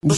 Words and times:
Un. 0.00 0.10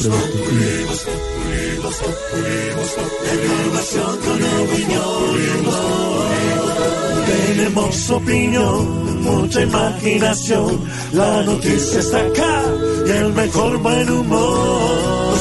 Tenemos 7.27 8.11
opinión, 8.11 9.23
mucha 9.23 9.63
imaginación. 9.63 10.85
La 11.15 11.43
noticia 11.45 12.01
está 12.01 12.19
acá 12.19 12.63
y 13.07 13.11
el 13.11 13.33
mejor 13.33 13.79
buen 13.79 14.11
humor. 14.11 15.39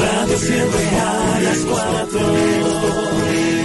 Radio 0.00 0.38
siempre 0.38 0.88
a 1.00 1.40
las 1.42 1.58
cuatro. 1.58 3.59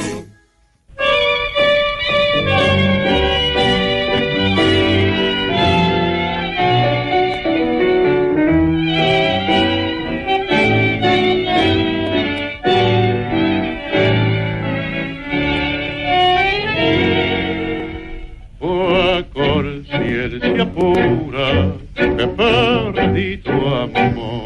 Que 22.25 22.31
perdí 22.33 23.37
tu 23.37 23.51
amor. 23.51 24.43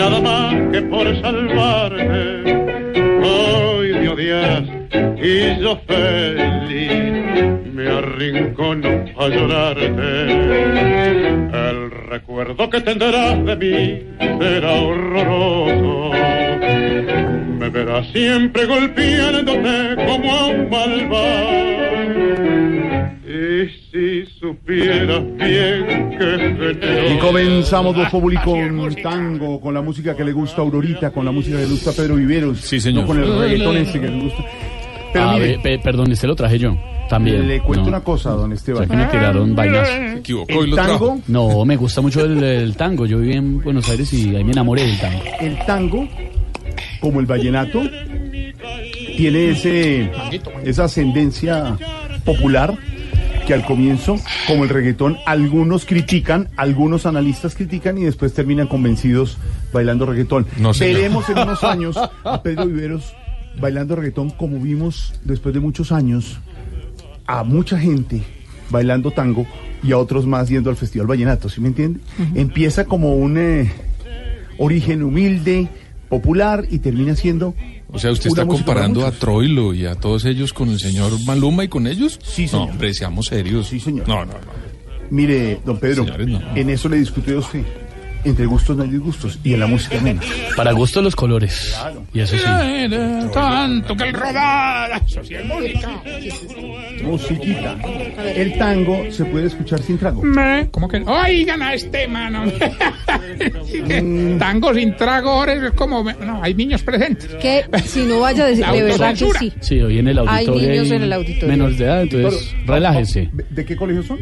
Nada 0.00 0.20
más 0.20 0.54
que 0.72 0.82
por 0.82 1.20
salvarte, 1.20 2.08
hoy 3.22 3.92
me 3.92 4.08
odias 4.08 4.62
y 5.22 5.60
yo 5.60 5.78
feliz 5.86 6.92
me 7.74 7.88
arrincono 7.88 9.04
a 9.18 9.28
llorarte. 9.28 10.32
El 11.68 11.90
recuerdo 12.08 12.70
que 12.70 12.80
tendrás 12.80 13.44
de 13.44 13.56
mí 13.56 14.02
será 14.38 14.72
horroroso. 14.72 16.12
Me 17.58 17.68
verás 17.68 18.06
siempre 18.12 18.64
golpeándote 18.66 19.96
como 20.06 20.34
a 20.34 20.46
un 20.46 20.70
malvado. 20.70 21.79
Y 27.12 27.18
comenzamos 27.18 27.96
Voz 27.96 28.08
Populi 28.10 28.36
con 28.38 28.94
tango, 29.02 29.60
con 29.60 29.74
la 29.74 29.82
música 29.82 30.14
que 30.16 30.24
le 30.24 30.32
gusta 30.32 30.60
a 30.62 30.64
Aurorita, 30.64 31.10
con 31.10 31.24
la 31.24 31.32
música 31.32 31.56
que 31.56 31.62
le 31.64 31.68
gusta 31.70 31.90
a 31.90 31.92
Pedro 31.92 32.16
Viveros. 32.16 32.58
Sí, 32.60 32.78
señor. 32.80 33.02
no 33.02 33.06
con 33.08 33.22
el 33.22 33.38
reggaetón 33.38 33.76
ese 33.78 34.00
que 34.00 34.08
le 34.08 34.20
gusta. 34.22 34.44
Pero 35.12 35.24
Ah, 35.28 35.32
mire, 35.34 35.46
ve- 35.56 35.58
pe- 35.62 35.78
perdón, 35.80 36.12
este 36.12 36.26
lo 36.26 36.36
traje 36.36 36.58
yo. 36.58 36.76
También. 37.08 37.48
le 37.48 37.60
cuento 37.60 37.82
No. 37.82 37.88
una 37.88 38.04
cosa, 38.04 38.30
don 38.30 38.52
O 38.52 38.54
Esteban. 38.54 38.86
sea, 38.86 38.96
que 38.96 39.02
me 39.04 39.10
tiraron 39.10 39.56
vainas. 39.56 39.88
Se 39.88 40.12
equivocó 40.18 40.64
y 40.64 40.68
El 40.68 40.74
trajo. 40.76 41.08
tango, 41.08 41.20
No, 41.26 41.64
me 41.64 41.74
gusta 41.76 42.00
mucho 42.00 42.24
el, 42.24 42.40
el 42.40 42.76
tango. 42.76 43.04
Yo 43.06 43.18
viví 43.18 43.32
en 43.34 43.60
Buenos 43.60 43.88
Aires 43.90 44.12
y 44.12 44.36
ahí 44.36 44.44
me 44.44 44.52
enamoré 44.52 44.86
del 44.86 44.96
tango. 45.00 45.20
el 45.40 45.58
tango, 45.66 46.08
como 47.00 47.18
el 47.18 47.26
vallenato, 47.26 47.82
tiene 49.16 49.50
ese, 49.50 50.08
esa 50.64 50.84
ascendencia 50.84 51.76
popular 52.24 52.76
que 53.50 53.54
al 53.54 53.64
comienzo, 53.64 54.16
como 54.46 54.62
el 54.62 54.70
reggaetón, 54.70 55.18
algunos 55.26 55.84
critican, 55.84 56.48
algunos 56.56 57.04
analistas 57.04 57.56
critican 57.56 57.98
y 57.98 58.04
después 58.04 58.32
terminan 58.32 58.68
convencidos 58.68 59.38
bailando 59.72 60.06
reggaetón. 60.06 60.46
No. 60.56 60.70
Veremos 60.78 61.28
en 61.30 61.38
unos 61.38 61.64
años 61.64 61.96
a 61.96 62.42
Pedro 62.44 62.66
Viveros 62.66 63.12
bailando 63.60 63.96
reggaetón 63.96 64.30
como 64.30 64.60
vimos 64.60 65.14
después 65.24 65.52
de 65.52 65.58
muchos 65.58 65.90
años 65.90 66.38
a 67.26 67.42
mucha 67.42 67.76
gente 67.76 68.22
bailando 68.70 69.10
tango 69.10 69.44
y 69.82 69.90
a 69.90 69.98
otros 69.98 70.26
más 70.26 70.48
yendo 70.48 70.70
al 70.70 70.76
Festival 70.76 71.08
Vallenato, 71.08 71.48
¿sí 71.48 71.60
me 71.60 71.66
entiende? 71.66 71.98
Empieza 72.36 72.84
como 72.84 73.16
un 73.16 73.36
eh, 73.36 73.72
origen 74.58 75.02
humilde, 75.02 75.66
popular 76.08 76.66
y 76.70 76.78
termina 76.78 77.16
siendo 77.16 77.56
O 77.92 77.98
sea, 77.98 78.10
usted 78.12 78.28
está 78.28 78.46
comparando 78.46 79.06
a. 79.06 79.10
Troilo 79.12 79.74
y 79.74 79.86
a 79.86 79.94
todos 79.94 80.24
ellos 80.24 80.52
con 80.52 80.70
el 80.70 80.78
señor 80.78 81.12
Maluma 81.26 81.64
y 81.64 81.68
con 81.68 81.86
ellos. 81.86 82.18
Sí, 82.22 82.46
señor. 82.48 82.66
No, 82.66 82.72
hombre, 82.72 82.94
seamos 82.94 83.26
serios. 83.26 83.68
Sí, 83.68 83.80
señor. 83.80 84.06
No, 84.08 84.24
no, 84.24 84.32
no. 84.32 84.70
Mire, 85.10 85.60
don 85.64 85.78
Pedro, 85.78 86.04
Señores, 86.04 86.28
no. 86.28 86.40
en 86.56 86.70
eso 86.70 86.88
le 86.88 86.96
discutió 86.98 87.38
usted. 87.40 87.64
Entre 88.24 88.44
gustos 88.46 88.76
no 88.76 88.82
hay 88.82 88.90
disgustos 88.90 89.38
y 89.42 89.54
en 89.54 89.60
la 89.60 89.66
música 89.66 89.98
menos. 90.00 90.24
Para 90.56 90.72
gusto 90.72 91.00
los 91.00 91.16
colores. 91.16 91.74
Y 92.12 92.20
eso 92.20 92.36
sí. 92.36 92.44
Tanto 93.32 93.96
que 93.96 94.04
el 94.04 94.12
rodar, 94.12 95.02
eso 95.06 95.24
sí 95.24 95.34
es 95.34 95.44
música. 95.46 96.02
Musiquita. 97.02 97.76
El 98.34 98.58
tango 98.58 99.04
se 99.10 99.24
puede 99.24 99.46
escuchar 99.46 99.80
sin 99.82 99.96
trago. 99.98 100.22
¿Cómo 100.70 100.88
que? 100.88 100.98
Oigan 100.98 101.62
a 101.62 101.74
este 101.74 102.06
mano. 102.08 102.44
Tango 104.38 104.74
sin 104.74 104.96
trago 104.96 105.30
ahora 105.30 105.54
es 105.54 105.72
como. 105.72 106.02
No, 106.02 106.42
hay 106.42 106.54
niños 106.54 106.82
presentes. 106.82 107.26
Que 107.40 107.64
si 107.86 108.02
no 108.02 108.20
vaya 108.20 108.46
de, 108.46 108.56
de 108.56 108.82
verdad 108.82 109.14
que 109.16 109.30
sí. 109.38 109.52
Sí, 109.60 109.80
hoy 109.80 109.98
en 109.98 110.08
el 110.08 110.18
Hay 110.18 110.46
auditorio. 110.46 110.68
niños 110.70 110.90
hay 110.90 110.96
en 110.96 111.02
el 111.02 111.12
auditorio. 111.12 111.48
Menores 111.48 111.78
de 111.78 111.84
edad, 111.84 112.02
entonces 112.02 112.54
relájese. 112.66 113.30
¿De 113.50 113.64
qué 113.64 113.76
colegio 113.76 114.02
son? 114.02 114.18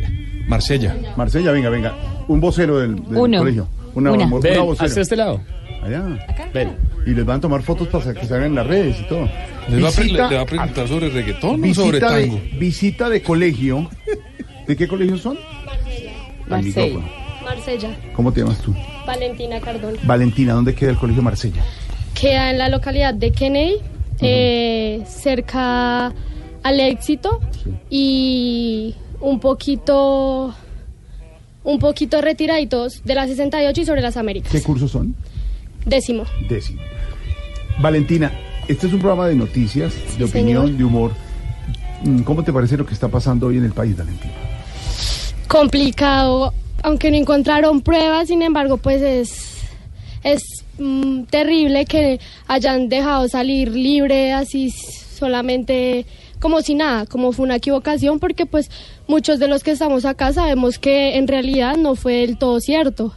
Marsella. 0.48 0.97
Marsella, 1.16 1.53
venga, 1.53 1.70
venga. 1.70 1.94
Un 2.26 2.41
vocero 2.41 2.78
del, 2.78 2.97
del 2.97 3.16
Uno. 3.16 3.38
colegio. 3.38 3.69
Una, 3.94 4.10
Una. 4.12 4.25
una 4.26 4.38
Ven, 4.41 4.60
vocera. 4.66 4.86
hacia 4.86 5.03
este 5.03 5.16
lado. 5.16 5.41
Allá. 5.82 6.26
Ven. 6.53 6.76
Y 7.06 7.10
les 7.10 7.25
van 7.25 7.38
a 7.38 7.41
tomar 7.41 7.62
fotos 7.62 7.88
para 7.88 8.12
que 8.14 8.26
salgan 8.26 8.48
en 8.48 8.54
las 8.56 8.66
redes 8.66 8.97
y 9.00 9.04
todo. 9.09 9.28
¿Le 9.69 9.82
va, 9.82 9.88
a 9.88 9.92
pre- 9.92 10.04
le- 10.06 10.12
le 10.12 10.34
va 10.36 10.41
a 10.41 10.47
preguntar 10.47 10.88
sobre 10.88 11.09
reggaetón 11.10 11.62
o 11.64 11.75
sobre 11.75 12.00
tango? 12.00 12.34
de, 12.36 12.50
visita 12.59 13.09
de 13.09 13.22
colegio. 13.22 13.88
¿De 14.66 14.76
qué 14.76 14.88
colegio 14.88 15.16
son? 15.19 15.36
Al 15.38 16.50
Marsella. 16.50 16.62
micrófono. 16.86 17.09
Marsella, 17.44 17.97
¿Cómo 18.15 18.32
te 18.32 18.41
llamas 18.41 18.59
tú? 18.59 18.75
Valentina 19.06 19.59
Cardona. 19.60 19.98
Valentina, 20.03 20.53
¿dónde 20.53 20.75
queda 20.75 20.91
el 20.91 20.97
colegio 20.98 21.22
Marsella? 21.22 21.62
Queda 22.19 22.50
en 22.50 22.59
la 22.59 22.69
localidad 22.69 23.15
de 23.15 23.32
Kennedy, 23.32 23.76
eh, 24.20 25.03
cerca 25.06 26.12
al 26.62 26.80
éxito 26.80 27.41
y 27.88 28.94
un 29.20 29.40
poquito, 29.40 30.54
un 31.64 31.78
poquito 31.78 32.20
retiraditos 32.20 33.02
de 33.04 33.14
la 33.14 33.26
68 33.26 33.80
y 33.80 33.84
sobre 33.84 34.00
las 34.00 34.16
Américas. 34.16 34.52
¿Qué 34.52 34.62
cursos 34.62 34.90
son? 34.90 35.14
Décimo. 35.84 36.24
Décimo. 36.48 36.80
Valentina, 37.80 38.32
este 38.66 38.86
es 38.86 38.92
un 38.92 38.98
programa 39.00 39.28
de 39.28 39.34
noticias, 39.34 39.94
de 40.18 40.24
opinión, 40.24 40.66
señor. 40.66 40.78
de 40.78 40.84
humor. 40.84 41.12
Mm, 42.04 42.20
¿Cómo 42.22 42.44
te 42.44 42.52
parece 42.52 42.76
lo 42.76 42.86
que 42.86 42.94
está 42.94 43.08
pasando 43.08 43.46
hoy 43.46 43.58
en 43.58 43.64
el 43.64 43.72
país, 43.72 43.96
Valentina? 43.96 44.34
Complicado, 45.46 46.52
aunque 46.82 47.10
no 47.10 47.16
encontraron 47.16 47.80
pruebas, 47.80 48.28
sin 48.28 48.42
embargo, 48.42 48.76
pues 48.76 49.02
es, 49.02 49.58
es 50.22 50.42
mm, 50.78 51.24
terrible 51.24 51.86
que 51.86 52.20
hayan 52.46 52.88
dejado 52.88 53.28
salir 53.28 53.70
libre 53.70 54.32
así 54.32 54.70
solamente 54.70 56.06
como 56.38 56.60
si 56.62 56.74
nada, 56.74 57.06
como 57.06 57.32
fue 57.32 57.44
una 57.44 57.56
equivocación, 57.56 58.20
porque 58.20 58.46
pues 58.46 58.70
muchos 59.08 59.41
de 59.41 59.48
los 59.48 59.64
que 59.64 59.72
estamos 59.72 60.04
acá 60.04 60.32
sabemos 60.32 60.78
que 60.78 61.16
en 61.16 61.26
realidad 61.26 61.76
no 61.76 61.96
fue 61.96 62.26
del 62.26 62.38
todo 62.38 62.60
cierto. 62.60 63.12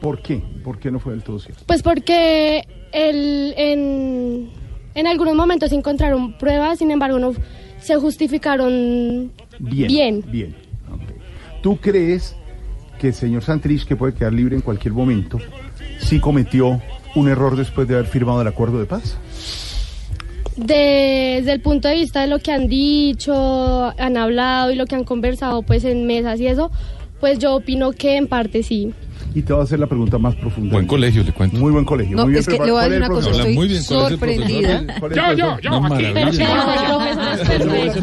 ¿Por 0.00 0.20
qué? 0.20 0.42
¿Por 0.64 0.80
qué 0.80 0.90
no 0.90 0.98
fue 0.98 1.12
del 1.12 1.22
todo 1.22 1.38
cierto? 1.38 1.62
Pues 1.66 1.82
porque 1.82 2.66
el, 2.92 3.54
en, 3.56 4.50
en 4.94 5.06
algunos 5.06 5.36
momentos 5.36 5.70
se 5.70 5.76
encontraron 5.76 6.36
pruebas, 6.38 6.78
sin 6.78 6.90
embargo 6.90 7.18
no 7.18 7.34
se 7.80 7.96
justificaron 7.96 9.32
Bien. 9.58 9.88
Bien. 9.88 10.24
Bien. 10.28 10.56
ok. 10.90 11.62
¿Tú 11.62 11.76
crees 11.76 12.34
que 12.98 13.08
el 13.08 13.14
señor 13.14 13.42
Santrich, 13.42 13.84
que 13.84 13.96
puede 13.96 14.14
quedar 14.14 14.32
libre 14.32 14.56
en 14.56 14.62
cualquier 14.62 14.94
momento, 14.94 15.38
sí 15.98 16.18
cometió 16.20 16.80
un 17.14 17.28
error 17.28 17.56
después 17.56 17.86
de 17.86 17.94
haber 17.94 18.06
firmado 18.06 18.42
el 18.42 18.48
acuerdo 18.48 18.78
de 18.78 18.86
paz? 18.86 19.16
Desde 20.56 21.50
el 21.50 21.60
punto 21.60 21.88
de 21.88 21.94
vista 21.94 22.20
de 22.20 22.26
lo 22.26 22.38
que 22.38 22.52
han 22.52 22.68
dicho, 22.68 23.92
han 23.98 24.16
hablado 24.16 24.70
y 24.70 24.74
lo 24.74 24.86
que 24.86 24.94
han 24.94 25.04
conversado 25.04 25.62
pues 25.62 25.84
en 25.84 26.06
mesas 26.06 26.40
y 26.40 26.46
eso, 26.46 26.70
pues 27.20 27.38
yo 27.38 27.54
opino 27.54 27.92
que 27.92 28.16
en 28.16 28.26
parte 28.26 28.62
sí. 28.62 28.92
Y 29.34 29.42
te 29.42 29.52
voy 29.52 29.60
a 29.60 29.64
hacer 29.64 29.78
la 29.78 29.86
pregunta 29.86 30.18
más 30.18 30.34
profunda. 30.34 30.72
Buen 30.74 30.86
colegio, 30.86 31.22
le 31.22 31.32
cuento. 31.32 31.56
Muy 31.56 31.72
buen 31.72 31.84
colegio. 31.86 32.16
No, 32.16 32.24
muy 32.24 32.32
bien 32.32 32.40
es 32.40 32.46
que 32.46 32.56
preparado. 32.56 32.88
le 32.90 32.98
voy 32.98 33.04
a 33.04 33.08
¿Cuál 33.08 33.10
decir 33.10 33.10
una 33.10 33.14
cosa? 33.14 33.30
Habla 33.30 33.54
muy 33.54 33.66
estoy 33.66 33.68
bien, 33.68 33.84
¿cuál 33.86 33.98
es 34.00 34.10
el 34.12 34.18
sorprendida. 34.18 34.98
¿Cuál 35.00 35.12
es 35.12 35.18
el 35.18 35.24
Yo, 35.24 35.32
yo, 35.36 35.58
yo, 35.60 35.78
Una 35.78 35.96
aquí. 35.96 36.04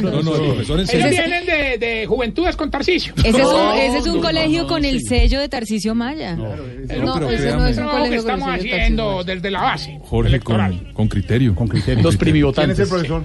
No, 0.02 0.22
no, 0.24 0.36
el 0.36 0.42
profesor 0.44 0.80
en 0.80 0.90
Ellos 0.90 0.90
serio. 0.90 1.10
vienen 1.10 1.46
de, 1.46 1.78
de 1.86 2.06
Juventudes 2.08 2.56
con 2.56 2.72
Tarcisio. 2.72 3.14
Ese 3.18 3.30
es 3.30 3.36
un, 3.36 3.42
No, 3.44 3.74
ese 3.74 3.98
es 4.00 4.08
un 4.08 4.16
no, 4.18 4.22
colegio 4.22 4.62
no, 4.64 4.68
con 4.68 4.86
el 4.86 5.02
sello 5.02 5.40
de 5.40 5.50
Tarcisio 5.50 5.96
Maya. 5.96 6.36
No, 6.36 6.44
no 6.56 6.56
créame. 6.56 6.92
es 6.92 6.98
un 6.98 7.06
No, 7.06 7.14
que 7.14 7.26
colegio 7.26 7.90
con 7.90 8.06
el 8.06 8.14
estamos 8.14 8.50
haciendo 8.50 9.24
desde 9.24 9.52
la 9.52 9.62
base 9.62 10.00
Jorge, 10.04 10.30
electoral. 10.30 10.78
con, 10.84 10.94
con 10.94 11.08
criterio. 11.10 11.56
Con 11.56 11.68
criterio. 11.68 12.04
Los 12.04 12.16
¿Quién 12.16 12.28
es 12.28 12.32
primivotantes. 12.32 12.80
el 12.80 12.88
profesor? 12.88 13.24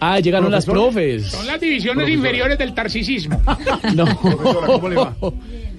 Ah, 0.00 0.20
llegaron 0.20 0.50
las 0.50 0.66
profes. 0.66 1.24
Son 1.30 1.46
las 1.46 1.58
divisiones 1.60 2.08
inferiores 2.10 2.58
del 2.58 2.74
tarcisismo. 2.74 3.40
No. 3.94 4.04
Profesora, 4.04 4.66
¿cómo 4.66 4.88
le 4.88 4.96
va? 4.96 5.16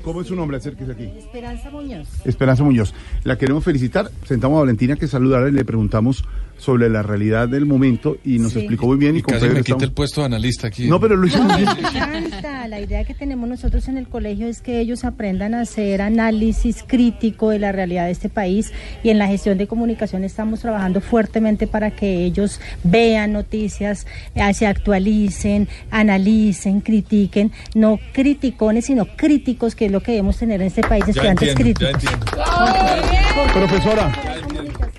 ¿Cómo 0.05 0.21
es 0.21 0.27
su 0.27 0.35
nombre? 0.35 0.57
Acérquese 0.57 0.91
aquí. 0.91 1.05
Esperanza 1.17 1.71
Muñoz. 1.71 2.07
Esperanza 2.25 2.63
Muñoz. 2.63 2.93
La 3.23 3.39
queremos 3.39 3.63
felicitar. 3.63 4.11
Sentamos 4.23 4.57
a 4.57 4.59
Valentina 4.59 4.97
que 4.97 5.07
saludarla 5.07 5.49
y 5.49 5.51
le 5.51 5.65
preguntamos 5.65 6.23
sobre 6.57 6.89
la 6.89 7.03
realidad 7.03 7.47
del 7.49 7.65
momento 7.65 8.17
y 8.23 8.39
nos 8.39 8.53
Sí. 8.53 8.59
explicó 8.59 8.87
muy 8.87 8.97
bien 8.97 9.15
y, 9.15 9.19
Y 9.19 9.21
con 9.21 9.33
casi 9.33 9.43
Pedro 9.45 9.53
me 9.55 9.59
quita 9.61 9.67
estamos- 9.75 9.83
el 9.83 9.91
puesto 9.91 10.21
de 10.21 10.25
analista 10.27 10.67
aquí. 10.67 10.87
No, 10.87 10.99
pero 10.99 11.15
lo 11.15 11.27
hizo 11.27 11.41
muy 11.43 11.55
bien. 11.57 11.69
Me 12.11 12.17
encanta. 12.19 12.67
La 12.67 12.79
idea 12.79 13.03
que 13.03 13.13
tenemos 13.13 13.47
nosotros 13.47 13.87
en 13.87 13.97
el 13.97 14.07
colegio 14.07 14.47
es 14.47 14.61
que 14.61 14.79
ellos 14.79 15.03
aprendan 15.05 15.53
a 15.53 15.61
hacer 15.61 16.01
análisis 16.01 16.83
crítico 16.87 17.49
de 17.51 17.59
la 17.59 17.71
realidad 17.71 18.05
de 18.05 18.11
este 18.11 18.29
país 18.29 18.71
y 19.03 19.09
en 19.09 19.19
la 19.19 19.27
gestión 19.27 19.57
de 19.57 19.67
comunicación 19.67 20.23
estamos 20.23 20.61
trabajando 20.61 20.99
fuertemente 21.01 21.67
para 21.67 21.91
que 21.91 22.23
ellos 22.25 22.59
vean 22.83 23.33
noticias, 23.33 24.07
eh, 24.33 24.53
se 24.53 24.65
actualicen, 24.65 25.67
analicen, 25.91 26.81
critiquen, 26.81 27.51
no 27.75 27.99
criticones, 28.13 28.85
sino 28.85 29.05
críticos, 29.05 29.75
que 29.75 29.85
es 29.87 29.91
lo 29.91 30.01
que 30.01 30.11
debemos 30.13 30.37
tener 30.37 30.61
en 30.61 30.67
este 30.67 30.81
país, 30.81 31.03
Ya 31.05 31.11
estudiantes 31.11 31.49
entiendo, 31.49 31.79
ya 31.81 31.91
críticos. 31.91 32.13
entiendo. 32.13 33.53
Profesora, 33.53 34.11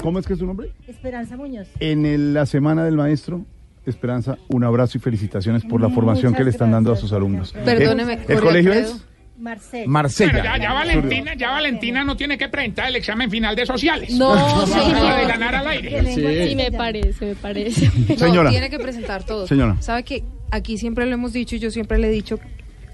¿cómo 0.01 0.19
es 0.19 0.27
que 0.27 0.33
es 0.35 0.39
su 0.39 0.47
nombre? 0.47 0.71
Esperanza 0.87 1.37
Muñoz. 1.47 1.69
En 1.81 2.07
el- 2.07 2.35
la 2.35 2.47
Semana 2.47 2.85
del 2.85 2.97
Maestro, 2.97 3.45
Esperanza, 3.87 4.37
un 4.49 4.65
abrazo 4.65 4.99
y 4.99 5.01
felicitaciones 5.01 5.65
por 5.65 5.81
la 5.81 5.89
formación 5.89 6.35
que 6.35 6.43
le 6.43 6.51
están 6.51 6.73
dando 6.73 6.93
a 6.93 6.97
sus 6.97 7.13
alumnos. 7.13 7.53
Perdóneme, 7.65 8.19
¿El, 8.29 8.41
colegio 8.41 8.73
Alfredo. 8.73 8.97
es? 8.97 9.05
Marsella. 9.39 9.85
Marsella. 9.87 10.33
Pero 10.33 10.45
ya, 10.45 10.59
ya 10.59 10.73
Valentina, 10.73 11.35
ya 11.37 11.51
Valentina 11.53 12.05
no 12.05 12.17
tiene 12.17 12.37
que 12.39 12.49
presentar 12.49 12.89
el 12.89 12.97
examen 12.97 13.31
final 13.31 13.55
de 13.55 13.65
sociales. 13.67 14.11
No, 14.15 14.33
Acaba 14.33 14.65
de 14.65 14.73
señor. 14.73 15.29
ganar 15.29 15.55
al 15.55 15.67
aire. 15.69 16.15
Sí, 16.15 16.55
me 16.57 16.73
parece, 16.73 17.27
me 17.27 17.35
parece. 17.37 17.91
No, 18.09 18.17
Señora. 18.17 18.51
tiene 18.51 18.71
que 18.71 18.79
presentar 18.79 19.25
todo. 19.25 19.47
Señora. 19.47 19.77
¿Sabe 19.81 20.03
que 20.05 20.25
aquí 20.51 20.79
siempre 20.79 21.07
lo 21.07 21.13
hemos 21.15 21.33
dicho 21.33 21.55
y 21.55 21.59
yo 21.59 21.71
siempre 21.71 21.99
le 21.99 22.09
he 22.09 22.11
dicho 22.11 22.41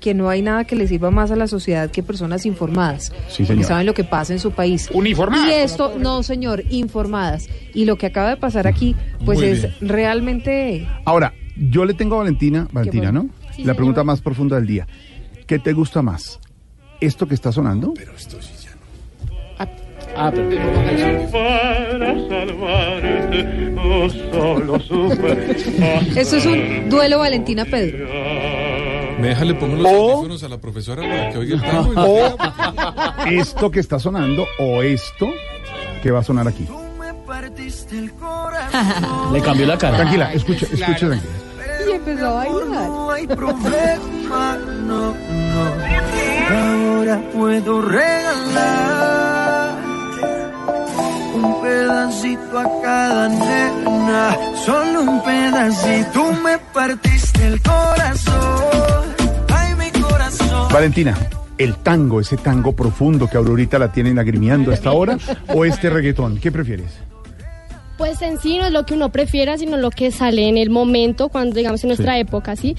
que 0.03 0.15
no 0.15 0.29
hay 0.29 0.43
nada 0.43 0.65
que 0.65 0.75
le 0.75 0.87
sirva 0.89 1.13
más 1.13 1.31
a 1.31 1.37
la 1.37 1.47
sociedad 1.47 1.89
que 1.91 2.03
personas 2.03 2.45
informadas? 2.45 3.13
Sí, 3.29 3.45
Que 3.45 3.63
saben 3.63 3.87
lo 3.87 3.95
que 3.95 4.03
pasa 4.03 4.33
en 4.33 4.41
su 4.41 4.51
país. 4.51 4.91
Uniformadas, 4.93 5.49
Y 5.49 5.53
esto, 5.53 5.95
no, 5.97 6.23
señor, 6.25 6.65
informadas. 6.71 7.49
Y 7.73 7.85
lo 7.85 7.97
que 7.97 8.07
acaba 8.07 8.31
de 8.31 8.37
pasar 8.37 8.67
aquí, 8.67 8.97
pues 9.25 9.39
Muy 9.39 9.49
es 9.49 9.63
bien. 9.63 9.75
realmente... 9.81 10.89
Ahora, 11.05 11.33
yo 11.57 11.85
le 11.85 11.95
tengo 11.95 12.17
a 12.17 12.19
Valentina, 12.19 12.67
Valentina. 12.73 13.13
¿no? 13.13 13.29
Sí, 13.55 13.63
la 13.65 13.75
pregunta 13.75 14.01
señor. 14.01 14.07
más 14.07 14.21
profunda 14.21 14.57
del 14.57 14.67
día. 14.67 14.87
¿Qué 15.47 15.61
te 15.61 15.73
gusta 15.73 16.03
más? 16.03 16.41
¿Esto 17.01 17.27
que 17.29 17.35
está 17.35 17.53
sonando? 17.53 17.95
Ah, 20.15 20.31
pero... 20.31 20.63
para 21.33 22.29
salvarte, 22.29 23.75
oh 23.79 24.09
solo 24.11 24.81
sufre. 24.81 25.53
Esto 26.21 26.37
es 26.37 26.45
un 26.47 26.91
duelo 26.91 27.19
Valentina 27.19 27.65
Pedro. 27.65 28.07
Me 29.19 29.29
deja, 29.29 29.45
le 29.45 29.55
pongo 29.55 29.77
los 29.77 29.87
O- 29.93 30.11
audífonos 30.13 30.43
a 30.43 30.49
la 30.49 30.59
profesora 30.59 31.03
para 31.03 31.31
que 31.31 31.39
oiga 31.39 31.55
el 31.57 31.63
tango. 31.63 31.93
O 33.25 33.27
esto 33.27 33.71
que 33.71 33.81
está 33.81 33.99
sonando 33.99 34.47
o 34.59 34.83
esto 34.83 35.29
que 36.03 36.11
va 36.11 36.21
a 36.21 36.25
sonar 36.25 36.49
aquí. 36.49 36.67
Le 39.33 39.41
cambió 39.43 39.67
la 39.67 39.79
cara. 39.79 39.97
Tranquila, 39.99 40.33
escucha, 40.33 40.67
escucha, 40.73 41.07
tranquila. 41.07 41.33
Y 41.89 41.93
empezó 41.93 42.27
a 42.27 42.33
bailar. 42.35 42.63
No 42.89 43.11
hay 43.11 43.27
problema, 43.27 44.57
no, 44.87 45.15
no. 45.15 45.65
Ahora 46.51 47.21
puedo 47.33 47.83
regalar 47.83 49.73
un 51.35 51.63
pedacito 51.63 52.59
a 52.59 52.83
cada 52.83 53.29
nena, 53.29 54.37
solo 54.65 55.01
un 55.03 55.23
pedacito. 55.23 56.11
Tú 56.13 56.25
me 56.43 56.59
partiste 56.59 57.47
el 57.47 57.61
corazón. 57.63 58.52
Valentina, 60.73 61.17
¿el 61.59 61.77
tango, 61.77 62.21
ese 62.21 62.37
tango 62.37 62.73
profundo 62.73 63.29
que 63.29 63.37
Aurorita 63.37 63.79
la 63.79 63.93
tienen 63.93 64.19
agrimiando 64.19 64.73
hasta 64.73 64.91
ahora 64.91 65.19
o 65.55 65.65
este 65.65 65.91
reggaetón? 65.91 66.39
¿Qué 66.39 66.51
prefieres? 66.51 66.93
Pues 67.99 68.23
en 68.23 68.39
sí 68.39 68.59
no 68.59 68.67
es 68.67 68.73
lo 68.73 68.85
que 68.87 68.95
uno 68.95 69.11
prefiera, 69.11 69.59
sino 69.59 69.77
lo 69.77 69.91
que 69.91 70.11
sale 70.11 70.49
en 70.49 70.57
el 70.57 70.71
momento, 70.71 71.29
cuando 71.29 71.55
digamos 71.55 71.83
en 71.85 71.89
nuestra 71.89 72.15
Sí. 72.15 72.21
época, 72.21 72.57
¿sí? 72.57 72.77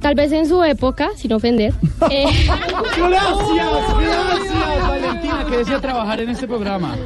Tal 0.00 0.14
vez 0.14 0.32
en 0.32 0.46
su 0.48 0.62
época, 0.62 1.08
sin 1.16 1.32
ofender. 1.32 1.74
eh, 2.10 2.24
Gracias, 2.96 2.96
gracias, 4.00 4.88
Valentina, 4.88 5.46
que 5.48 5.56
desea 5.58 5.80
trabajar 5.80 6.20
en 6.20 6.28
este 6.30 6.46
programa. 6.46 6.96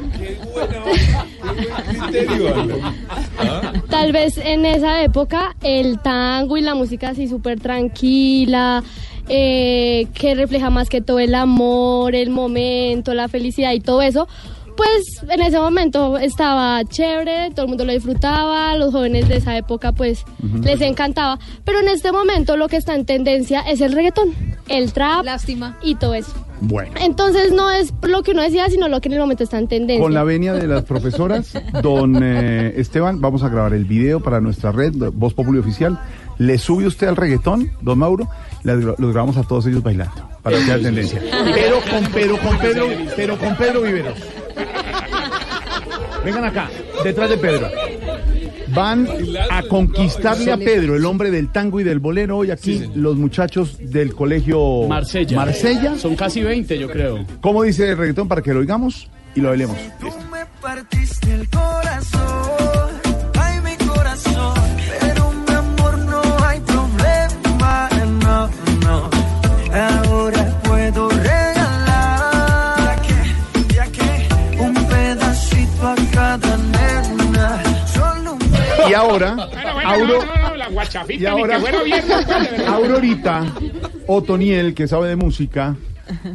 tal 3.89 4.11
vez 4.11 4.37
en 4.37 4.65
esa 4.65 5.01
época 5.03 5.55
el 5.61 5.99
tango 5.99 6.57
y 6.57 6.61
la 6.61 6.75
música 6.75 7.09
así 7.09 7.27
súper 7.27 7.59
tranquila, 7.59 8.83
eh, 9.27 10.07
que 10.13 10.35
refleja 10.35 10.69
más 10.69 10.89
que 10.89 11.01
todo 11.01 11.19
el 11.19 11.35
amor, 11.35 12.15
el 12.15 12.29
momento, 12.29 13.13
la 13.13 13.27
felicidad 13.27 13.73
y 13.73 13.79
todo 13.79 14.01
eso. 14.01 14.27
Pues 14.75 15.23
en 15.29 15.41
ese 15.41 15.57
momento 15.57 16.17
estaba 16.17 16.83
chévere, 16.83 17.51
todo 17.51 17.63
el 17.63 17.69
mundo 17.69 17.85
lo 17.85 17.93
disfrutaba, 17.93 18.75
los 18.75 18.91
jóvenes 18.91 19.29
de 19.29 19.37
esa 19.37 19.55
época 19.55 19.93
pues 19.93 20.25
les 20.63 20.81
encantaba, 20.81 21.39
pero 21.63 21.79
en 21.79 21.87
este 21.87 22.11
momento 22.11 22.57
lo 22.57 22.67
que 22.67 22.75
está 22.75 22.93
en 22.93 23.05
tendencia 23.05 23.61
es 23.61 23.79
el 23.79 23.93
reggaetón, 23.93 24.33
el 24.67 24.91
trap 24.91 25.23
Lástima. 25.23 25.77
y 25.81 25.95
todo 25.95 26.13
eso. 26.13 26.33
Bueno. 26.59 26.91
Entonces 26.99 27.53
no 27.53 27.71
es 27.71 27.93
lo 28.01 28.23
que 28.23 28.31
uno 28.31 28.41
decía, 28.41 28.69
sino 28.69 28.89
lo 28.89 28.99
que 28.99 29.07
en 29.09 29.13
el 29.13 29.19
momento 29.19 29.43
está 29.43 29.59
en 29.59 29.67
tendencia. 29.67 30.03
Con 30.03 30.13
la 30.13 30.23
venia 30.23 30.53
de 30.53 30.67
las 30.67 30.83
profesoras, 30.83 31.53
don 31.81 32.21
eh, 32.21 32.73
Esteban, 32.75 33.21
vamos 33.21 33.43
a 33.43 33.49
grabar 33.49 33.73
el 33.73 33.85
video 33.85 34.19
para 34.19 34.41
nuestra 34.41 34.71
red, 34.71 34.93
Voz 35.13 35.33
Populi 35.33 35.59
Oficial. 35.59 35.99
¿Le 36.37 36.57
sube 36.57 36.85
usted 36.85 37.07
al 37.07 37.15
reggaetón, 37.15 37.71
don 37.81 37.99
Mauro? 37.99 38.27
Los 38.63 38.97
grabamos 38.97 39.37
a 39.37 39.43
todos 39.43 39.65
ellos 39.67 39.83
bailando, 39.83 40.27
para 40.41 40.57
que 40.57 40.63
sea 40.63 40.79
tendencia. 40.79 41.21
Pero 41.53 41.79
con 41.81 42.11
Pedro, 42.11 42.37
con 42.39 42.57
Pedro, 42.57 42.87
pero 43.15 43.37
con 43.37 43.55
Pedro 43.55 43.81
Viveros. 43.81 44.17
Vengan 46.25 46.45
acá, 46.45 46.69
detrás 47.03 47.29
de 47.29 47.37
Pedro. 47.37 47.69
Van 48.69 49.07
a 49.51 49.61
conquistarle 49.63 50.51
a 50.51 50.57
Pedro, 50.57 50.95
el 50.95 51.05
hombre 51.05 51.29
del 51.29 51.51
tango 51.51 51.79
y 51.79 51.83
del 51.83 51.99
bolero, 51.99 52.37
hoy 52.39 52.51
aquí 52.51 52.89
los 52.95 53.15
muchachos 53.15 53.77
del 53.79 54.15
colegio 54.15 54.87
Marsella. 54.87 55.37
Marsella. 55.37 55.95
Son 55.97 56.15
casi 56.15 56.41
20, 56.41 56.79
yo 56.79 56.89
creo. 56.89 57.23
¿Cómo 57.41 57.63
dice 57.63 57.91
el 57.91 57.97
reggaetón 57.97 58.27
para 58.27 58.41
que 58.41 58.53
lo 58.53 58.59
oigamos 58.61 59.07
y 59.35 59.41
lo 59.41 59.49
bailemos? 59.49 59.77
Tú 59.99 60.07
me 60.31 60.45
partiste 60.61 61.35
el 61.35 61.47
corazón, 61.49 62.71
ahora, 78.95 79.35
Bueno, 79.35 79.73
bueno, 79.73 79.89
Auro, 79.89 80.25
no, 80.25 80.35
no, 80.35 80.49
no, 80.49 80.55
la 80.55 80.67
guachafita, 80.69 81.23
y 81.23 81.25
ahora. 81.25 81.59
Aurorita, 82.67 83.45
Otoniel, 84.07 84.73
que 84.73 84.87
sabe 84.87 85.09
de 85.09 85.15
música, 85.15 85.75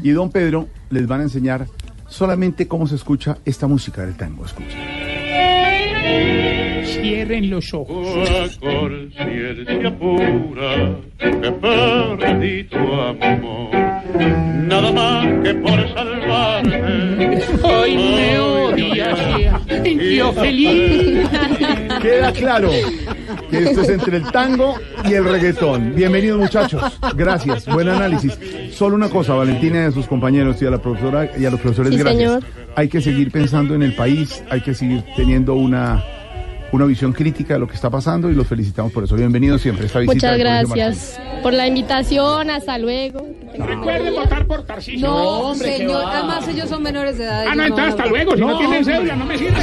y 0.02 0.10
don 0.10 0.30
Pedro 0.30 0.68
les 0.90 1.06
van 1.06 1.20
a 1.20 1.22
enseñar 1.24 1.66
solamente 2.08 2.68
cómo 2.68 2.86
se 2.86 2.96
escucha 2.96 3.38
esta 3.44 3.66
música 3.66 4.04
del 4.04 4.16
tango. 4.16 4.44
Escucha. 4.44 4.76
Cierren 6.84 7.48
los 7.50 7.72
ojos. 7.72 8.58
conciencia 8.58 9.96
pura 9.98 10.96
que 11.18 11.52
perdí 11.52 12.64
tu 12.64 12.76
amor. 12.76 13.70
Nada 14.66 14.92
más 14.92 15.26
que 15.42 15.54
por 15.54 15.94
salvarte. 15.94 17.42
Hoy 17.62 17.96
me 17.96 18.38
odias, 18.38 19.18
yo 20.16 20.32
feliz. 20.32 21.28
Queda 22.00 22.32
claro 22.32 22.70
que 23.50 23.58
esto 23.58 23.82
es 23.82 23.88
entre 23.90 24.16
el 24.18 24.30
tango 24.32 24.74
y 25.04 25.14
el 25.14 25.24
reggaetón. 25.24 25.94
Bienvenidos 25.94 26.38
muchachos. 26.40 26.82
Gracias. 27.14 27.66
Buen 27.66 27.88
análisis. 27.88 28.38
Solo 28.72 28.96
una 28.96 29.08
cosa, 29.08 29.34
Valentina 29.34 29.82
y 29.82 29.86
a 29.86 29.90
sus 29.90 30.06
compañeros 30.06 30.60
y 30.62 30.66
a 30.66 30.70
la 30.70 30.78
profesora 30.78 31.30
y 31.38 31.44
a 31.44 31.50
los 31.50 31.60
profesores, 31.60 31.92
Sí, 31.92 31.98
gracias. 31.98 32.16
señor. 32.22 32.44
Hay 32.76 32.88
que 32.88 33.00
seguir 33.00 33.30
pensando 33.30 33.74
en 33.74 33.82
el 33.82 33.94
país, 33.94 34.42
hay 34.50 34.60
que 34.62 34.74
seguir 34.74 35.04
teniendo 35.16 35.54
una, 35.54 36.02
una 36.72 36.84
visión 36.86 37.12
crítica 37.12 37.54
de 37.54 37.60
lo 37.60 37.66
que 37.68 37.74
está 37.74 37.90
pasando 37.90 38.30
y 38.30 38.34
los 38.34 38.46
felicitamos 38.46 38.92
por 38.92 39.04
eso. 39.04 39.16
Bienvenidos 39.16 39.60
siempre 39.60 39.84
a 39.84 39.86
esta 39.86 39.98
visita. 39.98 40.14
Muchas 40.14 40.38
gracias 40.38 41.20
por 41.42 41.52
la 41.52 41.66
invitación, 41.66 42.48
hasta 42.50 42.78
luego. 42.78 43.26
Recuerden 43.58 44.14
votar 44.14 44.46
por 44.46 44.62
Tarcisio. 44.64 45.06
No, 45.08 45.40
hombre, 45.40 45.76
señor, 45.78 46.04
además 46.06 46.48
ellos 46.48 46.68
son 46.68 46.82
menores 46.82 47.18
de 47.18 47.24
edad. 47.24 47.44
Ah, 47.48 47.54
no, 47.54 47.64
entonces 47.64 47.88
hasta 47.90 48.06
luego. 48.06 48.34
Si 48.34 48.40
no, 48.40 48.56
tienen 48.58 48.84
cédula, 48.84 49.16
no 49.16 49.26
me 49.26 49.36
sirve. 49.36 49.56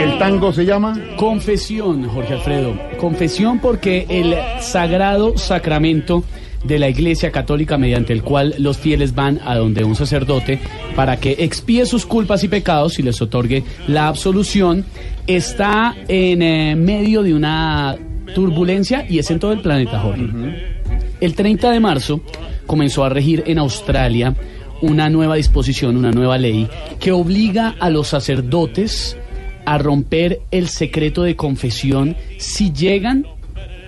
El 0.00 0.18
tango 0.18 0.52
se 0.52 0.66
llama 0.66 0.94
Confesión, 1.16 2.06
Jorge 2.08 2.34
Alfredo. 2.34 2.78
Confesión 2.98 3.60
porque 3.60 4.04
el 4.10 4.36
sagrado 4.60 5.38
sacramento 5.38 6.22
de 6.64 6.78
la 6.78 6.88
Iglesia 6.88 7.30
Católica 7.30 7.76
mediante 7.78 8.12
el 8.12 8.22
cual 8.22 8.54
los 8.58 8.78
fieles 8.78 9.14
van 9.14 9.40
a 9.44 9.56
donde 9.56 9.84
un 9.84 9.96
sacerdote 9.96 10.58
para 10.94 11.18
que 11.18 11.36
expíe 11.38 11.86
sus 11.86 12.06
culpas 12.06 12.44
y 12.44 12.48
pecados 12.48 12.98
y 12.98 13.02
les 13.02 13.20
otorgue 13.20 13.64
la 13.88 14.08
absolución, 14.08 14.84
está 15.26 15.94
en 16.08 16.42
eh, 16.42 16.76
medio 16.76 17.22
de 17.22 17.34
una 17.34 17.96
turbulencia 18.34 19.06
y 19.08 19.18
es 19.18 19.30
en 19.30 19.38
todo 19.38 19.52
el 19.52 19.60
planeta, 19.60 20.00
Jorge. 20.00 20.24
El 21.20 21.34
30 21.34 21.70
de 21.70 21.80
marzo 21.80 22.20
comenzó 22.66 23.04
a 23.04 23.08
regir 23.08 23.44
en 23.46 23.58
Australia 23.58 24.34
una 24.80 25.08
nueva 25.08 25.36
disposición, 25.36 25.96
una 25.96 26.10
nueva 26.10 26.38
ley 26.38 26.68
que 26.98 27.12
obliga 27.12 27.76
a 27.78 27.90
los 27.90 28.08
sacerdotes 28.08 29.16
a 29.64 29.78
romper 29.78 30.40
el 30.50 30.68
secreto 30.68 31.22
de 31.22 31.36
confesión 31.36 32.16
si 32.38 32.72
llegan 32.72 33.26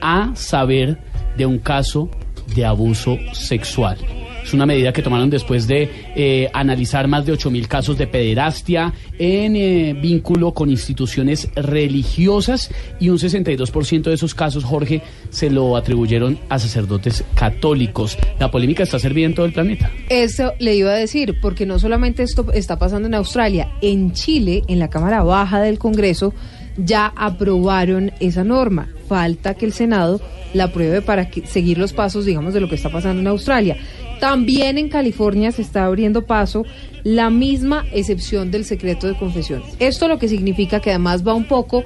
a 0.01 0.31
saber 0.37 0.99
de 1.37 1.47
un 1.47 1.59
caso 1.59 2.11
de 2.55 2.65
abuso 2.65 3.19
sexual. 3.33 3.99
Es 4.45 4.53
una 4.53 4.67
medida 4.67 4.93
que 4.93 5.01
tomaron 5.01 5.31
después 5.31 5.67
de 5.67 5.89
eh, 6.15 6.51
analizar 6.53 7.09
más 7.09 7.25
de 7.25 7.33
8.000 7.33 7.67
casos 7.67 7.97
de 7.97 8.07
pederastia 8.07 8.93
en 9.19 9.57
eh, 9.57 9.95
vínculo 9.95 10.53
con 10.53 10.69
instituciones 10.69 11.49
religiosas 11.55 12.71
y 13.01 13.09
un 13.09 13.17
62% 13.17 14.03
de 14.03 14.13
esos 14.13 14.35
casos, 14.35 14.63
Jorge, 14.63 15.01
se 15.31 15.49
lo 15.49 15.79
atribuyeron 15.79 16.39
a 16.51 16.59
sacerdotes 16.59 17.25
católicos. 17.35 18.19
La 18.39 18.51
polémica 18.51 18.83
está 18.83 18.99
servida 18.99 19.27
en 19.27 19.35
todo 19.35 19.47
el 19.47 19.55
planeta. 19.55 19.91
Eso 20.11 20.53
le 20.59 20.75
iba 20.75 20.91
a 20.91 20.97
decir, 20.97 21.39
porque 21.41 21.65
no 21.65 21.79
solamente 21.79 22.23
esto 22.23 22.53
está 22.53 22.79
pasando 22.79 23.09
en 23.09 23.15
Australia, 23.15 23.73
en 23.81 24.13
Chile, 24.13 24.63
en 24.69 24.79
la 24.79 24.91
Cámara 24.91 25.23
Baja 25.23 25.63
del 25.63 25.79
Congreso, 25.79 26.35
ya 26.77 27.13
aprobaron 27.17 28.13
esa 28.21 28.45
norma. 28.45 28.89
Falta 29.09 29.55
que 29.55 29.67
el 29.67 29.73
Senado 29.73 30.21
la 30.55 30.65
apruebe 30.65 31.03
para 31.03 31.29
que- 31.31 31.47
seguir 31.47 31.79
los 31.79 31.93
pasos, 31.93 32.25
digamos, 32.25 32.55
de 32.55 32.61
lo 32.61 32.69
que 32.69 32.75
está 32.77 32.91
pasando 32.91 33.21
en 33.21 33.27
Australia. 33.27 33.77
También 34.21 34.79
en 34.79 34.89
California 34.89 35.53
se 35.53 35.63
está 35.63 35.85
abriendo 35.85 36.23
paso 36.27 36.65
la 37.03 37.29
misma 37.31 37.85
excepción 37.93 38.51
del 38.51 38.65
secreto 38.65 39.07
de 39.07 39.17
confesión. 39.17 39.63
Esto 39.79 40.09
lo 40.09 40.19
que 40.19 40.29
significa 40.29 40.81
que 40.81 40.91
además 40.91 41.27
va 41.27 41.35
un 41.35 41.45
poco 41.47 41.85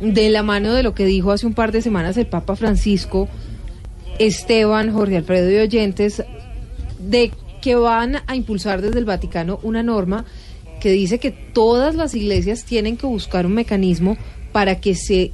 de 0.00 0.28
la 0.30 0.42
mano 0.42 0.74
de 0.74 0.82
lo 0.82 0.94
que 0.94 1.06
dijo 1.06 1.30
hace 1.32 1.46
un 1.46 1.54
par 1.54 1.72
de 1.72 1.80
semanas 1.80 2.16
el 2.16 2.26
Papa 2.26 2.54
Francisco, 2.56 3.28
Esteban, 4.18 4.92
Jorge 4.92 5.16
Alfredo 5.16 5.50
y 5.50 5.56
oyentes, 5.56 6.22
de 6.98 7.30
que 7.62 7.74
van 7.76 8.18
a 8.26 8.36
impulsar 8.36 8.82
desde 8.82 8.98
el 8.98 9.04
Vaticano 9.04 9.58
una 9.62 9.82
norma 9.82 10.24
que 10.78 10.90
dice 10.90 11.18
que 11.18 11.30
todas 11.30 11.94
las 11.94 12.14
iglesias 12.14 12.64
tienen 12.64 12.96
que 12.96 13.06
buscar 13.06 13.46
un 13.46 13.54
mecanismo 13.54 14.16
para 14.52 14.80
que 14.80 14.94
se 14.94 15.32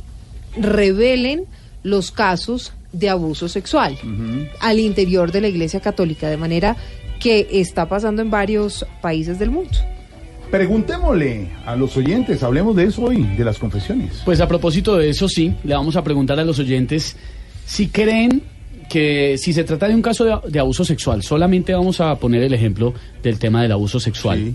revelen 0.56 1.44
los 1.82 2.10
casos 2.10 2.72
de 2.92 3.10
abuso 3.10 3.48
sexual 3.48 3.98
al 4.60 4.78
interior 4.78 5.32
de 5.32 5.40
la 5.40 5.48
Iglesia 5.48 5.80
Católica, 5.80 6.28
de 6.28 6.36
manera 6.36 6.76
que 7.20 7.48
está 7.52 7.88
pasando 7.88 8.22
en 8.22 8.30
varios 8.30 8.86
países 9.00 9.38
del 9.38 9.50
mundo. 9.50 9.72
Preguntémosle 10.50 11.48
a 11.66 11.74
los 11.74 11.96
oyentes, 11.96 12.42
hablemos 12.42 12.76
de 12.76 12.84
eso 12.84 13.02
hoy, 13.02 13.22
de 13.22 13.44
las 13.44 13.58
confesiones. 13.58 14.22
Pues 14.24 14.40
a 14.40 14.46
propósito 14.46 14.96
de 14.96 15.08
eso, 15.08 15.28
sí, 15.28 15.52
le 15.64 15.74
vamos 15.74 15.96
a 15.96 16.04
preguntar 16.04 16.38
a 16.38 16.44
los 16.44 16.58
oyentes 16.58 17.16
si 17.66 17.88
creen 17.88 18.42
que 18.88 19.36
si 19.38 19.52
se 19.52 19.64
trata 19.64 19.88
de 19.88 19.94
un 19.94 20.02
caso 20.02 20.24
de, 20.24 20.50
de 20.50 20.58
abuso 20.60 20.84
sexual, 20.84 21.22
solamente 21.22 21.72
vamos 21.72 22.00
a 22.00 22.14
poner 22.16 22.42
el 22.42 22.54
ejemplo 22.54 22.94
del 23.22 23.38
tema 23.38 23.62
del 23.62 23.72
abuso 23.72 23.98
sexual. 23.98 24.54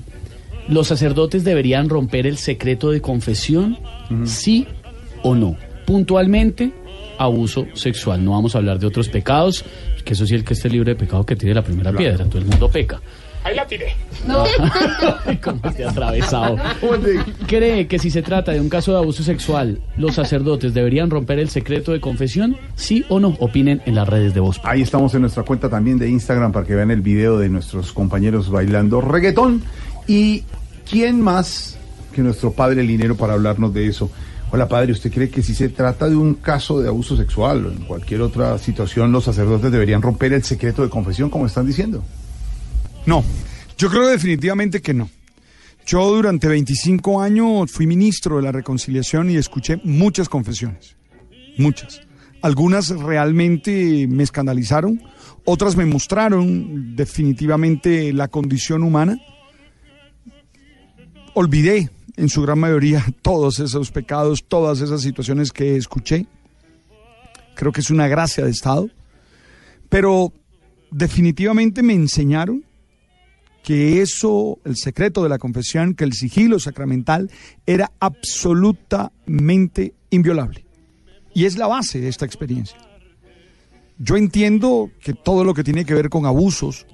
¿Los 0.69 0.87
sacerdotes 0.87 1.43
deberían 1.43 1.89
romper 1.89 2.27
el 2.27 2.37
secreto 2.37 2.91
de 2.91 3.01
confesión? 3.01 3.77
¿Sí 4.25 4.67
o 5.23 5.33
no? 5.33 5.57
Puntualmente, 5.85 6.71
abuso 7.17 7.65
sexual. 7.73 8.23
No 8.23 8.31
vamos 8.31 8.53
a 8.53 8.59
hablar 8.59 8.77
de 8.77 8.85
otros 8.85 9.09
pecados, 9.09 9.65
que 10.05 10.13
eso 10.13 10.27
sí, 10.27 10.35
el 10.35 10.43
que 10.43 10.53
esté 10.53 10.69
libre 10.69 10.93
de 10.93 10.95
pecado 10.95 11.25
que 11.25 11.35
tire 11.35 11.55
la 11.55 11.63
primera 11.63 11.91
piedra. 11.91 12.25
Todo 12.25 12.37
el 12.37 12.45
mundo 12.45 12.69
peca. 12.69 13.01
Ahí 13.43 13.55
la 13.55 13.65
tiré. 13.65 13.95
¿Cómo 15.43 15.61
te 15.73 15.85
ha 15.85 15.89
atravesado? 15.89 16.57
¿Cree 17.47 17.87
que 17.87 17.97
si 17.97 18.11
se 18.11 18.21
trata 18.21 18.51
de 18.51 18.59
un 18.59 18.69
caso 18.69 18.91
de 18.91 18.97
abuso 18.97 19.23
sexual, 19.23 19.79
los 19.97 20.15
sacerdotes 20.15 20.73
deberían 20.73 21.09
romper 21.09 21.39
el 21.39 21.49
secreto 21.49 21.93
de 21.93 22.01
confesión? 22.01 22.57
¿Sí 22.75 23.05
o 23.09 23.19
no? 23.19 23.35
Opinen 23.39 23.81
en 23.85 23.95
las 23.95 24.07
redes 24.07 24.33
de 24.33 24.41
voz. 24.41 24.59
Ahí 24.63 24.81
estamos 24.81 25.15
en 25.15 25.21
nuestra 25.21 25.43
cuenta 25.43 25.69
también 25.69 25.97
de 25.97 26.09
Instagram 26.09 26.51
para 26.51 26.65
que 26.65 26.75
vean 26.75 26.91
el 26.91 27.01
video 27.01 27.39
de 27.39 27.49
nuestros 27.49 27.93
compañeros 27.93 28.51
bailando 28.51 29.01
reggaetón. 29.01 29.63
¿Y 30.05 30.43
quién 30.89 31.21
más 31.21 31.77
que 32.13 32.21
nuestro 32.21 32.51
padre 32.51 32.83
Linero 32.83 33.15
para 33.15 33.33
hablarnos 33.33 33.73
de 33.73 33.87
eso? 33.87 34.09
Hola 34.51 34.67
padre, 34.67 34.91
¿usted 34.93 35.11
cree 35.11 35.29
que 35.29 35.43
si 35.43 35.53
se 35.53 35.69
trata 35.69 36.09
de 36.09 36.15
un 36.15 36.35
caso 36.35 36.81
de 36.81 36.87
abuso 36.87 37.15
sexual 37.15 37.67
o 37.67 37.71
en 37.71 37.85
cualquier 37.85 38.21
otra 38.21 38.57
situación 38.57 39.11
los 39.11 39.25
sacerdotes 39.25 39.71
deberían 39.71 40.01
romper 40.01 40.33
el 40.33 40.43
secreto 40.43 40.81
de 40.81 40.89
confesión 40.89 41.29
como 41.29 41.45
están 41.45 41.67
diciendo? 41.67 42.03
No, 43.05 43.23
yo 43.77 43.89
creo 43.89 44.07
definitivamente 44.07 44.81
que 44.81 44.93
no. 44.93 45.09
Yo 45.85 46.07
durante 46.13 46.47
25 46.47 47.21
años 47.21 47.71
fui 47.71 47.85
ministro 47.85 48.37
de 48.37 48.43
la 48.43 48.51
reconciliación 48.51 49.29
y 49.29 49.37
escuché 49.37 49.79
muchas 49.83 50.29
confesiones, 50.29 50.95
muchas. 51.57 52.01
Algunas 52.41 52.89
realmente 52.89 54.07
me 54.07 54.23
escandalizaron, 54.23 55.01
otras 55.45 55.75
me 55.75 55.85
mostraron 55.85 56.95
definitivamente 56.95 58.13
la 58.13 58.27
condición 58.27 58.83
humana. 58.83 59.17
Olvidé 61.33 61.89
en 62.15 62.29
su 62.29 62.41
gran 62.41 62.59
mayoría 62.59 63.05
todos 63.21 63.59
esos 63.59 63.91
pecados, 63.91 64.43
todas 64.47 64.81
esas 64.81 65.01
situaciones 65.01 65.51
que 65.51 65.75
escuché. 65.75 66.25
Creo 67.55 67.71
que 67.71 67.81
es 67.81 67.89
una 67.89 68.07
gracia 68.07 68.45
de 68.45 68.51
Estado, 68.51 68.89
pero 69.89 70.31
definitivamente 70.91 71.83
me 71.83 71.93
enseñaron 71.93 72.63
que 73.63 74.01
eso, 74.01 74.59
el 74.63 74.77
secreto 74.77 75.23
de 75.23 75.29
la 75.29 75.37
confesión, 75.37 75.93
que 75.93 76.05
el 76.05 76.13
sigilo 76.13 76.59
sacramental 76.59 77.29
era 77.65 77.91
absolutamente 77.99 79.93
inviolable. 80.09 80.65
Y 81.33 81.45
es 81.45 81.57
la 81.57 81.67
base 81.67 81.99
de 81.99 82.07
esta 82.07 82.25
experiencia. 82.25 82.77
Yo 83.97 84.15
entiendo 84.15 84.89
que 85.01 85.13
todo 85.13 85.43
lo 85.43 85.53
que 85.53 85.63
tiene 85.63 85.85
que 85.85 85.93
ver 85.93 86.09
con 86.09 86.25
abusos 86.25 86.87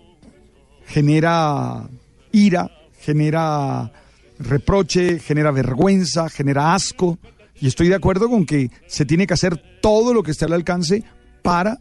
genera 0.87 1.87
ira, 2.31 2.71
genera 2.99 3.91
reproche, 4.39 5.19
genera 5.19 5.51
vergüenza, 5.51 6.29
genera 6.29 6.73
asco. 6.73 7.17
Y 7.59 7.67
estoy 7.67 7.87
de 7.87 7.95
acuerdo 7.95 8.29
con 8.29 8.45
que 8.45 8.69
se 8.87 9.05
tiene 9.05 9.27
que 9.27 9.33
hacer 9.33 9.61
todo 9.81 10.13
lo 10.13 10.23
que 10.23 10.31
esté 10.31 10.45
al 10.45 10.53
alcance 10.53 11.03
para 11.41 11.79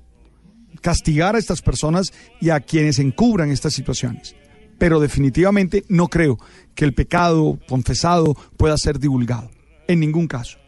castigar 0.80 1.34
a 1.34 1.38
estas 1.38 1.62
personas 1.62 2.12
y 2.40 2.50
a 2.50 2.60
quienes 2.60 2.98
encubran 2.98 3.50
estas 3.50 3.74
situaciones. 3.74 4.36
Pero 4.78 5.00
definitivamente 5.00 5.84
no 5.88 6.08
creo 6.08 6.38
que 6.74 6.84
el 6.84 6.94
pecado 6.94 7.58
confesado 7.68 8.34
pueda 8.56 8.76
ser 8.76 8.98
divulgado, 8.98 9.50
en 9.88 10.00
ningún 10.00 10.26
caso. 10.26 10.58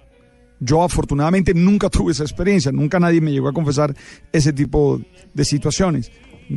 Yo 0.58 0.82
afortunadamente 0.82 1.52
nunca 1.54 1.90
tuve 1.90 2.12
esa 2.12 2.22
experiencia, 2.22 2.72
nunca 2.72 2.98
nadie 2.98 3.20
me 3.20 3.32
llegó 3.32 3.48
a 3.48 3.52
confesar 3.52 3.94
ese 4.32 4.52
tipo 4.52 5.00
de 5.34 5.44
situaciones. 5.44 6.10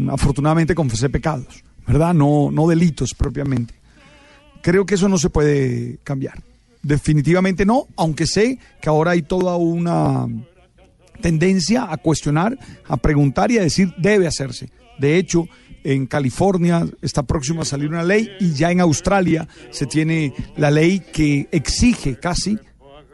Afortunadamente 0.10 0.76
confesé 0.76 1.10
pecados, 1.10 1.64
¿verdad? 1.86 2.14
No, 2.14 2.50
no 2.52 2.68
delitos 2.68 3.14
propiamente. 3.14 3.79
Creo 4.62 4.86
que 4.86 4.96
eso 4.96 5.10
no 5.10 5.18
se 5.18 5.30
puede 5.30 5.98
cambiar. 6.04 6.44
Definitivamente 6.82 7.66
no, 7.66 7.88
aunque 7.98 8.25
sé 8.25 8.60
que 8.82 8.89
ahora 8.89 9.12
hay 9.12 9.22
toda 9.22 9.58
una 9.58 10.28
tendencia 11.22 11.92
a 11.92 11.98
cuestionar, 11.98 12.58
a 12.88 12.98
preguntar 12.98 13.51
y 13.51 13.58
a 13.58 13.62
decir 13.62 13.94
debe 13.98 14.28
hacerse. 14.28 14.70
De 14.98 15.18
hecho, 15.18 15.48
en 15.84 16.08
California 16.08 16.86
está 17.01 17.24
próximo 17.24 17.62
a 17.62 17.66
salir 17.66 17.89
una 17.89 18.04
ley 18.04 18.30
y 18.39 18.54
ya 18.54 18.72
en 18.72 18.82
Australia 18.82 19.48
se 19.72 19.86
tiene 19.86 20.34
la 20.58 20.72
ley 20.72 21.00
que 21.00 21.48
exige 21.51 22.18
casi, 22.18 22.58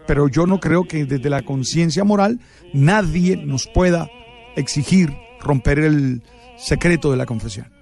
pero 0.08 0.28
yo 0.28 0.46
no 0.46 0.60
creo 0.60 0.84
que 0.84 1.06
desde 1.06 1.30
la 1.30 1.44
conciencia 1.44 2.04
moral 2.04 2.40
nadie 2.74 3.38
nos 3.38 3.68
pueda 3.68 4.10
exigir 4.56 5.14
romper 5.42 5.80
el 5.80 6.24
secreto 6.58 7.12
de 7.12 7.18
la 7.18 7.26
confesión. 7.26 7.75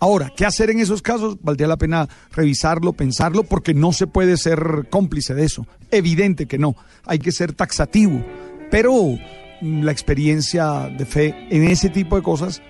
Ahora, 0.00 0.32
¿qué 0.34 0.46
hacer 0.46 0.70
en 0.70 0.80
esos 0.80 1.02
casos? 1.02 1.36
Valdría 1.42 1.68
la 1.68 1.76
pena 1.76 2.08
revisarlo, 2.32 2.94
pensarlo, 2.94 3.42
porque 3.42 3.74
no 3.74 3.92
se 3.92 4.06
puede 4.06 4.38
ser 4.38 4.88
cómplice 4.88 5.34
de 5.34 5.44
eso. 5.44 5.66
Evidente 5.90 6.46
que 6.46 6.58
no. 6.58 6.74
Hay 7.04 7.18
que 7.18 7.32
ser 7.32 7.52
taxativo. 7.52 8.24
Pero 8.70 8.94
mm, 9.60 9.82
la 9.82 9.92
experiencia 9.92 10.88
de 10.88 11.04
fe 11.04 11.34
en 11.50 11.64
ese 11.64 11.90
tipo 11.90 12.16
de 12.16 12.22
cosas 12.22 12.62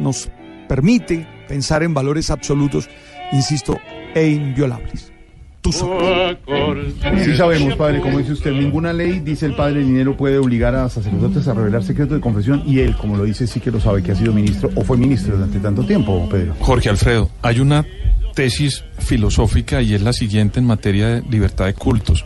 nos 0.00 0.28
permite 0.68 1.26
pensar 1.48 1.84
en 1.84 1.94
valores 1.94 2.30
absolutos, 2.30 2.88
insisto, 3.30 3.78
e 4.14 4.28
inviolables. 4.28 5.11
Tú 5.62 5.70
sabes. 5.70 6.38
Sí 7.24 7.36
sabemos, 7.36 7.76
padre, 7.76 8.00
como 8.00 8.18
dice 8.18 8.32
usted, 8.32 8.50
ninguna 8.50 8.92
ley, 8.92 9.20
dice 9.20 9.46
el 9.46 9.54
padre 9.54 9.80
Dinero, 9.80 10.16
puede 10.16 10.38
obligar 10.38 10.74
a 10.74 10.88
sacerdotes 10.88 11.46
a 11.46 11.54
revelar 11.54 11.84
secretos 11.84 12.16
de 12.16 12.20
confesión 12.20 12.64
y 12.66 12.80
él, 12.80 12.96
como 12.96 13.16
lo 13.16 13.22
dice, 13.22 13.46
sí 13.46 13.60
que 13.60 13.70
lo 13.70 13.80
sabe, 13.80 14.02
que 14.02 14.10
ha 14.10 14.16
sido 14.16 14.32
ministro 14.32 14.70
o 14.74 14.82
fue 14.82 14.96
ministro 14.96 15.36
durante 15.36 15.60
tanto 15.60 15.84
tiempo, 15.84 16.28
Pedro. 16.28 16.56
Jorge 16.58 16.88
Alfredo, 16.88 17.30
hay 17.42 17.60
una 17.60 17.86
tesis 18.34 18.84
filosófica 18.98 19.80
y 19.82 19.94
es 19.94 20.02
la 20.02 20.12
siguiente 20.12 20.58
en 20.58 20.66
materia 20.66 21.06
de 21.06 21.22
libertad 21.30 21.66
de 21.66 21.74
cultos. 21.74 22.24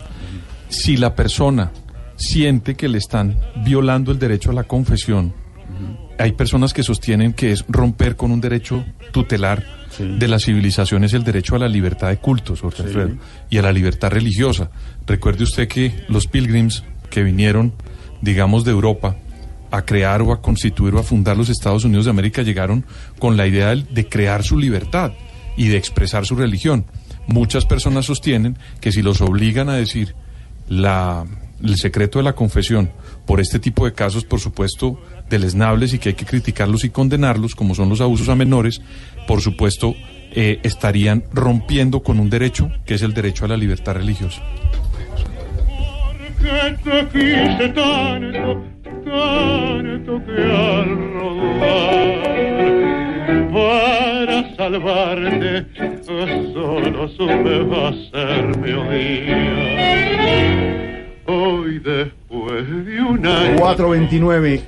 Si 0.71 0.97
la 0.97 1.15
persona 1.15 1.73
siente 2.17 2.75
que 2.75 2.89
le 2.89 2.97
están 2.97 3.39
violando 3.65 4.13
el 4.13 4.19
derecho 4.19 4.51
a 4.51 4.55
la 4.55 4.65
confesión, 4.65 5.35
hay 6.19 6.33
personas 6.33 6.73
que 6.73 6.83
sostienen 6.83 7.33
que 7.33 7.53
es 7.53 7.65
romper 7.69 8.17
con 8.17 8.31
un 8.31 8.41
derecho 8.41 8.85
tutelar 9.13 9.65
de 9.99 10.29
la 10.29 10.39
civilización 10.39 11.05
es 11.05 11.15
el 11.15 11.25
derecho 11.25 11.57
a 11.57 11.59
la 11.59 11.69
libertad 11.69 12.09
de 12.09 12.19
cultos, 12.19 12.61
Jorge 12.61 12.83
Sí. 12.83 12.89
Alfredo, 12.89 13.17
y 13.49 13.59
a 13.59 13.63
la 13.63 13.73
libertad 13.73 14.11
religiosa. 14.11 14.71
Recuerde 15.07 15.45
usted 15.45 15.69
que 15.69 16.05
los 16.09 16.27
pilgrims 16.27 16.85
que 17.09 17.23
vinieron, 17.23 17.73
digamos, 18.21 18.65
de 18.65 18.73
Europa 18.73 19.17
a 19.71 19.83
crear 19.83 20.23
o 20.23 20.33
a 20.33 20.43
constituir 20.43 20.95
o 20.95 20.99
a 20.99 21.03
fundar 21.03 21.37
los 21.37 21.49
Estados 21.49 21.85
Unidos 21.85 22.05
de 22.05 22.11
América 22.11 22.43
llegaron 22.43 22.85
con 23.19 23.37
la 23.37 23.47
idea 23.47 23.69
de, 23.75 23.83
de 23.83 24.09
crear 24.09 24.43
su 24.43 24.59
libertad 24.59 25.13
y 25.57 25.69
de 25.69 25.77
expresar 25.77 26.27
su 26.27 26.37
religión. 26.37 26.85
Muchas 27.27 27.65
personas 27.65 28.05
sostienen 28.05 28.59
que 28.81 28.93
si 28.93 29.03
los 29.03 29.21
obligan 29.21 29.69
a 29.69 29.75
decir 29.75 30.15
la, 30.69 31.25
el 31.63 31.77
secreto 31.77 32.19
de 32.19 32.25
la 32.25 32.35
confesión 32.35 32.91
por 33.27 33.41
este 33.41 33.59
tipo 33.59 33.85
de 33.85 33.93
casos, 33.93 34.25
por 34.25 34.41
supuesto, 34.41 35.01
deleznables 35.29 35.93
y 35.95 35.99
que 35.99 36.11
hay 36.11 36.15
que 36.15 36.27
criticarlos 36.27 36.85
y 36.85 36.91
condenarlos, 36.91 37.55
como 37.55 37.75
son 37.75 37.89
los 37.89 38.01
abusos 38.01 38.29
a 38.29 38.35
menores, 38.35 38.81
por 39.27 39.41
supuesto, 39.41 39.95
eh, 40.33 40.61
estarían 40.63 41.25
rompiendo 41.33 42.03
con 42.03 42.21
un 42.21 42.29
derecho 42.31 42.71
que 42.85 42.95
es 42.95 43.03
el 43.03 43.15
derecho 43.15 43.45
a 43.45 43.49
la 43.49 43.57
libertad 43.57 43.95
religiosa. 43.95 44.43
para 53.53 54.55
salvarte 54.57 55.67
solo 56.05 57.09
supe 57.09 57.57
hacerme 57.87 58.75
odiar. 58.75 59.87
Hoy 61.29 61.81
después 61.81 62.69
de 62.87 63.01
un 63.01 63.27
año 63.27 63.57
429. 63.59 64.63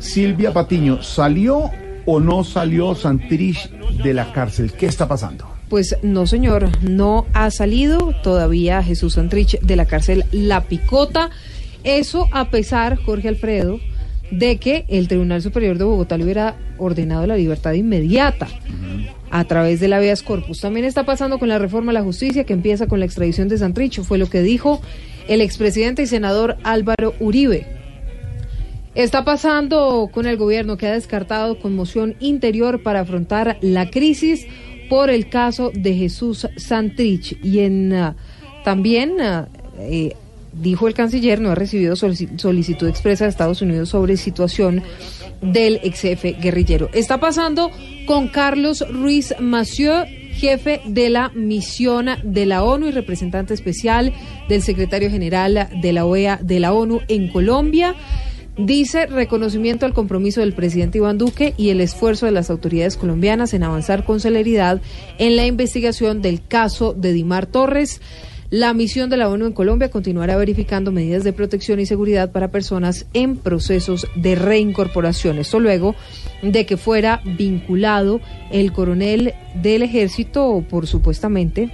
Silvia 0.00 0.52
Patiño, 0.52 1.02
¿salió 1.02 1.70
o 2.04 2.20
no 2.20 2.44
salió 2.44 2.94
Santrich 2.94 3.70
de 4.02 4.12
la 4.12 4.30
cárcel? 4.30 4.72
¿Qué 4.72 4.84
está 4.84 5.08
pasando? 5.08 5.48
Pues 5.70 5.96
no, 6.02 6.26
señor, 6.26 6.68
no 6.82 7.24
ha 7.32 7.50
salido 7.50 8.12
todavía 8.22 8.82
Jesús 8.82 9.14
Santrich 9.14 9.58
de 9.60 9.76
la 9.76 9.86
cárcel 9.86 10.24
La 10.30 10.64
Picota. 10.64 11.30
Eso 11.84 12.28
a 12.32 12.50
pesar, 12.50 12.96
Jorge 12.96 13.28
Alfredo, 13.28 13.80
de 14.30 14.58
que 14.58 14.84
el 14.88 15.08
Tribunal 15.08 15.40
Superior 15.40 15.78
de 15.78 15.84
Bogotá 15.84 16.18
le 16.18 16.24
hubiera 16.24 16.54
ordenado 16.76 17.26
la 17.26 17.36
libertad 17.36 17.72
inmediata 17.72 18.48
a 19.30 19.44
través 19.44 19.80
del 19.80 19.94
habeas 19.94 20.22
corpus. 20.22 20.60
También 20.60 20.84
está 20.84 21.04
pasando 21.04 21.38
con 21.38 21.48
la 21.48 21.58
reforma 21.58 21.92
a 21.92 21.94
la 21.94 22.02
justicia 22.02 22.44
que 22.44 22.52
empieza 22.52 22.86
con 22.86 23.00
la 23.00 23.06
extradición 23.06 23.48
de 23.48 23.56
Santrich, 23.56 24.02
fue 24.02 24.18
lo 24.18 24.28
que 24.28 24.42
dijo 24.42 24.82
el 25.28 25.40
expresidente 25.40 26.02
y 26.02 26.06
senador 26.06 26.56
Álvaro 26.62 27.14
Uribe. 27.20 27.66
Está 28.94 29.24
pasando 29.24 30.08
con 30.12 30.26
el 30.26 30.36
gobierno 30.36 30.76
que 30.76 30.86
ha 30.86 30.92
descartado 30.92 31.58
conmoción 31.58 32.14
interior 32.20 32.82
para 32.82 33.00
afrontar 33.00 33.58
la 33.60 33.90
crisis 33.90 34.46
por 34.88 35.10
el 35.10 35.28
caso 35.28 35.72
de 35.74 35.94
Jesús 35.94 36.46
Santrich. 36.56 37.36
Y 37.42 37.60
en 37.60 37.92
ah, 37.92 38.16
también 38.64 39.20
ah, 39.20 39.48
eh, 39.80 40.14
dijo 40.52 40.86
el 40.86 40.94
canciller, 40.94 41.40
no 41.40 41.50
ha 41.50 41.54
recibido 41.56 41.96
solici- 41.96 42.38
solicitud 42.38 42.86
expresa 42.86 43.24
de 43.24 43.30
Estados 43.30 43.62
Unidos 43.62 43.88
sobre 43.88 44.16
situación 44.16 44.82
del 45.42 45.80
ex 45.82 46.00
jefe 46.00 46.36
guerrillero. 46.40 46.88
Está 46.92 47.18
pasando 47.18 47.70
con 48.06 48.28
Carlos 48.28 48.84
Ruiz 48.88 49.34
Massieu, 49.40 50.04
jefe 50.34 50.80
de 50.86 51.10
la 51.10 51.30
misión 51.30 52.08
de 52.22 52.46
la 52.46 52.62
ONU 52.62 52.88
y 52.88 52.90
representante 52.90 53.54
especial 53.54 54.12
del 54.48 54.62
secretario 54.62 55.10
general 55.10 55.68
de 55.80 55.92
la 55.92 56.04
OEA 56.04 56.38
de 56.42 56.60
la 56.60 56.72
ONU 56.72 57.00
en 57.08 57.28
Colombia. 57.28 57.94
Dice 58.56 59.06
reconocimiento 59.06 59.84
al 59.84 59.94
compromiso 59.94 60.40
del 60.40 60.52
presidente 60.52 60.98
Iván 60.98 61.18
Duque 61.18 61.54
y 61.56 61.70
el 61.70 61.80
esfuerzo 61.80 62.26
de 62.26 62.32
las 62.32 62.50
autoridades 62.50 62.96
colombianas 62.96 63.52
en 63.52 63.64
avanzar 63.64 64.04
con 64.04 64.20
celeridad 64.20 64.80
en 65.18 65.34
la 65.34 65.44
investigación 65.44 66.22
del 66.22 66.46
caso 66.46 66.94
de 66.94 67.12
Dimar 67.12 67.46
Torres. 67.46 68.00
La 68.56 68.72
misión 68.72 69.10
de 69.10 69.16
la 69.16 69.28
ONU 69.28 69.46
en 69.46 69.52
Colombia 69.52 69.90
continuará 69.90 70.36
verificando 70.36 70.92
medidas 70.92 71.24
de 71.24 71.32
protección 71.32 71.80
y 71.80 71.86
seguridad 71.86 72.30
para 72.30 72.52
personas 72.52 73.04
en 73.12 73.36
procesos 73.36 74.06
de 74.14 74.36
reincorporación. 74.36 75.38
Esto 75.38 75.58
luego 75.58 75.96
de 76.40 76.64
que 76.64 76.76
fuera 76.76 77.20
vinculado 77.24 78.20
el 78.52 78.72
coronel 78.72 79.34
del 79.60 79.82
ejército 79.82 80.64
por 80.70 80.86
supuestamente 80.86 81.72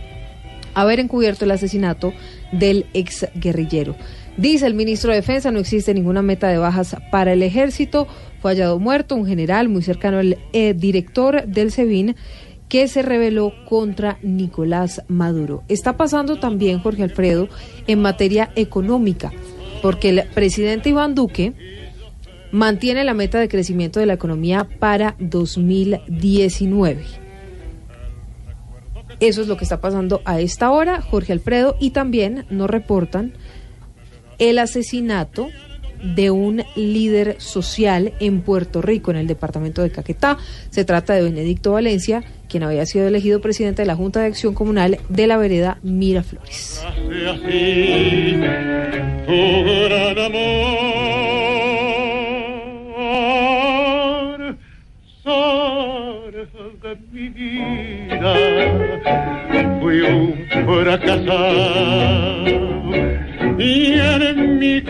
haber 0.73 1.01
encubierto 1.01 1.45
el 1.45 1.51
asesinato 1.51 2.15
del 2.51 2.87
ex 2.95 3.27
guerrillero. 3.35 3.95
Dice 4.39 4.67
el 4.67 4.73
ministro 4.73 5.11
de 5.11 5.17
Defensa, 5.17 5.51
no 5.51 5.59
existe 5.59 5.93
ninguna 5.93 6.23
meta 6.23 6.49
de 6.49 6.57
bajas 6.57 6.97
para 7.11 7.35
el 7.35 7.43
ejército. 7.43 8.09
Fue 8.41 8.53
hallado 8.53 8.79
muerto 8.79 9.17
un 9.17 9.27
general 9.27 9.69
muy 9.69 9.83
cercano 9.83 10.17
al 10.17 10.39
eh, 10.55 10.73
director 10.73 11.45
del 11.47 11.73
SEBIN 11.73 12.17
que 12.71 12.89
se 12.89 13.03
rebeló 13.03 13.53
contra 13.69 14.19
Nicolás 14.23 15.03
Maduro. 15.09 15.65
Está 15.69 15.99
pasando 15.99 16.39
también, 16.39 16.79
Jorge 16.79 17.03
Alfredo, 17.03 17.49
en 17.89 18.01
materia 18.01 18.51
económica, 18.55 19.33
porque 19.83 20.11
el 20.11 20.23
presidente 20.29 20.89
Iván 20.89 21.17
Duque 21.17 21.53
mantiene 22.53 23.05
la 23.05 23.13
meta 23.13 23.41
de 23.41 23.49
crecimiento 23.49 23.99
de 23.99 24.07
la 24.07 24.15
economía 24.15 24.69
para 24.79 25.17
2019. 25.19 27.05
Eso 29.19 29.43
es 29.43 29.49
lo 29.49 29.57
que 29.57 29.65
está 29.65 29.81
pasando 29.81 30.23
a 30.25 30.41
esta 30.41 30.71
hora, 30.71 31.03
Jorge 31.03 31.33
Alfredo, 31.33 31.77
y 31.81 31.91
también 31.91 32.47
nos 32.51 32.71
reportan 32.71 33.33
el 34.39 34.61
asesinato 34.61 35.49
de 36.03 36.31
un 36.31 36.63
líder 36.77 37.37
social 37.41 38.13
en 38.21 38.43
Puerto 38.43 38.83
Rico, 38.83 39.11
en 39.11 39.19
el 39.19 39.27
departamento 39.27 39.83
de 39.83 39.91
Caquetá. 39.91 40.39
Se 40.71 40.85
trata 40.85 41.15
de 41.15 41.23
Benedicto 41.23 41.73
Valencia, 41.73 42.23
quien 42.49 42.63
había 42.63 42.87
sido 42.87 43.07
elegido 43.07 43.41
presidente 43.41 43.83
de 43.83 43.87
la 43.87 43.97
Junta 43.97 44.21
de 44.21 44.27
Acción 44.27 44.55
Comunal 44.55 44.99
de 45.09 45.27
la 45.27 45.37
vereda 45.37 45.79
Miraflores. 45.83 46.83
Fui 59.81 60.01
un 60.01 60.47
fracasado 60.67 62.01
y 63.59 63.93
en 63.93 64.59
mi 64.59 64.81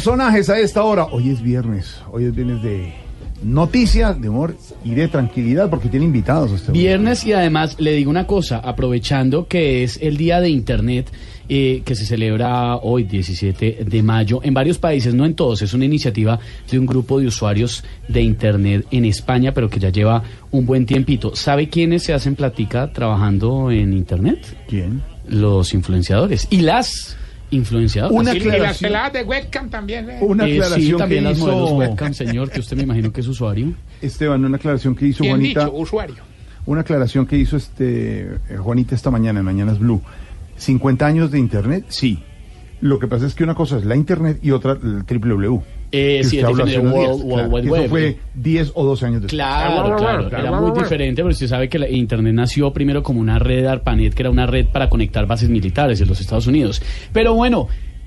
Personajes 0.00 0.48
a 0.48 0.58
esta 0.58 0.82
hora. 0.82 1.04
Hoy 1.12 1.28
es 1.28 1.42
viernes. 1.42 2.00
Hoy 2.10 2.24
es 2.24 2.34
viernes 2.34 2.62
de 2.62 2.94
noticias, 3.42 4.18
de 4.18 4.30
humor 4.30 4.56
y 4.82 4.94
de 4.94 5.08
tranquilidad 5.08 5.68
porque 5.68 5.90
tiene 5.90 6.06
invitados. 6.06 6.52
Este 6.52 6.72
Viernes 6.72 7.22
y 7.26 7.34
además 7.34 7.76
le 7.78 7.92
digo 7.92 8.10
una 8.10 8.26
cosa, 8.26 8.60
aprovechando 8.60 9.46
que 9.46 9.82
es 9.82 9.98
el 10.00 10.16
día 10.16 10.40
de 10.40 10.48
Internet 10.48 11.12
eh, 11.50 11.82
que 11.84 11.94
se 11.94 12.06
celebra 12.06 12.76
hoy, 12.76 13.04
17 13.04 13.84
de 13.84 14.02
mayo, 14.02 14.40
en 14.42 14.54
varios 14.54 14.78
países, 14.78 15.12
no 15.12 15.26
en 15.26 15.34
todos, 15.34 15.60
es 15.60 15.74
una 15.74 15.84
iniciativa 15.84 16.40
de 16.70 16.78
un 16.78 16.86
grupo 16.86 17.20
de 17.20 17.26
usuarios 17.26 17.84
de 18.08 18.22
Internet 18.22 18.86
en 18.90 19.04
España, 19.04 19.52
pero 19.52 19.68
que 19.68 19.80
ya 19.80 19.90
lleva 19.90 20.22
un 20.50 20.64
buen 20.64 20.86
tiempito. 20.86 21.36
¿Sabe 21.36 21.68
quiénes 21.68 22.04
se 22.04 22.14
hacen 22.14 22.36
platica 22.36 22.90
trabajando 22.90 23.70
en 23.70 23.92
Internet? 23.92 24.56
¿Quién? 24.66 25.02
Los 25.28 25.74
influenciadores 25.74 26.48
y 26.48 26.62
las 26.62 27.18
influenciadoras. 27.50 28.16
Una 28.18 28.34
Y, 28.34 28.40
las 28.40 28.78
peladas 28.78 29.12
de 29.12 29.22
webcam 29.24 29.68
también. 29.68 30.08
¿eh? 30.10 30.18
Una 30.20 30.46
Eh, 30.46 30.54
aclaración 30.54 30.80
sí, 30.82 30.96
también 30.96 31.24
que 31.24 31.30
las 31.30 31.38
modelos 31.38 31.64
hizo 31.66 31.74
webcam, 31.76 32.14
señor, 32.14 32.50
que 32.50 32.60
usted 32.60 32.76
me 32.76 32.82
imagino 32.84 33.12
que 33.12 33.20
es 33.20 33.26
usuario. 33.28 33.72
Esteban, 34.00 34.44
una 34.44 34.56
aclaración 34.56 34.94
que 34.94 35.06
hizo 35.06 35.24
Juanita. 35.24 35.64
dicho, 35.64 35.76
usuario. 35.76 36.16
Una 36.66 36.82
aclaración 36.82 37.26
que 37.26 37.36
hizo 37.36 37.56
este 37.56 38.20
eh, 38.48 38.56
Juanita 38.58 38.94
esta 38.94 39.10
mañana 39.10 39.40
en 39.40 39.44
Mañanas 39.44 39.78
Blue. 39.78 40.00
50 40.56 41.06
años 41.06 41.30
de 41.30 41.38
Internet, 41.38 41.86
sí. 41.88 42.22
Lo 42.80 42.98
que 42.98 43.06
pasa 43.06 43.26
es 43.26 43.34
que 43.34 43.44
una 43.44 43.54
cosa 43.54 43.78
es 43.78 43.84
la 43.84 43.96
Internet 43.96 44.38
y 44.42 44.50
otra 44.52 44.72
el 44.72 45.02
www. 45.04 45.62
Eh, 45.92 46.20
sí, 46.22 46.36
diferente, 46.36 46.78
unos 46.78 46.92
World- 46.94 46.98
días, 47.00 47.24
World 47.24 47.28
claro, 47.34 47.48
Wide 47.50 47.68
Web. 47.70 47.80
Eso 47.82 47.90
fue 47.90 48.16
10 48.34 48.72
o 48.74 48.84
12 48.84 49.06
años 49.06 49.22
después. 49.22 49.30
Claro, 49.32 49.96
claro, 49.96 50.28
era 50.28 50.60
muy 50.60 50.78
diferente, 50.80 51.22
pero 51.22 51.30
usted 51.32 51.48
sabe 51.48 51.68
que 51.68 51.78
la 51.80 51.88
Internet 51.88 52.34
nació 52.34 52.72
primero 52.72 53.02
como 53.02 53.20
una 53.20 53.38
red 53.40 53.66
ARPANET, 53.66 54.14
que 54.14 54.22
era 54.22 54.30
una 54.30 54.46
red 54.46 54.66
para 54.66 54.88
conectar 54.88 55.26
bases 55.26 55.48
militares 55.48 56.00
en 56.00 56.08
los 56.08 56.20
Estados 56.20 56.46
Unidos. 56.46 56.80
Pero 57.12 57.34
bueno, 57.34 57.66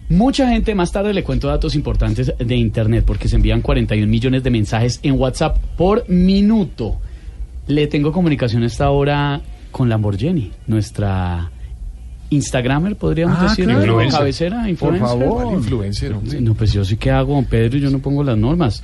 mucha 0.09 0.47
gente, 0.47 0.73
más 0.75 0.91
tarde 0.93 1.13
le 1.13 1.23
cuento 1.23 1.47
datos 1.47 1.75
importantes 1.75 2.33
de 2.37 2.55
Internet, 2.55 3.03
porque 3.05 3.27
se 3.27 3.35
envían 3.35 3.61
41 3.61 4.07
millones 4.09 4.43
de 4.43 4.49
mensajes 4.49 4.99
en 5.03 5.19
WhatsApp 5.19 5.57
por 5.75 6.07
minuto. 6.07 6.97
Le 7.67 7.87
tengo 7.87 8.11
comunicación 8.13 8.63
a 8.63 8.67
esta 8.67 8.89
hora 8.91 9.41
con 9.71 9.89
Lamborghini, 9.89 10.51
nuestra 10.67 11.49
Instagramer, 12.33 12.95
podríamos 12.95 13.37
Ah, 13.39 13.43
decir, 13.43 13.65
claro. 13.65 13.81
Influencer. 13.81 14.19
cabecera, 14.19 14.69
influencer. 14.69 15.07
favor. 15.07 15.43
¿Cuál 15.43 15.55
influencer, 15.55 16.13
hombre? 16.13 16.41
No, 16.41 16.53
pues 16.55 16.73
yo 16.73 16.83
sí 16.83 16.97
que 16.97 17.11
hago, 17.11 17.35
don 17.35 17.45
Pedro, 17.45 17.77
yo 17.77 17.89
no 17.89 17.99
pongo 17.99 18.23
las 18.23 18.37
normas. 18.37 18.83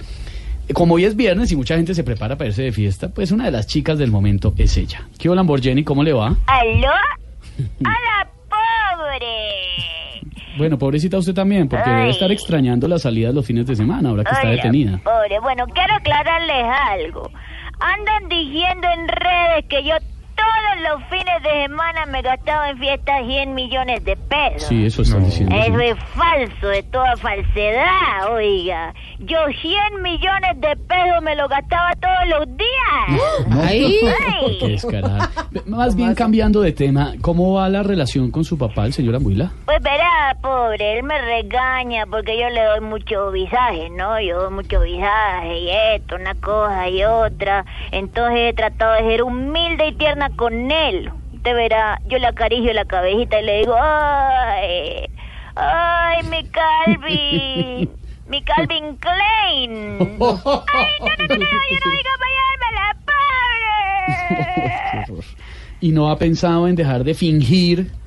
Eh, 0.67 0.73
Como 0.73 0.95
hoy 0.95 1.05
es 1.05 1.15
viernes 1.15 1.51
y 1.51 1.55
mucha 1.55 1.75
gente 1.75 1.95
se 1.95 2.03
prepara 2.03 2.37
para 2.37 2.49
irse 2.49 2.63
de 2.63 2.71
fiesta, 2.71 3.09
pues 3.09 3.31
una 3.31 3.45
de 3.45 3.51
las 3.51 3.67
chicas 3.67 3.97
del 3.97 4.11
momento 4.11 4.53
es 4.57 4.77
ella. 4.77 5.07
¿Qué 5.17 5.29
hola, 5.29 5.37
Lamborghini? 5.39 5.83
¿Cómo 5.83 6.03
le 6.03 6.13
va? 6.13 6.35
¿Aló? 6.45 6.87
¡A 7.85 7.89
la 7.89 8.29
pobre! 8.49 10.57
Bueno, 10.57 10.77
pobrecita 10.77 11.17
usted 11.17 11.33
también, 11.33 11.69
porque 11.69 11.89
debe 11.89 12.09
estar 12.09 12.31
extrañando 12.31 12.87
la 12.87 12.99
salida 12.99 13.31
los 13.31 13.45
fines 13.45 13.65
de 13.65 13.75
semana, 13.75 14.09
ahora 14.09 14.23
que 14.23 14.33
está 14.33 14.49
detenida. 14.49 14.99
Pobre, 15.03 15.39
bueno, 15.39 15.65
quiero 15.73 15.93
aclararles 15.95 16.65
algo. 16.91 17.31
Andan 17.79 18.27
diciendo 18.27 18.87
en 18.93 19.07
redes 19.07 19.65
que 19.69 19.83
yo 19.87 19.95
todos 20.39 20.89
los 20.89 21.09
fines 21.09 21.43
de 21.43 21.63
semana 21.63 22.05
me 22.05 22.21
gastaba 22.21 22.69
en 22.69 22.77
fiestas 22.77 23.25
100 23.25 23.53
millones 23.53 24.03
de 24.05 24.15
pesos. 24.15 24.67
Sí, 24.69 24.85
eso 24.85 25.01
están 25.01 25.25
diciendo. 25.25 25.55
sí. 25.55 25.61
Eso 25.67 25.79
es 25.79 25.95
falso, 26.15 26.67
de 26.67 26.83
toda 26.83 27.17
falsedad, 27.17 28.31
oiga. 28.31 28.93
Yo 29.19 29.37
100 29.61 30.01
millones 30.01 30.61
de 30.61 30.75
pesos 30.75 31.21
me 31.23 31.35
lo 31.35 31.47
gastaba 31.47 31.91
todos 31.99 32.39
los 32.39 32.57
días. 32.57 33.21
Ay. 33.51 33.99
Ay. 34.33 34.57
Qué. 34.59 35.01
Más 35.65 35.95
bien 35.95 36.15
cambiando 36.15 36.61
de 36.61 36.71
tema, 36.71 37.13
¿cómo 37.21 37.53
va 37.53 37.69
la 37.69 37.83
relación 37.83 38.31
con 38.31 38.43
su 38.43 38.57
papá, 38.57 38.85
el 38.85 38.93
señor 38.93 39.15
Ambuila? 39.15 39.51
Pues 39.65 39.81
verá, 39.81 40.35
pobre, 40.41 40.97
él 40.97 41.03
me 41.03 41.19
regaña 41.19 42.05
porque 42.05 42.39
yo 42.39 42.49
le 42.49 42.63
doy 42.63 42.81
mucho 42.81 43.31
visaje, 43.31 43.89
¿no? 43.89 44.19
Yo 44.21 44.43
doy 44.43 44.53
mucho 44.53 44.81
visaje 44.81 45.59
y 45.59 45.69
esto, 45.95 46.15
una 46.15 46.35
cosa 46.35 46.87
y 46.89 47.03
otra. 47.03 47.65
Entonces 47.91 48.39
he 48.49 48.53
tratado 48.53 48.93
de 48.93 49.09
ser 49.09 49.23
humilde 49.23 49.87
y 49.87 49.93
tierna 49.93 50.28
con 50.35 50.71
él. 50.71 51.11
Usted 51.33 51.55
verá, 51.55 52.01
yo 52.07 52.17
le 52.17 52.27
acaricio 52.27 52.73
la 52.73 52.85
cabecita 52.85 53.39
y 53.39 53.45
le 53.45 53.59
digo, 53.59 53.75
¡ay! 53.79 55.09
¡Ay, 55.55 56.23
mi 56.23 56.43
Calvin! 56.49 57.89
¡Mi 58.27 58.41
Calvin 58.43 58.97
Klein! 58.97 59.97
¡Ay, 59.99 60.91
no, 60.99 61.11
no, 61.17 61.27
no, 61.27 61.35
no! 61.35 61.45
¡Yo 61.45 61.79
no 61.85 61.91
digo 61.91 62.09
la 62.75 62.95
pobre! 65.07 65.23
¿Y 65.81 65.91
no 65.91 66.09
ha 66.09 66.17
pensado 66.17 66.67
en 66.67 66.75
dejar 66.75 67.03
de 67.03 67.13
fingir 67.13 67.98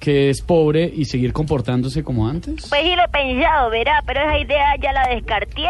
que 0.00 0.30
es 0.30 0.40
pobre 0.40 0.90
y 0.92 1.04
seguir 1.04 1.32
comportándose 1.32 2.02
como 2.02 2.26
antes? 2.26 2.66
Pues 2.68 2.82
sí 2.82 2.96
lo 2.96 3.04
he 3.04 3.08
pensado, 3.08 3.70
verá, 3.70 4.02
pero 4.06 4.20
esa 4.22 4.38
idea 4.38 4.74
ya 4.80 4.92
la 4.92 5.06
descarté. 5.14 5.60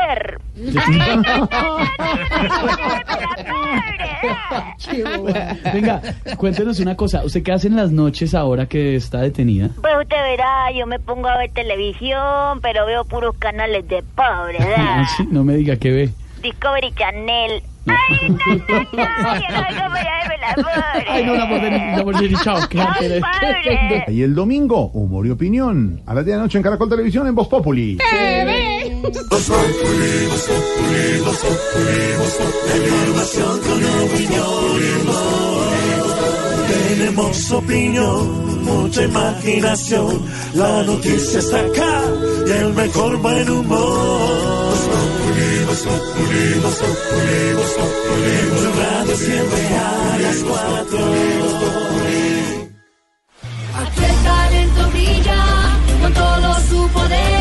Venga, 5.75 6.01
cuéntenos 6.37 6.79
una 6.81 6.97
cosa. 6.97 7.25
¿Usted 7.25 7.43
qué 7.43 7.53
hace 7.53 7.69
en 7.69 7.77
las 7.77 7.91
noches 7.91 8.35
ahora 8.35 8.67
que 8.67 8.95
está 8.97 9.21
detenida? 9.21 9.71
Pues 9.81 9.95
usted 10.01 10.17
verá, 10.17 10.71
yo 10.73 10.87
me 10.87 10.99
pongo 10.99 11.29
a 11.29 11.39
ver 11.39 11.51
televisión, 11.53 12.61
pero 12.63 12.87
veo 12.87 13.05
puros 13.05 13.37
canales 13.39 13.87
de 13.89 14.03
pobre, 14.15 14.59
¿verdad? 14.59 14.77
Ah, 14.79 15.09
no 15.31 15.45
me 15.45 15.55
diga 15.57 15.77
qué 15.77 15.91
ve. 15.91 16.11
Discovery 16.43 16.93
Channel. 16.95 17.63
¡Ay, 17.87 18.29
no, 18.29 18.37
no, 18.37 18.55
no! 18.55 18.83
Yo 19.41 19.51
no. 19.51 19.65
Ay, 21.09 21.25
no, 21.25 21.35
la 21.35 21.47
Ay. 22.85 24.05
Y 24.15 24.23
el 24.23 24.35
domingo, 24.35 24.91
humor 24.93 25.27
y 25.27 25.31
opinión. 25.31 26.03
A 26.07 26.15
las 26.15 26.25
10 26.25 26.35
de 26.35 26.37
la 26.37 26.43
noche 26.43 26.59
en 26.59 26.65
Caracol 26.65 26.89
Televisión 26.89 27.27
en 27.27 27.35
Voz 27.35 27.49
Populi. 27.49 27.99
Información 32.77 33.61
con 33.61 33.85
opinión. 34.05 34.71
Tenemos 36.89 37.53
opinión, 37.53 38.65
mucha 38.65 39.03
imaginación. 39.03 40.23
La 40.55 40.83
noticia 40.83 41.39
está 41.39 41.61
acá 41.61 42.03
y 42.47 42.51
el 42.51 42.75
mejor 42.75 43.17
buen 43.19 43.51
humor. 43.51 44.60
Radio 48.77 49.17
siempre 49.17 49.69
a 49.77 50.19
las 50.21 50.37
cuatro. 50.39 50.99
Aquí 53.77 54.05
el 54.05 54.17
talento 54.23 54.91
brilla 54.91 55.43
con 56.03 56.13
todo 56.13 56.55
su 56.69 56.89
poder. 56.89 57.40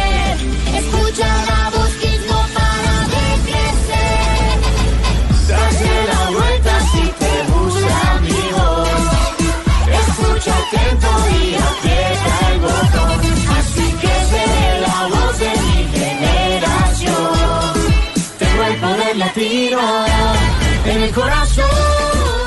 En 20.89 21.04
el 21.04 21.12
corazón. 21.12 21.65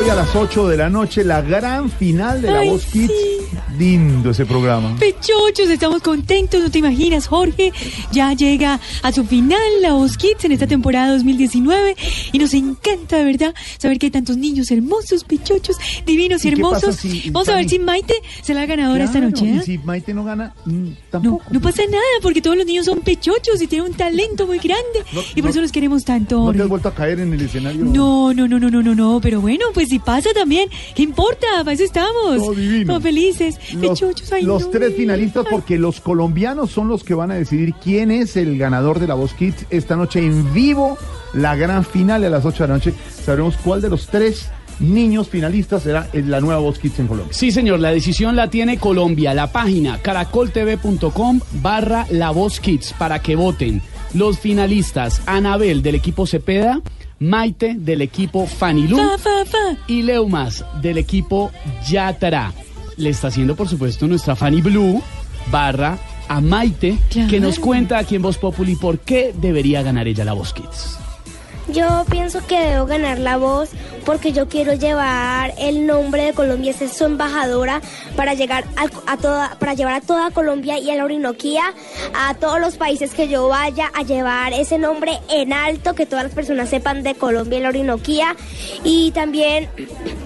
Hoy 0.00 0.09
a 0.09 0.14
las 0.14 0.35
8 0.35 0.68
de 0.68 0.76
la 0.76 0.88
noche, 0.90 1.24
la 1.24 1.42
gran 1.42 1.90
final 1.90 2.42
de 2.42 2.50
la 2.50 2.61
Ay, 2.61 2.70
Voz 2.70 2.87
Kids. 2.87 3.12
sí. 3.12 3.38
Lindo 3.78 4.30
ese 4.30 4.44
programa. 4.44 4.96
Pechochos, 4.98 5.70
estamos 5.70 6.02
contentos, 6.02 6.61
no 6.61 6.70
te 6.70 6.78
imaginas, 6.78 7.26
Jorge. 7.26 7.72
Ya 8.12 8.32
llega 8.35 8.78
a 9.02 9.12
su 9.12 9.24
final 9.24 9.61
la 9.80 9.92
Voz 9.92 10.16
Kids 10.16 10.44
en 10.44 10.52
esta 10.52 10.66
temporada 10.66 11.12
2019 11.12 11.96
y 12.32 12.38
nos 12.38 12.52
encanta 12.54 13.16
de 13.16 13.24
verdad 13.24 13.54
saber 13.78 13.98
que 13.98 14.06
hay 14.06 14.11
tantos 14.11 14.37
niños 14.37 14.70
hermosos, 14.70 15.24
pechochos, 15.24 15.76
divinos 16.04 16.44
y, 16.44 16.48
¿Y 16.48 16.50
qué 16.50 16.56
hermosos. 16.56 16.96
si- 16.96 17.30
Vamos 17.30 17.48
a 17.48 17.56
ver 17.56 17.68
si 17.68 17.78
Maite 17.78 18.14
se 18.42 18.52
la 18.54 18.66
ganadora 18.66 19.04
esta 19.04 19.20
Claro, 19.20 19.30
noche. 19.30 19.46
Y 19.46 19.58
¿eh? 19.58 19.62
si 19.64 19.78
Maite 19.78 20.12
no 20.12 20.24
gana, 20.24 20.54
mm, 20.66 20.72
No, 20.88 20.96
tampoco. 21.11 21.44
no 21.50 21.61
pasa 21.61 21.82
nada 21.90 22.02
porque 22.20 22.42
todos 22.42 22.56
los 22.56 22.66
niños 22.66 22.85
son 22.87 23.00
pechochos 23.00 23.61
y 23.62 23.66
tienen 23.66 23.90
un 23.90 23.96
talento 23.96 24.46
muy 24.46 24.58
grande 24.58 24.82
No, 25.12 25.20
y 25.35 25.35
por 25.37 25.44
no- 25.44 25.50
eso 25.50 25.61
los 25.62 25.72
queremos 25.72 26.04
tanto. 26.04 26.38
¿No 26.44 26.52
te 26.52 26.62
has 26.62 26.68
vuelto 26.68 26.88
a 26.88 26.94
caer 26.94 27.20
en 27.20 27.32
el 27.32 27.40
escenario? 27.40 27.85
No, 27.85 28.35
no, 28.35 28.46
no, 28.48 28.58
no, 28.58 28.70
no, 28.70 28.82
no, 28.82 28.94
no, 28.94 29.20
pero 29.22 29.40
bueno, 29.40 29.66
pues 29.72 29.88
si 29.88 29.98
pasa 29.98 30.30
también, 30.35 30.68
¿qué 30.94 31.02
importa? 31.02 31.46
Para 31.58 31.72
eso 31.72 31.85
estamos. 31.85 32.37
Todo 32.37 32.54
divino. 32.54 33.00
Felices, 33.00 33.58
Los, 33.75 34.01
pechochos, 34.01 34.33
ay, 34.33 34.42
los 34.42 34.62
no. 34.62 34.68
tres 34.70 34.94
finalistas, 34.96 35.46
porque 35.51 35.79
los 35.79 36.01
colombianos 36.01 36.70
son 36.70 36.88
los 36.88 37.05
que 37.05 37.14
van 37.14 37.31
a 37.31 37.35
decidir 37.35 37.75
quién 37.75 38.11
es 38.11 38.37
el 38.37 38.59
ganador 38.59 38.98
de 38.98 39.07
la 39.07 39.14
Voz 39.14 39.35
Kids 39.35 39.66
esta 39.70 39.96
noche 39.96 40.20
en 40.20 40.53
vivo. 40.53 40.98
La 41.33 41.57
gran 41.57 41.85
final 41.85 42.25
a 42.25 42.29
las 42.31 42.44
8 42.44 42.64
de 42.64 42.68
la 42.68 42.75
noche. 42.75 42.94
Sabremos 43.25 43.57
cuál 43.57 43.81
de 43.81 43.88
los 43.88 44.07
tres 44.09 44.51
niños 44.81 45.29
finalistas 45.29 45.83
será 45.85 46.09
en 46.12 46.31
la 46.31 46.40
nueva 46.40 46.61
Voz 46.61 46.79
Kids 46.79 46.98
en 46.98 47.07
Colombia. 47.07 47.33
Sí, 47.33 47.53
señor, 47.53 47.81
la 47.81 47.90
decisión 47.90 48.37
la 48.37 48.51
tiene 48.51 48.79
Colombia, 48.79 49.33
la 49.33 49.53
página 49.53 49.98
caracoltv.com 49.98 51.40
barra 51.62 52.07
La 52.11 52.31
Voz 52.31 52.61
Kids 52.61 52.94
para 52.98 53.20
que 53.20 53.37
voten 53.37 53.81
los 54.14 54.38
finalistas 54.38 55.22
Anabel 55.27 55.83
del 55.83 55.94
equipo 55.94 56.27
Cepeda, 56.27 56.81
Maite 57.18 57.75
del 57.79 58.03
equipo 58.03 58.46
Fanilú 58.46 58.96
Fa, 58.96 59.16
fa, 59.16 59.44
fa. 59.46 59.77
y 59.87 60.03
Leumas 60.03 60.64
del 60.83 60.98
equipo 60.98 61.51
Yatara. 61.88 62.53
Le 62.96 63.11
está 63.11 63.28
haciendo, 63.28 63.57
por 63.57 63.68
supuesto, 63.68 64.07
nuestra 64.07 64.37
Fanny 64.37 64.61
Blue 64.61 65.02
barra 65.50 65.98
a 66.28 66.40
Maite, 66.40 66.98
Claro. 67.11 67.28
que 67.31 67.40
nos 67.40 67.59
cuenta 67.59 67.98
aquí 67.98 68.14
en 68.16 68.22
Voz 68.22 68.38
Populi 68.38 68.76
por 68.76 68.98
qué 69.00 69.35
debería 69.37 69.83
ganar 69.83 70.07
ella 70.09 70.24
la 70.24 70.33
Voz 70.33 70.52
Kids. 70.52 70.98
Yo 71.68 72.05
pienso 72.11 72.44
que 72.46 72.59
debo 72.59 72.87
ganar 72.87 73.18
la 73.18 73.37
voz 73.37 73.70
porque 74.05 74.33
yo 74.33 74.48
quiero 74.48 74.72
llevar 74.75 75.55
el 75.59 75.87
nombre 75.87 76.25
de 76.25 76.33
Colombia, 76.33 76.72
ser 76.72 76.88
su 76.88 77.05
embajadora 77.05 77.81
para 78.16 78.35
llegar 78.35 78.64
al- 78.77 78.90
a, 79.07 79.16
toda, 79.16 79.57
para 79.61 79.75
llevar 79.75 79.94
a 79.94 80.01
toda 80.01 80.33
Colombia 80.33 80.79
y 80.79 80.90
a 80.90 80.96
la 80.96 81.05
Orinoquía, 81.05 81.62
a 82.14 82.35
todos 82.35 82.61
los 82.61 82.77
países 82.77 83.14
que 83.14 83.29
yo 83.29 83.46
vaya 83.46 83.90
a 83.94 84.03
llevar 84.03 84.53
ese 84.53 84.77
nombre 84.77 85.20
en 85.31 85.53
alto, 85.53 85.94
que 85.94 86.05
todas 86.05 86.25
las 86.25 86.35
personas 86.35 86.68
sepan 86.68 87.05
de 87.05 87.14
Colombia 87.14 87.61
y 87.61 87.62
la 87.62 87.68
Orinoquía. 87.68 88.35
Y 88.83 89.12
también 89.12 89.68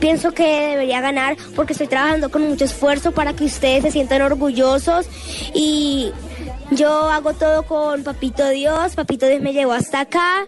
pienso 0.01 0.33
que 0.33 0.69
debería 0.71 1.03
ganar 1.03 1.37
porque 1.55 1.75
estoy 1.75 1.87
trabajando 1.89 2.31
con 2.31 2.49
mucho 2.49 2.65
esfuerzo 2.65 3.13
para 3.13 3.35
que 3.35 3.45
ustedes 3.45 3.83
se 3.83 3.91
sientan 3.91 4.23
orgullosos 4.23 5.07
y 5.55 6.13
yo 6.71 7.11
hago 7.11 7.33
todo 7.35 7.63
con 7.65 8.03
Papito 8.03 8.49
Dios, 8.49 8.95
Papito 8.95 9.27
Dios 9.27 9.41
me 9.41 9.53
llevó 9.53 9.73
hasta 9.73 10.01
acá, 10.01 10.47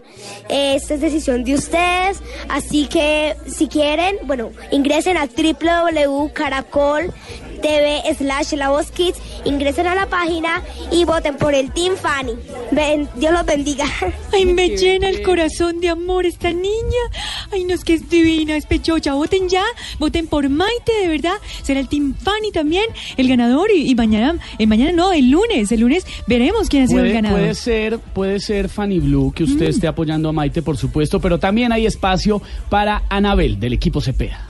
esta 0.49 0.93
es 0.93 1.01
decisión 1.01 1.43
de 1.43 1.55
ustedes, 1.55 2.21
así 2.49 2.87
que 2.87 3.35
si 3.47 3.67
quieren, 3.67 4.17
bueno, 4.23 4.51
ingresen 4.71 5.17
a 5.17 5.27
www.caracol 5.27 7.13
TV 7.59 8.01
slash 8.17 8.53
La 8.53 8.69
Voz 8.69 8.91
Kids, 8.91 9.17
ingresen 9.45 9.87
a 9.87 9.95
la 9.95 10.07
página 10.07 10.63
y 10.91 11.05
voten 11.05 11.37
por 11.37 11.53
el 11.53 11.71
Team 11.71 11.95
Fanny. 11.95 12.33
Ven, 12.71 13.09
Dios 13.15 13.33
los 13.33 13.45
bendiga. 13.45 13.85
Ay, 14.33 14.45
me 14.45 14.69
llena 14.69 15.09
el 15.09 15.21
corazón 15.21 15.79
de 15.79 15.89
amor 15.89 16.25
esta 16.25 16.51
niña. 16.51 17.03
Ay, 17.51 17.63
no 17.63 17.73
es 17.73 17.83
que 17.83 17.93
es 17.93 18.09
divina, 18.09 18.55
es 18.55 18.65
pechocha. 18.65 19.13
Voten 19.13 19.49
ya, 19.49 19.63
voten 19.99 20.27
por 20.27 20.47
Maite, 20.49 20.91
de 21.01 21.07
verdad. 21.07 21.35
Será 21.63 21.79
el 21.79 21.87
Team 21.87 22.15
Fanny 22.15 22.51
también 22.51 22.85
el 23.17 23.27
ganador. 23.27 23.69
Y, 23.73 23.89
y 23.89 23.95
mañana, 23.95 24.39
eh, 24.57 24.67
mañana 24.67 24.91
no, 24.91 25.11
el 25.13 25.29
lunes, 25.29 25.71
el 25.71 25.81
lunes 25.81 26.05
veremos 26.27 26.69
quién 26.69 26.83
ha 26.83 26.87
sido 26.87 27.03
el 27.03 27.13
ganador. 27.13 27.39
puede 27.39 27.55
ser, 27.55 27.99
puede 27.99 28.39
ser 28.39 28.69
Fanny 28.69 28.99
Blue 28.99 29.31
que 29.31 29.43
usted 29.43 29.67
esté 29.67 29.87
apoyando 29.87 30.29
a 30.29 30.31
Maite, 30.31 30.61
por 30.61 30.77
supuesto, 30.77 31.19
pero 31.19 31.39
también 31.39 31.71
hay 31.71 31.85
espacio 31.85 32.41
para 32.69 33.03
Anabel 33.09 33.59
del 33.59 33.73
equipo 33.73 34.01
Cepeda. 34.01 34.48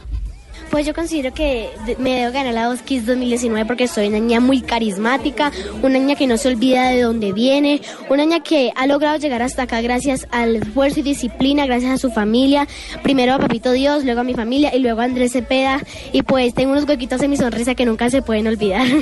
Pues 0.69 0.85
yo 0.85 0.93
considero 0.93 1.33
que 1.33 1.69
me 1.97 2.19
debo 2.19 2.31
ganar 2.31 2.53
la 2.53 2.69
Voz 2.69 2.81
Kids 2.81 3.07
2019 3.07 3.65
porque 3.65 3.87
soy 3.87 4.07
una 4.07 4.19
niña 4.19 4.39
muy 4.39 4.61
carismática, 4.61 5.51
una 5.81 5.97
niña 5.97 6.15
que 6.15 6.27
no 6.27 6.37
se 6.37 6.47
olvida 6.47 6.89
de 6.89 7.01
dónde 7.01 7.33
viene, 7.33 7.81
una 8.07 8.23
niña 8.23 8.41
que 8.41 8.71
ha 8.75 8.85
logrado 8.85 9.17
llegar 9.17 9.41
hasta 9.41 9.63
acá 9.63 9.81
gracias 9.81 10.27
al 10.31 10.57
esfuerzo 10.57 10.99
y 10.99 11.03
disciplina, 11.03 11.65
gracias 11.65 11.93
a 11.93 11.97
su 11.97 12.11
familia, 12.11 12.67
primero 13.01 13.33
a 13.33 13.39
Papito 13.39 13.71
Dios, 13.71 14.05
luego 14.05 14.21
a 14.21 14.23
mi 14.23 14.35
familia 14.35 14.75
y 14.75 14.79
luego 14.79 15.01
a 15.01 15.05
Andrés 15.05 15.31
Cepeda 15.31 15.81
y 16.13 16.21
pues 16.21 16.53
tengo 16.53 16.73
unos 16.73 16.87
huequitos 16.87 17.21
en 17.23 17.31
mi 17.31 17.37
sonrisa 17.37 17.73
que 17.73 17.85
nunca 17.85 18.09
se 18.09 18.21
pueden 18.21 18.47
olvidar. 18.47 18.87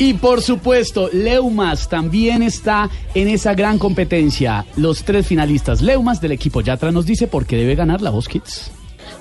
Y 0.00 0.14
por 0.14 0.40
supuesto, 0.40 1.10
Leumas 1.12 1.90
también 1.90 2.42
está 2.42 2.88
en 3.12 3.28
esa 3.28 3.52
gran 3.52 3.78
competencia. 3.78 4.64
Los 4.78 5.04
tres 5.04 5.26
finalistas. 5.26 5.82
Leumas 5.82 6.22
del 6.22 6.32
equipo 6.32 6.62
Yatra 6.62 6.90
nos 6.90 7.04
dice 7.04 7.26
por 7.26 7.44
qué 7.44 7.56
debe 7.56 7.74
ganar 7.74 8.00
la 8.00 8.08
Voz 8.08 8.26
Kids. 8.26 8.70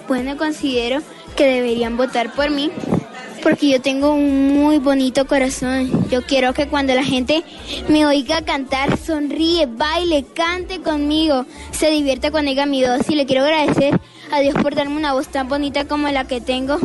Bueno, 0.08 0.38
considero 0.38 1.02
que 1.36 1.46
deberían 1.46 1.98
votar 1.98 2.34
por 2.34 2.50
mí 2.50 2.72
porque 3.42 3.70
yo 3.70 3.82
tengo 3.82 4.14
un 4.14 4.54
muy 4.54 4.80
bonito 4.80 5.26
corazón. 5.26 6.10
Yo 6.10 6.22
quiero 6.24 6.54
que 6.54 6.68
cuando 6.68 6.94
la 6.94 7.04
gente 7.04 7.44
me 7.88 8.06
oiga 8.06 8.44
cantar, 8.44 8.98
sonríe, 8.98 9.66
baile, 9.66 10.26
cante 10.34 10.82
conmigo, 10.82 11.46
se 11.72 11.90
divierta 11.90 12.32
cuando 12.32 12.52
oiga 12.52 12.66
mi 12.66 12.84
voz. 12.84 13.10
Y 13.10 13.16
le 13.16 13.26
quiero 13.26 13.44
agradecer 13.44 14.00
a 14.32 14.40
Dios 14.40 14.56
por 14.56 14.76
darme 14.76 14.98
una 14.98 15.14
voz 15.14 15.28
tan 15.30 15.48
bonita 15.48 15.86
como 15.86 16.10
la 16.10 16.26
que 16.26 16.42
tengo. 16.42 16.78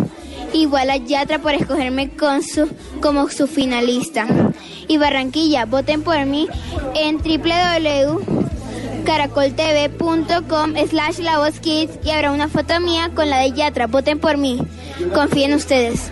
Igual 0.52 0.90
a 0.90 0.96
Yatra 0.96 1.40
por 1.40 1.54
escogerme 1.54 2.10
con 2.10 2.42
su, 2.42 2.68
como 3.00 3.28
su 3.28 3.46
finalista. 3.46 4.26
Y 4.86 4.98
Barranquilla, 4.98 5.64
voten 5.64 6.02
por 6.02 6.24
mí 6.26 6.48
en 6.94 7.18
www.caracoltv.com 9.04 10.74
slash 10.88 11.18
la 11.18 11.38
voz 11.38 11.60
kids 11.60 11.98
y 12.04 12.10
habrá 12.10 12.32
una 12.32 12.48
foto 12.48 12.80
mía 12.80 13.10
con 13.14 13.28
la 13.28 13.38
de 13.38 13.52
Yatra. 13.52 13.86
Voten 13.86 14.18
por 14.18 14.36
mí. 14.38 14.58
Confíen 15.12 15.50
en 15.50 15.56
ustedes. 15.56 16.10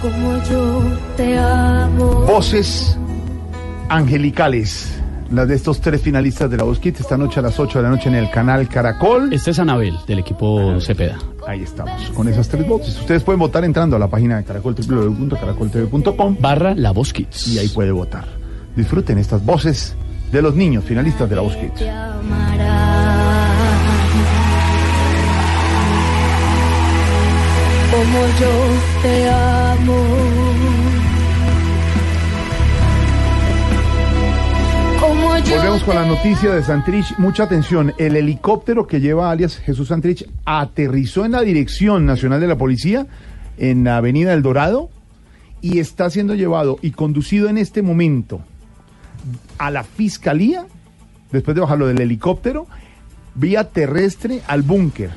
Como 0.00 0.42
yo 0.44 0.82
te 1.16 1.38
amo. 1.38 2.24
Voces 2.26 2.96
angelicales. 3.88 4.92
Las 5.30 5.48
de 5.48 5.56
estos 5.56 5.80
tres 5.80 6.00
finalistas 6.00 6.48
de 6.48 6.56
la 6.56 6.62
Voz 6.62 6.78
Kids 6.78 7.00
esta 7.00 7.16
noche 7.16 7.40
a 7.40 7.42
las 7.42 7.58
8 7.58 7.78
de 7.78 7.82
la 7.82 7.90
noche 7.90 8.08
en 8.08 8.14
el 8.14 8.30
canal 8.30 8.68
Caracol. 8.68 9.32
Este 9.32 9.50
es 9.50 9.58
Anabel 9.58 9.96
del 10.06 10.20
equipo 10.20 10.80
Cepeda. 10.80 11.18
Ahí 11.48 11.62
estamos, 11.62 12.10
con 12.10 12.28
esas 12.28 12.48
tres 12.48 12.66
voces. 12.66 12.96
Ustedes 13.00 13.24
pueden 13.24 13.40
votar 13.40 13.64
entrando 13.64 13.96
a 13.96 13.98
la 13.98 14.06
página 14.06 14.36
de 14.36 14.44
Caracol, 14.44 14.76
www.caracoltv.com. 14.76 16.36
Barra 16.40 16.76
La 16.76 16.92
Voz 16.92 17.12
Kids. 17.12 17.48
Y 17.48 17.58
ahí 17.58 17.68
puede 17.68 17.90
votar. 17.90 18.24
Disfruten 18.76 19.18
estas 19.18 19.44
voces 19.44 19.96
de 20.32 20.42
los 20.42 20.54
niños 20.54 20.84
finalistas 20.84 21.28
de 21.28 21.36
la 21.36 21.42
Voz 21.42 21.56
Kids. 21.56 21.82
Como 27.90 28.26
yo 28.40 29.02
te 29.02 29.28
amo. 29.30 30.04
Como 35.00 35.38
yo 35.38 35.56
Volvemos 35.56 35.82
con 35.84 35.94
la 35.94 36.04
noticia 36.04 36.54
de 36.54 36.62
Santrich. 36.62 37.16
Mucha 37.18 37.44
atención. 37.44 37.94
El 37.96 38.16
helicóptero 38.16 38.86
que 38.86 39.00
lleva 39.00 39.30
alias 39.30 39.56
Jesús 39.56 39.88
Santrich 39.88 40.28
aterrizó 40.44 41.24
en 41.24 41.32
la 41.32 41.42
Dirección 41.42 42.04
Nacional 42.04 42.40
de 42.40 42.48
la 42.48 42.58
Policía 42.58 43.06
en 43.58 43.84
la 43.84 43.98
Avenida 43.98 44.34
El 44.34 44.42
Dorado 44.42 44.90
y 45.62 45.78
está 45.78 46.10
siendo 46.10 46.34
llevado 46.34 46.78
y 46.82 46.90
conducido 46.90 47.48
en 47.48 47.56
este 47.56 47.82
momento 47.82 48.40
a 49.58 49.70
la 49.70 49.84
Fiscalía, 49.84 50.66
después 51.32 51.54
de 51.54 51.60
bajarlo 51.60 51.86
del 51.86 52.00
helicóptero, 52.00 52.66
vía 53.34 53.64
terrestre 53.64 54.42
al 54.46 54.62
búnker. 54.62 55.10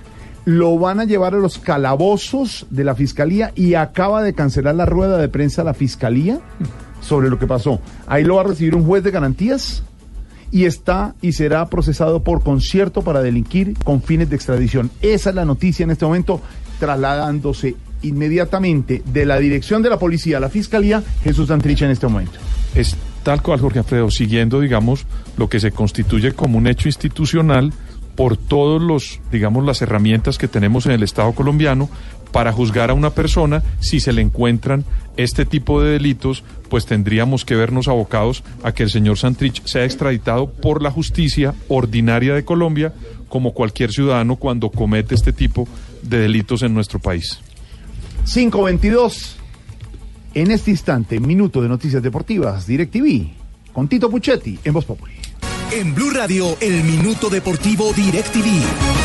Lo 0.46 0.78
van 0.80 1.00
a 1.00 1.06
llevar 1.06 1.36
a 1.36 1.38
los 1.38 1.60
calabozos 1.60 2.66
de 2.70 2.84
la 2.84 2.96
Fiscalía 2.96 3.52
y 3.56 3.76
acaba 3.76 4.24
de 4.24 4.34
cancelar 4.34 4.76
la 4.76 4.86
rueda 4.86 5.18
de 5.18 5.30
prensa 5.30 5.64
la 5.64 5.74
Fiscalía 5.74 6.40
sobre 7.02 7.30
lo 7.30 7.40
que 7.40 7.48
pasó. 7.48 7.80
Ahí 8.08 8.24
lo 8.24 8.36
va 8.36 8.42
a 8.42 8.46
recibir 8.48 8.76
un 8.76 8.86
juez 8.86 9.04
de 9.04 9.12
garantías 9.12 9.84
y 10.52 10.66
está 10.66 11.16
y 11.22 11.34
será 11.34 11.68
procesado 11.68 12.24
por 12.24 12.44
concierto 12.44 13.02
para 13.02 13.22
delinquir 13.22 13.76
con 13.84 14.02
fines 14.02 14.30
de 14.30 14.36
extradición. 14.36 14.90
Esa 15.02 15.30
es 15.30 15.36
la 15.36 15.46
noticia 15.46 15.84
en 15.84 15.92
este 15.92 16.06
momento, 16.06 16.42
trasladándose 16.80 17.76
inmediatamente 18.02 19.04
de 19.06 19.26
la 19.26 19.38
dirección 19.38 19.82
de 19.82 19.90
la 19.90 20.00
policía 20.00 20.38
a 20.38 20.40
la 20.40 20.50
fiscalía, 20.50 21.04
Jesús 21.24 21.50
Santrich 21.50 21.82
en 21.82 21.92
este 21.92 22.08
momento. 22.08 22.40
Tal 23.38 23.60
Jorge 23.60 23.78
Alfredo, 23.78 24.10
siguiendo, 24.10 24.60
digamos, 24.60 25.06
lo 25.38 25.50
que 25.50 25.60
se 25.60 25.72
constituye 25.72 26.32
como 26.32 26.58
un 26.58 26.66
hecho 26.66 26.88
institucional 26.88 27.72
por 28.16 28.38
todos 28.38 28.82
los, 28.82 29.20
digamos, 29.32 29.64
las 29.64 29.84
herramientas 29.84 30.40
que 30.40 30.48
tenemos 30.48 30.88
en 30.88 30.94
el 30.94 31.04
Estado 31.04 31.32
colombiano 31.34 31.90
para 32.32 32.52
juzgar 32.52 32.90
a 32.90 32.96
una 32.96 33.12
persona 33.12 33.62
si 33.80 34.00
se 34.00 34.14
le 34.14 34.24
encuentran 34.24 34.84
este 35.16 35.46
tipo 35.46 35.80
de 35.80 35.92
delitos, 35.92 36.44
pues 36.70 36.88
tendríamos 36.88 37.46
que 37.46 37.56
vernos 37.56 37.88
abocados 37.88 38.44
a 38.64 38.72
que 38.72 38.82
el 38.82 38.90
señor 38.90 39.20
Santrich 39.20 39.64
sea 39.64 39.86
extraditado 39.86 40.50
por 40.50 40.82
la 40.82 40.90
justicia 40.90 41.54
ordinaria 41.68 42.34
de 42.34 42.46
Colombia, 42.46 42.94
como 43.28 43.54
cualquier 43.54 43.92
ciudadano 43.92 44.38
cuando 44.38 44.72
comete 44.72 45.14
este 45.14 45.34
tipo 45.34 45.68
de 46.02 46.18
delitos 46.18 46.64
en 46.64 46.74
nuestro 46.74 46.98
país. 46.98 47.40
522. 48.26 49.39
En 50.34 50.52
este 50.52 50.70
instante, 50.70 51.20
minuto 51.20 51.62
de 51.62 51.68
noticias 51.68 52.04
deportivas, 52.04 52.68
DirecTV, 52.68 53.30
con 53.74 53.88
Tito 53.88 54.12
Puchetti 54.12 54.60
en 54.64 54.74
Voz 54.74 54.86
Populi. 54.86 55.14
En 55.72 55.96
Blue 55.96 56.12
Radio, 56.12 56.56
el 56.62 56.84
minuto 56.84 57.30
deportivo 57.30 57.92
DirecTV. 57.94 58.99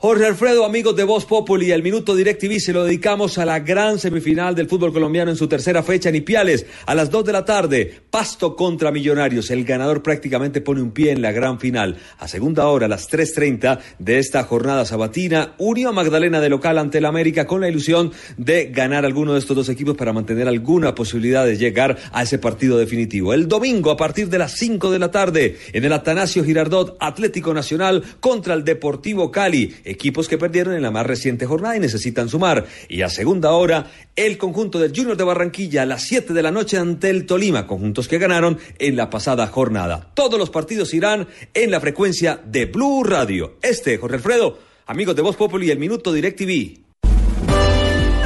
Jorge 0.00 0.26
Alfredo, 0.26 0.64
amigos 0.64 0.94
de 0.94 1.02
Voz 1.02 1.24
Populi, 1.24 1.72
el 1.72 1.82
Minuto 1.82 2.14
DirecTV 2.14 2.60
se 2.60 2.72
lo 2.72 2.84
dedicamos 2.84 3.36
a 3.36 3.44
la 3.44 3.58
gran 3.58 3.98
semifinal 3.98 4.54
del 4.54 4.68
fútbol 4.68 4.92
colombiano 4.92 5.32
en 5.32 5.36
su 5.36 5.48
tercera 5.48 5.82
fecha 5.82 6.08
en 6.08 6.14
Ipiales. 6.14 6.66
A 6.86 6.94
las 6.94 7.10
2 7.10 7.24
de 7.24 7.32
la 7.32 7.44
tarde, 7.44 8.02
Pasto 8.08 8.54
contra 8.54 8.92
Millonarios. 8.92 9.50
El 9.50 9.64
ganador 9.64 10.04
prácticamente 10.04 10.60
pone 10.60 10.82
un 10.82 10.92
pie 10.92 11.10
en 11.10 11.20
la 11.20 11.32
gran 11.32 11.58
final. 11.58 11.96
A 12.20 12.28
segunda 12.28 12.68
hora, 12.68 12.86
a 12.86 12.88
las 12.88 13.10
3.30 13.10 13.80
de 13.98 14.20
esta 14.20 14.44
jornada 14.44 14.84
sabatina, 14.84 15.56
Unión 15.58 15.96
Magdalena 15.96 16.40
de 16.40 16.48
local 16.48 16.78
ante 16.78 16.98
el 16.98 17.04
América 17.04 17.48
con 17.48 17.60
la 17.60 17.68
ilusión 17.68 18.12
de 18.36 18.66
ganar 18.66 19.04
alguno 19.04 19.32
de 19.32 19.40
estos 19.40 19.56
dos 19.56 19.68
equipos 19.68 19.96
para 19.96 20.12
mantener 20.12 20.46
alguna 20.46 20.94
posibilidad 20.94 21.44
de 21.44 21.56
llegar 21.56 21.98
a 22.12 22.22
ese 22.22 22.38
partido 22.38 22.78
definitivo. 22.78 23.34
El 23.34 23.48
domingo, 23.48 23.90
a 23.90 23.96
partir 23.96 24.28
de 24.28 24.38
las 24.38 24.52
5 24.52 24.92
de 24.92 24.98
la 25.00 25.10
tarde, 25.10 25.56
en 25.72 25.84
el 25.84 25.92
Atanasio 25.92 26.44
Girardot, 26.44 26.96
Atlético 27.00 27.52
Nacional 27.52 28.04
contra 28.20 28.54
el 28.54 28.62
Deportivo 28.62 29.32
Cali 29.32 29.74
equipos 29.88 30.28
que 30.28 30.38
perdieron 30.38 30.74
en 30.74 30.82
la 30.82 30.90
más 30.90 31.06
reciente 31.06 31.46
jornada 31.46 31.76
y 31.76 31.80
necesitan 31.80 32.28
sumar. 32.28 32.66
Y 32.88 33.02
a 33.02 33.08
segunda 33.08 33.52
hora, 33.52 33.90
el 34.16 34.38
conjunto 34.38 34.78
del 34.78 34.94
Junior 34.94 35.16
de 35.16 35.24
Barranquilla 35.24 35.82
a 35.82 35.86
las 35.86 36.02
7 36.04 36.32
de 36.32 36.42
la 36.42 36.50
noche 36.50 36.78
ante 36.78 37.10
el 37.10 37.26
Tolima, 37.26 37.66
conjuntos 37.66 38.08
que 38.08 38.18
ganaron 38.18 38.58
en 38.78 38.96
la 38.96 39.10
pasada 39.10 39.46
jornada. 39.46 40.10
Todos 40.14 40.38
los 40.38 40.50
partidos 40.50 40.94
irán 40.94 41.28
en 41.54 41.70
la 41.70 41.80
frecuencia 41.80 42.40
de 42.44 42.66
Blue 42.66 43.04
Radio. 43.04 43.56
Este, 43.62 43.98
Jorge 43.98 44.16
Alfredo, 44.16 44.58
amigos 44.86 45.16
de 45.16 45.22
Voz 45.22 45.36
Populi, 45.36 45.70
el 45.70 45.78
Minuto 45.78 46.12
DirecTV. 46.12 46.88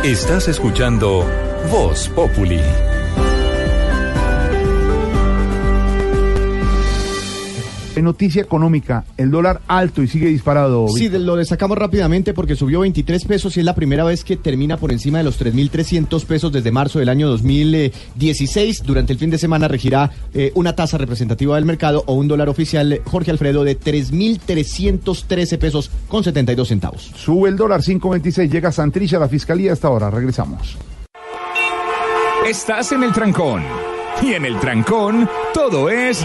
Estás 0.05 0.49
escuchando 0.49 1.25
Voz 1.71 2.09
Populi. 2.09 2.92
En 7.95 8.05
noticia 8.05 8.41
económica, 8.41 9.05
el 9.19 9.31
dólar 9.31 9.61
alto 9.69 10.03
y 10.03 10.09
sigue 10.09 10.29
disparado. 10.29 10.89
Sí, 10.89 11.11
lo 11.11 11.37
destacamos 11.37 11.77
rápidamente 11.77 12.33
porque 12.33 12.57
subió 12.57 12.81
23 12.81 13.25
pesos 13.27 13.57
y 13.57 13.61
es 13.61 13.67
la 13.67 13.75
primera 13.75 14.05
vez 14.05 14.25
que 14.25 14.37
termina 14.37 14.79
por 14.79 14.93
encima 14.93 15.19
de 15.19 15.25
los 15.25 15.39
3.300 15.39 16.25
pesos 16.25 16.53
desde 16.53 16.71
marzo 16.71 16.99
del 16.99 17.11
año 17.11 17.29
2016. 17.29 18.83
Durante 18.85 19.13
el 19.13 19.19
fin 19.19 19.29
de 19.29 19.37
semana 19.37 19.69
regirá 19.69 20.11
eh, 20.33 20.53
una 20.55 20.75
tasa 20.75 20.97
representativa 20.97 21.57
del 21.57 21.67
mercado 21.67 22.03
o 22.07 22.15
un 22.15 22.29
dólar 22.29 22.49
oficial, 22.49 23.03
Jorge 23.05 23.31
Alfredo, 23.31 23.63
de 23.63 23.79
3.313 23.79 25.59
pesos 25.59 25.91
con 26.09 26.25
72 26.25 26.69
centavos. 26.69 27.13
Sube 27.15 27.51
el 27.51 27.57
dólar 27.57 27.83
5.26, 27.83 28.51
llega 28.51 28.73
Santrich 28.73 29.13
a 29.15 29.19
la 29.19 29.29
fiscalía 29.29 29.73
hasta 29.75 29.89
ahora. 29.89 30.11
Regresamos. 30.11 30.79
Estás 32.47 32.93
en 32.93 33.03
el 33.03 33.13
trancón. 33.13 33.63
Y 34.23 34.35
en 34.35 34.45
el 34.45 34.59
trancón, 34.61 35.29
todo 35.53 35.91
es. 35.91 36.25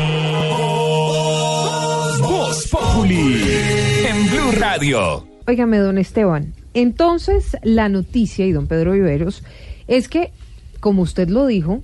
En 3.00 4.28
Blue 4.32 4.52
Radio. 4.60 5.28
Óigame, 5.46 5.78
don 5.78 6.00
Esteban. 6.00 6.56
Entonces, 6.74 7.56
la 7.62 7.90
noticia, 7.90 8.48
y 8.48 8.52
don 8.52 8.66
Pedro 8.66 8.94
Viveros, 8.94 9.44
es 9.88 10.10
que, 10.10 10.32
como 10.80 11.04
usted 11.04 11.30
lo 11.30 11.46
dijo, 11.46 11.84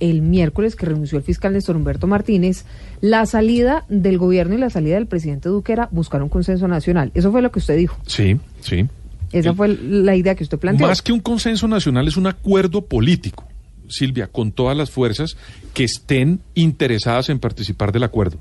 el 0.00 0.20
miércoles 0.20 0.74
que 0.74 0.86
renunció 0.86 1.16
el 1.16 1.22
fiscal 1.22 1.52
Néstor 1.52 1.76
Humberto 1.76 2.08
Martínez, 2.08 2.64
la 3.00 3.24
salida 3.26 3.84
del 3.88 4.18
gobierno 4.18 4.56
y 4.56 4.58
la 4.58 4.68
salida 4.68 4.96
del 4.96 5.06
presidente 5.06 5.48
Duque 5.48 5.72
era 5.72 5.88
buscar 5.92 6.24
un 6.24 6.28
consenso 6.28 6.66
nacional. 6.66 7.12
Eso 7.14 7.30
fue 7.30 7.40
lo 7.40 7.52
que 7.52 7.60
usted 7.60 7.76
dijo. 7.76 7.96
Sí, 8.08 8.40
sí. 8.60 8.84
Esa 9.30 9.54
fue 9.54 9.68
la 9.68 10.16
idea 10.16 10.34
que 10.34 10.42
usted 10.42 10.58
planteó. 10.58 10.88
Más 10.88 11.02
que 11.02 11.12
un 11.12 11.20
consenso 11.20 11.68
nacional 11.68 12.08
es 12.08 12.16
un 12.16 12.26
acuerdo 12.26 12.84
político, 12.84 13.44
Silvia, 13.86 14.26
con 14.26 14.50
todas 14.50 14.76
las 14.76 14.90
fuerzas 14.90 15.36
que 15.72 15.84
estén 15.84 16.40
interesadas 16.54 17.28
en 17.28 17.38
participar 17.38 17.92
del 17.92 18.02
acuerdo. 18.02 18.38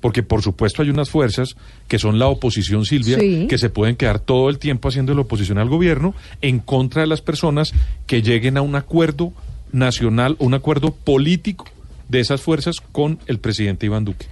Porque 0.00 0.22
por 0.22 0.42
supuesto 0.42 0.82
hay 0.82 0.90
unas 0.90 1.10
fuerzas 1.10 1.56
que 1.88 1.98
son 1.98 2.18
la 2.18 2.26
oposición, 2.28 2.84
Silvia, 2.86 3.18
Sí. 3.18 3.46
que 3.48 3.58
se 3.58 3.68
pueden 3.70 3.96
quedar 3.96 4.18
todo 4.18 4.48
el 4.48 4.58
tiempo 4.58 4.88
haciendo 4.88 5.14
la 5.14 5.20
oposición 5.22 5.58
al 5.58 5.68
gobierno 5.68 6.14
en 6.40 6.58
contra 6.58 7.02
de 7.02 7.06
las 7.06 7.20
personas 7.20 7.72
que 8.06 8.22
lleguen 8.22 8.56
a 8.56 8.62
un 8.62 8.76
acuerdo 8.76 9.32
nacional, 9.72 10.36
un 10.38 10.54
acuerdo 10.54 10.92
político 10.92 11.66
de 12.08 12.20
esas 12.20 12.40
fuerzas 12.40 12.80
con 12.80 13.18
el 13.26 13.38
presidente 13.38 13.86
Iván 13.86 14.04
Duque. 14.04 14.26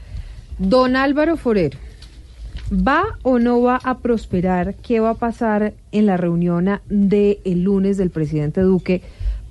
Don 0.58 0.96
Álvaro 0.96 1.36
Forero, 1.36 1.78
¿va 2.72 3.04
o 3.22 3.38
no 3.38 3.60
va 3.62 3.78
a 3.82 3.98
prosperar? 3.98 4.74
¿Qué 4.76 5.00
va 5.00 5.10
a 5.10 5.14
pasar 5.14 5.74
en 5.92 6.06
la 6.06 6.16
reunión 6.16 6.80
del 6.88 7.38
lunes 7.62 7.96
del 7.96 8.10
presidente 8.10 8.62
Duque 8.62 9.02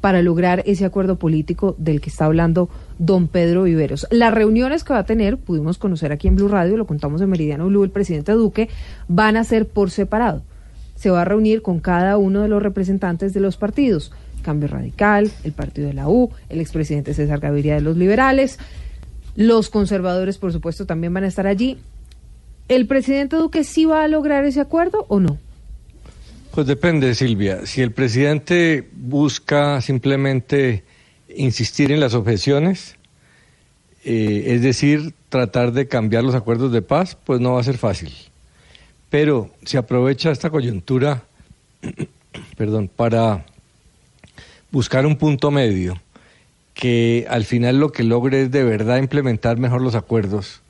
para 0.02 0.22
lograr 0.22 0.64
ese 0.66 0.86
acuerdo 0.86 1.18
político 1.18 1.76
del 1.78 2.02
que 2.02 2.10
está 2.10 2.26
hablando 2.26 2.70
don 3.00 3.28
Pedro 3.28 3.64
Viveros. 3.64 4.08
Las 4.12 4.34
reuniones 4.34 4.84
que 4.84 4.94
va 4.94 5.00
a 5.00 5.06
tener, 5.06 5.38
pudimos 5.38 5.78
conocer 5.78 6.12
aquí 6.12 6.28
en 6.28 6.36
Blue 6.36 6.48
Radio, 6.48 6.78
lo 6.78 6.86
contamos 6.88 7.22
en 7.22 7.30
Meridiano 7.30 7.68
Blue, 7.68 7.84
el 7.84 7.90
presidente 7.90 8.32
Duque, 8.34 8.70
van 9.08 9.38
a 9.38 9.44
ser 9.44 9.68
por 9.68 9.92
separado. 9.92 10.44
Se 10.96 11.10
va 11.10 11.22
a 11.22 11.26
reunir 11.26 11.62
con 11.62 11.80
cada 11.80 12.18
uno 12.18 12.42
de 12.42 12.48
los 12.48 12.62
representantes 12.62 13.34
de 13.34 13.40
los 13.40 13.58
partidos. 13.58 14.12
Cambio 14.42 14.68
Radical, 14.68 15.32
el 15.44 15.52
partido 15.52 15.88
de 15.88 15.94
la 15.94 16.08
U, 16.08 16.32
el 16.50 16.62
expresidente 16.62 17.14
César 17.14 17.40
Gaviria 17.40 17.76
de 17.76 17.82
los 17.82 17.98
Liberales, 17.98 18.60
los 19.36 19.70
conservadores, 19.70 20.38
por 20.38 20.52
supuesto, 20.52 20.86
también 20.86 21.14
van 21.14 21.24
a 21.24 21.28
estar 21.28 21.46
allí. 21.46 21.78
¿El 22.68 22.88
presidente 22.88 23.36
Duque 23.36 23.64
sí 23.64 23.86
va 23.86 24.04
a 24.04 24.08
lograr 24.08 24.46
ese 24.46 24.60
acuerdo 24.60 25.06
o 25.10 25.20
no? 25.20 25.38
Pues 26.58 26.66
depende, 26.66 27.14
Silvia. 27.14 27.68
Si 27.68 27.84
el 27.84 27.92
presidente 27.92 28.90
busca 28.92 29.80
simplemente 29.80 30.84
insistir 31.30 31.92
en 31.92 32.00
las 32.00 32.16
objeciones, 32.16 32.96
eh, 34.04 34.46
es 34.48 34.64
decir, 34.64 35.14
tratar 35.30 35.72
de 35.72 35.88
cambiar 35.88 36.24
los 36.24 36.34
acuerdos 36.34 36.72
de 36.72 36.82
paz, 36.82 37.16
pues 37.24 37.40
no 37.40 37.54
va 37.54 37.62
a 37.62 37.64
ser 37.64 37.78
fácil. 37.78 38.12
Pero 39.12 39.52
si 39.66 39.78
aprovecha 39.78 40.32
esta 40.32 40.50
coyuntura, 40.50 41.26
perdón, 42.58 42.90
para 42.90 43.46
buscar 44.72 45.06
un 45.06 45.16
punto 45.16 45.52
medio, 45.52 46.02
que 46.74 47.28
al 47.30 47.46
final 47.46 47.80
lo 47.80 47.92
que 47.92 48.02
logre 48.02 48.42
es 48.42 48.52
de 48.52 48.64
verdad 48.64 48.98
implementar 48.98 49.60
mejor 49.60 49.84
los 49.84 49.94
acuerdos, 49.94 50.64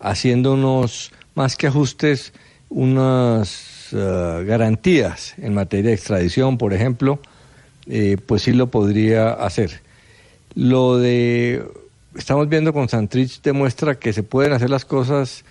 haciendo 0.00 0.52
unos, 0.52 1.12
más 1.34 1.56
que 1.56 1.66
ajustes, 1.66 2.34
unas 2.68 3.79
eh, 3.92 4.44
garantías 4.46 5.34
en 5.38 5.54
materia 5.54 5.90
de 5.90 5.96
extradición, 5.96 6.58
por 6.58 6.72
ejemplo, 6.72 7.20
eh, 7.86 8.16
pues 8.24 8.42
sí 8.42 8.52
lo 8.52 8.70
podría 8.70 9.32
hacer. 9.32 9.80
Lo 10.54 10.98
de, 10.98 11.64
estamos 12.16 12.48
viendo 12.48 12.72
con 12.72 12.88
Santrich, 12.88 13.42
demuestra 13.42 13.96
que 13.96 14.12
se 14.12 14.22
pueden 14.22 14.52
hacer 14.52 14.70
las 14.70 14.84
cosas 14.84 15.44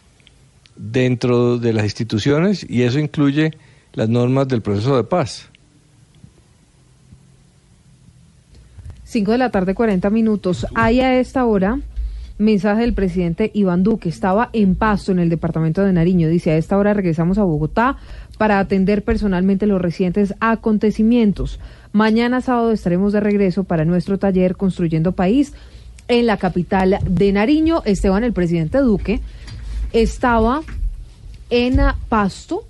dentro 0.76 1.58
de 1.58 1.74
las 1.74 1.84
instituciones 1.84 2.66
y 2.68 2.84
eso 2.84 3.00
incluye 3.00 3.52
las 3.94 4.10
normas 4.10 4.48
del 4.48 4.62
proceso 4.62 4.96
de 4.96 5.04
paz. 5.04 5.50
5 9.04 9.32
de 9.32 9.38
la 9.40 9.50
tarde, 9.50 9.74
40 9.74 10.10
minutos. 10.12 10.68
Hay 10.76 11.02
a 11.02 11.20
esta 11.20 11.44
hora 11.46 11.80
mensaje 12.40 12.82
del 12.82 12.94
presidente 12.94 13.52
Iván 13.54 13.84
Duque. 13.84 14.10
Estaba 14.10 14.50
en 14.54 14.76
Pasto, 14.76 15.12
en 15.12 15.20
el 15.20 15.30
departamento 15.30 15.84
de 15.84 15.94
Nariño. 15.94 16.28
Dice, 16.28 16.52
a 16.52 16.58
esta 16.58 16.78
hora 16.78 16.96
regresamos 16.96 17.38
a 17.38 17.44
Bogotá 17.44 17.98
para 18.40 18.60
atender 18.60 19.04
personalmente 19.04 19.68
los 19.68 19.82
recientes 19.82 20.34
acontecimientos. 20.40 21.60
Mañana 21.92 22.42
sábado 22.42 22.72
estaremos 22.72 23.14
de 23.14 23.20
regreso 23.20 23.66
para 23.66 23.86
nuestro 23.86 24.18
taller 24.18 24.56
Construyendo 24.56 25.12
País 25.12 25.54
en 26.08 26.26
la 26.26 26.38
capital 26.38 26.98
de 27.06 27.32
Nariño. 27.34 27.84
Esteban, 27.86 28.24
el 28.24 28.34
presidente 28.34 28.80
Duque, 28.80 29.20
estaba 29.92 30.62
en 31.50 31.78
Pasto 32.08 32.64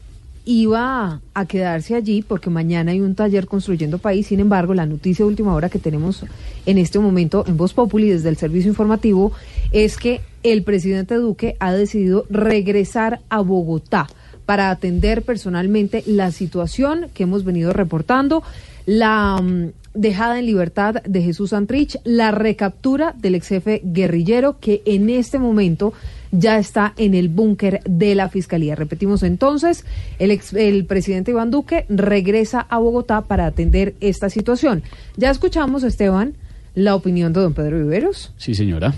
iba 0.49 1.21
a 1.35 1.45
quedarse 1.45 1.93
allí 1.93 2.23
porque 2.23 2.49
mañana 2.49 2.91
hay 2.91 3.01
un 3.01 3.13
taller 3.13 3.45
construyendo 3.45 3.99
país. 3.99 4.25
Sin 4.25 4.39
embargo, 4.39 4.73
la 4.73 4.87
noticia 4.87 5.23
de 5.23 5.29
última 5.29 5.53
hora 5.53 5.69
que 5.69 5.77
tenemos 5.77 6.25
en 6.65 6.79
este 6.79 6.97
momento 6.97 7.43
en 7.47 7.55
Voz 7.55 7.75
Populi 7.75 8.09
desde 8.09 8.29
el 8.29 8.37
servicio 8.37 8.67
informativo 8.67 9.31
es 9.71 9.97
que 9.97 10.21
el 10.41 10.63
presidente 10.63 11.13
Duque 11.15 11.55
ha 11.59 11.71
decidido 11.71 12.25
regresar 12.31 13.19
a 13.29 13.41
Bogotá 13.41 14.07
para 14.47 14.71
atender 14.71 15.21
personalmente 15.21 16.01
la 16.07 16.31
situación 16.31 17.11
que 17.13 17.23
hemos 17.23 17.43
venido 17.43 17.71
reportando, 17.71 18.41
la 18.87 19.39
mm, 19.39 19.67
dejada 19.93 20.39
en 20.39 20.47
libertad 20.47 20.95
de 21.03 21.21
Jesús 21.21 21.51
Santrich, 21.51 21.99
la 22.03 22.31
recaptura 22.31 23.13
del 23.15 23.35
ex 23.35 23.49
jefe 23.49 23.81
guerrillero 23.83 24.57
que 24.59 24.81
en 24.85 25.11
este 25.11 25.37
momento 25.37 25.93
ya 26.31 26.57
está 26.59 26.93
en 26.97 27.13
el 27.13 27.29
búnker 27.29 27.81
de 27.85 28.15
la 28.15 28.29
Fiscalía. 28.29 28.75
Repetimos 28.75 29.23
entonces, 29.23 29.85
el, 30.19 30.31
ex- 30.31 30.53
el 30.53 30.85
presidente 30.85 31.31
Iván 31.31 31.51
Duque 31.51 31.85
regresa 31.89 32.65
a 32.69 32.77
Bogotá 32.77 33.21
para 33.21 33.45
atender 33.45 33.95
esta 33.99 34.29
situación. 34.29 34.83
Ya 35.17 35.29
escuchamos, 35.31 35.83
Esteban, 35.83 36.33
la 36.75 36.95
opinión 36.95 37.33
de 37.33 37.41
don 37.41 37.53
Pedro 37.53 37.77
Viveros, 37.79 38.31
Sí, 38.37 38.53
señora. 38.53 38.93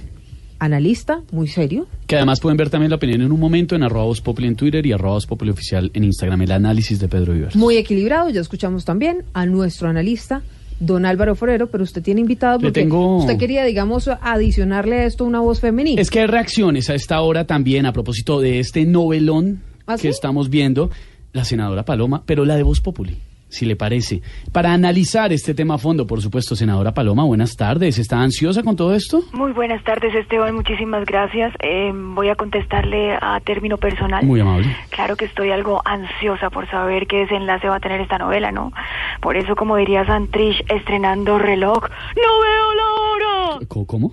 analista, 0.60 1.22
muy 1.32 1.48
serio. 1.48 1.88
Que 2.06 2.17
además 2.17 2.39
pueden 2.39 2.58
ver 2.58 2.70
también 2.70 2.89
la 2.91 2.98
opinión 2.98 3.22
en 3.22 3.32
un 3.32 3.39
momento 3.39 3.76
en 3.76 3.84
arroba 3.84 4.13
Populi 4.24 4.48
en 4.48 4.56
Twitter 4.56 4.86
y 4.86 4.91
arroba 4.91 5.17
Populi 5.28 5.50
oficial 5.52 5.89
en 5.94 6.04
Instagram, 6.04 6.41
el 6.44 6.52
análisis 6.52 7.00
de 7.00 7.08
Pedro 7.08 7.34
Viveros. 7.34 7.56
Muy 7.56 7.78
equilibrado, 7.78 8.30
ya 8.30 8.41
escuchamos 8.41 8.86
también 8.86 9.24
a 9.34 9.46
nuestro 9.46 9.88
analista, 9.89 10.44
don 10.82 11.06
Álvaro 11.06 11.36
Forero, 11.36 11.67
pero 11.67 11.84
usted 11.84 12.02
tiene 12.02 12.20
invitado 12.22 12.60
porque 12.60 12.82
tengo- 12.82 13.17
usted 13.20 13.38
quería, 13.38 13.63
digamos, 13.63 14.08
adicionarle 14.10 15.00
a 15.02 15.06
esto 15.06 15.24
una 15.26 15.39
voz 15.39 15.60
femenina. 15.62 16.02
Es 16.02 16.10
que 16.10 16.20
hay 16.22 16.28
reacciones 16.28 16.89
a 16.89 16.96
esta 16.96 17.22
hora 17.22 17.46
también 17.46 17.86
a 17.86 17.94
propósito 17.94 18.41
de 18.41 18.60
este 18.60 18.86
novelón 18.86 19.62
¿Ah, 19.86 19.94
que 19.96 20.02
sí? 20.02 20.08
estamos 20.10 20.50
viendo, 20.50 20.89
la 21.34 21.46
senadora 21.46 21.86
Paloma, 21.86 22.24
pero 22.26 22.44
la 22.46 22.56
de 22.56 22.63
Voz 22.63 22.82
Populi, 22.82 23.15
si 23.52 23.66
le 23.66 23.76
parece. 23.76 24.22
Para 24.52 24.74
analizar 24.74 25.32
este 25.32 25.54
tema 25.54 25.76
a 25.76 25.78
fondo, 25.78 26.08
por 26.08 26.22
supuesto, 26.22 26.56
senadora 26.56 26.94
Paloma, 26.94 27.24
buenas 27.26 27.56
tardes. 27.56 28.00
¿Está 28.00 28.20
ansiosa 28.22 28.64
con 28.64 28.76
todo 28.76 28.96
esto? 28.96 29.22
Muy 29.34 29.52
buenas 29.52 29.84
tardes, 29.84 30.16
Esteban. 30.16 30.56
Muchísimas 30.56 31.06
gracias. 31.06 31.54
Eh, 31.60 31.92
voy 31.94 32.30
a 32.30 32.36
contestarle 32.36 33.14
a 33.22 33.40
término 33.42 33.78
personal. 33.78 34.26
Muy 34.26 34.40
amable. 34.40 34.76
Claro 34.90 35.16
que 35.16 35.26
estoy 35.26 35.52
algo 35.52 35.82
ansiosa 35.86 36.50
por 36.50 36.70
saber 36.70 37.08
qué 37.08 37.18
desenlace 37.18 37.68
va 37.68 37.76
a 37.76 37.80
tener 37.80 38.02
esta 38.02 38.18
novela, 38.18 38.52
¿no? 38.52 38.72
Por 39.22 39.38
eso, 39.38 39.56
como 39.56 39.76
diría 39.76 40.06
Santrich, 40.06 40.64
estrenando 40.70 41.38
reloj, 41.38 41.84
¡no 41.84 42.42
veo 42.42 42.74
la 42.74 42.94
hora! 43.02 43.60
¿Cómo? 43.68 44.10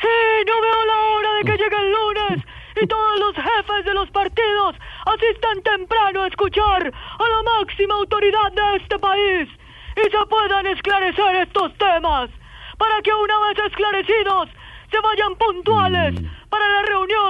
Sí, 0.00 0.08
no 0.46 0.60
veo 0.60 0.86
la 0.86 0.98
hora 1.16 1.28
de 1.38 1.44
que 1.44 1.52
llegue 1.52 1.76
el 1.76 1.92
lunes 1.92 2.46
y 2.80 2.86
todos 2.86 3.18
los 3.18 3.34
jefes 3.34 3.84
de 3.84 3.94
los 3.94 4.10
partidos 4.10 4.76
asistan 5.06 5.62
temprano 5.62 6.22
a 6.22 6.28
escuchar 6.28 6.92
a 6.92 7.28
la 7.28 7.42
máxima 7.58 7.94
autoridad 7.94 8.52
de 8.52 8.76
este 8.76 8.98
país 8.98 9.48
y 9.96 10.10
se 10.10 10.26
puedan 10.28 10.66
esclarecer 10.66 11.36
estos 11.36 11.72
temas 11.78 12.30
para 12.78 13.00
que 13.02 13.12
una 13.12 13.38
vez 13.48 13.58
esclarecidos 13.66 14.48
se 14.90 15.00
vayan 15.00 15.34
puntuales 15.36 16.14
para 16.50 16.68
la 16.68 16.82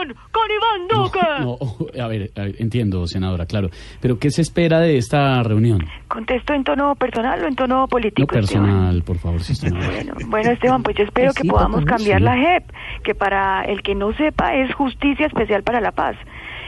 reunión 0.04 0.16
con 0.32 0.42
Iván 0.50 0.88
Duque. 1.04 1.20
No, 1.40 1.58
a 2.04 2.08
ver, 2.08 2.30
a 2.36 2.40
ver, 2.42 2.54
entiendo, 2.58 3.06
senadora, 3.06 3.46
claro. 3.46 3.68
Pero 4.00 4.18
¿qué 4.18 4.30
se 4.30 4.42
espera 4.42 4.80
de 4.80 4.96
esta 4.98 5.42
reunión? 5.42 5.84
¿Contesto 6.08 6.52
en 6.54 6.64
tono 6.64 6.94
personal 6.94 7.42
o 7.42 7.48
en 7.48 7.54
tono 7.56 7.86
político? 7.88 8.34
No 8.34 8.40
Esteban? 8.40 8.64
personal, 8.66 9.02
por 9.02 9.18
favor, 9.18 9.40
si 9.42 9.52
está 9.52 9.68
Bueno, 9.70 10.14
bueno, 10.28 10.50
Esteban, 10.50 10.82
pues 10.82 10.96
yo 10.96 11.04
espero 11.04 11.32
Sí, 11.32 11.42
que 11.42 11.48
podamos 11.48 11.84
papá, 11.84 11.96
cambiar 11.96 12.18
sí. 12.18 12.24
la 12.24 12.36
JEP, 12.36 12.64
que 13.04 13.14
para 13.14 13.62
el 13.64 13.82
que 13.82 13.94
no 13.94 14.12
sepa 14.14 14.54
es 14.54 14.74
Justicia 14.74 15.26
Especial 15.26 15.62
para 15.62 15.80
la 15.80 15.92
Paz, 15.92 16.16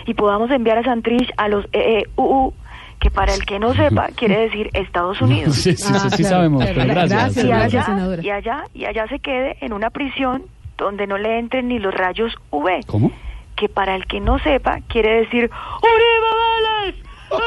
y 0.06 0.14
podamos 0.14 0.50
enviar 0.50 0.78
a 0.78 0.82
Santrich 0.84 1.30
a 1.36 1.48
los 1.48 1.64
EEUU, 1.72 2.52
que 3.00 3.10
para 3.10 3.32
el 3.34 3.44
que 3.44 3.58
no 3.58 3.74
sepa 3.74 4.08
quiere 4.16 4.38
decir 4.40 4.70
Estados 4.72 5.20
Unidos. 5.20 5.54
Sí, 5.58 5.76
sí, 5.76 5.92
sí, 5.94 6.10
sí 6.16 6.24
sabemos, 6.24 6.64
pero 6.66 6.84
gracias. 6.86 7.36
y, 7.36 7.40
senadora. 7.40 8.20
allá, 8.20 8.22
y 8.22 8.30
allá 8.30 8.64
y 8.74 8.84
allá 8.86 9.06
se 9.08 9.18
quede 9.20 9.56
en 9.60 9.72
una 9.72 9.90
prisión 9.90 10.42
donde 10.78 11.06
no 11.06 11.18
le 11.18 11.38
entren 11.38 11.68
ni 11.68 11.78
los 11.78 11.92
rayos 11.94 12.34
UV. 12.50 12.86
¿Cómo? 12.86 13.12
Que 13.56 13.68
para 13.68 13.94
el 13.96 14.06
que 14.06 14.20
no 14.20 14.38
sepa 14.38 14.78
quiere 14.88 15.20
decir 15.20 15.50
Uribe 15.82 16.92
Vélez, 16.92 16.94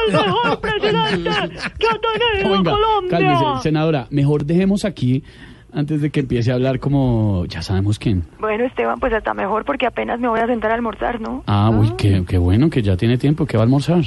el 0.07 0.13
mejor 0.13 0.59
presidente 0.61 1.59
que 1.79 1.87
ha 1.87 1.97
tenido 1.99 2.57
Venga, 2.57 2.71
Colombia. 2.71 3.09
cálmese, 3.17 3.63
senadora. 3.63 4.07
Mejor 4.11 4.45
dejemos 4.45 4.85
aquí 4.85 5.23
antes 5.73 6.01
de 6.01 6.09
que 6.09 6.19
empiece 6.19 6.51
a 6.51 6.55
hablar 6.55 6.79
como 6.81 7.45
ya 7.45 7.61
sabemos 7.61 7.97
quién. 7.97 8.23
Bueno, 8.39 8.65
Esteban, 8.65 8.99
pues 8.99 9.13
hasta 9.13 9.33
mejor 9.33 9.63
porque 9.63 9.85
apenas 9.87 10.19
me 10.19 10.27
voy 10.27 10.39
a 10.41 10.45
sentar 10.47 10.71
a 10.71 10.75
almorzar, 10.75 11.21
¿no? 11.21 11.43
Ah, 11.47 11.69
uy, 11.73 11.93
qué, 11.97 12.23
qué 12.27 12.37
bueno 12.37 12.69
que 12.69 12.81
ya 12.81 12.97
tiene 12.97 13.17
tiempo, 13.17 13.45
que 13.45 13.55
va 13.57 13.63
a 13.63 13.65
almorzar. 13.65 14.01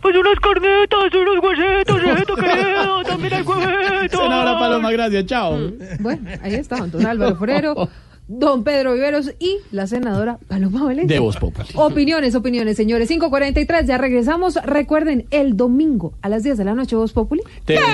Pues 0.00 0.14
unas 0.16 0.38
carnitas, 0.38 1.12
unos 1.12 1.44
huesitos, 1.44 2.00
querido, 2.40 3.02
también 3.02 3.34
hay 3.34 3.42
huevitos. 3.42 4.20
Senadora 4.22 4.56
Paloma, 4.60 4.92
gracias, 4.92 5.26
chao. 5.26 5.58
Bueno, 5.98 6.22
ahí 6.40 6.54
está, 6.54 6.86
don 6.86 7.04
Álvaro 7.04 7.34
Forero, 7.34 7.74
don 8.28 8.62
Pedro 8.62 8.92
Viveros 8.94 9.32
y 9.38 9.56
la 9.72 9.86
senadora 9.86 10.38
Paloma 10.48 10.84
Valencia. 10.84 11.14
De 11.16 11.20
Voz 11.20 11.36
Populi. 11.38 11.68
Opiniones, 11.74 12.34
opiniones, 12.34 12.76
señores. 12.76 13.10
5.43, 13.10 13.86
ya 13.86 13.98
regresamos. 13.98 14.54
Recuerden, 14.56 15.26
el 15.30 15.56
domingo 15.56 16.12
a 16.22 16.28
las 16.28 16.42
10 16.42 16.58
de 16.58 16.64
la 16.64 16.74
noche, 16.74 16.94
Voz 16.96 17.12
Populi. 17.12 17.42
Te- 17.64 17.78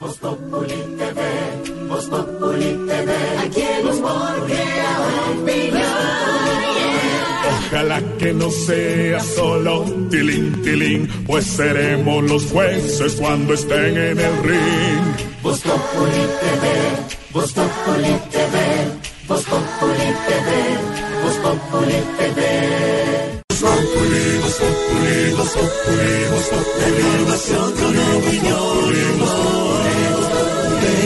Voz 0.00 0.16
Populi 0.18 0.68
TV, 0.96 1.86
Voz 1.88 2.06
Populi 2.06 2.64
TV, 2.88 3.12
aquí 3.44 3.60
el 3.60 3.86
humor 3.86 4.46
crea 4.46 4.98
opinión. 5.42 6.69
Ojalá 7.70 8.02
que 8.18 8.32
no 8.32 8.50
sea 8.50 9.20
solo 9.20 9.84
tilín, 10.10 10.60
tilín, 10.62 11.08
pues 11.24 11.46
seremos 11.46 12.24
los 12.24 12.46
jueces 12.46 13.14
cuando 13.14 13.54
estén 13.54 13.96
en 13.96 14.18
el 14.18 14.42
ring. 14.42 15.14
Voz 15.40 15.60
Populi 15.60 16.26
TV, 16.40 16.66
Voz 17.32 17.52
Populi 17.52 18.12
TV, 18.32 18.56
Voz 19.28 19.44
Populi 19.44 20.12
TV, 20.26 20.48
Voz 21.22 21.36
Populi 21.36 22.08
TV. 22.18 22.40
Voz 23.46 23.60
Populi, 23.60 24.10
con 27.78 27.94
opinión 28.16 28.92
y 28.92 28.94
humor. 29.14 29.80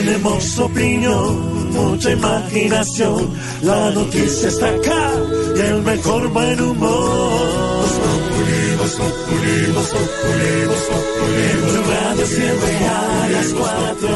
tenemos 0.05 0.59
opinión, 0.59 1.64
mucha 1.75 2.11
imaginación. 2.13 3.31
La 3.63 3.91
noticia 3.91 4.49
está 4.49 4.69
acá 4.69 5.13
y 5.57 5.61
el 5.61 5.83
mejor 5.83 6.29
buen 6.29 6.61
humor. 6.61 7.75
Voz 7.81 7.93
Populi, 8.03 8.77
Voz 8.79 8.95
Populi, 8.97 9.73
Voz 9.75 9.91
Populi, 9.93 10.67
Voz 10.71 10.85
Populi. 10.91 11.47
En 11.55 11.85
radio 11.91 12.27
siempre 12.27 12.73
a 12.87 13.29
las 13.35 13.49
cuatro. 13.59 14.09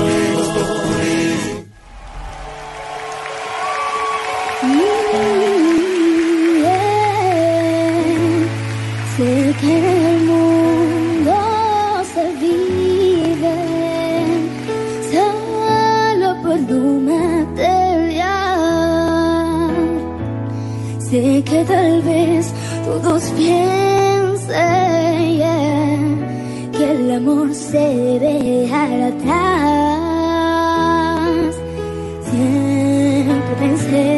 Sé 9.16 9.54
que 9.60 9.78
en 9.78 9.84
el 9.84 10.27
Sé 21.10 21.42
que 21.42 21.64
tal 21.64 22.02
vez 22.02 22.52
todos 22.84 23.22
piensen 23.30 24.58
que 26.70 26.90
el 26.90 27.10
amor 27.12 27.54
se 27.54 27.78
debe 27.78 28.60
dejar 28.60 28.92
atrás. 29.12 29.24
Siempre 32.30 33.54
pensé 33.58 34.17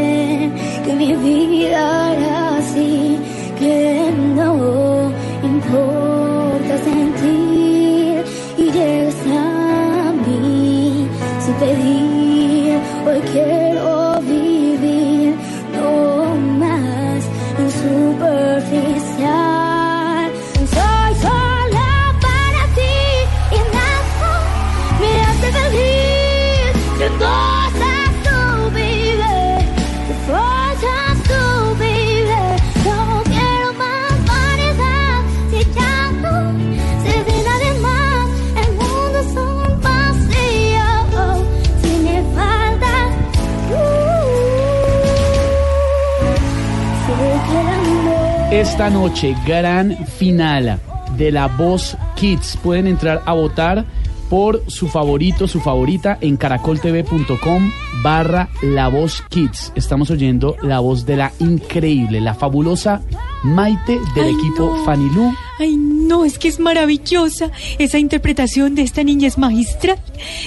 Esta 48.61 48.90
noche, 48.90 49.34
gran 49.46 49.96
final 50.06 50.78
de 51.16 51.32
La 51.32 51.46
Voz 51.46 51.96
Kids. 52.14 52.58
Pueden 52.62 52.86
entrar 52.86 53.22
a 53.24 53.32
votar 53.32 53.86
por 54.28 54.62
su 54.66 54.86
favorito, 54.86 55.48
su 55.48 55.61
favorita 55.61 56.18
en 56.20 56.36
caracoltv.com 56.36 57.72
barra 58.02 58.50
La 58.61 58.88
Voz 58.88 59.24
Kids. 59.30 59.72
Estamos 59.76 60.11
oyendo 60.11 60.56
la 60.61 60.80
voz 60.80 61.06
de 61.06 61.16
la 61.16 61.32
increíble, 61.38 62.20
la 62.20 62.34
fabulosa 62.34 63.00
Maite 63.44 63.98
del 64.14 64.26
Ay, 64.26 64.34
equipo 64.34 64.76
no. 64.76 64.84
Fanilú. 64.84 65.32
Ay, 65.61 65.76
no, 65.76 66.24
es 66.24 66.38
que 66.38 66.48
es 66.48 66.58
maravillosa. 66.58 67.50
Esa 67.78 67.98
interpretación 67.98 68.74
de 68.74 68.82
esta 68.82 69.04
niña 69.04 69.28
es 69.28 69.38
magistral. 69.38 69.98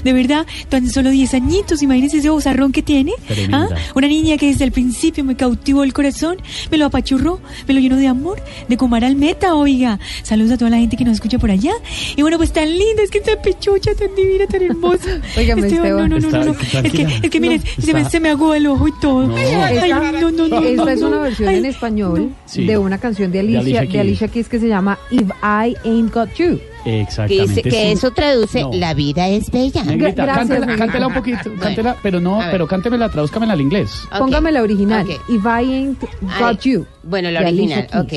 De 0.04 0.12
verdad, 0.14 0.46
tan 0.70 0.90
solo 0.90 1.10
10 1.12 1.34
añitos, 1.36 1.82
imagínense 1.84 2.18
ese 2.18 2.30
bozarrón 2.30 2.72
que 2.72 2.82
tiene. 2.82 3.14
¿Ah? 3.52 3.68
Una 3.96 4.08
niña 4.08 4.38
que 4.38 4.48
desde 4.48 4.66
el 4.66 4.72
principio 4.72 5.24
me 5.24 5.36
cautivó 5.36 5.84
el 5.84 5.94
corazón, 5.94 6.38
me 6.72 6.78
lo 6.78 6.86
apachurró, 6.88 7.40
me 7.68 7.74
lo 7.74 7.80
llenó 7.80 7.98
de 7.98 8.08
amor, 8.08 8.42
de 8.68 8.76
comar 8.78 9.06
al 9.06 9.16
meta, 9.16 9.56
oiga. 9.56 10.00
Saludos 10.24 10.54
a 10.54 10.58
toda 10.58 10.72
la 10.72 10.78
gente 10.78 10.98
que 10.98 11.06
nos 11.06 11.14
escucha 11.16 11.38
por 11.40 11.52
allá. 11.52 11.74
Y 12.16 12.22
bueno, 12.24 12.38
pues 12.38 12.52
tan 12.52 12.70
linda, 12.70 13.04
es 13.04 13.12
que 13.12 13.20
tan 13.22 13.42
pechucha, 13.42 13.92
tan 13.96 14.16
divina, 14.16 14.48
tan 14.48 14.64
hermosa. 14.64 15.22
Óigame, 15.38 15.68
Esteban, 15.68 16.10
no, 16.10 16.20
no, 16.20 16.30
no, 16.30 16.44
no, 16.46 16.52
Es 16.84 16.92
que, 16.92 17.08
es 17.24 17.30
que 17.30 17.40
miren, 17.40 17.62
No, 17.78 17.84
se, 17.86 17.94
me, 17.94 18.10
se 18.10 18.20
me 18.20 18.30
aguó 18.30 18.54
el 18.56 18.68
ojo 18.68 18.88
y 18.88 18.92
todo. 19.00 19.28
No. 19.28 19.36
Ay, 19.36 19.46
Esta, 19.78 20.12
no, 20.12 20.32
no, 20.32 20.48
no. 20.48 20.60
esta 20.60 20.84
no, 20.86 20.90
es 20.90 21.02
una 21.02 21.20
versión 21.20 21.50
Ay, 21.50 21.58
en 21.58 21.66
español 21.66 22.30
Sí. 22.46 22.66
de 22.66 22.78
una 22.78 22.98
canción 22.98 23.32
de 23.32 23.40
Alicia, 23.40 23.60
Alicia 23.62 23.82
de. 23.82 24.00
Alicia 24.00 24.28
Keys 24.28 24.50
que 24.50 24.60
se 24.60 24.68
llama 24.68 24.98
If 25.12 25.30
I 25.44 25.76
Ain't 25.86 26.14
Got 26.14 26.30
You. 26.36 26.60
Que, 26.84 27.02
Exactamente. 27.02 27.48
dice- 27.48 27.62
que 27.64 27.72
sí. 27.72 27.78
eso 27.78 28.12
traduce 28.12 28.62
No. 28.62 28.72
la 28.74 28.94
vida 28.94 29.28
es 29.30 29.50
bella. 29.52 29.84
Negrita, 29.84 30.24
Gracias, 30.24 30.38
cántela, 30.48 30.66
negrita. 30.66 30.86
cántela 30.86 31.08
un 31.08 31.14
poquito, 31.14 31.52
cántela, 31.60 31.96
pero 32.04 32.20
no, 32.20 32.40
pero 32.52 32.68
cántemela, 32.68 33.10
tradúzcamela 33.10 33.54
al 33.54 33.62
inglés. 33.62 34.02
Ok. 34.12 34.18
Póngame 34.20 34.52
la 34.52 34.62
original. 34.62 35.06
Ok. 35.06 35.12
If 35.30 35.46
I 35.46 35.74
Ain't 35.74 36.02
Got 36.02 36.10
Ay, 36.42 36.58
You. 36.64 36.86
Bueno, 37.04 37.32
la 37.32 37.42
original, 37.42 37.88
ok. 37.94 38.14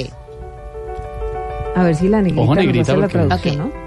A 1.76 1.82
ver 1.84 1.95
si 1.95 2.09
la 2.09 2.22
negrita, 2.22 2.43
Ojo, 2.43 2.55
nos 2.55 2.64
negrita, 2.64 2.97
la 2.97 3.09
porque- 3.09 3.18
traducción, 3.18 3.61
Ok. 3.61 3.66
¿no? 3.66 3.87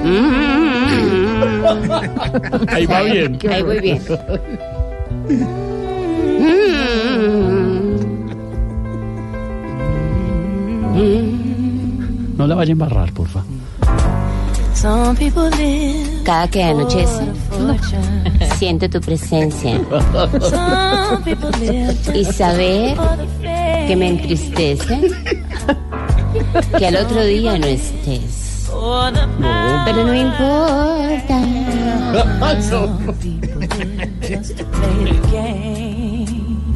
Ahí 2.68 2.86
va 2.86 3.02
bien. 3.02 3.38
Ahí 3.50 3.62
muy 3.64 3.80
bien. 3.80 4.00
No 12.36 12.46
la 12.46 12.54
vaya 12.54 12.70
a 12.70 12.72
embarrar, 12.72 13.12
porfa. 13.12 13.42
Some 14.74 15.14
people 15.16 15.50
live 15.58 16.22
Cada 16.24 16.48
que 16.48 16.62
anochece, 16.62 17.24
siento 18.58 18.88
tu 18.88 19.00
presencia. 19.00 19.78
Some 20.40 21.22
people 21.24 21.50
live 21.60 21.94
Y 22.18 22.24
saber 22.24 22.96
for 22.96 23.16
the 23.16 23.26
fame. 23.42 23.86
que 23.88 23.96
me 23.96 24.08
entristece 24.08 25.00
que 26.78 26.86
al 26.86 26.96
otro 26.96 27.22
día 27.24 27.58
no 27.58 27.66
estés. 27.66 28.66
For 28.70 29.12
the 29.12 29.20
Pero 29.84 30.04
no 30.04 30.14
importa. 30.14 31.40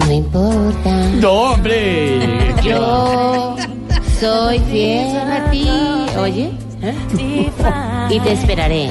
No 0.06 0.12
importa. 0.12 1.08
No, 1.20 1.32
hombre. 1.52 2.54
Yo 2.62 3.56
soy 4.24 4.58
fiel 4.70 5.16
a 5.18 5.50
ti. 5.50 5.68
Oye. 6.18 6.50
¿eh? 6.82 6.94
Y 8.10 8.20
te 8.20 8.32
esperaré. 8.32 8.90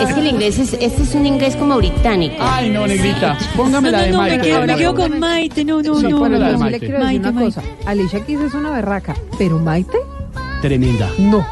Es 0.00 0.14
que 0.14 0.20
el 0.20 0.26
inglés 0.28 0.58
es, 0.60 0.72
este 0.74 1.02
es 1.02 1.14
un 1.14 1.26
inglés 1.26 1.56
como 1.56 1.76
británico. 1.76 2.36
Ay, 2.40 2.70
no, 2.70 2.86
negrita. 2.86 3.36
Póngamela 3.56 3.98
No, 3.98 4.04
de 4.04 4.10
no, 4.10 4.16
no, 4.16 4.22
me 4.22 4.28
Maite. 4.30 4.46
quedo, 4.46 4.60
me 4.66 4.76
quedo 4.76 4.94
póngame- 4.94 5.10
con 5.10 5.18
Maite. 5.18 5.64
No, 5.64 5.82
no, 5.82 5.94
Sí, 5.96 6.06
no. 6.08 6.28
le 6.28 6.78
quiero 6.78 6.78
decir 6.78 6.98
Maite, 6.98 7.18
una 7.28 7.32
Maite. 7.32 7.54
cosa. 7.54 7.62
Alicia 7.84 8.24
Keys 8.24 8.40
es 8.40 8.54
una 8.54 8.70
berraca, 8.70 9.16
pero 9.38 9.58
Maite, 9.58 9.98
Tremenda. 10.62 11.08
no. 11.18 11.44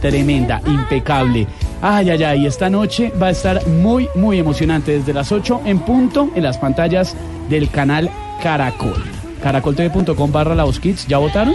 Tremenda, 0.00 0.62
impecable. 0.66 1.46
Ay, 1.82 2.10
ay, 2.10 2.22
ay, 2.24 2.46
esta 2.46 2.70
noche 2.70 3.12
va 3.20 3.26
a 3.26 3.30
estar 3.30 3.66
muy, 3.66 4.08
muy 4.14 4.38
emocionante 4.38 4.92
desde 4.92 5.12
las 5.12 5.30
8 5.30 5.60
en 5.66 5.78
punto 5.80 6.30
en 6.34 6.42
las 6.44 6.56
pantallas 6.56 7.14
del 7.50 7.68
canal 7.70 8.10
Caracol. 8.42 9.04
Caracoltv.com 9.42 10.32
barra 10.32 10.54
la 10.54 10.64
Kids. 10.80 11.06
¿Ya 11.06 11.18
votaron? 11.18 11.54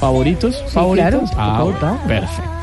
¿Favoritos? 0.00 0.64
¿Favoritos? 0.72 1.30
claro, 1.30 1.76
ah, 1.82 1.98
perfecto. 2.08 2.59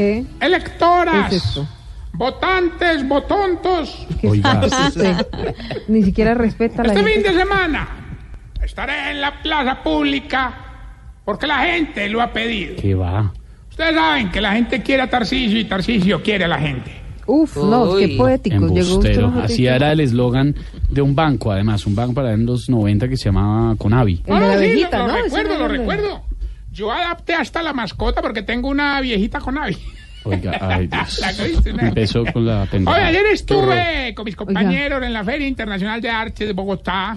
¿Qué? 0.00 0.24
electoras, 0.40 1.28
¿Qué 1.30 1.36
es 1.36 1.44
esto? 1.44 1.66
votantes, 2.14 3.06
votontos. 3.06 4.06
Ni 5.88 6.02
siquiera 6.02 6.34
respeta 6.34 6.82
la 6.82 6.92
este 6.92 7.04
fin 7.04 7.14
gente. 7.22 7.32
de 7.32 7.38
semana 7.38 7.88
estaré 8.64 9.10
en 9.10 9.20
la 9.20 9.42
plaza 9.42 9.82
pública 9.82 10.54
porque 11.24 11.46
la 11.46 11.58
gente 11.64 12.08
lo 12.08 12.20
ha 12.22 12.32
pedido. 12.32 12.76
¿Qué 12.80 12.94
va? 12.94 13.32
Ustedes 13.70 13.94
saben 13.94 14.30
que 14.30 14.40
la 14.40 14.52
gente 14.52 14.82
quiere 14.82 15.02
a 15.02 15.10
Tarcisio 15.10 15.58
y 15.58 15.64
Tarcisio 15.64 16.22
quiere 16.22 16.44
a 16.44 16.48
la 16.48 16.58
gente. 16.58 16.92
Uf, 17.26 17.56
no, 17.58 17.96
qué 17.96 18.08
poético. 18.16 18.56
Llegó 18.56 18.78
Embustero. 18.78 19.32
Así 19.42 19.66
era 19.66 19.92
el 19.92 20.00
eslogan 20.00 20.54
de 20.88 21.00
un 21.00 21.14
banco, 21.14 21.52
además, 21.52 21.86
un 21.86 21.94
banco 21.94 22.14
para 22.14 22.32
en 22.32 22.44
los 22.44 22.68
90 22.68 23.08
que 23.08 23.16
se 23.16 23.26
llamaba 23.26 23.76
Conavi. 23.76 24.22
El 24.26 24.34
de 24.34 24.40
la 24.40 24.46
Ah, 24.52 24.58
sí, 24.58 24.64
abejita, 24.64 24.98
lo, 24.98 25.06
lo 25.06 25.12
¿no? 25.12 25.18
Ese 25.18 25.36
recuerdo, 25.36 25.48
no 25.52 25.58
lo 25.58 25.64
era 25.64 25.64
el 25.64 25.70
de- 25.72 25.78
recuerdo. 25.78 26.22
Yo 26.72 26.92
adapté 26.92 27.34
hasta 27.34 27.62
la 27.62 27.72
mascota 27.72 28.22
porque 28.22 28.42
tengo 28.42 28.68
una 28.68 29.00
viejita 29.00 29.40
con 29.40 29.58
avi. 29.58 29.76
Oiga, 30.24 30.58
ay 30.60 30.86
Dios. 30.92 31.18
La 31.20 31.32
que 31.34 31.48
viste, 31.48 31.72
¿no? 31.72 31.80
Empezó 31.80 32.24
con 32.32 32.46
la 32.46 32.62
Oye, 32.62 32.70
pendejada. 32.70 33.06
ayer 33.06 33.26
estuve 33.32 34.14
con 34.14 34.24
mis 34.24 34.36
compañeros 34.36 35.02
en 35.02 35.12
la 35.12 35.24
Feria 35.24 35.46
Internacional 35.48 36.00
de 36.00 36.10
Arte 36.10 36.46
de 36.46 36.52
Bogotá. 36.52 37.16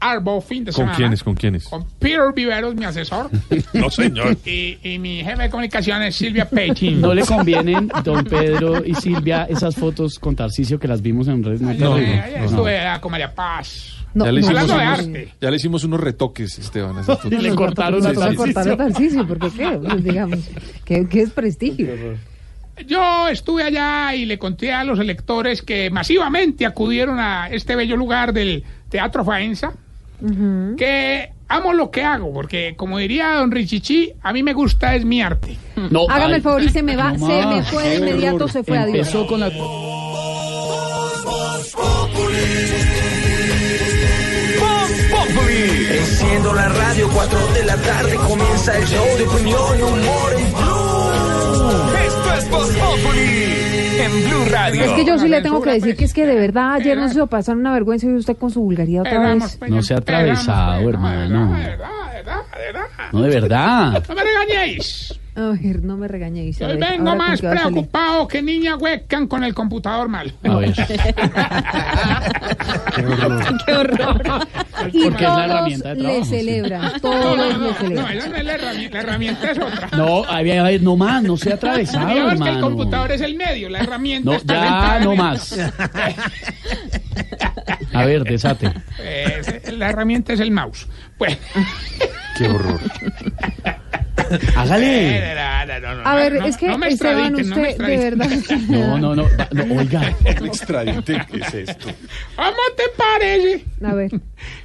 Arbo, 0.00 0.40
fin 0.40 0.64
de 0.64 0.70
¿Con 0.70 0.74
semana. 0.82 0.96
quiénes? 0.96 1.24
¿Con 1.24 1.34
quiénes? 1.34 1.64
Con 1.64 1.84
Peter 1.98 2.20
Viveros, 2.32 2.72
mi 2.76 2.84
asesor. 2.84 3.28
No, 3.74 3.90
señor. 3.90 4.36
Y, 4.44 4.78
y 4.82 4.98
mi 5.00 5.24
jefe 5.24 5.42
de 5.42 5.50
comunicaciones, 5.50 6.14
Silvia 6.14 6.48
Peitin. 6.48 7.00
¿No 7.00 7.12
le 7.12 7.22
convienen, 7.24 7.88
don 8.04 8.24
Pedro 8.24 8.84
y 8.84 8.94
Silvia, 8.94 9.46
esas 9.50 9.74
fotos 9.74 10.20
con 10.20 10.36
Tarcicio 10.36 10.78
que 10.78 10.86
las 10.86 11.02
vimos 11.02 11.26
en 11.26 11.42
redes? 11.42 11.60
No, 11.60 11.74
No, 11.74 11.96
No. 11.98 11.98
estuve 11.98 12.80
con 13.00 13.10
María 13.10 13.34
Paz. 13.34 13.96
Ya, 14.14 14.32
le 14.32 14.40
hicimos 14.40 14.48
Hablando 14.62 14.74
de 14.74 14.86
unos, 14.86 14.98
arte. 14.98 15.34
ya 15.40 15.50
le 15.50 15.56
hicimos 15.56 15.84
unos 15.84 16.00
retoques, 16.00 16.58
Esteban. 16.58 17.04
fotos. 17.04 17.30
Le 17.30 17.54
cortaron 17.54 18.02
Sí, 18.02 18.08
a 18.08 18.14
sí, 18.14 18.30
sí. 18.30 18.36
cortaron 18.36 18.76
Tarcisio, 18.76 19.26
porque 19.26 19.50
qué, 19.50 19.68
Pues, 19.82 20.04
digamos, 20.04 20.38
que, 20.84 21.06
que 21.08 21.20
es 21.22 21.30
prestigio. 21.30 21.88
Yo 22.86 23.28
estuve 23.28 23.64
allá 23.64 24.14
y 24.14 24.24
le 24.24 24.38
conté 24.38 24.72
a 24.72 24.84
los 24.84 24.98
electores 25.00 25.62
que 25.62 25.90
masivamente 25.90 26.64
acudieron 26.64 27.18
a 27.18 27.48
este 27.48 27.74
bello 27.74 27.96
lugar 27.96 28.32
del 28.32 28.62
Teatro 28.88 29.24
Faenza 29.24 29.72
que 30.76 31.30
amo 31.48 31.72
lo 31.72 31.90
que 31.92 32.02
hago, 32.02 32.32
porque 32.32 32.74
como 32.76 32.98
diría 32.98 33.34
don 33.34 33.50
Richichi, 33.52 34.12
a 34.22 34.32
mí 34.32 34.42
me 34.42 34.52
gusta 34.52 34.94
es 34.96 35.04
mi 35.04 35.22
arte. 35.22 35.56
No, 35.90 36.06
Hágame 36.08 36.32
ay, 36.32 36.36
el 36.38 36.42
favor 36.42 36.62
y 36.62 36.68
se 36.70 36.82
me 36.82 36.96
va, 36.96 37.12
no 37.12 37.26
se 37.26 37.46
me 37.46 37.62
fue 37.62 37.88
de 37.88 37.96
inmediato, 37.96 38.36
horror. 38.36 38.50
se 38.50 38.64
fue 38.64 38.78
a 38.78 38.86
Dios. 38.86 38.98
Empezó 38.98 39.26
con 39.26 39.40
la... 39.40 39.50
Enciendo 45.90 46.52
la 46.52 46.68
radio, 46.68 47.08
4 47.12 47.38
de 47.54 47.64
la 47.64 47.76
tarde 47.76 48.14
comienza 48.16 48.76
el 48.76 48.84
show 48.86 49.06
de 49.16 49.26
opinión 49.26 49.78
y 49.78 49.82
humor 49.82 50.32
en 50.36 50.52
Blue. 50.52 51.68
Esto 52.06 52.34
es 52.34 52.50
Voz 52.50 52.70
en 54.00 54.28
Blue 54.28 54.44
Radio. 54.50 54.84
Es 54.84 54.92
que 54.92 55.04
yo 55.04 55.18
sí 55.18 55.28
le 55.28 55.40
tengo 55.40 55.62
que 55.62 55.72
decir 55.72 55.96
que 55.96 56.04
es 56.04 56.12
que 56.12 56.26
de 56.26 56.34
verdad 56.34 56.74
ayer 56.74 56.96
nos 56.96 57.12
hizo 57.12 57.26
pasar 57.26 57.56
una 57.56 57.72
vergüenza 57.72 58.06
y 58.06 58.14
usted 58.14 58.36
con 58.36 58.50
su 58.50 58.60
vulgaridad 58.60 59.02
otra 59.02 59.34
vez. 59.34 59.58
No 59.68 59.82
se 59.82 59.94
ha 59.94 59.98
atravesado, 59.98 60.88
hermano. 60.88 61.56
No, 63.12 63.22
de 63.22 63.40
verdad. 63.40 64.04
No 64.08 64.14
me 64.14 64.22
regañéis. 64.22 65.18
A 65.38 65.50
ver, 65.50 65.84
no 65.84 65.96
me 65.96 66.08
regañéis. 66.08 66.58
ver, 66.58 66.78
vengo 66.78 67.14
más 67.14 67.40
qué 67.40 67.48
preocupado 67.48 68.26
que 68.26 68.42
niña 68.42 68.74
webcam 68.76 69.28
con 69.28 69.44
el 69.44 69.54
computador 69.54 70.08
mal. 70.08 70.34
A 70.42 70.56
ver. 70.56 70.74
Qué 73.64 73.72
horror. 73.72 74.48
Y 74.92 75.02
Porque 75.02 75.24
es 75.24 75.30
la 75.30 75.44
herramienta 75.44 75.88
de 75.88 75.94
le 75.96 76.02
trabajo, 76.02 76.24
sí. 76.24 76.30
celebran, 76.30 77.00
todos 77.00 77.36
le 77.36 77.58
No, 77.58 77.74
celebran. 77.74 78.30
no 78.30 78.36
es 78.36 78.44
la 78.44 78.52
herramienta, 78.54 78.96
la 78.96 79.02
herramienta 79.02 79.50
es 79.50 79.58
otra. 79.58 79.88
No, 79.96 80.24
no 80.80 80.96
más, 80.96 81.22
no 81.24 81.36
se 81.36 81.50
ha 81.50 81.54
atravesado, 81.54 82.08
Digamos 82.08 82.40
que 82.40 82.48
el 82.48 82.60
computador 82.60 83.12
es 83.12 83.20
el 83.20 83.34
medio, 83.34 83.68
la 83.68 83.80
herramienta 83.80 84.30
No, 84.30 84.36
está 84.36 84.54
ya 84.54 85.00
no 85.04 85.16
más. 85.16 85.58
A 87.92 88.04
ver, 88.04 88.22
desate. 88.22 88.72
Eh, 89.00 89.62
la 89.76 89.90
herramienta 89.90 90.32
es 90.32 90.40
el 90.40 90.52
mouse. 90.52 90.86
Pues. 91.18 91.36
Qué 92.36 92.48
horror. 92.48 92.80
Hágale. 94.56 95.32
A 96.04 96.14
ver, 96.14 96.34
no, 96.34 96.46
es 96.46 96.56
que 96.56 96.66
no 96.68 96.78
me 96.78 96.88
Esteban, 96.88 97.34
usted 97.34 97.76
de 97.78 97.96
verdad. 97.96 98.28
No, 98.68 98.98
no, 98.98 99.14
no, 99.14 99.26
no, 99.52 99.74
oiga. 99.74 100.14
Extradite, 100.24 101.20
¿qué 101.30 101.38
es 101.38 101.54
esto? 101.54 101.88
¿Cómo 102.36 102.56
te 102.76 102.82
parece 102.96 103.64
A 103.84 103.94
ver. 103.94 104.10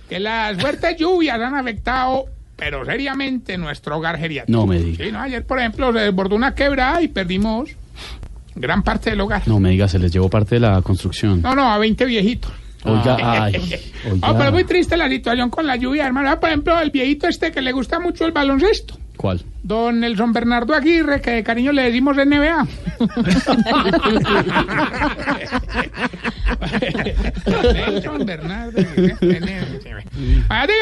que 0.09 0.19
las 0.19 0.57
fuertes 0.59 0.97
lluvias 0.97 1.39
han 1.39 1.55
afectado, 1.55 2.25
pero 2.55 2.85
seriamente, 2.85 3.57
nuestro 3.57 3.97
hogar 3.97 4.17
geriátrico? 4.17 4.59
No 4.59 4.65
me 4.67 4.79
diga. 4.79 5.05
Sí, 5.05 5.11
¿no? 5.11 5.19
Ayer, 5.21 5.45
por 5.45 5.59
ejemplo, 5.59 5.91
se 5.93 5.99
desbordó 5.99 6.35
una 6.35 6.53
quebrada 6.55 7.01
y 7.01 7.07
perdimos 7.07 7.69
gran 8.55 8.83
parte 8.83 9.09
del 9.11 9.21
hogar. 9.21 9.41
No 9.47 9.59
me 9.59 9.69
diga, 9.69 9.87
se 9.87 9.99
les 9.99 10.11
llevó 10.11 10.29
parte 10.29 10.55
de 10.55 10.61
la 10.61 10.81
construcción. 10.81 11.41
No, 11.41 11.55
no, 11.55 11.71
a 11.71 11.77
20 11.77 12.05
viejitos. 12.05 12.51
Oiga, 12.85 13.15
ay, 13.43 13.55
Ah, 14.21 14.33
pero 14.33 14.43
es 14.47 14.51
muy 14.51 14.57
oiga. 14.63 14.67
triste 14.67 14.97
la 14.97 15.07
situación 15.07 15.49
con 15.49 15.65
la 15.65 15.77
lluvia, 15.77 16.05
hermano. 16.05 16.29
Ah, 16.29 16.39
Por 16.39 16.49
ejemplo, 16.49 16.77
el 16.81 16.91
viejito 16.91 17.27
este 17.29 17.51
que 17.51 17.61
le 17.61 17.71
gusta 17.71 17.99
mucho 17.99 18.25
el 18.25 18.33
baloncesto. 18.33 18.97
¿Cuál? 19.23 19.39
Don 19.63 20.01
Nelson 20.01 20.33
Bernardo 20.33 20.73
Aguirre, 20.73 21.21
que 21.21 21.31
de 21.31 21.43
cariño 21.45 21.71
le 21.71 21.83
decimos 21.83 22.17
NBA. 22.17 22.67
Nelson 27.73 28.25
Bernardo 28.25 28.81
Aguirre, 28.81 29.15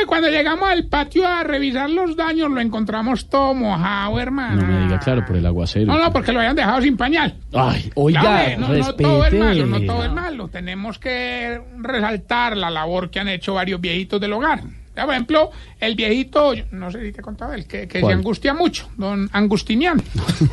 que 0.01 0.05
cuando 0.07 0.29
llegamos 0.29 0.67
al 0.67 0.85
patio 0.85 1.27
a 1.27 1.43
revisar 1.43 1.91
los 1.91 2.15
daños, 2.15 2.49
lo 2.49 2.59
encontramos 2.59 3.29
todo 3.29 3.53
mojado, 3.53 4.19
hermano. 4.19 4.63
No 4.63 4.67
me 4.67 4.85
diga, 4.85 4.97
claro, 4.97 5.23
por 5.23 5.35
el 5.35 5.45
aguacero. 5.45 5.85
No, 5.85 5.99
no, 5.99 6.11
porque 6.11 6.31
lo 6.31 6.39
habían 6.39 6.55
dejado 6.55 6.81
sin 6.81 6.97
pañal. 6.97 7.35
Ay, 7.53 7.91
oiga, 7.93 8.57
no, 8.57 8.69
no 8.69 8.95
todo 8.95 9.23
es 9.23 9.33
malo, 9.35 9.67
no 9.67 9.81
todo 9.81 10.03
es 10.03 10.11
malo. 10.11 10.47
Tenemos 10.47 10.97
que 10.97 11.61
resaltar 11.77 12.57
la 12.57 12.71
labor 12.71 13.11
que 13.11 13.19
han 13.19 13.27
hecho 13.27 13.53
varios 13.53 13.79
viejitos 13.79 14.19
del 14.19 14.33
hogar. 14.33 14.63
Ya, 14.95 15.05
por 15.05 15.13
ejemplo, 15.13 15.51
el 15.81 15.95
viejito, 15.95 16.53
yo 16.53 16.63
no 16.71 16.89
sé 16.91 17.03
si 17.05 17.11
te 17.11 17.19
he 17.19 17.23
contado, 17.23 17.53
el 17.53 17.65
que, 17.67 17.87
que 17.87 17.99
se 17.99 18.11
angustia 18.13 18.53
mucho, 18.53 18.87
don 18.97 19.29
Angustinian. 19.33 20.01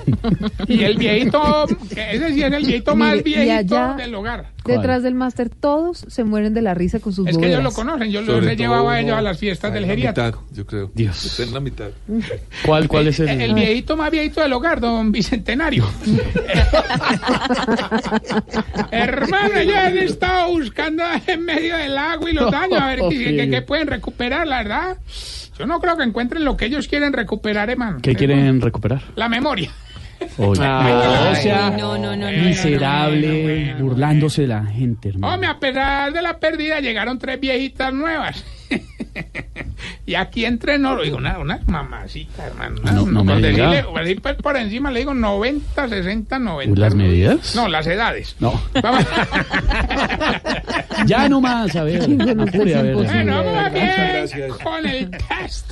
y 0.66 0.82
el 0.84 0.96
viejito, 0.98 1.66
que 1.94 2.16
ese 2.16 2.32
sí 2.34 2.42
es 2.42 2.52
el 2.52 2.64
viejito 2.64 2.96
más 2.96 3.16
Mire, 3.16 3.30
y 3.30 3.34
viejito 3.44 3.76
allá- 3.78 3.94
del 3.94 4.14
hogar. 4.14 4.58
Detrás 4.64 5.02
del 5.02 5.14
máster 5.14 5.48
todos 5.48 6.04
se 6.08 6.24
mueren 6.24 6.52
de 6.52 6.60
la 6.60 6.74
risa 6.74 7.00
con 7.00 7.14
sus 7.14 7.26
Es 7.26 7.38
que 7.38 7.46
ellos 7.48 7.62
lo 7.62 7.72
conocen, 7.72 8.10
yo 8.10 8.20
los 8.20 8.34
Sobre 8.34 8.52
he 8.52 8.56
llevado 8.56 8.90
a 8.90 8.92
todo, 8.92 9.00
ellos 9.00 9.16
a 9.16 9.22
las 9.22 9.38
fiestas 9.38 9.72
del 9.72 9.84
en 9.84 9.88
la 9.88 9.94
geriátrico. 9.94 10.42
mitad, 10.42 10.56
yo 10.56 10.66
creo. 10.66 10.90
Dios. 10.94 11.24
Está 11.24 11.42
en 11.44 11.54
la 11.54 11.60
mitad. 11.60 11.88
¿Cuál, 12.66 12.86
cuál 12.86 13.06
es 13.06 13.18
el...? 13.20 13.28
El, 13.40 13.54
viejito 13.54 13.96
más 13.96 14.10
viejito 14.10 14.42
del 14.42 14.52
hogar, 14.52 14.78
don 14.80 15.10
Bicentenario. 15.10 15.88
Hermano, 18.90 19.54
ellos 19.58 19.76
han 19.76 19.98
estado 19.98 20.50
buscando 20.50 21.02
en 21.26 21.44
medio 21.44 21.76
del 21.76 21.96
agua 21.96 22.30
y 22.30 22.34
los 22.34 22.50
daños, 22.50 22.80
a 22.80 22.86
ver 22.88 23.00
qué, 23.08 23.36
qué- 23.36 23.50
qué 23.50 23.62
pueden 23.62 23.86
recuperar, 23.86 24.46
la 24.46 24.58
verdad. 24.58 24.96
Yo 25.58 25.66
no 25.66 25.80
creo 25.80 25.96
que 25.96 26.04
encuentren 26.04 26.44
lo 26.44 26.56
que 26.56 26.66
ellos 26.66 26.86
quieren 26.86 27.12
recuperar, 27.12 27.68
hermano. 27.68 27.98
¿Qué 28.00 28.14
quieren 28.14 28.60
recuperar? 28.60 29.02
La 29.16 29.28
memoria. 29.28 29.70
Oiga, 30.36 30.84
Ay, 30.84 30.92
no, 30.92 31.30
o 31.30 31.34
sea, 31.34 31.70
no, 31.70 31.98
no, 31.98 32.16
no, 32.16 32.30
no, 32.30 32.38
miserable, 32.42 33.74
burlándose 33.74 34.42
de 34.42 34.48
la 34.48 34.64
gente, 34.64 35.10
hermano. 35.10 35.34
Hombre, 35.34 35.48
a 35.48 35.58
pesar 35.58 36.12
de 36.12 36.22
la 36.22 36.38
pérdida, 36.38 36.80
llegaron 36.80 37.18
tres 37.18 37.38
viejitas 37.40 37.92
nuevas. 37.92 38.44
y 40.06 40.14
aquí 40.14 40.44
entre 40.44 40.78
nos, 40.78 41.02
digo, 41.02 41.16
una, 41.16 41.38
una 41.38 41.60
mamacita, 41.66 42.46
hermano. 42.46 42.80
No, 42.84 43.06
no 43.06 43.24
me 43.24 43.34
decirle- 43.40 43.84
por 43.84 44.00
decir, 44.04 44.20
por 44.20 44.56
encima 44.56 44.90
le 44.90 45.00
digo 45.00 45.14
90, 45.14 45.88
60, 45.88 46.38
90. 46.38 46.72
Uy, 46.72 46.78
¿Las 46.78 46.94
medidas? 46.94 47.54
No, 47.54 47.68
las 47.68 47.86
edades. 47.86 48.36
No. 48.40 48.60
Vamos. 48.82 49.04
Ya 51.06 51.28
no 51.28 51.40
más, 51.40 51.74
a 51.76 51.84
ver. 51.84 52.02
apure, 52.02 52.74
a 52.74 52.82
ver. 52.82 52.94
Bueno, 52.94 53.44
vamos 53.44 53.72
bien 53.72 54.26
con 54.62 54.84
el 54.86 55.10
test 55.10 55.70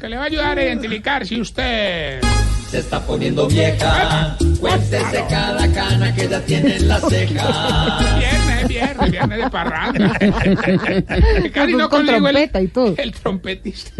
que 0.00 0.08
le 0.08 0.16
va 0.16 0.22
a 0.22 0.26
ayudar 0.26 0.58
a 0.58 0.62
identificar 0.62 1.26
si 1.26 1.40
usted 1.40 2.20
Se 2.68 2.78
está 2.78 3.00
poniendo 3.04 3.48
vieja. 3.48 4.36
Cuéntese 4.60 5.24
cada 5.28 5.70
cana 5.72 6.14
que 6.14 6.28
ya 6.28 6.40
tiene 6.40 6.76
en 6.76 6.88
la 6.88 7.00
ceja. 7.00 8.16
viernes, 8.18 8.68
viernes, 8.68 9.10
viernes 9.10 9.38
de 9.38 9.50
parranda. 9.50 10.18
Casi 11.52 11.72
no 11.74 11.88
con 11.88 12.06
consigo 12.06 12.28
el, 12.28 12.36
todo. 12.72 12.94
el 12.96 13.12
trompetista. 13.12 13.92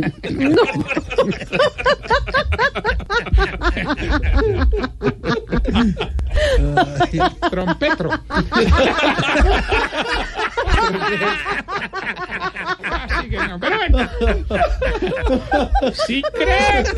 Trompetro. 7.51 8.11
Así 13.11 13.29
que 13.31 13.37
no, 13.37 13.61
pero 13.61 13.77
bueno. 13.77 14.09
Si 16.07 16.23
crees. 16.23 16.95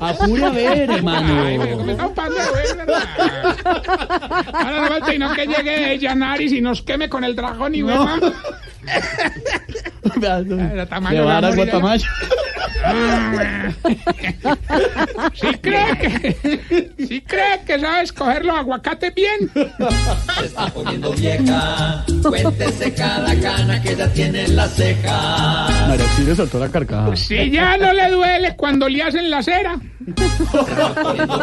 Apure 0.00 0.44
a 0.44 0.50
ver, 0.50 0.90
hermano. 0.90 1.42
Ay, 1.42 1.58
pero 1.58 1.84
me 1.84 1.92
está 1.92 2.08
pasando 2.08 2.38
de 2.38 2.50
ver, 2.52 2.76
¿verdad? 2.76 4.46
Ahora 4.52 4.80
no 4.82 4.88
falta 4.88 5.14
y 5.14 5.18
no 5.18 5.34
que 5.34 5.46
llegue 5.46 5.98
Yanaris 5.98 6.52
y 6.52 6.60
nos 6.60 6.82
queme 6.82 7.08
con 7.08 7.24
el 7.24 7.34
dragón 7.36 7.74
y 7.74 7.82
No. 7.82 8.08
Va 10.22 11.38
a 11.38 11.54
Guatamayo. 11.54 12.06
Si 15.34 15.46
cree 15.58 15.98
que, 15.98 16.90
si 16.98 17.20
cree 17.22 17.60
que 17.66 17.78
sabe 17.78 18.02
escoger 18.02 18.44
los 18.44 18.56
aguacates 18.56 19.14
bien. 19.14 19.50
Se 20.38 20.46
está 20.46 20.66
poniendo 20.66 21.12
vieja. 21.12 22.04
Cuéntese 22.22 22.94
cada 22.94 23.38
cana 23.40 23.82
que 23.82 23.96
ya 23.96 24.12
tiene 24.12 24.44
en 24.44 24.56
la 24.56 24.68
ceja. 24.68 25.68
María 25.88 26.04
Auxilio 26.04 26.36
soltó 26.36 26.58
la 26.58 26.68
carcajada. 26.68 27.16
Si 27.16 27.50
ya 27.50 27.76
no 27.76 27.92
le 27.92 28.10
duele 28.10 28.56
cuando 28.56 28.88
le 28.88 29.02
hacen 29.02 29.30
la 29.30 29.42
cera. 29.42 29.76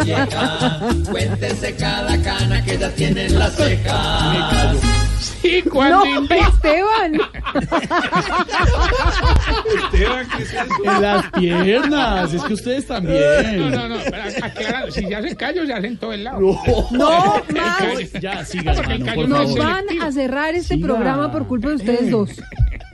Vieja. 0.04 0.80
Cuéntese 1.12 1.76
cada 1.76 2.22
cana 2.22 2.64
que 2.64 2.78
ya 2.78 2.90
tiene 2.92 3.26
en 3.26 3.40
la 3.40 3.50
ceja. 3.50 4.74
Sí, 5.42 5.62
cuando 5.64 6.00
No, 6.06 6.06
invita- 6.22 6.48
Esteban. 6.48 7.14
En 10.86 11.02
las 11.02 11.26
piernas, 11.32 12.34
es 12.34 12.44
que 12.44 12.54
ustedes 12.54 12.88
también. 12.88 13.60
No, 13.60 13.70
no, 13.70 13.90
no, 13.90 13.96
si 14.92 15.04
se 15.06 15.16
hacen 15.16 15.36
callos, 15.36 15.68
se 15.68 15.74
hacen 15.74 15.98
todo 15.98 16.14
el 16.14 16.24
lado. 16.24 16.40
No, 16.92 17.36
más. 17.56 18.12
Ya, 18.22 18.44
siga, 18.46 18.74
hermano, 18.74 19.06
por 19.16 19.30
no 19.30 19.36
favor. 19.38 19.50
es 19.52 19.56
Nos 19.56 19.66
van 19.66 19.84
a 20.02 20.12
cerrar 20.12 20.56
este 20.56 20.76
Siga. 20.76 20.88
programa 20.88 21.32
por 21.32 21.48
culpa 21.48 21.70
de 21.70 21.76
ustedes 21.76 22.12
dos. 22.12 22.30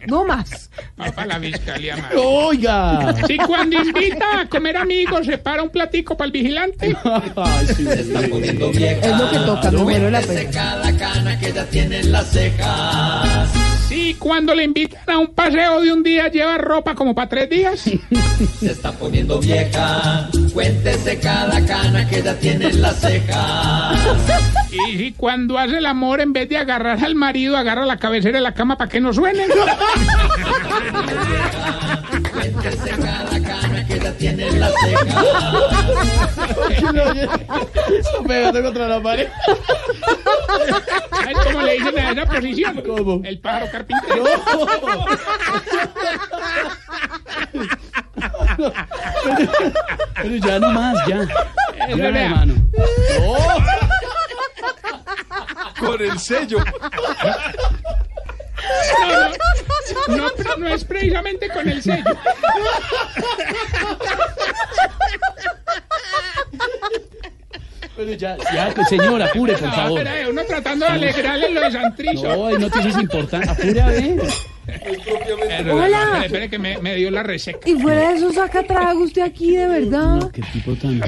No 0.08 0.26
más. 0.26 0.70
Va 1.00 1.12
para 1.12 1.28
la 1.28 1.40
fiscalía, 1.40 1.98
madre. 1.98 2.18
Oiga. 2.18 3.16
Si 3.28 3.38
cuando 3.38 3.82
invita 3.82 4.42
a 4.42 4.50
comer 4.50 4.78
amigos 4.78 5.26
se 5.26 5.38
para 5.38 5.64
un 5.64 5.70
platico 5.70 6.16
para 6.18 6.28
el 6.28 6.32
vigilante. 6.32 6.96
Ay, 7.36 7.68
sí, 7.76 7.86
Es 7.90 8.08
lo 8.08 9.30
que 9.30 9.38
toca, 9.46 9.72
me 9.72 9.84
muero 9.84 10.10
la 10.10 10.22
pena. 10.22 10.76
la 10.78 10.98
cana 10.98 11.40
que 11.40 11.52
ya 11.52 11.66
tiene 11.66 12.00
en 12.00 12.12
las 12.12 12.28
cejas. 12.32 13.61
Cuando 14.20 14.54
le 14.56 14.64
invitan 14.64 15.02
a 15.08 15.18
un 15.18 15.28
paseo 15.28 15.82
de 15.82 15.92
un 15.92 16.04
día 16.04 16.28
lleva 16.30 16.58
ropa 16.58 16.96
como 16.96 17.14
para 17.16 17.30
tres 17.30 17.50
días. 17.50 17.80
Se 18.60 18.72
está 18.72 18.92
poniendo 18.92 19.40
vieja. 19.40 20.30
Cuéntese 20.54 21.20
cada 21.20 21.66
cana 21.66 22.08
que 22.08 22.22
ya 22.22 22.38
tiene 22.40 22.68
en 22.68 22.82
las 22.82 23.00
cejas. 23.00 24.00
Y 24.72 24.98
si 24.98 25.12
cuando 25.12 25.58
hace 25.58 25.80
el 25.80 25.86
amor 25.86 26.22
en 26.22 26.32
vez 26.32 26.48
de 26.48 26.56
agarrar 26.58 27.04
al 27.04 27.14
marido 27.14 27.58
agarra 27.58 27.86
la 27.86 27.98
cabecera 27.98 28.38
de 28.38 28.42
la 28.42 28.54
cama 28.54 28.78
para 28.78 28.90
que 28.90 29.02
no 29.02 29.12
suene. 29.12 29.46
Cuéntese 32.34 32.90
cada 32.92 33.21
ya 34.12 34.18
tiene 34.18 34.48
en 34.48 34.60
las 34.60 34.74
cejas. 34.82 35.26
Pégate 38.28 38.64
contra 38.64 38.88
la 38.88 39.02
pared. 39.02 39.28
¿Sabes 41.12 41.38
cómo 41.44 41.62
le 41.62 41.74
dicen 41.74 42.00
a 42.00 42.12
esa 42.12 42.26
posición? 42.26 42.82
¿Cómo? 42.82 43.22
El 43.24 43.40
pájaro 43.40 43.72
carpintero. 43.72 44.24
Pero 50.22 50.36
ya 50.36 50.60
no 50.60 50.72
más, 50.72 51.08
ya. 51.08 51.28
Ya, 51.88 51.96
vea. 51.96 52.26
hermano. 52.26 52.54
Con 55.80 56.02
el 56.02 56.20
sello. 56.20 56.60
No, 60.08 60.18
no, 60.18 60.30
no, 60.44 60.58
no 60.58 60.68
es 60.70 60.84
precisamente 60.86 61.50
con 61.50 61.68
el 61.68 61.82
sello. 61.82 62.04
Pero 67.96 68.14
ya, 68.14 68.38
ya, 68.54 68.72
pues, 68.74 68.88
señor, 68.88 69.22
apure, 69.22 69.54
por 69.54 69.68
No, 69.68 69.74
favor. 69.76 70.00
espera, 70.00 70.22
eh, 70.22 70.30
uno 70.30 70.42
tratando 70.46 70.86
de 70.86 70.92
alegrarle 70.92 71.50
lo 71.52 71.62
de 71.62 71.72
Santrizo. 71.72 72.24
No, 72.36 72.48
hay 72.48 72.58
noticias 72.58 72.98
importantes. 73.02 73.50
Apure 73.50 73.82
a 73.82 73.88
ver. 73.88 74.22
Hola. 75.70 76.02
Espere, 76.04 76.26
espere 76.26 76.50
que 76.50 76.60
me, 76.60 76.78
me 76.78 76.96
dio 76.96 77.12
la 77.12 77.22
receta. 77.24 77.70
Y 77.70 77.76
fuera 77.76 78.10
de 78.12 78.16
eso 78.18 78.32
saca 78.32 78.64
trago 78.64 79.04
usted 79.04 79.24
aquí, 79.24 79.56
de 79.56 79.68
verdad. 79.68 80.32
Qué 80.32 80.42
tipo 80.54 80.74
tan. 80.76 81.00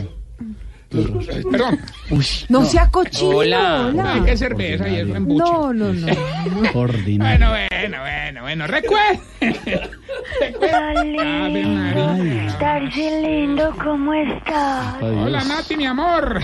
Perdón. 1.51 1.79
Uy, 2.11 2.25
No 2.49 2.65
sea 2.65 2.89
cochino. 2.89 3.37
Hola. 3.37 3.87
hola. 3.87 4.13
Ay, 4.13 4.21
qué 4.21 4.37
cerveza 4.37 4.87
y 4.87 5.03
buche. 5.03 5.43
No, 5.43 5.73
no, 5.73 5.93
no. 5.93 6.07
ordinario. 6.73 7.49
Bueno, 7.49 7.67
bueno, 7.69 7.97
bueno, 8.01 8.41
bueno. 8.41 8.67
Recuerden. 8.67 9.21
Ave 10.73 11.65
María. 11.65 12.57
Darcy 12.59 13.09
lindo, 13.21 13.73
¿cómo 13.83 14.13
estás? 14.13 15.01
Hola, 15.01 15.43
Nati, 15.43 15.75
mi 15.75 15.85
amor. 15.85 16.41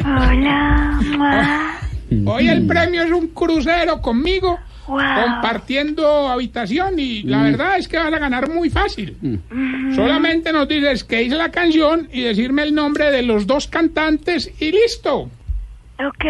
Hola, 0.00 1.00
ma. 1.18 1.80
Hoy 2.26 2.48
el 2.48 2.66
premio 2.66 3.02
es 3.02 3.10
un 3.10 3.28
crucero 3.28 4.00
conmigo. 4.00 4.58
Wow. 4.86 4.98
Compartiendo 4.98 6.28
habitación 6.28 6.98
y 6.98 7.22
la 7.22 7.38
Mm. 7.38 7.44
verdad 7.44 7.78
es 7.78 7.88
que 7.88 7.96
vas 7.96 8.12
a 8.12 8.18
ganar 8.18 8.50
muy 8.50 8.68
fácil. 8.70 9.16
Solamente 9.94 10.52
nos 10.52 10.68
dices 10.68 11.04
que 11.04 11.22
hice 11.22 11.36
la 11.36 11.50
canción 11.50 12.08
y 12.12 12.20
decirme 12.22 12.62
el 12.64 12.74
nombre 12.74 13.10
de 13.10 13.22
los 13.22 13.46
dos 13.46 13.66
cantantes 13.66 14.50
y 14.60 14.72
listo. 14.72 15.30
Ok. 15.98 16.24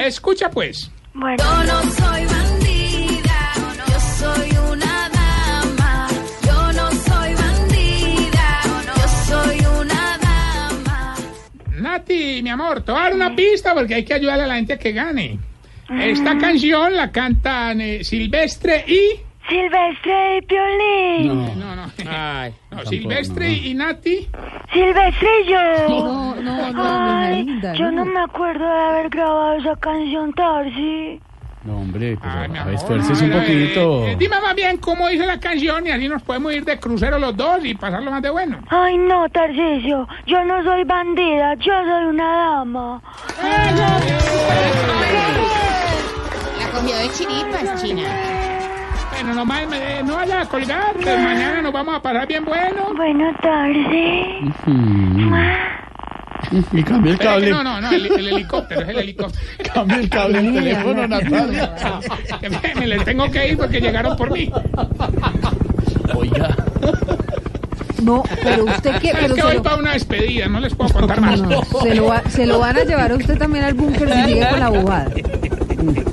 Escucha 0.00 0.50
pues. 0.50 0.90
Bueno. 1.12 1.36
Yo 1.38 1.64
no 1.64 1.82
soy 1.92 2.24
bandida, 2.24 3.52
yo 3.86 4.00
soy 4.00 4.50
una 4.72 5.08
dama. 5.10 6.08
Yo 6.44 6.72
no 6.72 6.90
soy 6.90 7.34
bandida, 7.34 8.60
yo 8.86 9.08
soy 9.32 9.58
una 9.82 10.18
dama. 10.18 11.16
Nati, 11.76 12.40
mi 12.42 12.50
amor, 12.50 12.82
te 12.82 12.90
voy 12.92 13.00
a 13.00 13.04
dar 13.04 13.14
una 13.14 13.36
pista 13.36 13.74
porque 13.74 13.94
hay 13.94 14.04
que 14.04 14.14
ayudarle 14.14 14.44
a 14.44 14.46
la 14.48 14.56
gente 14.56 14.72
a 14.72 14.78
que 14.78 14.92
gane. 14.92 15.38
Esta 16.00 16.38
canción 16.38 16.94
la 16.96 17.10
cantan 17.10 17.80
eh, 17.80 18.04
Silvestre 18.04 18.84
y... 18.86 19.00
Silvestre 19.48 20.38
y 20.38 20.42
Piolín. 20.42 21.58
No, 21.58 21.76
no. 21.76 21.84
No, 22.70 22.84
Silvestre 22.86 23.52
y 23.52 23.74
Nati. 23.74 24.28
Silvestre 24.72 25.28
y 25.44 25.48
yo. 25.50 25.58
No, 25.88 26.34
no, 26.36 26.72
no, 26.72 26.82
Ay, 26.84 27.44
Linda, 27.44 27.74
yo 27.74 27.90
no 27.90 28.04
no. 28.04 28.12
me 28.12 28.20
acuerdo 28.20 28.64
de 28.64 28.80
haber 28.80 29.08
grabado 29.10 29.54
esa 29.58 29.76
canción, 29.76 30.32
Tarsi. 30.32 31.20
No, 31.64 31.78
hombre, 31.78 32.16
pues, 32.20 32.30
Ay, 32.34 32.48
mi 32.50 32.58
a 32.58 32.64
un 32.64 32.74
no, 33.30 33.36
eh, 33.36 33.40
poquito. 33.40 34.06
eh, 34.06 34.16
dime 34.18 34.36
más 34.38 34.54
bien 34.54 34.76
cómo 34.76 35.08
dice 35.08 35.24
la 35.26 35.40
canción 35.40 35.86
y 35.86 35.90
así 35.90 36.08
nos 36.08 36.22
podemos 36.22 36.52
ir 36.52 36.62
de 36.64 36.78
crucero 36.78 37.18
los 37.18 37.34
dos 37.34 37.64
y 37.64 37.74
pasarlo 37.74 38.10
más 38.10 38.20
de 38.22 38.28
bueno. 38.28 38.58
Ay, 38.68 38.98
no, 38.98 39.26
Tarcisio. 39.30 40.06
Yo 40.26 40.44
no 40.44 40.62
soy 40.62 40.84
bandida, 40.84 41.54
yo 41.54 41.72
soy 41.72 42.04
una 42.04 42.36
dama. 42.36 43.02
La 43.42 43.70
de 46.92 47.10
chiripas, 47.12 47.82
China. 47.82 48.02
Bueno, 49.10 49.44
no, 49.44 49.54
eh, 49.74 50.02
no 50.04 50.16
vaya 50.16 50.40
a 50.40 50.46
colgar, 50.46 50.94
mañana 50.98 51.62
nos 51.62 51.72
vamos 51.72 51.96
a 51.96 52.02
pasar 52.02 52.26
bien 52.26 52.44
bueno. 52.44 52.92
Bueno, 52.96 53.32
Tarsi. 53.40 54.52
Y 56.72 56.82
cambia 56.82 57.12
el 57.12 57.14
Espera 57.14 57.16
que 57.16 57.24
cable. 57.24 57.50
No, 57.50 57.64
no, 57.64 57.80
no, 57.80 57.90
el, 57.90 58.06
el 58.06 58.28
helicóptero, 58.28 58.82
es 58.82 58.88
el 58.88 58.98
helicóptero. 58.98 59.44
Cambia 59.74 59.96
el 59.98 60.08
cable 60.10 60.42
del 60.42 60.54
teléfono, 60.54 61.08
Natalia. 61.08 61.74
Que 62.40 62.50
me, 62.50 62.60
me 62.80 62.86
les 62.86 63.04
tengo 63.04 63.30
que 63.30 63.48
ir 63.48 63.56
porque 63.56 63.80
llegaron 63.80 64.16
por 64.16 64.30
mí. 64.30 64.52
Oiga. 66.14 66.54
No, 68.02 68.22
pero 68.42 68.64
usted 68.64 68.98
qué, 69.00 69.08
Es 69.08 69.16
pero 69.18 69.34
que 69.34 69.40
se 69.40 69.46
voy 69.46 69.56
lo, 69.56 69.62
para 69.62 69.76
una 69.76 69.92
despedida, 69.92 70.46
no 70.46 70.60
les 70.60 70.74
puedo 70.74 70.92
contar 70.92 71.20
más. 71.22 71.40
no, 71.40 71.62
se 71.80 71.94
lo, 71.94 72.06
va- 72.08 72.22
se 72.28 72.44
lo 72.44 72.58
van 72.58 72.76
a 72.76 72.84
llevar 72.84 73.10
a 73.12 73.14
usted 73.14 73.38
también 73.38 73.64
al 73.64 73.72
búnker 73.72 74.12
si 74.12 74.22
sigue 74.24 74.46
con 74.50 74.60
la 74.60 74.68
bobada. 74.68 75.10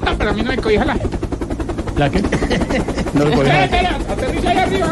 Ah, 0.05 0.15
pero 0.17 0.29
a 0.29 0.33
mí 0.33 0.41
no 0.41 0.49
me 0.49 0.57
cobija 0.57 0.85
la... 0.85 0.97
¿La 1.97 2.09
qué? 2.09 2.21
No 3.13 3.25
lo 3.25 3.31
Espera, 3.31 3.35
puedo 3.35 3.47
espera, 3.51 3.95
aterriza 4.09 4.49
ahí 4.49 4.57
arriba. 4.57 4.87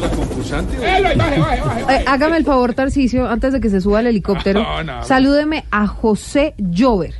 La 0.00 0.08
concursante. 0.10 0.76
Él, 0.76 1.06
ahí, 1.06 1.16
baje, 1.16 1.40
baje, 1.40 1.60
baje. 1.60 1.96
Eh, 1.96 2.04
hágame 2.06 2.36
el 2.36 2.44
favor, 2.44 2.74
Tarcicio, 2.74 3.28
antes 3.28 3.52
de 3.52 3.60
que 3.60 3.68
se 3.68 3.80
suba 3.80 3.98
al 3.98 4.06
helicóptero. 4.06 4.62
No, 4.62 4.82
no. 4.84 5.04
Salúdeme 5.04 5.64
a 5.70 5.86
José 5.86 6.54
Llover. 6.58 7.14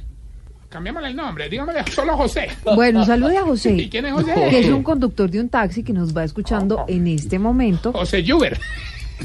Cambiémosle 0.69 1.09
el 1.09 1.17
nombre, 1.17 1.49
dígamele 1.49 1.85
solo 1.93 2.17
José. 2.17 2.49
Bueno, 2.75 3.05
salude 3.05 3.37
a 3.39 3.43
José. 3.43 3.75
¿Y 3.75 3.89
quién 3.89 4.07
es 4.07 4.13
José? 4.13 4.35
Que 4.51 4.61
es 4.61 4.69
un 4.71 4.83
conductor 4.83 5.31
de 5.31 5.41
un 5.41 5.49
taxi 5.49 5.83
que 5.85 5.93
nos 5.93 6.17
va 6.17 6.25
escuchando 6.25 6.85
en 6.89 7.07
este 7.07 7.39
momento. 7.39 7.93
José 7.93 8.25
Juber. 8.27 8.59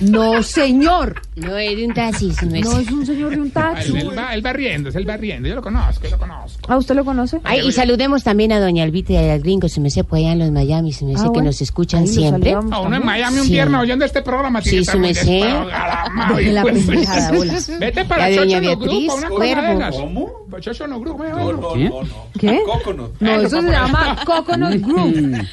No, 0.02 0.42
señor. 0.44 1.22
No 1.36 1.58
es 1.58 1.76
de 1.76 1.86
un 1.88 1.94
taxi, 1.94 2.32
no 2.46 2.56
es. 2.56 2.66
No 2.66 2.80
es 2.80 2.92
un 2.92 3.06
señor 3.06 3.32
de 3.32 3.42
un 3.42 3.52
Ah, 3.56 3.74
taxi. 3.74 3.90
Él, 3.92 3.98
él 3.98 4.18
va, 4.18 4.34
él 4.34 4.46
va 4.46 4.54
riendo, 4.54 4.90
él 4.90 5.10
va 5.10 5.18
riendo. 5.18 5.50
Yo 5.50 5.56
lo 5.56 5.62
conozco, 5.62 6.04
yo 6.04 6.12
lo 6.12 6.18
conozco. 6.20 6.60
¿Ah, 6.72 6.78
usted 6.78 6.96
lo 6.96 7.04
conoce? 7.04 7.42
Ay, 7.44 7.62
y 7.68 7.72
saludemos 7.72 8.24
también 8.24 8.52
a 8.52 8.60
doña 8.60 8.84
Albita 8.84 9.14
y 9.14 9.18
a 9.18 9.22
las 9.24 9.42
gringos, 9.44 9.72
se 9.74 9.82
me 9.82 9.90
sé 9.90 10.04
por 10.04 10.20
allá 10.20 10.32
en 10.34 10.40
los 10.40 10.52
Miami, 10.52 10.94
se 10.94 11.06
me 11.06 11.14
sé 11.16 11.20
Ah, 11.22 11.24
que 11.24 11.30
bueno. 11.30 11.46
nos 11.48 11.62
escuchan 11.62 12.08
siempre. 12.08 12.54
A 12.54 12.60
uno 12.80 12.96
en 12.96 13.06
Miami 13.06 13.40
un 13.40 13.46
Sí. 13.46 13.52
viernes 13.52 13.82
oyendo 13.82 14.06
este 14.06 14.22
programa 14.22 14.62
Sí, 14.62 14.76
merced. 14.76 15.02
desprogramadado, 15.02 16.36
Deje 16.38 16.54
la 16.54 16.64
pendejada, 16.64 17.32
hola. 17.38 17.54
Vete 17.80 18.06
para 18.06 18.30
La 18.30 18.36
doña 18.36 18.60
Beatriz 18.60 19.12
Cuervo. 19.30 19.90
¿Cómo? 19.92 20.32
Pues 20.50 20.66
Chocho 20.66 20.88
no 20.88 21.00
me 21.00 21.06
no, 21.06 21.74
¿Qué? 21.74 21.90
no, 21.90 22.04
no. 22.04 22.28
¿Qué? 22.40 22.62
Coconut. 22.66 23.12
No, 23.20 23.32
Eso, 23.42 23.62
se 23.62 23.70
llama 23.72 24.18
Coconut 24.26 24.76
Group. 24.82 25.16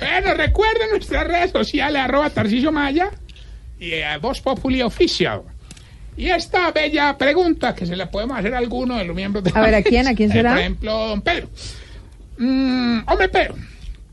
Bueno, 0.00 0.34
recuerden 0.34 0.90
nuestras 0.90 1.26
redes 1.26 1.50
sociales, 1.50 2.00
arroba 2.02 2.28
Tarcisio 2.30 2.70
Maya 2.72 2.95
y 3.78 3.92
eh, 3.92 4.04
Voz 4.20 4.40
Populi 4.40 4.82
Official. 4.82 5.42
Y 6.16 6.30
esta 6.30 6.70
bella 6.70 7.16
pregunta 7.18 7.74
que 7.74 7.84
se 7.84 7.94
la 7.94 8.10
podemos 8.10 8.38
hacer 8.38 8.54
a 8.54 8.58
alguno 8.58 8.96
de 8.96 9.04
los 9.04 9.14
miembros 9.14 9.44
de 9.44 9.52
A 9.54 9.60
ver, 9.60 9.74
¿a 9.74 9.82
quién? 9.82 10.06
¿A 10.08 10.14
quién 10.14 10.30
Eh, 10.32 10.34
será? 10.34 10.50
por 10.52 10.58
ejemplo, 10.60 11.08
don 11.08 11.20
Pedro. 11.20 11.48
Mm, 12.38 13.00
hombre, 13.06 13.28
Pedro, 13.28 13.54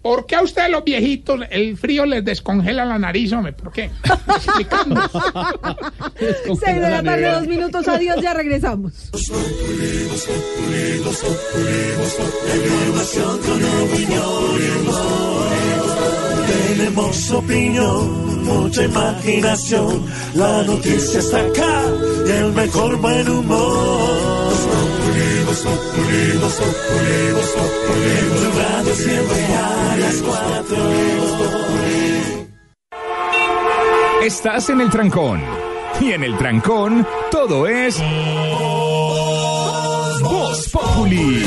¿por 0.01 0.25
qué 0.25 0.35
a 0.35 0.41
ustedes 0.41 0.69
los 0.69 0.83
viejitos 0.83 1.39
el 1.49 1.77
frío 1.77 2.05
les 2.05 2.25
descongela 2.25 2.83
la 2.83 2.99
nariz, 2.99 3.31
hombre? 3.31 3.53
¿Por 3.53 3.71
qué? 3.71 3.89
Explicando. 4.35 5.01
Seis 6.19 6.75
de 6.81 6.89
la 6.89 7.01
tarde, 7.01 7.31
dos 7.31 7.47
minutos. 7.47 7.87
Adiós, 7.87 8.21
ya 8.21 8.33
regresamos. 8.33 9.11
Tenemos 16.47 17.31
opinión, 17.31 18.32
mucha 18.43 18.83
imaginación. 18.83 20.05
La 20.35 20.63
noticia 20.63 21.19
está 21.19 21.39
acá 21.39 21.83
y 22.27 22.31
el 22.31 22.51
mejor 22.53 22.97
buen 22.97 23.29
humor. 23.29 24.33
En 27.93 28.55
Radio 28.57 28.93
siempre 28.95 29.45
a 29.55 29.97
las 29.97 30.15
cuatro. 30.21 30.77
Estás 34.23 34.69
en 34.69 34.81
el 34.81 34.89
trancón. 34.89 35.41
Y 36.01 36.11
en 36.11 36.23
el 36.23 36.37
trancón, 36.37 37.05
todo 37.29 37.67
es. 37.67 38.01
Voz 40.21 40.69
Populi. 40.69 41.43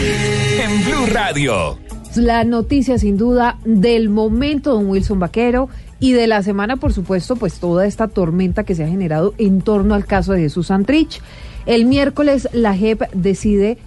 En 0.63 0.85
Blue 0.85 1.07
Radio. 1.13 1.79
La 2.15 2.45
noticia 2.45 2.99
sin 2.99 3.17
duda 3.17 3.59
del 3.65 4.09
momento, 4.09 4.73
don 4.73 4.89
Wilson 4.89 5.19
Vaquero, 5.19 5.69
y 5.99 6.13
de 6.13 6.27
la 6.27 6.43
semana, 6.43 6.77
por 6.77 6.93
supuesto, 6.93 7.37
pues 7.37 7.59
toda 7.59 7.87
esta 7.87 8.09
tormenta 8.09 8.65
que 8.65 8.75
se 8.75 8.85
ha 8.85 8.89
generado 8.89 9.35
en 9.39 9.63
torno 9.63 9.95
al 9.95 10.05
caso 10.05 10.33
de 10.33 10.41
Jesús 10.41 10.67
Santrich. 10.67 11.21
El 11.65 11.87
miércoles 11.87 12.49
la 12.53 12.77
JEP 12.77 13.03
decide 13.13 13.79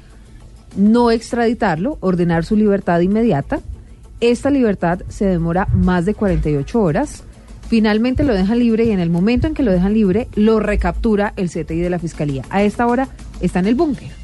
no 0.76 1.12
extraditarlo, 1.12 1.98
ordenar 2.02 2.46
su 2.46 2.56
libertad 2.56 3.00
inmediata. 3.00 3.60
Esta 4.22 4.50
libertad 4.50 5.02
se 5.08 5.26
demora 5.26 5.68
más 5.74 6.06
de 6.06 6.14
48 6.14 6.82
horas. 6.82 7.24
Finalmente 7.68 8.24
lo 8.24 8.34
dejan 8.34 8.60
libre 8.60 8.86
y 8.86 8.92
en 8.92 9.00
el 9.00 9.12
momento 9.12 9.46
en 9.46 9.54
que 9.54 9.64
lo 9.64 9.72
dejan 9.72 9.94
libre 9.94 10.28
lo 10.36 10.60
recaptura 10.60 11.34
el 11.38 11.50
CTI 11.50 11.80
de 11.80 11.90
la 11.92 12.00
Fiscalía. 12.00 12.44
A 12.50 12.64
esta 12.64 12.88
hora 12.88 13.08
está 13.42 13.60
en 13.60 13.68
el 13.68 13.76
búnker. 13.76 14.19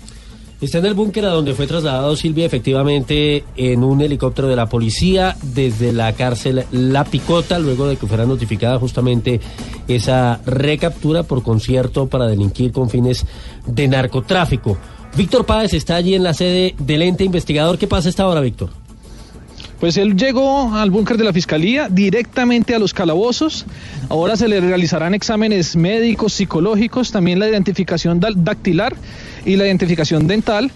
Está 0.61 0.77
en 0.77 0.85
el 0.85 0.93
búnker 0.93 1.25
a 1.25 1.29
donde 1.29 1.53
fue 1.53 1.67
trasladado 1.67 2.15
Silvia 2.15 2.45
efectivamente 2.45 3.43
en 3.57 3.83
un 3.83 4.01
helicóptero 4.01 4.47
de 4.47 4.55
la 4.55 4.67
policía 4.67 5.35
desde 5.41 5.91
la 5.91 6.13
cárcel 6.13 6.63
La 6.71 7.03
Picota, 7.03 7.59
luego 7.59 7.87
de 7.87 7.97
que 7.97 8.07
fuera 8.07 8.25
notificada 8.25 8.79
justamente 8.79 9.41
esa 9.87 10.39
recaptura 10.45 11.23
por 11.23 11.43
concierto 11.43 12.07
para 12.07 12.27
delinquir 12.27 12.71
con 12.71 12.89
fines 12.89 13.25
de 13.65 13.87
narcotráfico. 13.89 14.77
Víctor 15.17 15.45
Páez 15.45 15.73
está 15.73 15.95
allí 15.95 16.15
en 16.15 16.23
la 16.23 16.33
sede 16.33 16.73
del 16.77 17.01
ente 17.01 17.25
investigador. 17.25 17.77
¿Qué 17.77 17.87
pasa 17.87 18.07
esta 18.07 18.27
hora, 18.27 18.39
Víctor? 18.39 18.84
Pues 19.79 19.97
él 19.97 20.15
llegó 20.15 20.73
al 20.73 20.89
búnker 20.89 21.17
de 21.17 21.25
la 21.25 21.33
fiscalía 21.33 21.89
directamente 21.89 22.75
a 22.75 22.79
los 22.79 22.93
calabozos. 22.93 23.65
Ahora 24.09 24.37
se 24.37 24.47
le 24.47 24.61
realizarán 24.61 25.13
exámenes 25.13 25.75
médicos, 25.75 26.33
psicológicos, 26.33 27.11
también 27.11 27.39
la 27.39 27.49
identificación 27.49 28.19
dactilar 28.19 28.95
y 29.45 29.57
la 29.57 29.65
identificación 29.65 30.27
dental. 30.27 30.71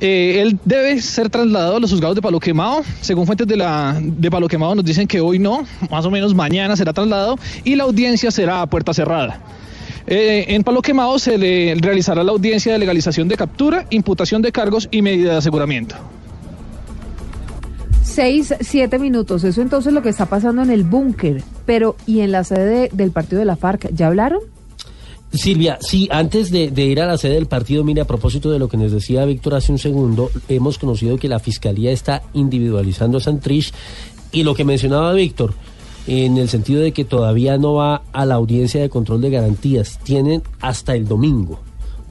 Eh, 0.00 0.40
él 0.42 0.58
debe 0.64 1.00
ser 1.00 1.30
trasladado 1.30 1.76
a 1.76 1.80
los 1.80 1.90
juzgados 1.90 2.16
de 2.16 2.22
Palo 2.22 2.38
Quemado. 2.38 2.82
Según 3.00 3.26
fuentes 3.26 3.46
de, 3.46 3.56
la, 3.56 3.98
de 4.00 4.30
Palo 4.30 4.48
Quemado 4.48 4.74
nos 4.74 4.84
dicen 4.84 5.06
que 5.06 5.20
hoy 5.20 5.38
no, 5.38 5.64
más 5.90 6.04
o 6.04 6.10
menos 6.10 6.34
mañana 6.34 6.76
será 6.76 6.92
trasladado 6.92 7.38
y 7.64 7.76
la 7.76 7.84
audiencia 7.84 8.30
será 8.30 8.60
a 8.60 8.66
puerta 8.66 8.92
cerrada. 8.92 9.40
Eh, 10.06 10.46
en 10.48 10.64
Palo 10.64 10.82
Quemado 10.82 11.18
se 11.18 11.38
le 11.38 11.74
realizará 11.76 12.22
la 12.22 12.32
audiencia 12.32 12.72
de 12.72 12.78
legalización 12.78 13.28
de 13.28 13.36
captura, 13.36 13.86
imputación 13.88 14.42
de 14.42 14.52
cargos 14.52 14.88
y 14.90 15.00
medida 15.00 15.32
de 15.32 15.38
aseguramiento. 15.38 15.96
Seis, 18.04 18.54
siete 18.60 18.98
minutos. 18.98 19.42
Eso 19.44 19.62
entonces 19.62 19.92
lo 19.92 20.02
que 20.02 20.10
está 20.10 20.26
pasando 20.26 20.62
en 20.62 20.70
el 20.70 20.84
búnker. 20.84 21.42
Pero, 21.64 21.96
¿y 22.06 22.20
en 22.20 22.32
la 22.32 22.44
sede 22.44 22.90
del 22.92 23.10
partido 23.10 23.40
de 23.40 23.46
la 23.46 23.56
FARC? 23.56 23.92
¿Ya 23.92 24.06
hablaron? 24.08 24.40
Silvia, 25.32 25.78
sí, 25.80 26.06
antes 26.12 26.52
de, 26.52 26.70
de 26.70 26.84
ir 26.84 27.00
a 27.00 27.06
la 27.06 27.18
sede 27.18 27.34
del 27.34 27.46
partido, 27.46 27.82
mire, 27.82 28.02
a 28.02 28.04
propósito 28.04 28.52
de 28.52 28.60
lo 28.60 28.68
que 28.68 28.76
nos 28.76 28.92
decía 28.92 29.24
Víctor 29.24 29.54
hace 29.54 29.72
un 29.72 29.78
segundo, 29.78 30.30
hemos 30.48 30.78
conocido 30.78 31.16
que 31.16 31.28
la 31.28 31.40
Fiscalía 31.40 31.90
está 31.90 32.22
individualizando 32.34 33.18
a 33.18 33.20
Santrich 33.20 33.72
y 34.30 34.44
lo 34.44 34.54
que 34.54 34.64
mencionaba 34.64 35.12
Víctor, 35.12 35.54
en 36.06 36.36
el 36.38 36.48
sentido 36.48 36.82
de 36.82 36.92
que 36.92 37.04
todavía 37.04 37.58
no 37.58 37.74
va 37.74 38.02
a 38.12 38.26
la 38.26 38.36
audiencia 38.36 38.80
de 38.80 38.90
control 38.90 39.22
de 39.22 39.30
garantías, 39.30 39.98
tienen 40.04 40.44
hasta 40.60 40.94
el 40.94 41.08
domingo 41.08 41.58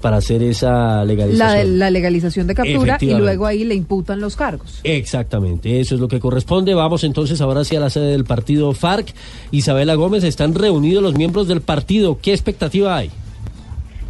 para 0.03 0.17
hacer 0.17 0.43
esa 0.43 1.05
legalización. 1.05 1.39
La, 1.39 1.53
de, 1.53 1.63
la 1.63 1.89
legalización 1.89 2.45
de 2.45 2.55
captura 2.55 2.97
y 2.99 3.13
luego 3.13 3.45
ahí 3.45 3.63
le 3.63 3.73
imputan 3.73 4.19
los 4.19 4.35
cargos. 4.35 4.81
Exactamente, 4.83 5.79
eso 5.79 5.95
es 5.95 6.01
lo 6.01 6.09
que 6.09 6.19
corresponde. 6.19 6.73
Vamos 6.73 7.05
entonces 7.05 7.39
ahora 7.39 7.61
hacia 7.61 7.79
la 7.79 7.89
sede 7.89 8.11
del 8.11 8.25
partido 8.25 8.73
FARC. 8.73 9.15
Isabela 9.51 9.95
Gómez, 9.95 10.25
están 10.25 10.55
reunidos 10.55 11.01
los 11.01 11.15
miembros 11.15 11.47
del 11.47 11.61
partido. 11.61 12.19
¿Qué 12.21 12.33
expectativa 12.33 12.97
hay? 12.97 13.11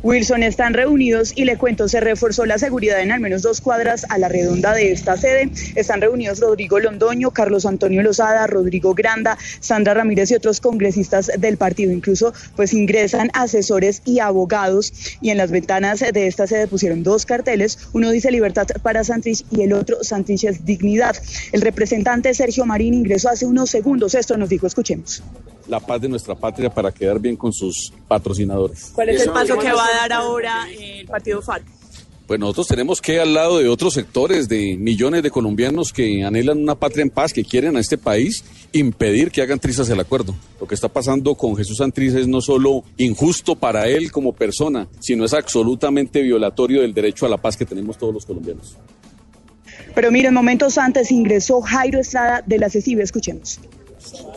Wilson 0.03 0.43
están 0.43 0.73
reunidos 0.73 1.31
y 1.33 1.45
le 1.45 1.57
cuento, 1.57 1.87
se 1.87 2.01
reforzó 2.01 2.45
la 2.45 2.57
seguridad 2.57 2.99
en 2.99 3.13
al 3.13 3.21
menos 3.21 3.41
dos 3.41 3.61
cuadras 3.61 4.05
a 4.09 4.17
la 4.17 4.27
redonda 4.27 4.73
de 4.73 4.91
esta 4.91 5.15
sede. 5.15 5.49
Están 5.75 6.01
reunidos 6.01 6.41
Rodrigo 6.41 6.77
Londoño, 6.77 7.31
Carlos 7.31 7.65
Antonio 7.65 8.03
Lozada, 8.03 8.45
Rodrigo 8.45 8.93
Granda, 8.93 9.37
Sandra 9.61 9.93
Ramírez 9.93 10.29
y 10.31 10.35
otros 10.35 10.59
congresistas 10.59 11.31
del 11.37 11.55
partido. 11.55 11.93
Incluso 11.93 12.33
pues 12.57 12.73
ingresan 12.73 13.29
asesores 13.33 14.01
y 14.03 14.19
abogados 14.19 14.91
y 15.21 15.29
en 15.29 15.37
las 15.37 15.51
ventanas 15.51 16.01
de 16.01 16.27
esta 16.27 16.47
sede 16.47 16.67
pusieron 16.67 17.03
dos 17.03 17.25
carteles. 17.25 17.79
Uno 17.93 18.11
dice 18.11 18.29
libertad 18.29 18.67
para 18.81 19.05
Santrich 19.05 19.45
y 19.51 19.61
el 19.61 19.71
otro 19.71 20.03
Santrich 20.03 20.43
es 20.43 20.65
dignidad. 20.65 21.15
El 21.53 21.61
representante 21.61 22.33
Sergio 22.33 22.65
Marín 22.65 22.93
ingresó 22.93 23.29
hace 23.29 23.45
unos 23.45 23.69
segundos. 23.69 24.15
Esto 24.15 24.35
nos 24.35 24.49
dijo, 24.49 24.67
escuchemos. 24.67 25.23
La 25.67 25.79
paz 25.79 26.01
de 26.01 26.09
nuestra 26.09 26.35
patria 26.35 26.69
para 26.69 26.91
quedar 26.91 27.19
bien 27.19 27.35
con 27.35 27.53
sus 27.53 27.93
patrocinadores. 28.07 28.91
¿Cuál 28.93 29.09
es 29.09 29.21
el 29.21 29.31
paso 29.31 29.57
que 29.57 29.71
va 29.71 29.85
a 29.85 29.91
dar 29.91 30.13
ahora 30.13 30.67
el 30.71 31.05
partido 31.05 31.41
FARC? 31.41 31.65
Pues 32.27 32.39
nosotros 32.39 32.67
tenemos 32.67 33.01
que, 33.01 33.19
al 33.19 33.33
lado 33.33 33.59
de 33.59 33.67
otros 33.67 33.93
sectores, 33.93 34.47
de 34.47 34.77
millones 34.77 35.23
de 35.23 35.29
colombianos 35.29 35.91
que 35.91 36.23
anhelan 36.23 36.57
una 36.57 36.75
patria 36.75 37.03
en 37.03 37.09
paz, 37.09 37.33
que 37.33 37.43
quieren 37.43 37.75
a 37.75 37.81
este 37.81 37.97
país, 37.97 38.45
impedir 38.71 39.29
que 39.29 39.41
hagan 39.41 39.59
trizas 39.59 39.89
el 39.89 39.99
acuerdo. 39.99 40.33
Lo 40.59 40.65
que 40.65 40.73
está 40.73 40.87
pasando 40.87 41.35
con 41.35 41.57
Jesús 41.57 41.77
Santriz 41.77 42.13
es 42.13 42.27
no 42.27 42.39
solo 42.39 42.85
injusto 42.95 43.55
para 43.55 43.87
él 43.87 44.09
como 44.09 44.31
persona, 44.31 44.87
sino 45.01 45.25
es 45.25 45.33
absolutamente 45.33 46.21
violatorio 46.21 46.81
del 46.81 46.93
derecho 46.93 47.25
a 47.25 47.29
la 47.29 47.37
paz 47.37 47.57
que 47.57 47.65
tenemos 47.65 47.97
todos 47.97 48.13
los 48.13 48.25
colombianos. 48.25 48.77
Pero 49.93 50.09
miren, 50.09 50.33
momentos 50.33 50.77
antes 50.77 51.11
ingresó 51.11 51.59
Jairo 51.61 51.99
Estrada 51.99 52.41
de 52.45 52.57
la 52.57 52.69
CECIB. 52.69 53.01
Escuchemos. 53.01 53.59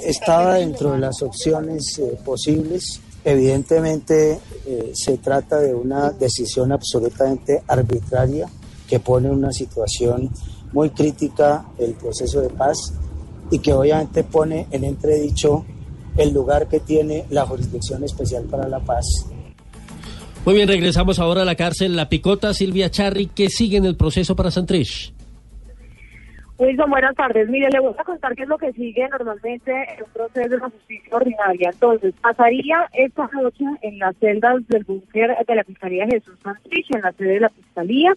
Estaba 0.02 0.54
dentro 0.54 0.92
de 0.92 0.98
las 0.98 1.22
opciones 1.22 1.98
eh, 1.98 2.18
posibles. 2.24 3.00
Evidentemente 3.24 4.38
eh, 4.66 4.92
se 4.94 5.18
trata 5.18 5.58
de 5.58 5.74
una 5.74 6.10
decisión 6.10 6.72
absolutamente 6.72 7.62
arbitraria 7.66 8.48
que 8.88 9.00
pone 9.00 9.28
en 9.28 9.34
una 9.34 9.52
situación 9.52 10.30
muy 10.72 10.90
crítica 10.90 11.66
el 11.78 11.94
proceso 11.94 12.40
de 12.40 12.50
paz 12.50 12.92
y 13.50 13.58
que 13.58 13.72
obviamente 13.72 14.24
pone 14.24 14.66
en 14.70 14.84
entredicho 14.84 15.64
el 16.16 16.32
lugar 16.32 16.68
que 16.68 16.80
tiene 16.80 17.24
la 17.30 17.46
Jurisdicción 17.46 18.02
Especial 18.04 18.44
para 18.44 18.68
la 18.68 18.80
Paz 18.80 19.04
Muy 20.44 20.54
bien, 20.54 20.68
regresamos 20.68 21.18
ahora 21.18 21.42
a 21.42 21.44
la 21.44 21.54
cárcel 21.54 21.94
La 21.94 22.08
Picota, 22.08 22.54
Silvia 22.54 22.90
Charri, 22.90 23.26
que 23.26 23.48
sigue 23.48 23.76
en 23.76 23.84
el 23.84 23.96
proceso 23.96 24.34
para 24.34 24.50
Santrich. 24.50 25.15
Wilson, 26.58 26.88
buenas 26.88 27.14
tardes. 27.14 27.48
Mire, 27.50 27.68
le 27.70 27.80
voy 27.80 27.92
a 27.98 28.04
contar 28.04 28.34
qué 28.34 28.44
es 28.44 28.48
lo 28.48 28.56
que 28.56 28.72
sigue 28.72 29.06
normalmente 29.08 29.72
en 29.72 30.04
un 30.04 30.10
proceso 30.10 30.48
de 30.48 30.56
la 30.56 30.70
justicia 30.70 31.16
ordinaria. 31.16 31.70
Entonces, 31.70 32.14
pasaría 32.22 32.88
esta 32.94 33.28
noche 33.34 33.64
en 33.82 33.98
las 33.98 34.16
celdas 34.16 34.66
del 34.68 34.84
búnker 34.84 35.36
de 35.46 35.54
la 35.54 35.64
Fiscalía 35.64 36.06
Jesús 36.06 36.38
Santrich, 36.42 36.86
en 36.94 37.02
la 37.02 37.12
sede 37.12 37.34
de 37.34 37.40
la 37.40 37.50
Fiscalía. 37.50 38.16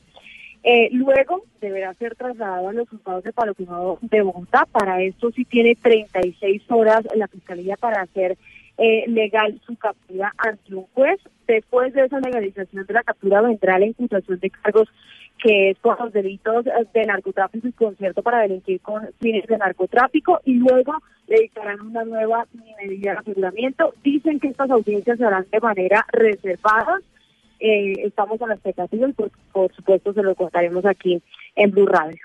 Eh, 0.64 0.90
luego 0.92 1.44
deberá 1.60 1.94
ser 1.96 2.16
trasladado 2.16 2.70
a 2.70 2.74
los 2.74 2.88
juzgados 2.88 3.26
de 3.26 3.34
Palo 3.34 3.54
de 4.02 4.22
Bogotá. 4.22 4.66
Para 4.72 5.02
esto 5.02 5.32
sí 5.32 5.44
tiene 5.44 5.76
36 5.76 6.64
horas 6.70 7.06
la 7.16 7.28
Fiscalía 7.28 7.76
para 7.76 8.02
hacer 8.02 8.38
eh, 8.78 9.04
legal 9.08 9.60
su 9.66 9.76
captura 9.76 10.34
ante 10.38 10.76
un 10.76 10.86
juez. 10.94 11.20
Después 11.46 11.94
de 11.94 12.06
esa 12.06 12.22
legalización 12.22 12.86
de 12.86 12.94
la 12.94 13.04
captura 13.04 13.42
vendrá 13.42 13.80
la 13.80 13.88
imputación 13.88 14.40
de 14.40 14.50
cargos 14.50 14.88
que 15.42 15.72
es 15.72 15.80
por 15.80 16.00
los 16.00 16.14
delitos 16.14 16.68
eh, 16.68 16.72
de 16.94 17.06
narcotráfico 17.06 17.68
y 17.68 17.72
concierto 17.72 18.22
para 18.22 18.42
delinquir 18.42 18.82
con 18.82 19.08
fines 19.20 19.48
de 19.48 19.58
narcotráfico 19.58 20.40
y 20.46 20.56
luego 20.56 20.94
le 21.28 21.42
dictarán 21.42 21.82
una 21.82 22.04
nueva 22.04 22.46
medida 22.78 23.14
de 23.14 23.18
aseguramiento. 23.18 23.94
Dicen 24.04 24.40
que 24.40 24.50
estas 24.50 24.70
audiencias 24.70 25.18
se 25.18 25.26
harán 25.26 25.46
de 25.52 25.60
manera 25.60 26.06
reservada. 26.12 27.00
Eh, 27.60 27.94
estamos 28.04 28.42
a 28.42 28.48
la 28.48 28.56
expectativa 28.56 29.08
y 29.08 29.14
por, 29.14 29.32
por 29.52 29.74
supuesto 29.74 30.14
se 30.14 30.24
lo 30.24 30.36
contaremos 30.36 30.86
aquí 30.86 31.22
en 31.56 31.72
Blue 31.72 31.86
Radio. 31.86 32.20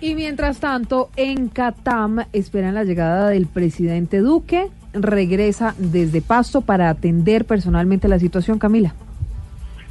Y 0.00 0.14
mientras 0.14 0.60
tanto, 0.60 1.08
en 1.16 1.48
Catam 1.48 2.26
esperan 2.32 2.74
la 2.74 2.84
llegada 2.84 3.30
del 3.30 3.46
presidente 3.46 4.18
Duque. 4.18 4.68
Regresa 4.92 5.74
desde 5.78 6.20
Pasto 6.20 6.60
para 6.60 6.90
atender 6.90 7.46
personalmente 7.46 8.08
la 8.08 8.18
situación, 8.18 8.58
Camila. 8.58 8.94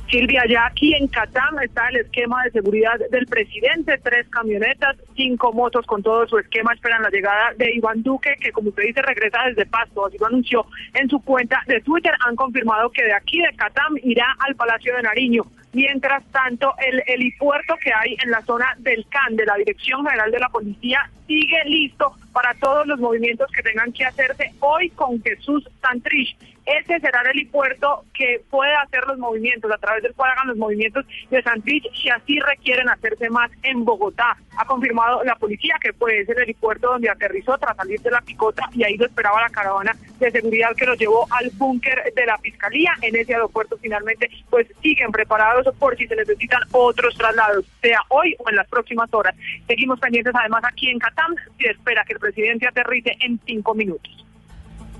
Silvia, 0.09 0.43
ya 0.47 0.67
aquí 0.67 0.93
en 0.93 1.07
Catam 1.07 1.59
está 1.59 1.89
el 1.89 1.97
esquema 1.97 2.43
de 2.43 2.51
seguridad 2.51 2.99
del 3.09 3.25
presidente, 3.25 3.99
tres 4.03 4.27
camionetas, 4.29 4.95
cinco 5.15 5.51
motos 5.51 5.85
con 5.85 6.03
todo 6.03 6.27
su 6.27 6.37
esquema, 6.37 6.73
esperan 6.73 7.01
la 7.01 7.09
llegada 7.09 7.53
de 7.57 7.73
Iván 7.73 8.03
Duque, 8.03 8.35
que 8.39 8.51
como 8.51 8.69
usted 8.69 8.83
dice 8.83 9.01
regresa 9.01 9.43
desde 9.47 9.65
Pasto, 9.65 10.05
así 10.05 10.17
lo 10.19 10.27
anunció 10.27 10.65
en 10.93 11.09
su 11.09 11.19
cuenta 11.21 11.61
de 11.67 11.81
Twitter, 11.81 12.13
han 12.25 12.35
confirmado 12.35 12.91
que 12.91 13.03
de 13.03 13.13
aquí 13.13 13.39
de 13.41 13.55
Catam 13.55 13.95
irá 14.03 14.35
al 14.39 14.55
Palacio 14.55 14.95
de 14.95 15.01
Nariño. 15.01 15.43
Mientras 15.73 16.23
tanto, 16.31 16.73
el 16.87 17.03
helipuerto 17.05 17.75
que 17.83 17.91
hay 17.93 18.15
en 18.23 18.31
la 18.31 18.41
zona 18.43 18.65
del 18.77 19.05
CAN, 19.09 19.35
de 19.35 19.45
la 19.45 19.55
Dirección 19.55 20.05
General 20.05 20.31
de 20.31 20.39
la 20.39 20.47
Policía, 20.47 21.09
sigue 21.27 21.61
listo 21.65 22.13
para 22.31 22.53
todos 22.53 22.87
los 22.87 22.97
movimientos 22.97 23.51
que 23.51 23.61
tengan 23.61 23.91
que 23.91 24.05
hacerse 24.05 24.53
hoy 24.61 24.89
con 24.91 25.21
Jesús 25.21 25.67
Santrich, 25.81 26.37
ese 26.65 26.99
será 26.99 27.21
el 27.21 27.27
helipuerto 27.27 28.05
que 28.13 28.41
pueda 28.49 28.81
hacer 28.81 29.05
los 29.07 29.17
movimientos, 29.19 29.71
a 29.71 29.77
través 29.77 30.03
del 30.03 30.15
cual 30.15 30.31
hagan 30.31 30.47
los 30.47 30.57
movimientos 30.57 31.05
de 31.29 31.41
Santrich, 31.43 31.85
si 31.93 32.09
así 32.09 32.39
requieren 32.39 32.89
hacerse 32.89 33.29
más 33.29 33.51
en 33.63 33.85
Bogotá. 33.85 34.37
Ha 34.57 34.65
confirmado 34.65 35.23
la 35.23 35.35
policía 35.35 35.75
que 35.81 35.93
fue 35.93 36.21
ese 36.21 36.31
el 36.31 36.39
helipuerto 36.39 36.89
donde 36.89 37.09
aterrizó 37.09 37.57
tras 37.57 37.75
salir 37.77 38.01
de 38.01 38.11
la 38.11 38.21
picota 38.21 38.67
y 38.73 38.83
ahí 38.83 38.97
lo 38.97 39.05
esperaba 39.05 39.41
la 39.41 39.49
caravana 39.49 39.95
de 40.19 40.31
seguridad 40.31 40.75
que 40.75 40.85
lo 40.85 40.95
llevó 40.95 41.27
al 41.31 41.49
búnker 41.51 42.13
de 42.15 42.25
la 42.25 42.37
fiscalía. 42.39 42.93
En 43.01 43.15
ese 43.15 43.33
aeropuerto 43.33 43.77
finalmente 43.77 44.29
pues 44.49 44.67
siguen 44.81 45.11
preparados 45.11 45.67
por 45.77 45.95
si 45.97 46.07
se 46.07 46.15
necesitan 46.15 46.61
otros 46.71 47.15
traslados, 47.15 47.65
sea 47.81 47.99
hoy 48.09 48.35
o 48.39 48.49
en 48.49 48.55
las 48.55 48.67
próximas 48.67 49.13
horas. 49.13 49.35
Seguimos 49.67 49.99
pendientes 49.99 50.33
además 50.35 50.63
aquí 50.65 50.89
en 50.89 50.99
Catam, 50.99 51.35
se 51.59 51.69
espera 51.69 52.03
que 52.05 52.13
el 52.13 52.19
presidente 52.19 52.67
aterrice 52.67 53.15
en 53.19 53.39
cinco 53.45 53.73
minutos. 53.75 54.24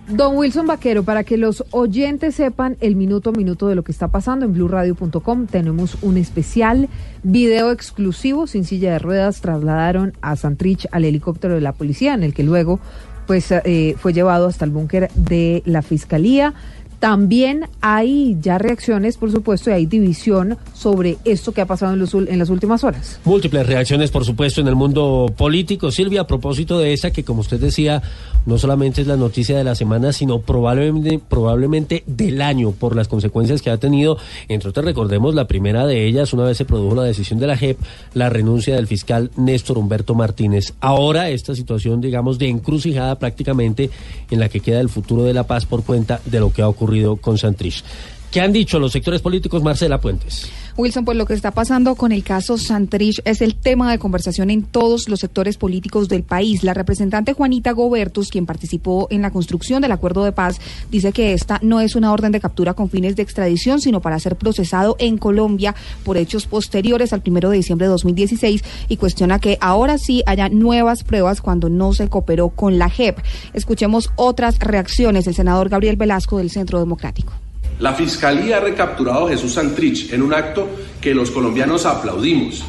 Don 0.08 0.38
Wilson 0.38 0.68
Vaquero, 0.68 1.02
para 1.04 1.24
que 1.24 1.36
los 1.36 1.66
oyentes 1.72 2.36
sepan 2.36 2.78
el 2.80 2.96
minuto 2.96 3.32
a 3.32 3.34
minuto 3.34 3.68
de 3.68 3.74
lo 3.74 3.84
que 3.84 3.92
está 3.92 4.10
pasando 4.10 4.46
en 4.46 4.54
blueradio.com, 4.54 5.48
tenemos 5.48 5.98
un 6.04 6.18
especial 6.18 6.90
video 7.24 7.72
exclusivo 7.72 8.46
sin 8.46 8.66
silla 8.66 8.92
de 8.94 9.00
ruedas. 9.00 9.42
Trasladaron 9.42 10.14
a 10.22 10.36
Santrich 10.36 10.88
al 10.92 11.06
helicóptero 11.06 11.56
de 11.56 11.62
la 11.62 11.74
policía, 11.74 12.14
en 12.14 12.22
el 12.22 12.36
que 12.36 12.44
luego 12.44 12.80
pues 13.26 13.52
eh, 13.52 13.96
fue 13.98 14.14
llevado 14.14 14.48
hasta 14.48 14.66
el 14.66 14.72
búnker 14.72 15.10
de 15.16 15.64
la 15.66 15.82
fiscalía. 15.82 16.54
También 17.00 17.68
hay 17.82 18.38
ya 18.42 18.58
reacciones, 18.58 19.18
por 19.18 19.32
supuesto, 19.32 19.70
y 19.70 19.74
hay 19.74 19.86
división 19.86 20.58
sobre 20.74 21.18
esto 21.26 21.52
que 21.52 21.62
ha 21.62 21.66
pasado 21.66 21.94
en, 21.94 22.00
los 22.00 22.14
en 22.14 22.40
las 22.40 22.50
últimas 22.50 22.84
horas. 22.84 23.20
Múltiples 23.26 23.66
reacciones, 23.68 24.12
por 24.12 24.26
supuesto, 24.26 24.62
en 24.62 24.68
el 24.68 24.76
mundo 24.76 25.32
político. 25.38 25.92
Silvia, 25.92 26.22
a 26.22 26.28
propósito 26.28 26.80
de 26.80 26.94
esa, 26.94 27.12
que 27.12 27.24
como 27.24 27.42
usted 27.42 27.60
decía, 27.60 28.02
no 28.46 28.58
solamente 28.58 29.02
es 29.02 29.08
la 29.08 29.18
noticia 29.18 29.58
de 29.58 29.64
la 29.64 29.76
semana, 29.76 30.14
sino 30.14 30.40
probablemente, 30.40 31.20
probablemente 31.20 32.04
del 32.08 32.42
año, 32.42 32.72
por 32.72 32.96
las 32.96 33.08
consecuencias 33.08 33.62
que 33.62 33.70
ha 33.70 33.78
tenido. 33.78 34.18
Entre 34.48 34.70
otras, 34.70 34.86
recordemos, 34.86 35.36
la 35.36 35.48
primera 35.48 35.86
de 35.86 36.08
ellas, 36.08 36.34
una 36.34 36.46
vez 36.46 36.58
se 36.58 36.66
produjo 36.66 36.96
la 36.96 37.04
decisión 37.04 37.40
de 37.40 37.48
la 37.48 37.58
JEP, 37.58 37.78
la 38.14 38.30
renuncia 38.30 38.76
del 38.76 38.88
fiscal 38.88 39.32
Néstor 39.36 39.78
Humberto 39.78 40.16
Martínez. 40.16 40.74
Ahora, 40.80 41.30
esta 41.30 41.56
situación, 41.56 42.02
digamos, 42.02 42.40
de 42.40 42.50
encrucijada 42.50 43.20
prácticamente, 43.20 43.90
en 44.32 44.40
la 44.40 44.50
que 44.50 44.60
queda 44.60 44.80
el 44.80 44.90
futuro 44.90 45.24
de 45.24 45.34
la 45.34 45.44
paz 45.44 45.66
por 45.66 45.84
cuenta 45.84 46.22
de 46.26 46.40
lo 46.40 46.54
que 46.54 46.62
ha 46.62 46.68
ocurrido 46.70 46.85
con 47.22 47.38
Santrich. 47.38 47.84
¿Qué 48.32 48.42
han 48.42 48.52
dicho 48.52 48.80
los 48.80 48.92
sectores 48.92 49.22
políticos, 49.22 49.64
Marcela 49.64 50.00
Puentes? 50.00 50.50
Wilson, 50.78 51.06
pues 51.06 51.18
lo 51.18 51.26
que 51.26 51.34
está 51.34 51.52
pasando 51.52 51.96
con 51.96 52.12
el 52.12 52.22
caso 52.22 52.58
Santrich 52.58 53.22
es 53.24 53.42
el 53.42 53.56
tema 53.56 53.90
de 53.90 53.98
conversación 53.98 54.50
en 54.50 54.64
todos 54.64 55.08
los 55.08 55.22
sectores 55.22 55.56
políticos 55.56 56.10
del 56.10 56.24
país. 56.24 56.64
La 56.64 56.74
representante 56.74 57.32
Juanita 57.32 57.72
Gobertus, 57.72 58.30
quien 58.30 58.46
participó 58.46 59.08
en 59.10 59.22
la 59.22 59.32
construcción 59.32 59.82
del 59.82 59.94
acuerdo 59.94 60.26
de 60.26 60.34
paz, 60.34 60.60
dice 60.92 61.14
que 61.14 61.32
esta 61.32 61.60
no 61.62 61.80
es 61.80 61.96
una 61.96 62.12
orden 62.12 62.34
de 62.34 62.42
captura 62.42 62.74
con 62.74 62.90
fines 62.90 63.16
de 63.16 63.24
extradición, 63.24 63.80
sino 63.80 64.02
para 64.02 64.20
ser 64.20 64.36
procesado 64.36 64.98
en 65.00 65.18
Colombia 65.18 65.74
por 66.04 66.18
hechos 66.18 66.46
posteriores 66.46 67.14
al 67.14 67.22
primero 67.22 67.50
de 67.50 67.58
diciembre 67.58 67.88
de 67.88 67.92
2016 67.92 68.62
y 68.90 68.98
cuestiona 68.98 69.40
que 69.40 69.58
ahora 69.62 69.98
sí 69.98 70.24
haya 70.26 70.50
nuevas 70.50 71.06
pruebas 71.06 71.40
cuando 71.40 71.70
no 71.70 71.94
se 71.94 72.10
cooperó 72.10 72.50
con 72.50 72.78
la 72.78 72.90
JEP. 72.90 73.20
Escuchemos 73.54 74.12
otras 74.18 74.60
reacciones 74.60 75.24
del 75.24 75.36
senador 75.36 75.70
Gabriel 75.70 75.96
Velasco 75.96 76.38
del 76.38 76.52
Centro 76.52 76.80
Democrático. 76.80 77.32
La 77.80 77.94
Fiscalía 77.94 78.58
ha 78.58 78.60
recapturado 78.62 79.28
a 79.28 79.30
Jesús 79.30 79.54
Santrich 79.54 80.14
en 80.14 80.22
un 80.22 80.34
acto 80.34 80.70
que 81.02 81.14
los 81.14 81.30
colombianos 81.30 81.86
aplaudimos. 81.86 82.64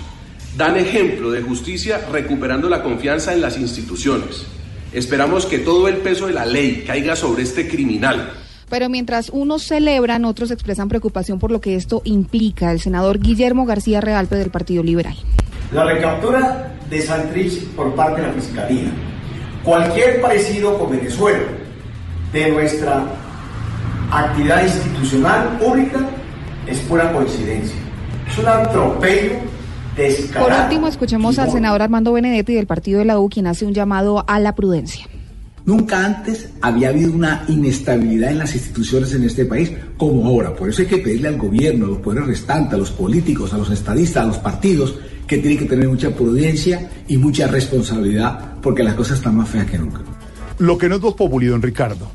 Dan 0.56 0.76
ejemplo 0.76 1.30
de 1.30 1.42
justicia 1.42 2.00
recuperando 2.10 2.68
la 2.68 2.82
confianza 2.82 3.32
en 3.32 3.40
las 3.40 3.56
instituciones. 3.56 4.46
Esperamos 4.92 5.46
que 5.46 5.58
todo 5.58 5.86
el 5.86 5.98
peso 5.98 6.26
de 6.26 6.32
la 6.32 6.44
ley 6.44 6.82
caiga 6.84 7.14
sobre 7.14 7.44
este 7.44 7.68
criminal. 7.68 8.32
Pero 8.68 8.88
mientras 8.88 9.30
unos 9.30 9.62
celebran, 9.62 10.24
otros 10.24 10.50
expresan 10.50 10.88
preocupación 10.88 11.38
por 11.38 11.52
lo 11.52 11.60
que 11.60 11.76
esto 11.76 12.02
implica. 12.04 12.72
El 12.72 12.80
senador 12.80 13.20
Guillermo 13.20 13.64
García 13.64 14.00
Realpe 14.00 14.34
del 14.34 14.50
Partido 14.50 14.82
Liberal. 14.82 15.14
La 15.72 15.84
recaptura 15.84 16.74
de 16.90 17.00
Santrich 17.00 17.64
por 17.76 17.94
parte 17.94 18.22
de 18.22 18.26
la 18.28 18.32
Fiscalía, 18.32 18.90
cualquier 19.62 20.20
parecido 20.20 20.76
con 20.78 20.90
Venezuela 20.90 21.44
de 22.32 22.50
nuestra 22.50 23.06
actividad 24.10 24.64
institucional 24.64 25.58
pública 25.58 26.00
es 26.66 26.78
pura 26.80 27.12
coincidencia. 27.12 27.76
Es 28.30 28.38
un 28.38 28.46
atropello 28.46 29.34
Por 29.94 29.96
descarado. 29.96 30.64
último, 30.64 30.88
escuchemos 30.88 31.38
al 31.38 31.50
senador 31.50 31.82
Armando 31.82 32.12
Benedetti 32.12 32.54
del 32.54 32.66
Partido 32.66 32.98
de 32.98 33.04
la 33.04 33.18
U, 33.18 33.28
quien 33.28 33.46
hace 33.46 33.64
un 33.64 33.72
llamado 33.74 34.24
a 34.26 34.38
la 34.40 34.54
prudencia. 34.54 35.06
Nunca 35.64 36.04
antes 36.04 36.50
había 36.60 36.90
habido 36.90 37.12
una 37.12 37.44
inestabilidad 37.48 38.30
en 38.30 38.38
las 38.38 38.54
instituciones 38.54 39.12
en 39.14 39.24
este 39.24 39.44
país 39.44 39.72
como 39.96 40.24
ahora. 40.26 40.54
Por 40.54 40.68
eso 40.68 40.82
hay 40.82 40.88
que 40.88 40.98
pedirle 40.98 41.26
al 41.28 41.38
gobierno, 41.38 41.86
a 41.86 41.88
los 41.88 41.98
poderes 41.98 42.26
restantes, 42.28 42.74
a 42.74 42.76
los 42.76 42.92
políticos, 42.92 43.52
a 43.52 43.58
los 43.58 43.70
estadistas, 43.70 44.22
a 44.22 44.26
los 44.26 44.38
partidos, 44.38 44.94
que 45.26 45.38
tienen 45.38 45.58
que 45.58 45.64
tener 45.64 45.88
mucha 45.88 46.10
prudencia 46.10 46.88
y 47.08 47.16
mucha 47.16 47.48
responsabilidad 47.48 48.54
porque 48.62 48.84
las 48.84 48.94
cosas 48.94 49.18
están 49.18 49.36
más 49.36 49.48
feas 49.48 49.66
que 49.66 49.76
nunca. 49.76 50.02
Lo 50.58 50.78
que 50.78 50.88
no 50.88 50.96
es 50.96 51.00
Voz 51.00 51.14
Populi, 51.14 51.46
don 51.46 51.60
Ricardo. 51.60 52.08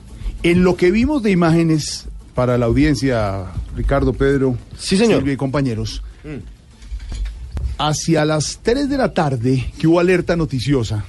En 0.44 0.64
lo 0.64 0.76
que 0.76 0.92
vimos 0.92 1.22
de 1.22 1.32
imágenes 1.32 2.08
para 2.34 2.58
la 2.58 2.66
audiencia, 2.66 3.46
Ricardo, 3.76 4.14
Pedro, 4.14 4.58
Silvia 4.78 5.34
y 5.34 5.38
compañeros, 5.38 6.02
hacia 7.78 8.26
las 8.26 8.60
3 8.64 8.90
de 8.90 8.98
la 8.98 9.14
tarde 9.14 9.72
que 9.78 9.88
hubo 9.88 10.00
alerta 10.00 10.36
noticiosa 10.36 11.06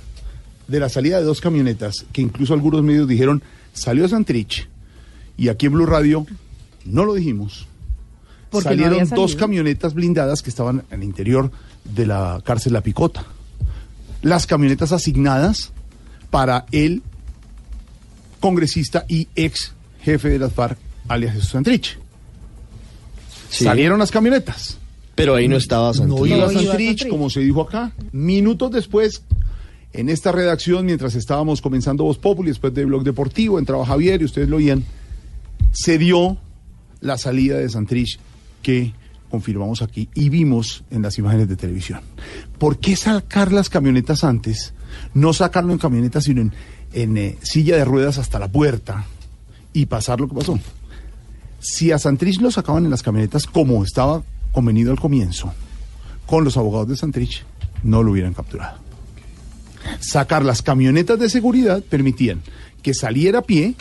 de 0.69 0.81
la 0.81 0.89
salida 0.89 1.19
de 1.19 1.25
dos 1.25 1.41
camionetas, 1.41 2.05
que 2.13 2.21
incluso 2.21 2.53
algunos 2.53 2.83
medios 2.83 3.09
dijeron, 3.09 3.43
salió 3.73 4.07
Santrich, 4.09 4.69
y 5.37 5.49
aquí 5.49 5.67
en 5.67 5.73
Blue 5.73 5.87
Radio 5.87 6.27
no 6.85 7.05
lo 7.05 7.15
dijimos. 7.15 7.67
Porque 8.51 8.69
Salieron 8.69 9.09
dos 9.09 9.35
camionetas 9.35 9.95
blindadas 9.95 10.43
que 10.43 10.51
estaban 10.51 10.85
en 10.91 11.01
el 11.01 11.05
interior 11.05 11.51
de 11.85 12.05
la 12.05 12.43
cárcel 12.45 12.75
La 12.75 12.83
Picota. 12.83 13.25
Las 14.21 14.47
camionetas 14.47 14.93
asignadas 14.93 15.73
para 16.31 16.67
el 16.71 17.03
congresista 18.43 19.07
y 19.09 19.29
ex 19.37 19.73
jefe 20.03 20.29
de 20.29 20.39
las 20.41 20.53
FARC, 20.53 20.77
alias 21.09 21.35
Jesús 21.35 21.51
Santrich. 21.51 21.99
Sí. 23.49 23.65
Salieron 23.65 23.99
las 23.99 24.11
camionetas. 24.11 24.79
Pero 25.15 25.35
ahí 25.37 25.47
no 25.47 25.57
estaba 25.57 25.89
No 25.89 25.95
Santrich. 25.95 26.27
iba 26.27 26.47
No 26.47 26.53
iba 26.53 26.63
Santrich, 26.63 26.89
Santrich. 26.89 27.09
como 27.09 27.31
se 27.31 27.41
dijo 27.41 27.63
acá. 27.63 27.93
Minutos 28.13 28.73
después, 28.73 29.23
en 29.93 30.09
esta 30.09 30.33
redacción, 30.33 30.87
mientras 30.87 31.15
estábamos 31.15 31.63
comenzando 31.63 32.05
Voz 32.05 32.19
Populi, 32.19 32.49
después 32.51 32.75
de 32.75 32.85
Blog 32.85 33.05
Deportivo, 33.05 33.59
entraba 33.59 33.87
Javier 33.87 34.21
y 34.21 34.25
ustedes 34.25 34.49
lo 34.49 34.57
oían, 34.57 34.85
se 35.73 35.99
dio 35.99 36.37
la 37.01 37.19
salida 37.19 37.59
de 37.59 37.69
Santrich 37.69 38.19
que 38.63 38.93
confirmamos 39.31 39.83
aquí 39.83 40.09
y 40.15 40.29
vimos 40.29 40.85
en 40.91 41.03
las 41.03 41.19
imágenes 41.19 41.49
de 41.49 41.57
televisión. 41.57 42.01
¿Por 42.59 42.79
qué 42.79 42.97
sacar 42.97 43.53
las 43.53 43.69
camionetas 43.71 44.25
antes? 44.25 44.75
No 45.15 45.33
sacarlo 45.33 45.73
en 45.73 45.79
camionetas, 45.79 46.25
sino 46.25 46.43
en, 46.43 46.53
en, 46.93 47.17
eh, 47.17 47.39
silla 47.43 47.77
de 47.77 47.85
ruedas 47.85 48.19
hasta 48.19 48.39
la 48.39 48.49
puerta 48.49 49.07
y 49.73 49.87
pasar 49.87 50.21
lo 50.21 50.29
que 50.29 50.35
pasó. 50.35 50.59
Si 51.61 51.93
a 51.93 51.99
Santrich 51.99 52.41
lo 52.41 52.51
sacaban 52.51 52.85
en 52.85 52.91
las 52.91 53.03
camionetas 53.03 53.47
como 53.47 53.85
estaba 53.85 54.23
convenido 54.53 54.91
al 54.91 55.01
comienzo, 55.01 55.53
con 56.27 56.45
los 56.45 56.57
abogados 56.57 56.89
de 56.89 56.97
Santrich, 56.97 57.45
no 57.83 58.03
lo 58.03 58.13
hubieran 58.13 58.35
capturado. 58.35 58.79
Sacar 60.01 60.45
las 60.45 60.63
camionetas 60.63 61.19
de 61.19 61.29
seguridad 61.29 61.83
permitían 61.83 62.43
que 62.83 62.95
saliera 62.95 63.41
a 63.41 63.43
pie, 63.43 63.75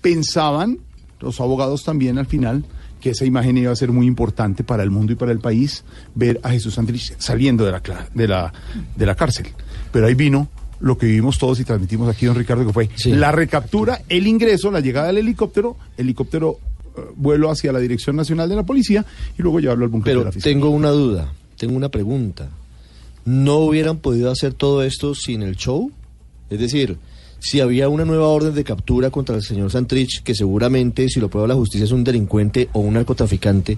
pensaban 0.00 0.78
los 1.20 1.40
abogados 1.40 1.84
también 1.84 2.18
al 2.18 2.26
final 2.26 2.64
que 3.00 3.10
esa 3.10 3.24
imagen 3.24 3.56
iba 3.56 3.72
a 3.72 3.76
ser 3.76 3.90
muy 3.92 4.06
importante 4.06 4.62
para 4.62 4.82
el 4.82 4.90
mundo 4.90 5.12
y 5.12 5.16
para 5.16 5.32
el 5.32 5.40
país, 5.40 5.84
ver 6.14 6.38
a 6.42 6.50
Jesús 6.50 6.74
Santrich 6.74 7.14
saliendo 7.18 7.64
de 7.64 7.72
la, 7.72 7.82
de 8.14 8.28
la, 8.28 8.52
de 8.94 9.06
la 9.06 9.14
cárcel. 9.14 9.48
Pero 9.90 10.06
ahí 10.06 10.14
vino 10.14 10.48
lo 10.80 10.96
que 10.98 11.06
vivimos 11.06 11.38
todos 11.38 11.60
y 11.60 11.64
transmitimos 11.64 12.08
aquí, 12.08 12.26
don 12.26 12.34
Ricardo, 12.36 12.66
que 12.66 12.72
fue 12.72 12.88
la 13.06 13.32
recaptura, 13.32 14.00
el 14.08 14.26
ingreso, 14.26 14.70
la 14.70 14.80
llegada 14.80 15.08
del 15.08 15.18
helicóptero, 15.18 15.76
helicóptero 15.96 16.58
eh, 16.96 17.00
vuelo 17.16 17.50
hacia 17.50 17.72
la 17.72 17.78
Dirección 17.80 18.16
Nacional 18.16 18.48
de 18.48 18.56
la 18.56 18.62
Policía 18.64 19.04
y 19.38 19.42
luego 19.42 19.60
llevarlo 19.60 19.84
al 19.84 19.90
búnker 19.90 20.18
de 20.18 20.24
la 20.24 20.32
Fiscalía. 20.32 20.54
tengo 20.54 20.70
una 20.70 20.90
duda, 20.90 21.32
tengo 21.58 21.76
una 21.76 21.88
pregunta. 21.90 22.48
¿No 23.26 23.58
hubieran 23.58 23.98
podido 23.98 24.30
hacer 24.30 24.54
todo 24.54 24.82
esto 24.82 25.14
sin 25.14 25.42
el 25.42 25.56
show? 25.56 25.92
Es 26.48 26.58
decir, 26.58 26.96
si 27.38 27.60
había 27.60 27.88
una 27.88 28.04
nueva 28.06 28.28
orden 28.28 28.54
de 28.54 28.64
captura 28.64 29.10
contra 29.10 29.36
el 29.36 29.42
señor 29.42 29.70
Santrich, 29.70 30.22
que 30.22 30.34
seguramente, 30.34 31.08
si 31.08 31.20
lo 31.20 31.28
prueba 31.28 31.46
la 31.48 31.54
justicia, 31.54 31.84
es 31.84 31.92
un 31.92 32.02
delincuente 32.04 32.68
o 32.72 32.80
un 32.80 32.94
narcotraficante, 32.94 33.76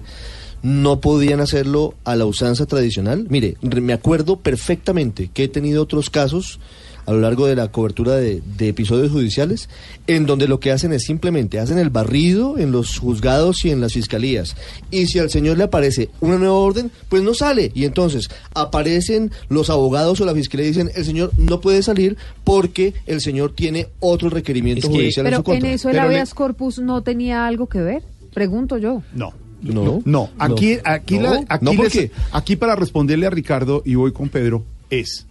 ¿no 0.61 1.01
podían 1.01 1.41
hacerlo 1.41 1.93
a 2.05 2.15
la 2.15 2.25
usanza 2.25 2.65
tradicional? 2.65 3.25
Mire, 3.29 3.57
re- 3.61 3.81
me 3.81 3.91
acuerdo 3.93 4.37
perfectamente 4.37 5.29
que 5.33 5.43
he 5.43 5.47
tenido 5.49 5.83
otros 5.83 6.09
casos 6.09 6.59
a 7.05 7.11
lo 7.11 7.19
largo 7.19 7.47
de 7.47 7.55
la 7.55 7.69
cobertura 7.69 8.15
de, 8.15 8.41
de 8.57 8.69
episodios 8.69 9.11
judiciales, 9.11 9.69
en 10.07 10.25
donde 10.25 10.47
lo 10.47 10.59
que 10.59 10.71
hacen 10.71 10.93
es 10.93 11.03
simplemente 11.03 11.59
hacen 11.59 11.77
el 11.77 11.89
barrido 11.89 12.57
en 12.57 12.71
los 12.71 12.97
juzgados 12.99 13.65
y 13.65 13.71
en 13.71 13.81
las 13.81 13.93
fiscalías. 13.93 14.55
Y 14.91 15.07
si 15.07 15.19
al 15.19 15.29
señor 15.29 15.57
le 15.57 15.65
aparece 15.65 16.09
una 16.21 16.37
nueva 16.37 16.53
orden, 16.55 16.91
pues 17.09 17.23
no 17.23 17.33
sale. 17.33 17.71
Y 17.75 17.85
entonces 17.85 18.29
aparecen 18.53 19.31
los 19.49 19.69
abogados 19.69 20.21
o 20.21 20.25
la 20.25 20.33
fiscalía 20.33 20.65
y 20.67 20.69
dicen, 20.69 20.91
el 20.95 21.05
señor 21.05 21.31
no 21.37 21.59
puede 21.61 21.83
salir 21.83 22.17
porque 22.43 22.93
el 23.05 23.21
señor 23.21 23.53
tiene 23.53 23.87
otro 23.99 24.29
requerimiento 24.29 24.87
judicial 24.89 25.25
en 25.25 25.31
Pero 25.31 25.37
su 25.39 25.43
contra. 25.43 25.67
en 25.69 25.73
eso 25.75 25.89
el 25.89 25.95
Pero 25.95 26.07
le- 26.07 26.13
habeas 26.15 26.33
corpus 26.33 26.79
no 26.79 27.01
tenía 27.03 27.45
algo 27.47 27.67
que 27.67 27.79
ver, 27.79 28.03
pregunto 28.33 28.77
yo. 28.77 29.03
No. 29.13 29.33
No, 29.61 30.01
no. 30.03 30.29
Aquí, 30.39 30.77
aquí, 30.83 31.19
No. 31.19 31.33
la- 31.35 31.45
aquí, 31.47 31.63
No, 31.65 31.71
¿por 31.73 31.85
les- 31.85 31.93
qué? 31.93 32.11
aquí 32.33 32.55
para 32.57 32.75
responderle 32.75 33.27
a 33.27 33.29
Ricardo 33.29 33.81
y 33.85 33.95
voy 33.95 34.11
con 34.11 34.27
Pedro 34.27 34.63
es 34.89 35.25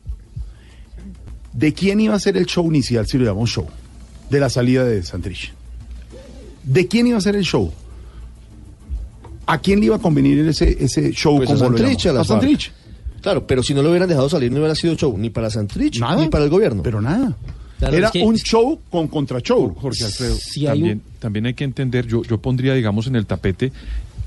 de 1.52 1.72
quién 1.74 2.00
iba 2.00 2.14
a 2.14 2.20
ser 2.20 2.36
el 2.36 2.46
show 2.46 2.66
inicial 2.66 3.06
si 3.06 3.18
lo 3.18 3.24
llamamos 3.24 3.50
show 3.50 3.66
de 4.30 4.40
la 4.40 4.48
salida 4.48 4.84
de 4.84 5.02
Santrich. 5.02 5.52
¿De 6.64 6.86
quién 6.88 7.06
iba 7.08 7.18
a 7.18 7.20
ser 7.20 7.36
el 7.36 7.44
show? 7.44 7.72
¿A 9.46 9.58
quién 9.58 9.80
le 9.80 9.86
iba 9.86 9.96
a 9.96 9.98
convenir 9.98 10.38
ese, 10.48 10.76
ese 10.82 11.12
show 11.12 11.36
Pues 11.36 11.50
a 11.50 11.54
como 11.54 11.70
lo 11.70 11.78
Santrich, 11.78 12.06
a 12.06 12.24
Santrich. 12.24 12.72
Claro, 13.20 13.46
pero 13.46 13.62
si 13.62 13.74
no 13.74 13.82
lo 13.82 13.90
hubieran 13.90 14.08
dejado 14.08 14.28
salir, 14.28 14.50
no 14.50 14.58
hubiera 14.58 14.74
sido 14.74 14.94
show 14.96 15.16
ni 15.18 15.30
para 15.30 15.50
Santrich 15.50 16.00
ni 16.18 16.28
para 16.28 16.44
el 16.44 16.50
gobierno. 16.50 16.82
Pero 16.82 17.00
nada. 17.00 17.36
Claro, 17.78 17.96
Era 17.96 18.06
es 18.06 18.12
que- 18.12 18.22
un 18.22 18.36
show 18.36 18.80
con 18.90 19.08
contra 19.08 19.40
show. 19.40 19.74
Jorge 19.74 20.04
Alfredo, 20.04 20.36
Si 20.36 20.60
hay 20.66 20.78
también, 20.78 21.02
también 21.18 21.46
hay 21.46 21.54
que 21.54 21.64
entender, 21.64 22.06
yo, 22.06 22.22
yo 22.22 22.38
pondría, 22.38 22.74
digamos, 22.74 23.06
en 23.08 23.16
el 23.16 23.26
tapete 23.26 23.72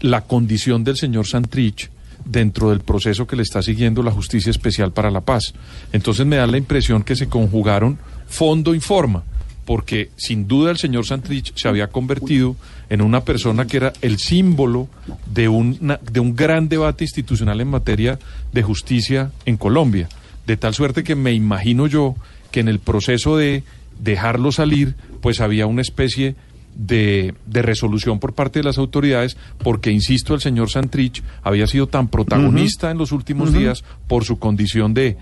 la 0.01 0.21
condición 0.21 0.83
del 0.83 0.97
señor 0.97 1.25
Santrich 1.25 1.89
dentro 2.25 2.71
del 2.71 2.79
proceso 2.81 3.27
que 3.27 3.35
le 3.35 3.43
está 3.43 3.61
siguiendo 3.61 4.01
la 4.03 4.11
Justicia 4.11 4.49
Especial 4.49 4.91
para 4.91 5.11
la 5.11 5.21
Paz. 5.21 5.53
Entonces 5.93 6.25
me 6.25 6.35
da 6.37 6.47
la 6.47 6.57
impresión 6.57 7.03
que 7.03 7.15
se 7.15 7.27
conjugaron 7.29 7.97
fondo 8.27 8.73
y 8.75 8.79
forma, 8.79 9.23
porque 9.65 10.09
sin 10.17 10.47
duda 10.47 10.71
el 10.71 10.77
señor 10.77 11.05
Santrich 11.05 11.53
se 11.55 11.67
había 11.67 11.87
convertido 11.87 12.55
en 12.89 13.01
una 13.01 13.23
persona 13.23 13.65
que 13.67 13.77
era 13.77 13.93
el 14.01 14.17
símbolo 14.17 14.87
de, 15.31 15.47
una- 15.47 15.99
de 16.11 16.19
un 16.19 16.35
gran 16.35 16.67
debate 16.69 17.03
institucional 17.03 17.61
en 17.61 17.69
materia 17.69 18.19
de 18.51 18.63
justicia 18.63 19.31
en 19.45 19.57
Colombia. 19.57 20.09
De 20.47 20.57
tal 20.57 20.73
suerte 20.73 21.03
que 21.03 21.15
me 21.15 21.33
imagino 21.33 21.87
yo 21.87 22.15
que 22.51 22.59
en 22.59 22.67
el 22.67 22.79
proceso 22.79 23.37
de 23.37 23.63
dejarlo 23.99 24.51
salir, 24.51 24.95
pues 25.21 25.41
había 25.41 25.65
una 25.67 25.81
especie 25.81 26.35
de, 26.75 27.33
de 27.45 27.61
resolución 27.61 28.19
por 28.19 28.33
parte 28.33 28.59
de 28.59 28.63
las 28.63 28.77
autoridades, 28.77 29.37
porque, 29.63 29.91
insisto, 29.91 30.33
el 30.33 30.41
señor 30.41 30.69
Santrich 30.69 31.23
había 31.41 31.67
sido 31.67 31.87
tan 31.87 32.07
protagonista 32.09 32.91
en 32.91 32.97
los 32.97 33.11
últimos 33.11 33.53
días 33.53 33.83
por 34.07 34.25
su 34.25 34.39
condición 34.39 34.93
de 34.93 35.17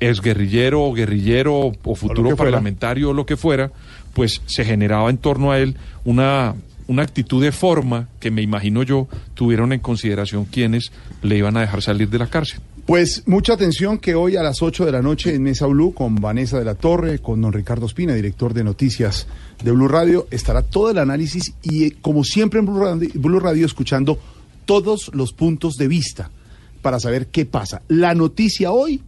exguerrillero 0.00 0.84
o 0.84 0.92
guerrillero 0.92 1.56
o, 1.56 1.72
o 1.84 1.94
futuro 1.94 2.30
fuera. 2.30 2.36
parlamentario 2.36 3.10
o 3.10 3.12
lo 3.12 3.26
que 3.26 3.36
fuera, 3.36 3.70
pues 4.14 4.42
se 4.46 4.64
generaba 4.64 5.10
en 5.10 5.18
torno 5.18 5.50
a 5.50 5.58
él 5.58 5.76
una, 6.04 6.54
una 6.86 7.02
actitud 7.02 7.42
de 7.42 7.52
forma 7.52 8.08
que 8.20 8.30
me 8.30 8.42
imagino 8.42 8.82
yo 8.82 9.08
tuvieron 9.34 9.72
en 9.72 9.80
consideración 9.80 10.44
quienes 10.44 10.92
le 11.22 11.36
iban 11.36 11.56
a 11.56 11.60
dejar 11.60 11.82
salir 11.82 12.08
de 12.08 12.18
la 12.18 12.26
cárcel. 12.26 12.60
Pues 12.86 13.24
mucha 13.26 13.52
atención 13.52 13.98
que 13.98 14.14
hoy 14.14 14.36
a 14.36 14.42
las 14.42 14.62
8 14.62 14.86
de 14.86 14.92
la 14.92 15.02
noche 15.02 15.34
en 15.34 15.42
Mesa 15.42 15.66
Blue 15.66 15.92
con 15.92 16.14
Vanessa 16.14 16.58
de 16.58 16.64
la 16.64 16.74
Torre, 16.74 17.18
con 17.18 17.42
don 17.42 17.52
Ricardo 17.52 17.84
Espina, 17.84 18.14
director 18.14 18.54
de 18.54 18.64
noticias 18.64 19.26
de 19.62 19.72
Blue 19.72 19.88
Radio, 19.88 20.26
estará 20.30 20.62
todo 20.62 20.90
el 20.90 20.98
análisis 20.98 21.52
y 21.62 21.84
eh, 21.84 21.96
como 22.00 22.24
siempre 22.24 22.60
en 22.60 22.66
Blue 22.66 22.80
Radio, 22.80 23.08
Blue 23.14 23.40
Radio 23.40 23.66
escuchando 23.66 24.18
todos 24.64 25.10
los 25.14 25.32
puntos 25.32 25.74
de 25.74 25.88
vista 25.88 26.30
para 26.82 27.00
saber 27.00 27.26
qué 27.28 27.44
pasa. 27.46 27.82
La 27.88 28.14
noticia 28.14 28.70
hoy 28.70 29.02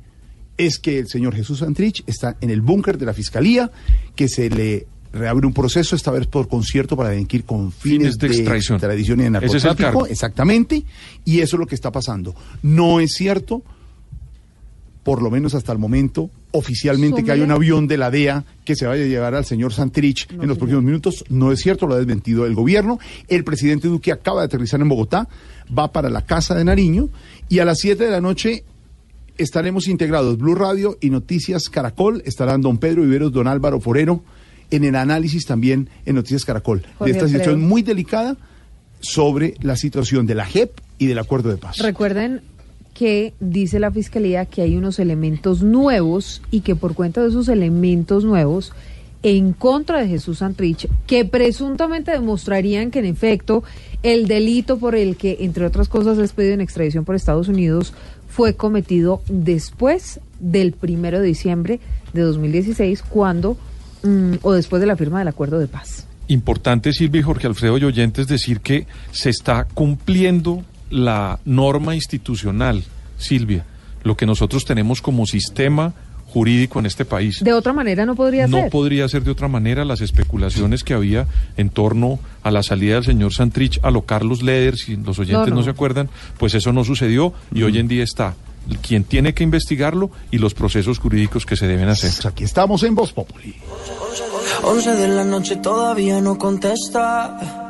es 0.57 0.79
que 0.79 0.99
el 0.99 1.09
señor 1.09 1.35
Jesús 1.35 1.61
Santrich 1.61 2.03
está 2.07 2.37
en 2.41 2.51
el 2.51 2.61
búnker 2.61 2.99
de 2.99 3.07
la 3.07 3.15
Fiscalía, 3.15 3.71
que 4.17 4.29
se 4.29 4.51
le 4.51 4.87
reabre 5.13 5.47
un 5.47 5.53
proceso, 5.53 5.97
esta 5.97 6.11
vez 6.11 6.27
por 6.27 6.49
concierto 6.49 6.97
para 6.97 7.09
delinquir 7.11 7.45
con 7.45 7.73
fines, 7.73 8.17
Fines 8.17 8.19
de 8.19 8.27
extradición. 8.29 8.77
extradición 8.77 9.21
y 9.21 9.23
de 9.25 9.29
Ese 9.29 9.47
es 9.47 9.65
el 9.65 9.69
narcotráfico. 9.69 9.83
cargo. 10.01 10.07
Exactamente, 10.07 10.85
y 11.25 11.41
eso 11.41 11.57
es 11.57 11.61
lo 11.61 11.67
que 11.67 11.75
está 11.75 11.91
pasando. 11.91 12.35
No 12.63 13.01
es 13.01 13.13
cierto, 13.15 13.63
por 15.03 15.23
lo 15.23 15.31
menos 15.31 15.55
hasta 15.55 15.73
el 15.73 15.79
momento, 15.79 16.31
oficialmente 16.53 17.25
que 17.25 17.33
hay 17.33 17.41
un 17.41 17.51
avión 17.51 17.87
de 17.87 17.97
la 17.97 18.11
DEA 18.11 18.45
que 18.65 18.75
se 18.75 18.87
vaya 18.87 19.05
a 19.05 19.07
llevar 19.07 19.35
al 19.35 19.45
señor 19.45 19.73
Santrich 19.73 20.29
en 20.31 20.49
los 20.49 20.59
próximos 20.59 20.83
minutos. 20.83 21.25
No 21.29 21.53
es 21.53 21.61
cierto, 21.61 21.87
lo 21.87 21.95
ha 21.95 21.99
desmentido 21.99 22.47
el 22.47 22.55
gobierno. 22.55 22.99
El 23.29 23.45
presidente 23.45 23.89
Duque 23.89 24.13
acaba 24.13 24.41
de 24.41 24.47
aterrizar 24.47 24.81
en 24.81 24.89
Bogotá, 24.89 25.29
va 25.77 25.93
para 25.93 26.11
la 26.11 26.23
Casa 26.23 26.55
de 26.55 26.65
Nariño 26.65 27.09
y 27.49 27.61
a 27.61 27.65
las 27.65 27.79
7 27.79 28.05
de 28.05 28.11
la 28.11 28.21
noche 28.21 28.65
estaremos 29.39 29.89
integrados 29.89 30.39
Blue 30.39 30.55
Radio 30.55 30.99
y 31.01 31.11
Noticias 31.11 31.69
Caracol. 31.69 32.23
Estarán 32.27 32.61
don 32.61 32.79
Pedro 32.79 33.03
Viveros, 33.03 33.33
don 33.33 33.47
Álvaro 33.47 33.81
Forero 33.81 34.23
en 34.71 34.85
el 34.85 34.97
análisis 34.97 35.47
también 35.47 35.89
en 36.07 36.15
Noticias 36.15 36.45
Caracol 36.45 36.83
Jorge 36.99 37.13
de 37.13 37.19
esta 37.19 37.27
situación 37.27 37.55
Alfredo. 37.55 37.69
muy 37.69 37.83
delicada 37.83 38.37
sobre 39.01 39.55
la 39.61 39.77
situación 39.77 40.27
de 40.27 40.35
la 40.35 40.45
JEP 40.45 40.79
y 40.99 41.07
del 41.07 41.19
acuerdo 41.19 41.49
de 41.51 41.57
paz. 41.57 41.79
Recuerden 41.79 42.43
que 42.95 43.33
dice 43.41 43.79
la 43.81 43.91
fiscalía 43.91 44.47
que 44.47 44.63
hay 44.63 44.77
unos 44.77 44.99
elementos 44.99 45.63
nuevos 45.63 46.43
y 46.51 46.61
que 46.61 46.77
por 46.77 46.95
cuenta 46.95 47.23
de 47.23 47.29
esos 47.29 47.49
elementos 47.49 48.25
nuevos 48.25 48.73
en 49.23 49.53
contra 49.53 50.01
de 50.01 50.09
Jesús 50.09 50.39
Santrich, 50.39 50.89
que 51.07 51.25
presuntamente 51.25 52.11
demostrarían 52.11 52.91
que 52.91 53.01
en 53.01 53.05
efecto 53.05 53.63
el 54.03 54.27
delito 54.27 54.79
por 54.79 54.95
el 54.95 55.17
que, 55.17 55.39
entre 55.41 55.67
otras 55.67 55.89
cosas, 55.89 56.17
es 56.19 56.33
pedido 56.33 56.55
en 56.55 56.63
extradición 56.63 57.05
por 57.05 57.15
Estados 57.15 57.49
Unidos 57.49 57.93
fue 58.29 58.55
cometido 58.55 59.23
después 59.29 60.21
del 60.39 60.73
primero 60.73 61.21
de 61.21 61.27
diciembre 61.27 61.81
de 62.13 62.23
2016, 62.23 63.03
cuando, 63.03 63.59
mm, 64.03 64.37
o 64.43 64.53
después 64.53 64.81
de 64.81 64.87
la 64.87 64.97
firma 64.97 65.19
del 65.19 65.29
acuerdo 65.29 65.59
de 65.59 65.67
paz. 65.67 66.07
Importante, 66.29 66.93
Silvia 66.93 67.21
y 67.21 67.23
Jorge 67.23 67.49
Alfredo 67.49 67.77
y 67.77 67.85
oyentes, 67.85 68.29
decir 68.29 68.61
que 68.61 68.87
se 69.11 69.31
está 69.31 69.67
cumpliendo 69.75 70.63
la 70.91 71.39
norma 71.45 71.95
institucional, 71.95 72.85
Silvia, 73.19 73.65
lo 74.03 74.17
que 74.17 74.27
nosotros 74.27 74.65
tenemos 74.65 75.01
como 75.03 75.27
sistema 75.27 75.95
jurídico 76.27 76.79
en 76.79 76.87
este 76.87 77.05
país. 77.05 77.43
De 77.43 77.53
otra 77.53 77.73
manera 77.73 78.07
no 78.07 78.15
podría 78.15 78.47
No 78.47 78.59
ser. 78.59 78.71
podría 78.71 79.09
ser 79.09 79.25
de 79.25 79.33
otra 79.33 79.49
manera 79.49 79.85
las 79.85 80.01
especulaciones 80.01 80.85
que 80.85 80.95
había 80.95 81.27
en 81.57 81.71
torno 81.71 82.21
a 82.45 82.53
la 82.53 82.63
salida 82.63 82.95
del 82.95 83.05
señor 83.05 83.35
Santrich 83.35 83.81
a 83.83 83.91
lo 83.91 84.03
Carlos 84.03 84.41
Leder, 84.43 84.77
si 84.77 84.95
los 84.97 85.19
oyentes 85.19 85.49
No, 85.49 85.55
no, 85.55 85.57
no. 85.57 85.63
se 85.65 85.71
acuerdan, 85.71 86.09
pues 86.39 86.55
eso 86.55 86.73
no 86.73 86.85
sucedió 86.85 87.33
y 87.53 87.63
hoy 87.65 87.79
en 87.79 87.89
día 87.89 88.05
está 88.05 88.35
quien 88.83 89.03
tiene 89.03 89.35
que 89.35 89.43
investigarlo 89.43 90.11
y 90.31 90.39
los 90.39 90.55
procesos 90.55 90.99
jurídicos 91.01 91.45
que 91.47 91.57
se 91.57 91.67
deben 91.67 91.89
hacer. 91.89 92.11
Pues 92.13 92.27
aquí 92.27 92.45
estamos 92.45 92.83
en 92.85 92.95
Voz 92.95 93.13
Populi. 93.13 93.57
11 94.63 94.97
de 94.97 95.09
la 95.09 95.25
noche 95.25 95.57
todavía 95.57 96.21
no 96.21 96.39
contesta. 96.39 97.70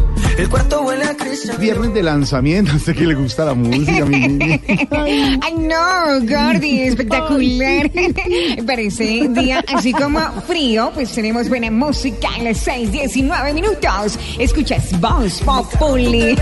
El 0.41 0.49
cuarto 0.49 0.81
huele 0.81 1.03
a 1.05 1.15
cristal. 1.15 1.55
Viernes 1.59 1.93
de 1.93 2.01
lanzamiento, 2.01 2.75
usted 2.75 2.95
que 2.95 3.05
le 3.05 3.13
gusta 3.13 3.45
la 3.45 3.53
música, 3.53 4.03
mi 4.05 4.19
niña. 4.27 4.59
Ay, 4.89 5.39
no, 5.59 6.19
Gordy, 6.27 6.79
espectacular. 6.81 7.91
Parece 8.65 9.27
día 9.29 9.63
así 9.71 9.93
como 9.93 10.19
frío, 10.47 10.89
pues 10.95 11.11
tenemos 11.11 11.47
buena 11.47 11.69
música 11.69 12.27
a 12.39 12.41
las 12.41 12.65
6:19 12.67 13.53
minutos. 13.53 14.17
Escuchas 14.39 14.99
Voz 14.99 15.41
Populi. 15.41 16.35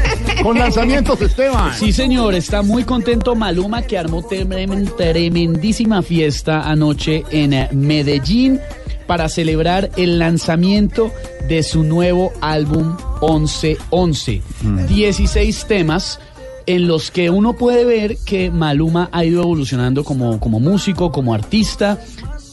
Con 0.44 0.58
lanzamientos, 0.58 1.20
Esteban. 1.22 1.74
Sí, 1.76 1.92
señor, 1.92 2.36
está 2.36 2.62
muy 2.62 2.86
contento 2.86 3.36
Maluma 3.36 3.82
que 3.82 3.98
armó 3.98 4.22
tremen- 4.24 4.96
tremendísima 4.96 6.02
fiesta 6.02 6.62
anoche 6.62 7.26
en 7.32 7.68
Medellín 7.74 8.62
para 9.10 9.28
celebrar 9.28 9.90
el 9.98 10.20
lanzamiento 10.20 11.12
de 11.48 11.64
su 11.64 11.82
nuevo 11.82 12.32
álbum 12.42 12.96
1111. 13.24 14.44
16 14.88 15.66
temas 15.66 16.20
en 16.68 16.88
los 16.88 17.10
que 17.10 17.32
uno 17.32 17.54
puede 17.54 17.86
ver 17.86 18.18
que 18.18 18.52
Maluma 18.52 19.10
ha 19.12 19.26
ido 19.26 19.42
evolucionando 19.42 20.04
como, 20.04 20.40
como 20.40 20.60
músico, 20.60 21.12
como 21.12 21.34
artista. 21.34 22.00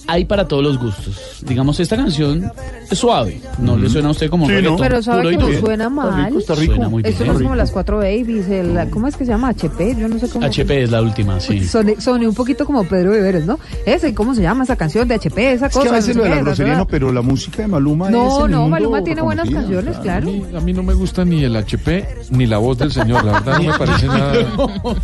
Hay 0.09 0.24
para 0.24 0.46
todos 0.46 0.62
los 0.62 0.78
gustos. 0.78 1.42
digamos, 1.46 1.80
esta 1.80 1.96
canción 1.96 2.50
es 2.90 2.98
suave. 2.98 3.40
No 3.59 3.76
le 3.76 3.88
suena 3.88 4.09
a 4.09 4.11
usted 4.12 4.30
como 4.30 4.46
Sí, 4.46 4.54
¿no? 4.62 4.76
Pero 4.76 5.02
sabe 5.02 5.22
puro 5.22 5.32
y 5.32 5.36
que 5.36 5.52
no 5.54 5.61
suena 5.61 5.88
mal. 5.88 6.42
Suena 6.42 6.88
muy 6.88 7.02
bien. 7.02 7.12
Esto 7.12 7.24
no 7.24 7.32
es 7.32 7.42
como 7.42 7.54
las 7.57 7.70
cuatro 7.72 7.98
babies, 7.98 8.48
el, 8.48 8.88
¿cómo 8.90 9.09
es 9.09 9.16
que 9.16 9.24
se 9.24 9.32
llama? 9.32 9.48
HP, 9.48 9.96
yo 9.98 10.09
no 10.09 10.18
sé 10.18 10.28
cómo. 10.28 10.46
HP 10.46 10.84
es 10.84 10.90
la 10.90 11.02
última, 11.02 11.40
sí. 11.40 11.66
Soné, 11.66 12.00
soné 12.00 12.28
un 12.28 12.34
poquito 12.34 12.64
como 12.64 12.84
Pedro 12.84 13.12
Viveres, 13.12 13.44
¿no? 13.46 13.59
Ese, 13.84 14.14
¿cómo 14.14 14.34
se 14.34 14.42
llama 14.42 14.64
esa 14.64 14.76
canción 14.76 15.09
de 15.09 15.14
HP? 15.16 15.52
Esa 15.54 15.66
Es 15.66 15.72
cosa. 15.72 15.82
que 15.84 15.88
a 15.90 15.92
veces 15.92 16.16
no 16.16 16.22
lo 16.22 16.28
de 16.28 16.34
la 16.36 16.42
grosería 16.42 16.76
no, 16.76 16.86
pero 16.86 17.12
la 17.12 17.22
música 17.22 17.62
de 17.62 17.68
Maluma 17.68 18.07
es 18.07 18.12
No, 18.12 18.44
el 18.46 18.50
no, 18.52 18.61
mundo 18.62 18.70
Maluma 18.70 19.02
tiene 19.02 19.22
buenas 19.22 19.50
canciones, 19.50 19.96
claro. 19.98 20.28
A 20.57 20.61
mí 20.61 20.72
no 20.72 20.82
me 20.82 20.94
gusta 20.94 21.24
ni 21.24 21.42
el 21.44 21.57
HP 21.57 22.07
ni 22.30 22.46
la 22.46 22.59
voz 22.59 22.78
del 22.78 22.92
señor, 22.92 23.24
la 23.24 23.32
verdad 23.40 23.59
no 23.59 23.64
me 23.72 23.78
parece 23.78 24.07
nada. 24.07 24.34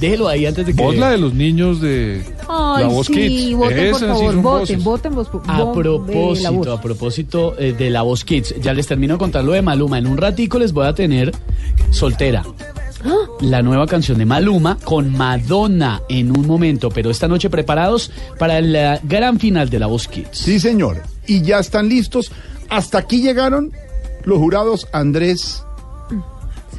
Déjelo 0.00 0.28
ahí 0.28 0.46
antes 0.46 0.66
de 0.66 0.74
que... 0.74 0.82
Voz 0.82 0.96
la 0.96 1.10
de 1.10 1.18
los 1.18 1.34
niños 1.34 1.80
de 1.80 2.22
Ay, 2.48 2.84
la 2.84 2.88
voz 2.88 3.06
sí, 3.06 3.14
Kids. 3.14 3.56
voten, 3.56 3.68
por 3.68 3.72
Esas 3.72 4.00
sí 4.00 4.06
favor, 4.06 4.32
son 4.32 4.42
voten, 4.42 4.84
voten, 4.84 5.14
vos, 5.14 5.28
A 5.48 5.62
vos, 5.64 5.76
propósito, 5.76 6.72
a 6.72 6.80
propósito 6.80 7.58
eh, 7.58 7.72
de 7.72 7.90
la 7.90 8.02
voz 8.02 8.24
Kids, 8.24 8.54
ya 8.60 8.72
les 8.72 8.86
termino 8.86 9.14
de 9.14 9.18
contar 9.18 9.44
lo 9.44 9.52
de 9.52 9.62
Maluma. 9.62 9.98
En 9.98 10.06
un 10.06 10.16
ratico 10.16 10.58
les 10.58 10.72
voy 10.72 10.86
a 10.86 10.94
tener 10.94 11.32
soltera. 11.90 12.44
¡Ah! 13.04 13.14
La 13.40 13.62
nueva 13.62 13.86
canción 13.86 14.18
de 14.18 14.26
Maluma 14.26 14.78
con 14.82 15.16
Madonna 15.16 16.02
en 16.08 16.36
un 16.36 16.46
momento, 16.46 16.90
pero 16.90 17.10
esta 17.10 17.28
noche 17.28 17.50
preparados 17.50 18.10
para 18.38 18.60
la 18.60 19.00
gran 19.02 19.38
final 19.38 19.68
de 19.68 19.78
la 19.78 19.86
voz 19.86 20.08
Kids. 20.08 20.28
Sí, 20.38 20.60
señor. 20.60 21.02
Y 21.26 21.42
ya 21.42 21.58
están 21.58 21.88
listos. 21.88 22.30
Hasta 22.68 22.98
aquí 22.98 23.20
llegaron 23.20 23.72
los 24.24 24.38
jurados 24.38 24.86
Andrés, 24.92 25.62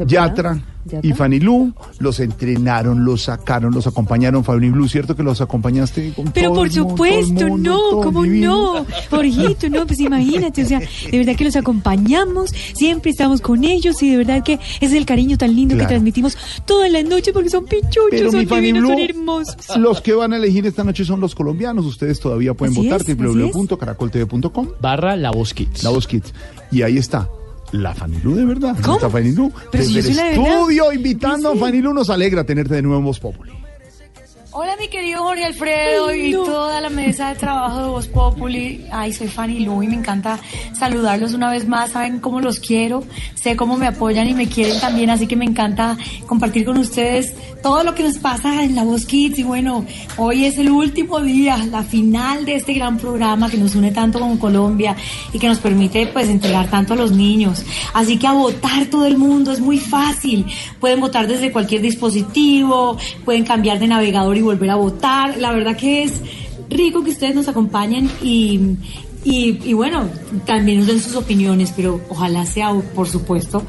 Yatra 0.05 0.61
y 1.01 1.13
Fanny 1.13 1.39
Lu. 1.39 1.73
Los 1.99 2.19
entrenaron, 2.19 3.03
los 3.05 3.23
sacaron, 3.23 3.73
los 3.73 3.87
acompañaron. 3.87 4.43
Fanny 4.43 4.69
Lu, 4.69 4.87
¿cierto 4.87 5.15
que 5.15 5.23
los 5.23 5.41
acompañaste? 5.41 6.13
Con 6.13 6.31
Pero 6.31 6.49
todo 6.49 6.55
por 6.59 6.67
el 6.67 6.73
mundo, 6.73 6.89
supuesto, 6.89 7.33
todo 7.35 7.45
el 7.45 7.51
mundo, 7.51 7.91
no, 7.95 8.01
¿cómo 8.01 8.23
divino? 8.23 8.73
no? 8.79 8.85
Jorgito, 9.09 9.69
no, 9.69 9.85
pues 9.87 9.99
imagínate, 9.99 10.63
o 10.63 10.67
sea, 10.67 10.79
de 10.79 11.17
verdad 11.17 11.35
que 11.35 11.43
los 11.45 11.55
acompañamos, 11.55 12.51
siempre 12.73 13.11
estamos 13.11 13.41
con 13.41 13.63
ellos 13.63 14.01
y 14.03 14.11
de 14.11 14.17
verdad 14.17 14.43
que 14.43 14.53
ese 14.53 14.85
es 14.85 14.93
el 14.93 15.05
cariño 15.05 15.37
tan 15.37 15.55
lindo 15.55 15.75
Claro. 15.75 15.87
que 15.87 15.93
transmitimos 15.93 16.37
toda 16.65 16.89
la 16.89 17.03
noche 17.03 17.31
porque 17.33 17.49
son 17.49 17.65
pichuchos, 17.65 18.07
Pero 18.11 18.31
son 18.31 18.45
divinos, 18.45 18.81
Blue, 18.83 18.89
son 18.91 18.99
hermosos. 18.99 19.77
los 19.77 20.01
que 20.01 20.13
van 20.13 20.33
a 20.33 20.37
elegir 20.37 20.65
esta 20.65 20.83
noche 20.83 21.05
son 21.05 21.19
los 21.19 21.35
colombianos. 21.35 21.85
Ustedes 21.85 22.19
todavía 22.19 22.53
pueden 22.53 22.75
Así 22.77 22.87
votar 22.89 23.05
www.caracoltv.com 23.05 24.67
barra 24.81 25.15
La 25.15 25.31
Voz 25.31 25.53
Kids. 25.53 25.83
La 25.83 25.89
Voz 25.91 26.07
Kids. 26.07 26.33
Y 26.71 26.81
ahí 26.81 26.97
está. 26.97 27.29
La 27.71 27.93
Fanny 27.93 28.17
Lu 28.23 28.35
de 28.35 28.45
verdad. 28.45 28.75
¿Cómo? 28.83 28.99
Fanny 29.09 29.31
Lu. 29.31 29.51
Pero 29.71 29.83
si 29.83 30.01
soy 30.01 30.11
el 30.11 30.15
la 30.17 30.23
de 30.23 30.29
verdad. 30.37 30.47
estudio 30.53 30.91
invitando 30.93 31.51
a 31.51 31.55
Fanny 31.55 31.81
Lu. 31.81 31.93
Nos 31.93 32.09
alegra 32.09 32.43
tenerte 32.43 32.75
de 32.75 32.81
nuevo 32.81 32.99
en 32.99 33.05
Voz 33.05 33.19
Populi. 33.19 33.51
Hola 34.51 34.75
mi 34.77 34.87
querido 34.87 35.21
Jorge 35.21 35.45
Alfredo 35.45 36.11
y 36.15 36.31
toda 36.31 36.81
la 36.81 36.89
mesa 36.89 37.29
de 37.29 37.35
trabajo 37.35 37.83
de 37.83 37.87
Voz 37.89 38.07
Populi. 38.07 38.83
Ay, 38.91 39.13
soy 39.13 39.27
Fanny 39.27 39.59
Lu 39.59 39.83
y 39.83 39.87
me 39.87 39.93
encanta 39.93 40.39
saludarlos 40.73 41.35
una 41.35 41.51
vez 41.51 41.67
más. 41.67 41.91
Saben 41.91 42.19
cómo 42.19 42.41
los 42.41 42.59
quiero, 42.59 43.03
sé 43.35 43.55
cómo 43.55 43.77
me 43.77 43.85
apoyan 43.85 44.27
y 44.27 44.33
me 44.33 44.49
quieren 44.49 44.79
también, 44.79 45.11
así 45.11 45.27
que 45.27 45.35
me 45.35 45.45
encanta 45.45 45.95
compartir 46.25 46.65
con 46.65 46.79
ustedes 46.79 47.35
todo 47.61 47.83
lo 47.83 47.93
que 47.93 48.01
nos 48.01 48.17
pasa 48.17 48.63
en 48.63 48.75
la 48.75 48.83
Voz 48.83 49.05
Kids. 49.05 49.37
Y 49.37 49.43
bueno, 49.43 49.85
hoy 50.17 50.45
es 50.45 50.57
el 50.57 50.71
último 50.71 51.19
día, 51.19 51.57
la 51.69 51.83
final 51.83 52.43
de 52.43 52.55
este 52.55 52.73
gran 52.73 52.97
programa 52.97 53.51
que 53.51 53.57
nos 53.57 53.75
une 53.75 53.91
tanto 53.91 54.19
con 54.19 54.37
Colombia 54.37 54.95
y 55.31 55.37
que 55.37 55.47
nos 55.47 55.59
permite 55.59 56.07
pues 56.07 56.27
entregar 56.27 56.67
tanto 56.71 56.93
a 56.93 56.97
los 56.97 57.11
niños. 57.11 57.63
Así 57.93 58.17
que 58.17 58.25
a 58.25 58.31
votar 58.31 58.87
todo 58.87 59.05
el 59.05 59.17
mundo 59.17 59.51
es 59.51 59.59
muy 59.59 59.77
fácil. 59.77 60.47
Pueden 60.79 60.99
votar 60.99 61.27
desde 61.27 61.51
cualquier 61.51 61.83
dispositivo, 61.83 62.97
pueden 63.23 63.45
cambiar 63.45 63.77
de 63.77 63.87
navegador 63.87 64.39
y 64.39 64.41
volver 64.49 64.69
a 64.71 64.75
votar. 64.75 65.37
La 65.37 65.51
verdad 65.51 65.77
que 65.77 66.03
es 66.03 66.21
rico 66.69 67.03
que 67.03 67.11
ustedes 67.11 67.35
nos 67.35 67.47
acompañen 67.47 68.09
y, 68.21 68.77
y, 69.23 69.59
y 69.63 69.73
bueno, 69.73 70.07
también 70.45 70.79
nos 70.79 70.87
den 70.87 70.99
sus 70.99 71.15
opiniones, 71.15 71.73
pero 71.75 72.01
ojalá 72.09 72.45
sea, 72.45 72.73
por 72.95 73.07
supuesto, 73.07 73.63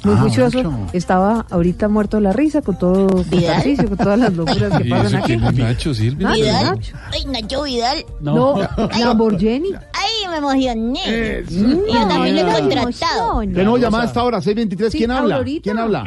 Muy 0.03 0.15
Ah, 0.15 0.21
juicioso. 0.21 0.57
Nacho. 0.63 0.77
Estaba 0.93 1.45
ahorita 1.51 1.87
muerto 1.89 2.17
de 2.17 2.23
la 2.23 2.33
risa 2.33 2.63
con 2.63 2.77
todo 2.79 3.07
ejercicio, 3.31 3.87
con 3.87 3.97
todas 3.99 4.17
las 4.17 4.33
locuras 4.33 4.77
que 4.81 4.87
¿Y 4.87 4.89
pasan 4.89 5.15
aquí. 5.15 5.25
quién 5.27 5.43
es 5.43 5.53
Nacho, 5.53 5.93
Silvia? 5.93 6.27
Nacho, 6.27 6.41
Vidal. 6.41 6.65
Nacho. 6.65 6.95
Ay, 7.11 7.25
Nacho 7.25 7.63
Vidal. 7.63 8.05
No, 8.21 8.55
Lamborghini. 8.99 9.69
Ay, 9.93 10.29
me 10.31 10.37
emocioné. 10.37 11.39
Eso. 11.39 11.53
Yo 11.55 12.07
también 12.07 12.35
lo 12.35 12.41
he 12.41 12.51
Ay, 12.51 12.61
contratado. 12.63 13.39
Tenemos 13.41 13.79
llamada 13.79 14.03
hasta 14.05 14.19
ahora, 14.19 14.41
623. 14.41 14.91
Sí, 14.91 14.97
¿Quién 14.97 15.11
habla? 15.11 15.35
Aurorita. 15.35 15.63
¿Quién 15.63 15.77
habla? 15.77 16.03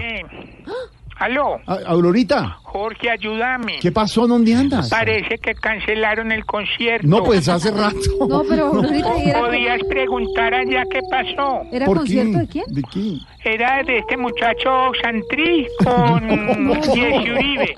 Aló, 1.18 1.58
Ah, 1.66 1.78
Aurorita. 1.86 2.58
Jorge, 2.62 3.08
ayúdame. 3.10 3.78
¿Qué 3.80 3.90
pasó? 3.90 4.26
¿Dónde 4.26 4.54
andas? 4.54 4.90
Parece 4.90 5.38
que 5.38 5.54
cancelaron 5.54 6.30
el 6.30 6.44
concierto. 6.44 7.06
No, 7.06 7.24
pues 7.24 7.48
hace 7.48 7.70
rato. 7.70 7.96
No, 8.28 8.42
pero 8.48 8.66
Aurorita 8.66 9.08
¿O 9.08 9.18
era, 9.18 9.40
podías 9.40 9.80
preguntar 9.88 10.52
allá 10.52 10.84
qué 10.90 11.00
pasó? 11.10 11.62
¿era 11.72 11.86
¿Por 11.86 11.98
concierto 11.98 12.38
de 12.38 12.46
quién? 12.48 12.64
¿De 12.68 12.82
quién? 12.92 13.18
Era 13.44 13.82
de 13.84 13.98
este 13.98 14.16
muchacho 14.16 14.92
Santri 15.02 15.66
con 15.82 16.28
Jesse 16.82 17.30
Uribe, 17.30 17.74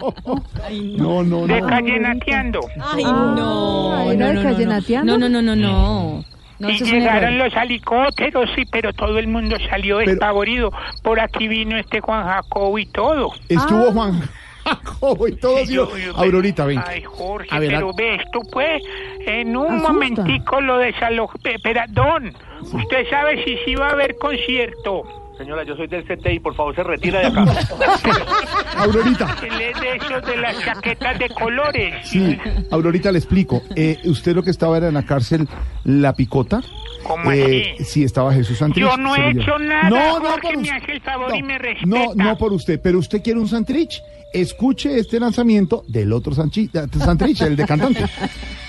No, 0.96 1.22
no, 1.22 1.46
de 1.46 1.60
no. 1.60 1.66
Callenateando. 1.68 2.60
Ay, 2.80 3.04
Ah, 3.06 3.34
no, 3.36 4.10
¿era 4.10 4.32
no, 4.32 4.54
de 4.56 4.66
no, 4.66 5.18
no, 5.18 5.18
no, 5.18 5.28
no, 5.28 5.28
no, 5.28 5.42
no, 5.42 5.56
no. 5.56 6.24
No, 6.58 6.70
y 6.70 6.78
llegaron 6.78 7.38
los 7.38 7.54
helicópteros, 7.54 8.50
sí, 8.56 8.64
pero 8.70 8.92
todo 8.92 9.18
el 9.18 9.28
mundo 9.28 9.56
salió 9.70 9.98
Pero- 9.98 10.10
despavorido. 10.10 10.72
Por 11.02 11.20
aquí 11.20 11.46
vino 11.48 11.76
este 11.78 12.00
Juan 12.00 12.24
Jacobo 12.26 12.78
y 12.78 12.86
todo. 12.86 13.32
Estuvo 13.48 13.92
Juan 13.92 14.20
Jacobo 14.64 15.28
y 15.28 15.36
todo. 15.36 15.58
sí. 15.64 15.72
Yo- 15.74 15.96
yo- 15.96 16.16
Aurorita, 16.16 16.66
ven. 16.66 16.82
Ay, 16.86 17.02
Jorge, 17.02 17.48
A 17.50 17.58
ver, 17.60 17.70
pero 17.70 17.92
ves 17.94 18.20
tú, 18.32 18.40
pues, 18.52 18.82
en 19.20 19.56
un 19.56 19.66
Asusta. 19.68 19.92
momentico 19.92 20.60
lo 20.60 20.78
desalojó. 20.78 21.38
Perdón, 21.62 22.34
usted 22.60 23.08
sabe 23.08 23.42
si 23.44 23.56
sí 23.64 23.74
va 23.76 23.88
a 23.88 23.92
haber 23.92 24.16
concierto. 24.16 25.17
Señora, 25.38 25.62
yo 25.64 25.76
soy 25.76 25.86
del 25.86 26.04
CTI, 26.04 26.40
por 26.40 26.54
favor 26.54 26.74
se 26.74 26.82
retira 26.82 27.20
de 27.20 27.26
acá. 27.26 27.44
Aurorita. 28.78 29.36
Él 29.42 29.60
es 29.60 29.80
de 29.80 29.96
esos 29.96 30.26
de 30.26 30.36
las 30.36 30.58
chaquetas 30.64 31.18
de 31.18 31.28
colores. 31.30 31.94
Sí, 32.08 32.36
Aurorita, 32.72 33.12
le 33.12 33.18
explico. 33.18 33.62
Eh, 33.76 33.98
¿Usted 34.04 34.34
lo 34.34 34.42
que 34.42 34.50
estaba 34.50 34.76
era 34.76 34.88
en 34.88 34.94
la 34.94 35.04
cárcel 35.06 35.48
La 35.84 36.12
Picota? 36.14 36.60
¿Cómo 37.04 37.30
Eh, 37.30 37.74
así? 37.76 37.84
Sí, 37.84 38.04
estaba 38.04 38.32
Jesús 38.34 38.58
Santrich. 38.58 38.84
Yo 38.84 38.96
no 38.96 39.14
he 39.14 39.30
hecho 39.30 39.58
nada, 39.60 39.88
No, 39.88 40.18
no, 40.18 40.36
por 40.42 40.56
me 40.56 40.62
usted. 40.62 40.74
hace 40.74 40.92
el 40.92 41.00
favor 41.02 41.34
y 41.34 41.42
me 41.42 41.56
respeta. 41.56 41.86
No, 41.86 42.14
no 42.14 42.36
por 42.36 42.52
usted, 42.52 42.80
pero 42.82 42.98
usted 42.98 43.22
quiere 43.22 43.38
un 43.38 43.48
Santrich. 43.48 44.02
Escuche 44.32 44.98
este 44.98 45.18
lanzamiento 45.20 45.84
del 45.88 46.12
otro 46.12 46.32
Sanchi- 46.34 46.68
Santrich, 46.98 47.40
el 47.42 47.56
de 47.56 47.64
cantante. 47.64 48.04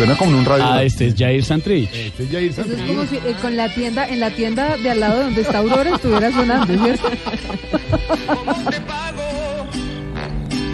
Suena 0.00 0.16
como 0.16 0.30
en 0.30 0.36
un 0.38 0.44
radio. 0.46 0.64
Ah, 0.64 0.82
este 0.82 1.08
es 1.08 1.14
Jair 1.14 1.44
Santrich. 1.44 1.92
Este 1.92 2.22
es 2.22 2.30
Jair 2.30 2.50
Eso 2.52 2.62
es 2.62 2.80
como 2.86 3.04
si 3.04 3.16
eh, 3.16 3.36
con 3.42 3.54
la 3.54 3.68
tienda, 3.68 4.08
en 4.08 4.20
la 4.20 4.30
tienda 4.30 4.78
de 4.78 4.88
al 4.88 4.98
lado 4.98 5.24
donde 5.24 5.42
está 5.42 5.58
Aurora 5.58 5.94
estuviera 5.94 6.32
sonando, 6.32 6.82
¿cierto? 6.82 7.10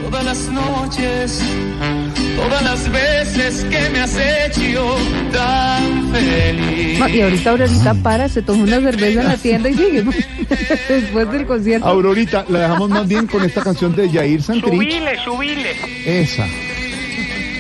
Todas 0.05 0.24
las 0.24 0.39
noches, 0.48 1.43
todas 2.36 2.62
las 2.62 2.93
veces 2.93 3.65
que 3.65 3.90
me 3.90 3.98
has 3.98 4.16
hecho 4.16 4.97
tan 5.32 6.12
feliz. 6.12 7.01
No, 7.01 7.09
y 7.09 7.20
ahorita 7.20 7.51
Aurorita 7.51 7.94
para, 7.94 8.28
se 8.28 8.43
toma 8.43 8.62
una 8.62 8.81
cerveza 8.81 9.23
en 9.23 9.27
la 9.27 9.36
tienda 9.39 9.70
y 9.70 9.74
sigue. 9.74 10.05
Después 10.89 11.32
del 11.32 11.47
concierto. 11.47 11.85
Aurorita, 11.85 12.44
la 12.48 12.61
dejamos 12.61 12.90
más 12.90 13.09
bien 13.09 13.27
con 13.27 13.43
esta 13.43 13.61
canción 13.65 13.93
de 13.97 14.09
Jair 14.09 14.40
Santrich. 14.40 14.73
Subile, 14.73 15.16
subile. 15.24 15.73
Esa. 16.05 16.47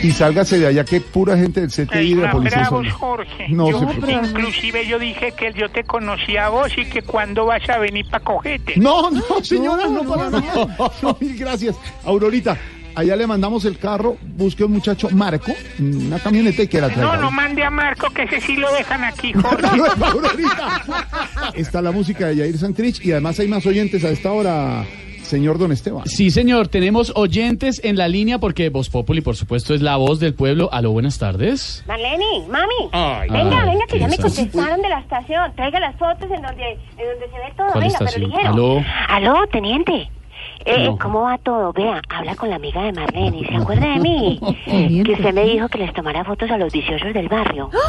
Y 0.06 0.12
sálgase 0.12 0.58
de 0.60 0.66
allá 0.68 0.84
que 0.84 1.00
pura 1.00 1.36
gente 1.36 1.60
del 1.62 1.70
CTI 1.70 2.14
de 2.14 2.22
la 2.22 2.30
policía. 2.30 2.58
bravos, 2.60 2.86
son- 2.88 2.98
Jorge. 2.98 3.46
No 3.48 3.70
yo, 3.70 3.80
se 3.80 3.86
preocupe. 3.86 4.12
Inclusive 4.12 4.86
yo 4.86 4.98
dije 4.98 5.32
que 5.32 5.52
yo 5.52 5.68
te 5.68 5.82
conocía 5.84 6.46
a 6.46 6.48
vos 6.50 6.70
y 6.76 6.84
que 6.84 7.02
cuando 7.02 7.46
vas 7.46 7.68
a 7.68 7.78
venir 7.78 8.06
para 8.10 8.22
cogerte. 8.22 8.74
No, 8.76 9.10
no, 9.10 9.22
señora, 9.42 9.86
no, 9.88 10.04
para 10.04 10.30
nada. 10.30 10.76
No, 11.02 11.16
mil 11.20 11.36
gracias. 11.36 11.74
Aurorita, 12.04 12.56
allá 12.94 13.16
le 13.16 13.26
mandamos 13.26 13.64
el 13.64 13.78
carro, 13.78 14.16
busque 14.36 14.62
un 14.62 14.72
muchacho, 14.72 15.08
Marco, 15.10 15.52
una 15.80 16.18
camioneta 16.20 16.62
y 16.62 16.68
que 16.68 16.80
la 16.80 16.88
traiga. 16.88 17.16
No, 17.16 17.22
no 17.22 17.30
mande 17.32 17.64
a 17.64 17.70
Marco 17.70 18.08
que 18.10 18.22
ese 18.22 18.40
sí 18.40 18.54
lo 18.56 18.72
dejan 18.74 19.02
aquí, 19.02 19.32
Jorge. 19.32 19.66
Aurorita. 20.04 20.84
Está 21.54 21.82
la 21.82 21.90
música 21.90 22.28
de 22.28 22.36
Jair 22.36 22.56
Santrich 22.58 23.04
y 23.04 23.10
además 23.12 23.38
hay 23.40 23.48
más 23.48 23.66
oyentes 23.66 24.04
a 24.04 24.10
esta 24.10 24.30
hora, 24.30 24.84
señor 25.26 25.58
Don 25.58 25.72
Esteban. 25.72 26.04
Sí, 26.06 26.30
señor, 26.30 26.68
tenemos 26.68 27.12
oyentes 27.16 27.80
en 27.84 27.96
la 27.96 28.08
línea 28.08 28.38
porque 28.38 28.68
Voz 28.70 28.88
Populi, 28.88 29.20
por 29.20 29.36
supuesto, 29.36 29.74
es 29.74 29.82
la 29.82 29.96
voz 29.96 30.20
del 30.20 30.34
pueblo. 30.34 30.68
Aló, 30.72 30.92
buenas 30.92 31.18
tardes. 31.18 31.84
Marlene, 31.86 32.24
mami, 32.48 32.66
Ay, 32.92 33.28
venga, 33.28 33.62
ay, 33.62 33.68
venga, 33.70 33.86
que 33.88 33.98
ya 33.98 34.08
me 34.08 34.14
esas. 34.14 34.34
contestaron 34.34 34.80
de 34.82 34.88
la 34.88 35.00
estación. 35.00 35.52
Traiga 35.56 35.80
las 35.80 35.96
fotos 35.96 36.30
en 36.30 36.42
donde, 36.42 36.72
en 36.72 37.06
donde 37.10 37.26
se 37.30 37.36
ve 37.38 37.52
todo. 37.56 37.66
¿Cuál 37.72 37.84
venga, 37.84 37.86
estación? 37.98 38.22
pero 38.22 38.26
ligero. 38.28 38.52
Aló. 38.52 38.84
Aló, 39.32 39.46
teniente. 39.48 40.10
Eh, 40.66 40.84
No. 40.84 40.98
¿Cómo 40.98 41.22
va 41.22 41.38
todo? 41.38 41.72
Vea, 41.72 42.02
habla 42.08 42.34
con 42.34 42.50
la 42.50 42.56
amiga 42.56 42.82
de 42.82 42.92
Marlene. 42.92 43.46
¿Se 43.48 43.56
acuerda 43.56 43.86
de 43.94 44.00
mí? 44.00 44.40
que 45.04 45.12
usted 45.12 45.32
me 45.32 45.44
dijo 45.44 45.68
que 45.68 45.78
les 45.78 45.92
tomara 45.94 46.24
fotos 46.24 46.50
a 46.50 46.58
los 46.58 46.72
viciosos 46.72 47.12
del 47.14 47.28
barrio. 47.28 47.70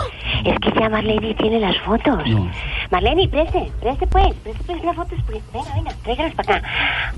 Es 0.45 0.57
que 0.59 0.71
ya 0.79 0.87
Marlene 0.87 1.33
tiene 1.33 1.59
las 1.59 1.75
fotos. 1.79 2.23
Marlene, 2.91 3.27
preste, 3.27 3.71
preste 3.81 4.05
pues, 4.07 4.33
preste 4.35 4.63
pues 4.65 4.83
las 4.83 4.95
fotos. 4.95 5.17
Pues. 5.25 5.41
Venga, 5.51 5.73
venga, 5.75 5.91
tráigalas 6.03 6.35
para 6.35 6.55
acá. 6.57 6.67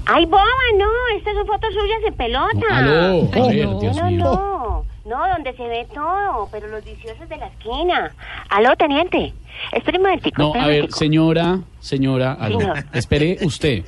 ¡Ay, 0.05 0.25
boba, 0.25 0.43
no! 0.77 0.87
Estas 1.17 1.35
son 1.35 1.45
fotos 1.45 1.69
suyas 1.73 2.01
de 2.03 2.11
pelota. 2.13 2.65
aló, 2.71 2.91
a 2.91 3.47
ver, 3.47 3.65
no, 3.67 3.79
Dios 3.79 3.97
no, 3.97 4.05
mío. 4.05 4.19
no. 4.23 4.85
No, 5.05 5.27
donde 5.33 5.53
se 5.53 5.67
ve 5.67 5.87
todo, 5.93 6.47
pero 6.51 6.67
los 6.67 6.83
viciosos 6.85 7.27
de 7.27 7.37
la 7.37 7.47
esquina. 7.47 8.11
Aló, 8.49 8.75
teniente. 8.77 9.33
Espere 9.71 9.97
un 9.97 10.03
momentico. 10.03 10.41
No, 10.41 10.53
a 10.53 10.67
ver, 10.67 10.75
momentico. 10.77 10.97
señora, 10.97 11.59
señora. 11.79 12.37
Señor. 12.47 12.83
Espere 12.93 13.37
usted, 13.41 13.83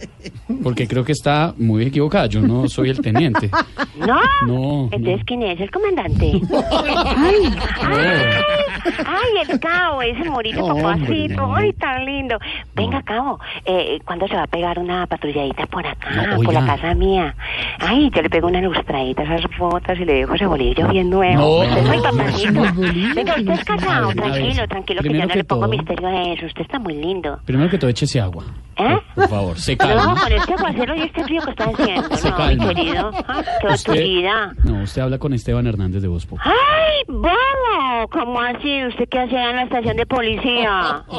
porque 0.64 0.88
creo 0.88 1.04
que 1.04 1.12
está 1.12 1.54
muy 1.58 1.86
equivocada. 1.86 2.28
Yo 2.28 2.42
no 2.42 2.68
soy 2.70 2.90
el 2.90 3.00
teniente. 3.02 3.50
No. 3.98 4.20
No, 4.48 4.90
Entonces, 4.92 5.24
¿quién 5.26 5.44
es? 5.44 5.60
¿El 5.60 5.70
comandante? 5.72 6.42
Ay, 7.18 7.54
Ay, 9.06 9.48
el 9.48 9.60
cabo, 9.60 10.02
ese 10.02 10.30
morito 10.30 10.60
No, 10.60 10.66
hombre, 10.74 10.84
papacito. 10.84 11.36
no. 11.48 11.56
Ay, 11.56 11.74
tan 11.74 12.06
lindo. 12.06 12.38
Venga, 12.76 13.02
cabo, 13.04 13.40
eh, 13.66 14.00
¿cuándo 14.06 14.28
se 14.28 14.36
va 14.36 14.44
a 14.44 14.48
pegar 14.48 14.80
una 14.80 15.06
patrulladita 15.08 15.66
por 15.68 15.86
acá, 15.86 16.10
No, 16.28 16.42
por 16.42 16.54
la 16.54 16.66
casa 16.66 16.94
mía? 16.96 17.36
Ay, 17.80 18.10
yo 18.14 18.22
le 18.22 18.30
pego 18.30 18.48
una 18.48 18.62
lustradita 18.62 19.22
a 19.22 19.36
esas 19.36 19.52
fotos 19.56 20.00
y 20.00 20.06
le 20.06 20.14
dejo 20.14 20.34
ese 20.34 20.46
bolillo 20.48 20.88
bien 20.88 21.10
nuevo. 21.10 21.38
No, 21.40 21.50
usted 21.68 21.78
es 21.78 21.88
muy 21.88 21.98
no, 21.98 22.04
papacito. 22.04 22.52
no, 22.52 22.66
no, 22.74 23.16
Venga, 23.16 23.36
usted 23.38 23.52
es 23.54 23.64
casado, 23.66 24.10
tranquilo, 24.14 24.68
tranquilo, 24.68 25.02
que 25.04 25.10
primero 25.10 25.28
no 25.28 25.36
le 25.36 25.44
pongo 25.44 25.61
todo- 25.68 25.78
misterio 25.78 26.08
a 26.08 26.24
eso. 26.34 26.46
Usted 26.46 26.62
está 26.62 26.80
muy 26.80 26.94
lindo. 26.96 27.40
Primero 27.46 27.70
que 27.70 27.78
todo, 27.78 27.90
échese 27.90 28.20
agua. 28.22 28.44
¿Eh? 28.78 28.98
Por 29.16 29.28
favor, 29.30 29.60
se 29.60 29.74
No, 29.74 29.78
calma. 29.78 30.22
con 30.22 30.32
este 30.32 30.54
aguacero 30.54 30.96
y 30.96 31.02
este 31.02 31.24
frío 31.24 31.42
que 31.44 31.52
está 31.52 31.64
haciendo. 31.66 32.16
Se 32.18 32.30
no, 32.30 32.38
calma. 32.38 32.66
mi 32.66 32.76
querido. 32.76 33.12
Ah, 33.28 33.44
qué 33.62 33.68
autoridad. 33.68 34.52
No, 34.64 34.84
usted 34.84 35.02
habla 35.02 35.18
con 35.20 35.34
Esteban 35.34 35.68
Hernández 35.68 36.02
de 36.02 36.08
Voz 36.08 36.26
Populi. 36.26 36.42
¡Ay, 36.50 37.04
bobo! 37.08 38.08
¿Cómo 38.12 38.40
así? 38.42 38.86
¿Usted 38.86 39.08
qué 39.10 39.20
hace 39.20 39.36
en 39.36 39.56
la 39.58 39.64
estación 39.64 39.98
de 39.98 40.06
policía? 40.06 41.04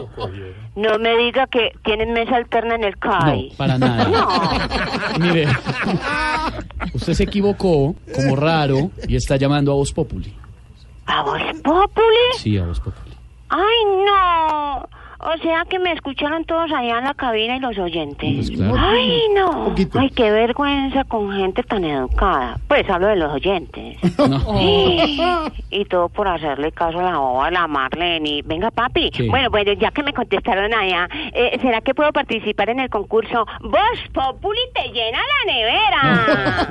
No 0.74 0.98
me 0.98 1.14
diga 1.18 1.46
que 1.48 1.72
tienen 1.84 2.14
mesa 2.14 2.34
alterna 2.36 2.76
en 2.76 2.84
el 2.84 2.96
CAI. 2.96 3.50
No, 3.50 3.56
para 3.58 3.76
nada. 3.76 4.08
Mire, 5.20 5.46
usted 6.94 7.12
se 7.12 7.24
equivocó 7.24 7.94
como 8.14 8.36
raro 8.36 8.90
y 9.06 9.16
está 9.16 9.36
llamando 9.36 9.72
a 9.72 9.74
Voz 9.74 9.92
Populi. 9.92 10.32
¿A 11.04 11.22
vos, 11.24 11.38
Populi? 11.62 12.38
Sí, 12.38 12.56
a 12.56 12.64
Voz 12.64 12.80
Populi. 12.80 13.11
¡Ay, 13.54 13.84
no! 14.06 14.88
O 15.24 15.38
sea 15.40 15.64
que 15.68 15.78
me 15.78 15.92
escucharon 15.92 16.44
todos 16.44 16.70
allá 16.72 16.98
en 16.98 17.04
la 17.04 17.14
cabina 17.14 17.56
y 17.56 17.60
los 17.60 17.78
oyentes. 17.78 18.34
Pues 18.34 18.50
claro. 18.50 18.74
¡Ay, 18.76 19.22
no! 19.36 19.66
Poquito. 19.66 20.00
¡Ay, 20.00 20.10
qué 20.10 20.32
vergüenza 20.32 21.04
con 21.04 21.30
gente 21.32 21.62
tan 21.62 21.84
educada! 21.84 22.58
Pues 22.66 22.88
hablo 22.90 23.06
de 23.06 23.16
los 23.16 23.32
oyentes. 23.32 23.98
Y 25.70 25.84
todo 25.86 26.08
por 26.10 26.28
hacerle 26.28 26.70
caso 26.72 26.98
a 27.00 27.02
la 27.02 27.16
boba, 27.16 27.46
a 27.46 27.50
la 27.50 27.66
Marlene. 27.66 28.42
Venga, 28.44 28.70
papi. 28.70 29.10
Bueno, 29.30 29.48
bueno, 29.50 29.72
ya 29.72 29.90
que 29.90 30.02
me 30.02 30.12
contestaron 30.12 30.72
allá, 30.74 31.08
eh, 31.32 31.58
¿será 31.62 31.80
que 31.80 31.94
puedo 31.94 32.12
participar 32.12 32.68
en 32.70 32.80
el 32.80 32.90
concurso 32.90 33.46
Voz 33.62 33.80
Populi 34.12 34.60
te 34.74 34.88
llena 34.92 35.18
la 35.18 35.52
nevera? 35.52 36.70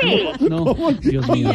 Sí. 0.00 0.28
No, 0.48 0.64
Dios 1.00 1.28
mío. 1.28 1.50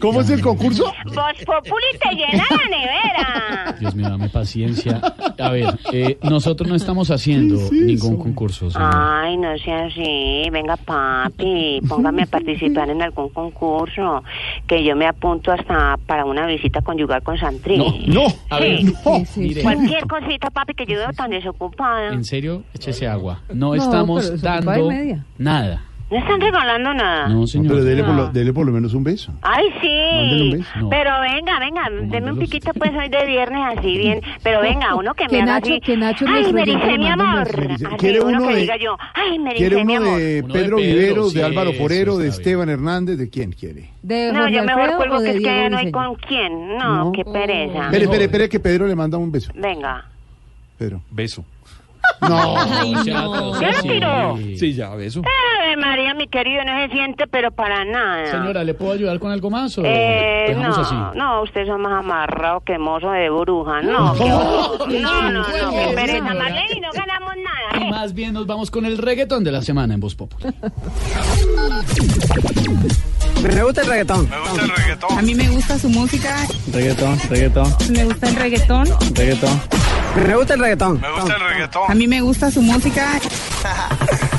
¿Cómo 0.00 0.22
es 0.22 0.30
el 0.30 0.40
concurso? 0.40 0.92
Voz 1.06 1.44
Populi 1.46 1.86
te 2.00 2.14
llena 2.16 2.44
la 2.50 2.68
nevera. 2.68 3.76
Dios 3.78 3.94
mío, 3.94 4.08
dame 4.08 4.28
paciencia. 4.28 5.00
A 5.42 5.50
ver, 5.50 5.78
eh, 5.92 6.18
nosotros 6.22 6.68
no 6.68 6.74
estamos 6.74 7.10
haciendo 7.10 7.56
ningún 7.70 8.16
concurso. 8.16 8.70
señor. 8.70 8.90
Ay, 8.94 9.36
no 9.36 9.56
sea 9.58 9.86
así. 9.86 10.48
Venga, 10.50 10.76
papi, 10.76 11.80
póngame 11.88 12.22
a 12.22 12.26
participar 12.26 12.90
en 12.90 13.02
algún 13.02 13.28
concurso. 13.30 14.22
Que 14.66 14.84
yo 14.84 14.96
me 14.96 15.06
apunto 15.06 15.52
hasta 15.52 15.96
para 16.06 16.24
una 16.24 16.46
visita 16.46 16.80
conyugal 16.82 17.22
con 17.22 17.36
Santri. 17.38 17.76
No, 17.78 17.92
no, 18.06 18.26
a 18.50 18.60
ver, 18.60 18.78
Sí. 18.78 18.94
no. 19.04 19.22
Mire. 19.36 19.62
Cualquier 19.62 20.06
cosita, 20.06 20.50
papi, 20.50 20.74
que 20.74 20.86
yo 20.86 20.98
veo 20.98 21.12
tan 21.12 21.30
desocupada. 21.30 22.12
En 22.12 22.24
serio, 22.24 22.62
échese 22.74 23.06
agua. 23.08 23.40
No, 23.48 23.62
No, 23.72 23.74
estamos 23.74 24.40
dando 24.42 24.90
nada. 25.38 25.84
No 26.12 26.18
están 26.18 26.40
regalando 26.42 26.92
nada. 26.92 27.28
No, 27.28 27.46
señor. 27.46 27.72
Pero 27.72 27.84
dele 27.84 28.04
por, 28.04 28.14
No. 28.14 28.22
lo, 28.24 28.28
dele 28.28 28.52
por 28.52 28.66
lo 28.66 28.72
menos 28.72 28.92
un 28.92 29.02
beso. 29.02 29.32
Ay, 29.40 29.64
Mándele 29.70 30.42
un 30.42 30.50
sí. 30.50 30.56
beso. 30.58 30.70
No. 30.80 30.88
Pero 30.90 31.10
venga, 31.22 31.58
venga, 31.58 31.82
deme 32.02 32.32
un 32.32 32.38
piquito 32.38 32.70
pues 32.74 32.90
hoy 32.92 33.08
de 33.08 33.26
viernes 33.26 33.78
así 33.78 33.96
bien. 33.96 34.20
Pero 34.42 34.60
venga, 34.60 34.94
uno 34.94 35.14
que 35.14 35.24
me 35.24 35.30
Que 35.30 35.40
haga 35.42 35.58
Nacho- 35.60 35.72
así. 35.72 35.80
que 35.80 35.96
Nacho 35.96 36.24
Ay, 36.28 36.52
me 36.52 36.64
dice 36.64 36.98
mi 36.98 37.08
amor. 37.08 37.48
¿Quiere 37.98 38.20
uno 38.20 38.38
uno 38.38 38.48
que 38.48 38.54
de- 38.54 38.60
diga 38.60 38.76
yo, 38.76 38.96
ay, 39.14 39.38
me 39.38 39.54
¿Quiere 39.54 39.76
dice 39.76 39.84
mi 39.86 39.96
uno 39.96 40.06
amor. 40.08 40.18
de 40.20 40.44
Pedro 40.52 40.76
Viveros, 40.76 41.32
sí, 41.32 41.38
de 41.38 41.44
Álvaro 41.44 41.72
Forero, 41.72 42.18
de 42.18 42.28
Esteban 42.28 42.68
Hernández? 42.68 43.16
¿De 43.16 43.30
quién 43.30 43.52
quiere? 43.52 43.88
¿De 44.02 44.32
No, 44.32 44.40
Jorge 44.40 44.54
yo 44.56 44.64
mejor 44.64 44.96
cuelgo 44.96 45.22
que 45.22 45.30
es 45.30 45.40
que 45.42 45.70
no 45.70 45.78
hay 45.78 45.90
con 45.90 46.14
quién. 46.16 46.76
No, 46.76 47.10
qué 47.12 47.24
pereza. 47.24 47.84
Espere, 47.86 48.04
espere, 48.04 48.24
espere 48.24 48.48
que 48.50 48.60
Pedro 48.60 48.86
le 48.86 48.94
manda 48.94 49.16
un 49.16 49.32
beso. 49.32 49.50
Venga. 49.54 50.04
Pedro. 50.76 51.00
Beso. 51.10 51.44
No. 52.28 52.54
Ay, 52.80 52.92
no. 52.94 53.60
¿Ya 53.60 53.70
lo 53.72 53.82
tiró? 53.82 54.38
Sí, 54.56 54.74
ya, 54.74 54.90
beso. 54.90 55.22
Ay, 55.64 55.76
María, 55.76 56.14
mi 56.14 56.28
querido, 56.28 56.62
no 56.64 56.72
se 56.86 56.92
siente, 56.94 57.26
pero 57.26 57.50
para 57.50 57.84
nada. 57.84 58.26
Señora, 58.30 58.62
¿le 58.62 58.74
puedo 58.74 58.92
ayudar 58.92 59.18
con 59.18 59.32
algo 59.32 59.50
más 59.50 59.76
o 59.78 59.82
Eh, 59.84 60.44
dejamos 60.48 60.76
no, 60.78 60.82
así? 60.84 61.18
no, 61.18 61.42
usted 61.42 61.62
es 61.62 61.68
más 61.78 61.92
amarrado 61.98 62.60
que 62.60 62.78
mozo 62.78 63.10
de 63.10 63.28
bruja. 63.28 63.82
No, 63.82 64.14
qué 64.18 64.28
no, 64.28 65.22
no, 65.30 65.30
no, 65.32 65.44
qué 65.70 65.92
pereza. 65.96 66.22
Marlene, 66.34 66.80
no 66.80 66.88
ganamos 66.92 67.32
nada. 67.36 67.84
Y 67.86 67.90
más 67.90 68.14
bien 68.14 68.34
nos 68.34 68.46
vamos 68.46 68.70
con 68.70 68.86
el 68.86 68.98
reggaetón 68.98 69.42
de 69.42 69.50
la 69.52 69.62
semana 69.62 69.94
en 69.94 70.00
Voz 70.00 70.14
Populi. 70.14 70.46
Me 73.42 73.62
gusta 73.64 73.80
el 73.82 73.86
reggaetón. 73.88 74.28
Me 74.30 74.38
gusta 74.38 74.62
el 74.62 74.70
reggaetón. 74.70 75.18
A 75.18 75.22
mí 75.22 75.34
me 75.34 75.48
gusta 75.48 75.78
su 75.78 75.88
música. 75.88 76.36
Reggaetón, 76.72 77.18
reggaetón, 77.28 77.74
Me 77.90 78.04
gusta 78.04 78.28
el 78.28 78.36
reggaetón. 78.36 78.86
reggaetón. 79.14 79.60
Me 80.16 80.36
gusta 80.36 80.54
el 80.54 80.60
reggaetón. 80.60 81.00
Me 81.00 81.10
gusta 81.10 81.34
el 81.34 81.40
reggaetón. 81.40 81.90
A 81.90 81.94
mí 81.94 82.06
me 82.06 82.20
gusta 82.20 82.50
su 82.50 82.62
música. 82.62 83.20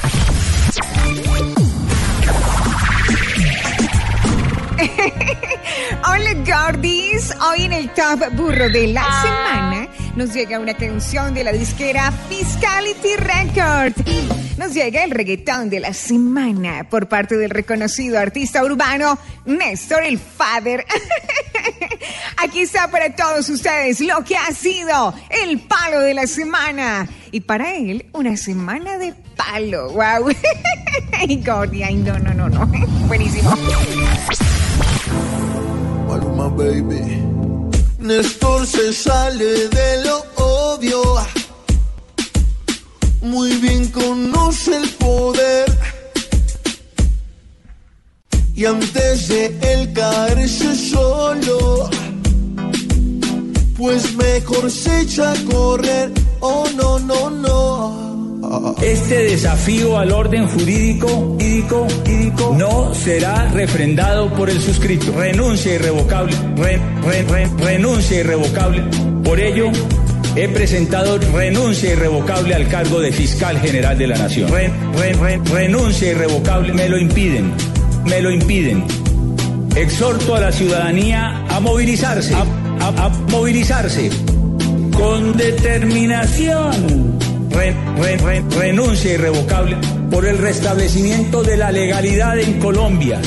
Hola 6.07 6.34
Gordis. 6.45 7.34
Hoy 7.49 7.65
en 7.65 7.73
el 7.73 7.89
Top 7.93 8.19
Burro 8.34 8.69
de 8.69 8.88
la 8.88 9.05
semana 9.22 9.88
nos 10.15 10.34
llega 10.34 10.60
una 10.60 10.73
canción 10.73 11.34
de 11.34 11.43
la 11.43 11.51
disquera 11.51 12.11
Fiscality 12.30 13.15
Records. 13.18 14.57
Nos 14.57 14.73
llega 14.73 15.03
el 15.03 15.11
reggaetón 15.11 15.69
de 15.69 15.80
la 15.80 15.93
semana 15.93 16.88
por 16.89 17.07
parte 17.07 17.38
del 17.38 17.49
reconocido 17.49 18.19
artista 18.19 18.64
urbano 18.64 19.18
Néstor 19.45 20.03
el 20.03 20.19
Father. 20.19 20.85
Aquí 22.38 22.61
está 22.61 22.89
para 22.89 23.15
todos 23.15 23.49
ustedes 23.49 23.99
lo 24.01 24.23
que 24.23 24.35
ha 24.35 24.51
sido 24.51 25.14
el 25.30 25.60
palo 25.60 25.99
de 25.99 26.14
la 26.14 26.27
semana. 26.27 27.07
Y 27.34 27.41
para 27.41 27.73
él, 27.73 28.05
una 28.14 28.38
semana 28.38 28.99
de 28.99 29.11
palo. 29.35 29.89
¡Wow! 29.89 30.30
Ay, 31.14 31.38
no, 31.95 32.19
no, 32.19 32.31
no, 32.31 32.47
no. 32.47 32.68
Buenísimo. 33.07 33.49
Maluma, 36.07 36.49
baby. 36.49 37.23
Néstor 37.97 38.68
se 38.68 38.93
sale 38.93 39.68
de 39.68 40.03
lo 40.05 40.23
obvio. 40.35 41.01
Muy 43.23 43.55
bien 43.55 43.88
conoce 43.88 44.77
el 44.77 44.89
poder. 44.89 45.76
Y 48.53 48.65
antes 48.65 49.27
de 49.30 49.45
él 49.73 49.91
caerse 49.93 50.76
solo, 50.76 51.89
pues 53.84 54.15
mejor 54.15 54.72
se 54.72 55.01
echa 55.01 55.34
a 55.34 55.35
correr. 55.51 56.10
Oh, 56.39 56.64
no, 56.77 56.99
no, 56.99 57.30
no. 57.30 58.76
Este 58.81 59.15
desafío 59.23 59.97
al 59.99 60.10
orden 60.14 60.47
jurídico, 60.47 61.07
jurídico, 61.10 61.85
jurídico 61.89 62.55
no 62.57 62.93
será 62.95 63.49
refrendado 63.49 64.34
por 64.35 64.49
el 64.49 64.61
suscrito. 64.61 65.11
Renuncia 65.11 65.76
irrevocable. 65.76 66.34
Re- 66.55 66.80
re- 67.05 67.23
re- 67.23 67.49
renuncia 67.57 68.22
irrevocable. 68.22 68.84
Por 69.22 69.41
ello, 69.41 69.69
he 70.38 70.47
presentado 70.47 71.18
renuncia 71.18 71.91
irrevocable 71.91 72.55
al 72.55 72.69
cargo 72.69 73.01
de 73.01 73.11
fiscal 73.11 73.60
general 73.60 73.97
de 73.97 74.07
la 74.07 74.18
nación. 74.18 74.49
Re- 74.49 74.72
re- 74.97 75.11
re- 75.14 75.41
renuncia 75.51 76.11
irrevocable. 76.11 76.72
Me 76.72 76.88
lo 76.88 76.97
impiden. 76.97 77.51
Me 78.05 78.22
lo 78.22 78.31
impiden. 78.31 78.85
Exhorto 79.76 80.35
a 80.35 80.39
la 80.39 80.53
ciudadanía 80.53 81.43
a 81.49 81.60
movilizarse. 81.60 82.34
a- 82.34 82.62
a- 82.80 83.10
movilizarse 83.30 84.10
con 84.95 85.36
determinación. 85.38 87.18
Re- 87.50 87.76
re- 87.98 88.18
re- 88.18 88.44
renuncia 88.58 89.14
irrevocable 89.14 89.78
por 90.10 90.26
el 90.26 90.38
restablecimiento 90.38 91.44
de 91.44 91.58
la 91.58 91.72
legalidad 91.72 92.40
en 92.40 92.60
Colombia. 92.60 93.20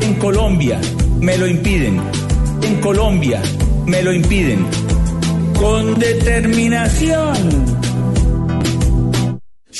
En 0.00 0.14
Colombia 0.14 0.80
me 1.20 1.36
lo 1.38 1.46
impiden. 1.46 2.00
En 2.62 2.80
Colombia 2.80 3.40
me 3.86 4.02
lo 4.02 4.12
impiden. 4.12 4.66
Con 5.58 5.98
determinación. 5.98 7.34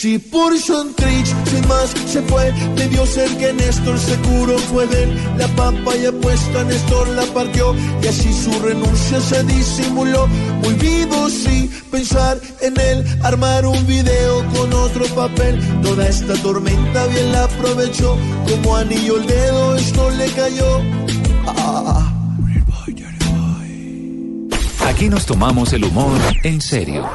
Si 0.02 0.18
por 0.18 0.58
Santrich 0.58 1.32
sin 1.48 1.68
más 1.68 1.90
se 2.08 2.22
fue, 2.22 2.50
debió 2.74 3.06
ser 3.06 3.30
que 3.38 3.52
Néstor 3.52 3.96
seguro 3.96 4.58
fue 4.58 4.84
de 4.88 5.04
él. 5.04 5.16
La 5.38 5.46
papaya 5.54 6.10
puesta, 6.10 6.64
Néstor 6.64 7.06
la 7.10 7.22
partió 7.26 7.72
y 8.02 8.08
así 8.08 8.32
su 8.32 8.50
renuncia 8.58 9.20
se 9.20 9.44
disimuló. 9.44 10.26
Muy 10.60 10.74
vivo 10.74 11.30
sí, 11.30 11.70
pensar 11.92 12.40
en 12.62 12.80
él, 12.80 13.04
armar 13.22 13.64
un 13.64 13.86
video 13.86 14.44
con 14.52 14.72
otro 14.72 15.04
papel. 15.14 15.60
Toda 15.82 16.08
esta 16.08 16.34
tormenta 16.42 17.06
bien 17.06 17.30
la 17.30 17.44
aprovechó, 17.44 18.18
como 18.50 18.74
anillo 18.74 19.18
el 19.18 19.26
dedo 19.28 19.76
esto 19.76 20.10
le 20.10 20.26
cayó. 20.32 20.80
Ah. 21.46 22.21
Aquí 24.92 25.08
nos 25.08 25.24
tomamos 25.24 25.72
el 25.72 25.84
humor 25.84 26.20
en 26.44 26.60
serio. 26.60 27.10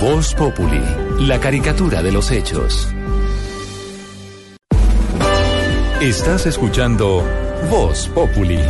Voz 0.00 0.34
Populi, 0.34 0.82
la 1.20 1.40
caricatura 1.40 2.02
de 2.02 2.12
los 2.12 2.30
hechos. 2.30 2.88
Estás 6.00 6.44
escuchando 6.44 7.24
Voz 7.70 8.08
Populi. 8.08 8.60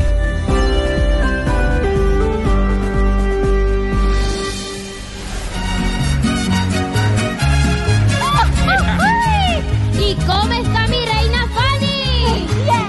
¿Y 9.98 10.14
cómo 10.24 10.52
está 10.52 10.86
mi 10.86 11.04
reina 11.04 11.48
Fanny? 11.52 12.46
Bien. 12.64 12.86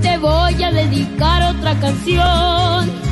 Te 0.00 0.16
voy 0.18 0.62
a 0.62 0.70
dedicar 0.70 1.56
otra 1.56 1.78
canción. 1.80 3.05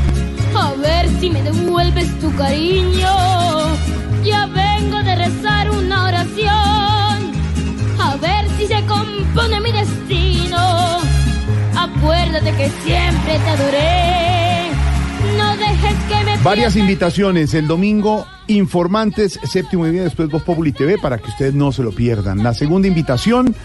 Si 1.25 1.31
me 1.31 1.43
devuelves 1.43 2.21
tu 2.21 2.31
cariño. 2.37 3.09
Ya 4.27 4.45
vengo 4.45 5.03
de 5.05 5.17
rezar 5.17 5.71
una 5.71 6.05
oración. 6.09 7.33
A 7.99 8.17
ver 8.21 8.47
si 8.59 8.67
se 8.67 8.85
compone 8.85 9.59
mi 9.63 9.73
destino. 9.73 10.99
Acuérdate 11.79 12.53
que 12.55 12.69
siempre 12.69 13.39
te 13.39 13.49
adoré. 13.49 14.69
No 15.39 15.57
dejes 15.57 15.95
que 16.11 16.25
me 16.27 16.37
Varias 16.43 16.77
invitaciones 16.77 17.55
el 17.55 17.69
domingo, 17.69 18.27
informantes, 18.49 19.41
séptimo 19.51 19.87
día 19.87 20.03
después 20.03 20.29
Voz 20.29 20.43
Populi 20.43 20.73
TV 20.73 20.99
para 20.99 21.17
que 21.17 21.31
ustedes 21.31 21.55
no 21.55 21.73
se 21.73 21.83
lo 21.83 21.93
pierdan. 21.93 22.43
La 22.43 22.53
segunda 22.53 22.87
invitación, 22.87 23.57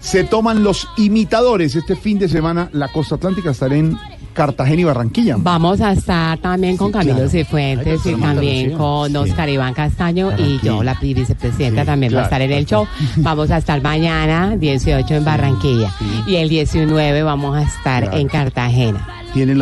se 0.00 0.24
toman 0.24 0.64
los 0.64 0.88
imitadores. 0.96 1.76
Este 1.76 1.94
fin 1.94 2.18
de 2.18 2.28
semana 2.28 2.70
la 2.72 2.88
costa 2.88 3.14
atlántica 3.14 3.52
estará 3.52 3.76
en 3.76 3.96
Cartagena 4.34 4.80
y 4.80 4.84
Barranquilla. 4.84 5.36
Vamos 5.38 5.80
a 5.80 5.92
estar 5.92 6.36
también 6.38 6.76
con 6.76 6.92
Camilo 6.92 7.14
claro. 7.14 7.30
Cifuentes 7.30 8.04
y 8.04 8.14
también 8.16 8.62
Lucía. 8.64 8.78
con 8.78 9.16
Oscar 9.16 9.48
Iván 9.48 9.72
Castaño 9.74 10.32
y 10.36 10.58
yo, 10.62 10.82
la 10.82 10.94
vicepresidenta, 11.00 11.82
Sí, 11.82 11.86
también 11.86 12.14
va 12.14 12.20
a 12.20 12.24
estar 12.24 12.42
en 12.42 12.52
el 12.52 12.66
show. 12.66 12.86
Vamos 13.16 13.50
a 13.50 13.58
estar 13.58 13.80
mañana, 13.80 14.56
18 14.56 15.14
en 15.14 15.24
Barranquilla. 15.24 15.90
Y 16.26 16.36
el 16.36 16.48
19 16.48 17.22
vamos 17.22 17.56
a 17.56 17.62
estar 17.62 18.02
Claro. 18.02 18.18
en 18.18 18.28
Cartagena. 18.28 19.06
Tiene 19.32 19.54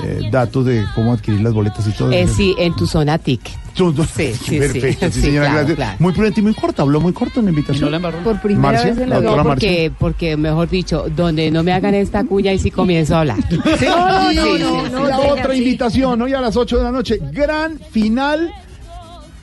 los 0.00 0.30
datos 0.30 0.64
de 0.64 0.84
cómo 0.94 1.12
adquirir 1.12 1.40
las 1.40 1.52
boletas 1.52 1.86
y 1.86 1.92
todo. 1.92 2.12
Eh, 2.12 2.26
sí, 2.26 2.54
en 2.58 2.74
tu 2.74 2.86
zona 2.86 3.18
ticket. 3.18 3.62
Sí, 3.74 4.34
sí, 4.34 4.58
Perfecto, 4.58 5.06
sí, 5.06 5.12
sí, 5.12 5.20
señora, 5.22 5.46
claro, 5.46 5.58
gracias. 5.60 5.76
claro. 5.76 5.96
Muy 5.98 6.12
prudente 6.12 6.40
y 6.40 6.42
muy 6.42 6.54
corta, 6.54 6.82
habló 6.82 7.00
muy 7.00 7.12
corto 7.14 7.40
en 7.40 7.46
la 7.46 7.50
invitación. 7.52 7.90
Por 8.22 8.40
primera 8.40 8.72
Marcia, 8.72 8.90
vez 8.90 8.98
en 8.98 9.08
la 9.08 9.16
la 9.16 9.20
doctora 9.22 9.42
no, 9.42 9.48
Marcia. 9.48 9.68
porque, 9.68 9.92
porque, 9.98 10.36
mejor 10.36 10.68
dicho, 10.68 11.06
donde 11.16 11.50
no 11.50 11.62
me 11.62 11.72
hagan 11.72 11.94
esta 11.94 12.22
cuya 12.24 12.52
y 12.52 12.58
sí 12.58 12.70
comienzo 12.70 13.16
a 13.16 13.20
hablar. 13.20 13.38
Sí, 13.48 13.56
no, 13.86 14.32
no, 14.32 14.58
la 14.58 14.90
no, 14.90 15.08
no, 15.08 15.20
otra 15.32 15.52
sí. 15.52 15.58
invitación, 15.58 16.20
hoy 16.20 16.34
a 16.34 16.40
las 16.42 16.56
8 16.56 16.76
de 16.78 16.84
la 16.84 16.92
noche, 16.92 17.18
gran 17.32 17.78
final 17.78 18.52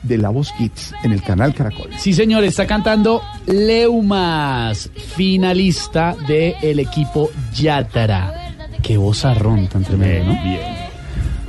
de 0.04 0.16
La 0.16 0.30
Voz 0.30 0.52
Kids 0.56 0.94
en 1.02 1.12
el 1.12 1.22
canal 1.22 1.52
Caracol. 1.52 1.90
Sí, 1.98 2.12
señor, 2.14 2.44
está 2.44 2.66
cantando 2.66 3.22
Leumas, 3.46 4.90
finalista 5.16 6.16
del 6.26 6.78
equipo 6.78 7.30
Yatara. 7.52 8.39
Qué 8.82 8.96
vozarrón 8.96 9.68
tan 9.68 9.84
tremendo, 9.84 10.32
¿no? 10.32 10.40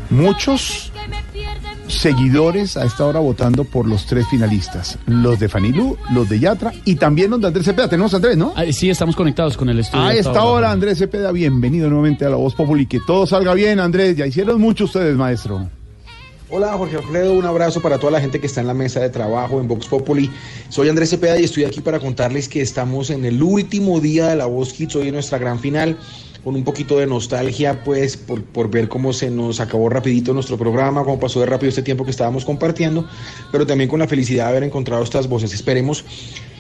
Muchos 0.10 0.92
seguidores 1.88 2.78
a 2.78 2.86
esta 2.86 3.06
hora 3.06 3.20
votando 3.20 3.64
por 3.64 3.88
los 3.88 4.06
tres 4.06 4.26
finalistas, 4.30 4.98
los 5.06 5.40
de 5.40 5.50
Fanilú, 5.50 5.98
los 6.14 6.30
de 6.30 6.40
Yatra 6.40 6.74
y 6.86 6.96
también 6.96 7.32
los 7.32 7.42
de 7.42 7.48
Andrés 7.48 7.66
Cepeda. 7.66 7.88
Tenemos 7.90 8.14
a 8.14 8.18
Andrés, 8.18 8.38
¿no? 8.38 8.54
Ah, 8.56 8.64
Sí, 8.72 8.90
estamos 8.90 9.16
conectados 9.16 9.58
con 9.58 9.70
el 9.70 9.80
estudio. 9.80 10.04
A 10.06 10.14
esta 10.14 10.44
hora, 10.44 10.72
Andrés 10.72 10.98
Cepeda, 10.98 11.32
bienvenido 11.32 11.90
nuevamente 11.90 12.26
a 12.26 12.30
La 12.30 12.36
Voz 12.36 12.56
Populi. 12.56 12.86
Que 12.86 13.00
todo 13.06 13.26
salga 13.26 13.54
bien, 13.54 13.80
Andrés. 13.80 14.16
Ya 14.16 14.26
hicieron 14.26 14.60
mucho 14.60 14.86
ustedes, 14.86 15.16
maestro. 15.16 15.68
Hola 16.54 16.74
Jorge 16.74 16.98
Alfredo, 16.98 17.32
un 17.32 17.46
abrazo 17.46 17.82
para 17.82 17.98
toda 17.98 18.12
la 18.12 18.20
gente 18.20 18.42
que 18.42 18.48
está 18.48 18.60
en 18.60 18.68
la 18.68 18.74
mesa 18.74 19.00
de 19.00 19.10
trabajo 19.10 19.62
en 19.62 19.70
Vox 19.70 19.88
Populi. 19.88 20.30
Soy 20.68 20.90
Andrés 20.90 21.10
Cepeda 21.10 21.40
y 21.40 21.46
estoy 21.46 21.64
aquí 21.64 21.80
para 21.80 21.98
contarles 22.02 22.50
que 22.50 22.62
estamos 22.62 23.10
en 23.10 23.24
el 23.24 23.42
último 23.42 24.02
día 24.02 24.28
de 24.28 24.36
la 24.36 24.48
Voz 24.48 24.74
Kids, 24.74 24.98
hoy 24.98 25.08
en 25.08 25.14
nuestra 25.14 25.38
gran 25.38 25.60
final, 25.60 25.98
con 26.44 26.56
un 26.56 26.64
poquito 26.64 26.98
de 26.98 27.08
nostalgia 27.08 27.84
pues 27.84 28.18
por, 28.18 28.44
por 28.44 28.70
ver 28.70 28.88
cómo 28.88 29.14
se 29.14 29.30
nos 29.30 29.60
acabó 29.60 29.90
rapidito 29.90 30.34
nuestro 30.34 30.58
programa, 30.58 31.04
cómo 31.04 31.20
pasó 31.20 31.40
de 31.40 31.46
rápido 31.46 31.70
este 31.70 31.84
tiempo 31.84 32.04
que 32.06 32.12
estábamos 32.12 32.46
compartiendo, 32.46 33.08
pero 33.52 33.66
también 33.66 33.90
con 33.90 34.00
la 34.00 34.08
felicidad 34.08 34.46
de 34.46 34.50
haber 34.52 34.64
encontrado 34.64 35.04
estas 35.04 35.28
voces. 35.28 35.54
Esperemos 35.54 36.04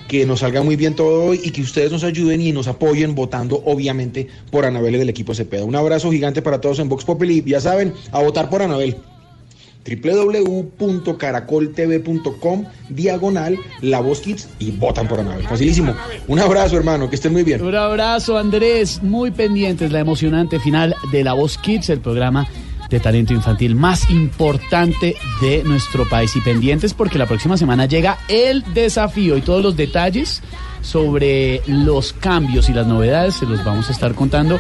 que 0.08 0.26
nos 0.26 0.42
salga 0.42 0.62
muy 0.62 0.76
bien 0.76 0.94
todo 0.94 1.26
hoy 1.26 1.40
y 1.44 1.52
que 1.52 1.62
ustedes 1.62 1.92
nos 1.92 2.04
ayuden 2.04 2.42
y 2.42 2.52
nos 2.52 2.68
apoyen 2.68 3.16
votando 3.16 3.64
obviamente 3.66 4.28
por 4.52 4.66
Anabel 4.66 5.00
del 5.00 5.10
equipo 5.10 5.34
Cepeda. 5.34 5.64
Un 5.64 5.76
abrazo 5.76 6.12
gigante 6.12 6.42
para 6.42 6.60
todos 6.60 6.80
en 6.80 6.90
Vox 6.90 7.06
Populi. 7.06 7.42
Ya 7.46 7.62
saben, 7.62 7.94
a 8.12 8.22
votar 8.22 8.50
por 8.50 8.62
Anabel 8.62 8.98
www.caracoltv.com 9.86 12.66
diagonal 12.90 13.58
La 13.82 14.00
Voz 14.00 14.22
Kids 14.22 14.50
y 14.60 14.72
votan 14.72 15.08
por 15.08 15.20
Anabel. 15.20 15.48
Facilísimo. 15.48 15.96
Un 16.28 16.40
abrazo, 16.40 16.78
hermano, 16.78 17.10
que 17.10 17.16
estén 17.16 17.34
muy 17.34 17.44
bien. 17.44 17.62
Un 17.62 17.76
abrazo, 17.76 18.38
Andrés. 18.38 19.02
Muy 19.02 19.32
pendientes 19.32 19.92
la 19.92 20.00
emocionante 20.00 20.60
final 20.60 20.96
de 21.12 21.24
La 21.24 21.34
Voz 21.34 21.58
Kids, 21.58 21.90
el 21.90 22.00
programa 22.00 22.48
de 22.92 23.00
talento 23.00 23.34
infantil 23.34 23.74
más 23.74 24.10
importante 24.10 25.16
de 25.42 25.64
nuestro 25.64 26.08
país. 26.08 26.36
Y 26.36 26.42
pendientes 26.42 26.94
porque 26.94 27.18
la 27.18 27.26
próxima 27.26 27.58
semana 27.58 27.86
llega 27.86 28.18
el 28.28 28.64
desafío 28.74 29.38
y 29.38 29.42
todos 29.42 29.64
los 29.64 29.78
detalles 29.78 30.44
sobre 30.82 31.62
los 31.68 32.14
cambios 32.14 32.70
y 32.70 32.74
las 32.74 32.86
novedades 32.86 33.36
se 33.36 33.46
los 33.46 33.64
vamos 33.64 33.90
a 33.90 33.94
estar 33.94 34.14
contando 34.14 34.60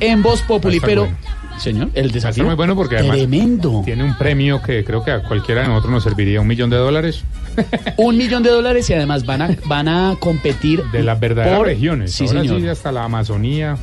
en 0.00 0.22
Voz 0.22 0.42
Populi, 0.42 0.80
pero 0.80 1.02
bueno. 1.02 1.16
Señor, 1.58 1.88
el 1.94 2.06
Está 2.06 2.14
desafío 2.14 2.44
muy 2.44 2.54
bueno 2.54 2.74
porque 2.74 2.96
además 2.96 3.16
tremendo. 3.18 3.82
tiene 3.84 4.04
un 4.04 4.16
premio 4.16 4.60
que 4.62 4.84
creo 4.84 5.02
que 5.04 5.10
a 5.12 5.22
cualquiera 5.22 5.62
de 5.62 5.68
nosotros 5.68 5.92
nos 5.92 6.02
serviría 6.02 6.40
un 6.40 6.46
millón 6.46 6.70
de 6.70 6.76
dólares 6.76 7.22
Un 7.96 8.16
millón 8.16 8.42
de 8.42 8.50
dólares 8.50 8.88
y 8.90 8.94
además 8.94 9.24
van 9.24 9.42
a 9.42 9.56
van 9.66 9.88
a 9.88 10.16
competir 10.18 10.82
de 10.90 11.02
las 11.04 11.18
verdaderas 11.20 11.58
por- 11.58 11.66
regiones. 11.68 12.12
Sí, 12.12 12.24
Ahora 12.26 12.40
señor. 12.40 12.60
sí, 12.60 12.68
hasta 12.68 12.90
la 12.92 13.04
Amazonía 13.04 13.76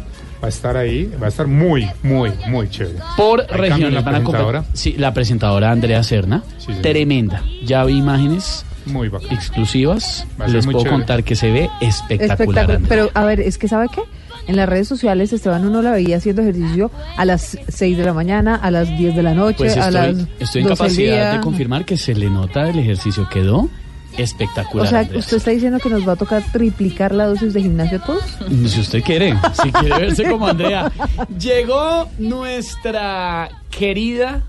va 0.44 0.48
a 0.48 0.50
estar 0.50 0.76
ahí, 0.76 1.10
va 1.22 1.28
a 1.28 1.30
estar 1.30 1.48
muy, 1.48 1.88
muy, 2.04 2.32
muy 2.48 2.70
chévere. 2.70 2.98
por 3.16 3.42
Hay 3.42 3.58
regiones 3.58 3.94
la 3.94 4.02
van 4.02 4.16
a 4.16 4.24
competir. 4.24 4.46
presentadora. 4.48 4.64
Sí, 4.74 4.96
la 4.98 5.14
presentadora 5.14 5.72
Andrea 5.72 6.04
Serna, 6.04 6.44
señor. 6.58 6.82
tremenda. 6.82 7.44
Ya 7.64 7.84
vi 7.86 7.98
imágenes 7.98 8.66
Muy 8.88 9.08
bacán. 9.08 9.32
exclusivas. 9.34 10.26
Va 10.40 10.46
a 10.46 10.48
ser 10.48 10.56
Les 10.56 10.66
muy 10.66 10.74
puedo 10.74 10.84
chévere. 10.86 11.00
contar 11.00 11.24
que 11.24 11.36
se 11.36 11.52
ve 11.52 11.70
espectacular. 11.80 12.32
Espectacular. 12.32 12.72
Andrea. 12.72 12.90
Pero 12.90 13.10
a 13.14 13.24
ver, 13.26 13.40
es 13.40 13.58
que 13.58 13.68
¿sabe 13.68 13.86
qué? 13.94 14.02
En 14.48 14.56
las 14.56 14.68
redes 14.68 14.88
sociales 14.88 15.32
Esteban 15.34 15.66
uno 15.66 15.82
la 15.82 15.92
veía 15.92 16.18
haciendo 16.18 16.42
ejercicio 16.42 16.92
a 17.18 17.26
las 17.26 17.58
6 17.68 17.98
de 17.98 18.04
la 18.04 18.14
mañana, 18.14 18.56
a 18.56 18.72
las 18.72 18.88
10 18.98 19.16
de 19.16 19.24
la 19.24 19.34
noche, 19.34 19.58
Pues 19.58 19.78
a 19.78 19.92
las 19.92 20.10
estoy, 20.10 20.28
estoy 20.40 20.62
en 20.62 20.68
12 20.68 20.70
del 20.70 20.78
capacidad 20.78 21.34
de 21.34 21.42
confirmar 21.42 21.86
que 21.86 21.98
se 21.98 22.16
le 22.16 22.30
nota 22.30 22.70
el 22.70 22.80
ejercicio. 22.80 23.28
Quedó 23.30 23.70
espectacular. 24.18 24.88
O 24.88 24.90
sea, 24.90 25.00
Andrea. 25.00 25.20
usted 25.20 25.38
está 25.38 25.52
diciendo 25.52 25.80
que 25.80 25.90
nos 25.90 26.08
va 26.08 26.14
a 26.14 26.16
tocar 26.16 26.44
triplicar 26.52 27.14
la 27.14 27.26
dosis 27.28 27.54
de 27.54 27.62
gimnasio 27.62 28.00
a 28.00 28.06
todos. 28.06 28.24
Si 28.68 28.80
usted 28.80 29.04
quiere, 29.04 29.36
si 29.62 29.72
quiere 29.80 30.00
verse 30.00 30.30
como 30.30 30.48
Andrea. 30.48 30.92
Llegó 31.40 32.10
nuestra 32.18 33.50
querida 33.70 34.44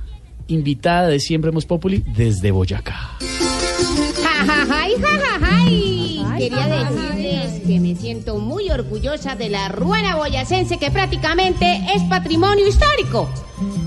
invitada 0.49 1.09
de 1.09 1.21
Siempre 1.21 1.51
Hemos 1.51 1.67
Populi 1.67 2.05
desde 2.15 2.51
Boyacá. 2.51 3.19
Jajajay. 4.47 6.25
Quería 6.39 6.67
decirles 6.67 7.61
que 7.67 7.81
me 7.81 7.95
siento 7.95 8.39
muy 8.39 8.71
orgullosa 8.71 9.37
de 9.37 9.49
la 9.49 9.69
ruana 9.69 10.17
boyacense 10.17 10.79
que 10.79 10.91
prácticamente 10.91 11.81
es 11.95 12.03
patrimonio 12.05 12.67
histórico. 12.67 13.29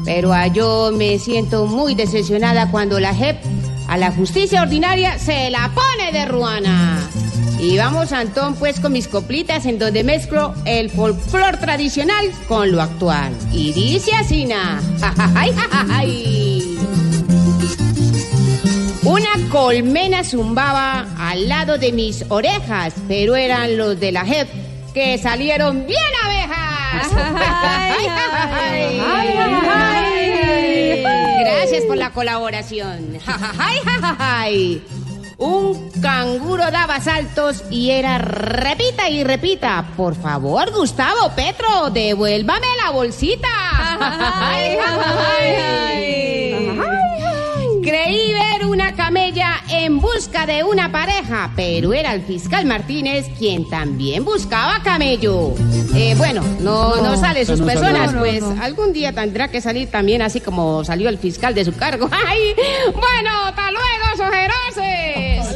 Pero 0.05 0.33
a 0.33 0.47
yo 0.47 0.91
me 0.95 1.19
siento 1.19 1.65
muy 1.65 1.95
decepcionada 1.95 2.71
cuando 2.71 2.99
la 2.99 3.13
JEP 3.13 3.37
a 3.87 3.97
la 3.97 4.11
justicia 4.11 4.61
ordinaria 4.61 5.19
se 5.19 5.49
la 5.49 5.71
pone 5.73 6.11
de 6.11 6.25
ruana. 6.25 6.99
Y 7.59 7.77
vamos, 7.77 8.11
Antón, 8.11 8.55
pues 8.55 8.79
con 8.79 8.91
mis 8.91 9.07
coplitas 9.07 9.65
en 9.65 9.79
donde 9.79 10.03
mezclo 10.03 10.53
el 10.65 10.89
folclor 10.89 11.57
tradicional 11.57 12.31
con 12.47 12.71
lo 12.71 12.81
actual. 12.81 13.33
Y 13.51 13.73
dice 13.73 14.11
así, 14.13 14.45
na. 14.45 14.81
Jajajay. 14.99 16.54
Una 19.05 19.49
colmena 19.51 20.23
zumbaba 20.23 21.05
al 21.19 21.47
lado 21.47 21.77
de 21.77 21.91
mis 21.91 22.25
orejas, 22.29 22.95
pero 23.07 23.35
eran 23.35 23.77
los 23.77 23.99
de 23.99 24.11
la 24.11 24.25
JEP 24.25 24.47
que 24.95 25.19
salieron 25.19 25.85
bien 25.85 25.99
abejas. 26.23 27.11
Ay, 27.13 28.07
ay, 28.07 28.97
ay. 29.69 31.03
Gracias 31.39 31.83
por 31.83 31.97
la 31.97 32.09
colaboración. 32.11 33.19
Un 35.37 35.91
canguro 36.01 36.71
daba 36.71 36.99
saltos 37.01 37.63
y 37.69 37.91
era 37.91 38.17
repita 38.17 39.09
y 39.09 39.23
repita. 39.23 39.85
Por 39.97 40.15
favor, 40.15 40.71
Gustavo 40.71 41.29
Petro, 41.35 41.89
devuélvame 41.91 42.65
la 42.83 42.89
bolsita. 42.91 43.47
Creí 47.83 48.31
en 49.85 49.99
busca 49.99 50.47
de 50.47 50.63
una 50.63 50.91
pareja, 50.91 51.51
pero 51.55 51.93
era 51.93 52.13
el 52.13 52.23
fiscal 52.23 52.65
Martínez 52.65 53.27
quien 53.37 53.69
también 53.69 54.25
buscaba 54.25 54.81
camello. 54.83 55.53
Eh, 55.93 56.15
bueno, 56.17 56.41
no, 56.59 56.95
no, 56.95 57.03
No, 57.03 57.17
sale 57.17 57.45
sus 57.45 57.59
no 57.59 57.67
personas, 57.67 58.13
pues 58.13 58.41
no. 58.41 58.61
algún 58.61 58.93
día 58.93 59.13
tendrá 59.13 59.47
que 59.49 59.61
salir 59.61 59.91
también 59.91 60.23
así 60.23 60.41
como 60.41 60.83
salió 60.83 61.07
el 61.09 61.19
fiscal 61.19 61.53
de 61.53 61.65
su 61.65 61.75
cargo. 61.75 62.09
¡Ay! 62.27 62.55
Bueno, 62.93 63.29
hasta 63.45 63.69
luego, 63.71 64.05
sojeroses. 64.17 65.55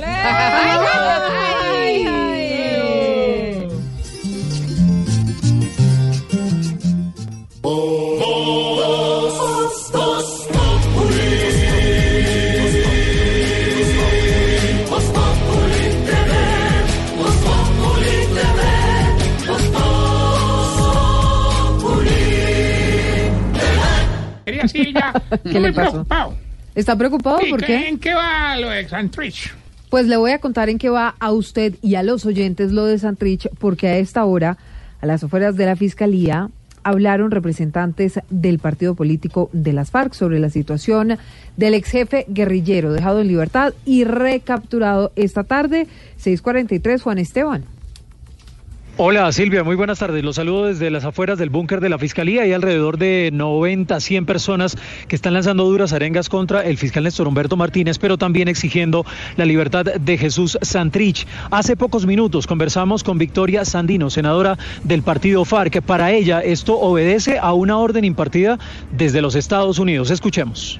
Ya, 24.99 25.39
¿Qué 25.43 25.53
le 25.53 25.59
muy 25.59 25.71
pasó? 25.71 25.91
preocupado. 25.91 26.33
¿Está 26.75 26.95
preocupado? 26.95 27.39
¿Y 27.45 27.49
¿Por 27.49 27.59
qué- 27.61 27.65
qué? 27.67 27.87
¿En 27.89 27.99
qué 27.99 28.13
va 28.13 28.55
lo 28.57 28.69
de 28.69 28.87
Santrich? 28.87 29.53
Pues 29.89 30.05
le 30.07 30.17
voy 30.17 30.31
a 30.31 30.39
contar 30.39 30.69
en 30.69 30.77
qué 30.77 30.89
va 30.89 31.15
a 31.19 31.31
usted 31.31 31.73
y 31.81 31.95
a 31.95 32.03
los 32.03 32.25
oyentes 32.25 32.71
lo 32.71 32.85
de 32.85 32.99
Santrich, 32.99 33.49
porque 33.59 33.87
a 33.87 33.97
esta 33.97 34.23
hora, 34.25 34.57
a 35.01 35.05
las 35.05 35.23
afueras 35.23 35.55
de 35.55 35.65
la 35.65 35.75
Fiscalía, 35.75 36.49
hablaron 36.83 37.31
representantes 37.31 38.19
del 38.29 38.59
partido 38.59 38.95
político 38.95 39.49
de 39.51 39.73
las 39.73 39.91
FARC 39.91 40.13
sobre 40.13 40.39
la 40.39 40.49
situación 40.49 41.17
del 41.57 41.73
ex 41.73 41.89
jefe 41.89 42.25
guerrillero 42.29 42.93
dejado 42.93 43.19
en 43.21 43.27
libertad 43.27 43.73
y 43.83 44.05
recapturado 44.05 45.11
esta 45.15 45.43
tarde, 45.43 45.87
643, 46.17 47.01
Juan 47.01 47.17
Esteban. 47.17 47.65
Hola 49.01 49.31
Silvia, 49.31 49.63
muy 49.63 49.77
buenas 49.77 49.99
tardes. 49.99 50.25
Los 50.25 50.35
saludo 50.35 50.65
desde 50.65 50.91
las 50.91 51.05
afueras 51.05 51.39
del 51.39 51.49
búnker 51.49 51.79
de 51.79 51.87
la 51.87 51.97
Fiscalía. 51.97 52.41
Hay 52.41 52.51
alrededor 52.51 52.97
de 52.97 53.29
90, 53.31 53.97
100 53.97 54.25
personas 54.25 54.75
que 55.07 55.15
están 55.15 55.33
lanzando 55.35 55.63
duras 55.63 55.93
arengas 55.93 56.27
contra 56.27 56.65
el 56.65 56.77
fiscal 56.77 57.05
Néstor 57.05 57.25
Humberto 57.25 57.55
Martínez, 57.55 57.97
pero 57.97 58.17
también 58.17 58.49
exigiendo 58.49 59.05
la 59.37 59.45
libertad 59.45 59.85
de 59.85 60.17
Jesús 60.17 60.57
Santrich. 60.61 61.25
Hace 61.49 61.77
pocos 61.77 62.05
minutos 62.05 62.45
conversamos 62.45 63.05
con 63.05 63.17
Victoria 63.17 63.63
Sandino, 63.63 64.09
senadora 64.09 64.57
del 64.83 65.01
partido 65.01 65.45
FARC. 65.45 65.81
Para 65.81 66.11
ella 66.11 66.41
esto 66.41 66.77
obedece 66.77 67.39
a 67.39 67.53
una 67.53 67.77
orden 67.77 68.03
impartida 68.03 68.59
desde 68.91 69.21
los 69.21 69.35
Estados 69.35 69.79
Unidos. 69.79 70.11
Escuchemos. 70.11 70.77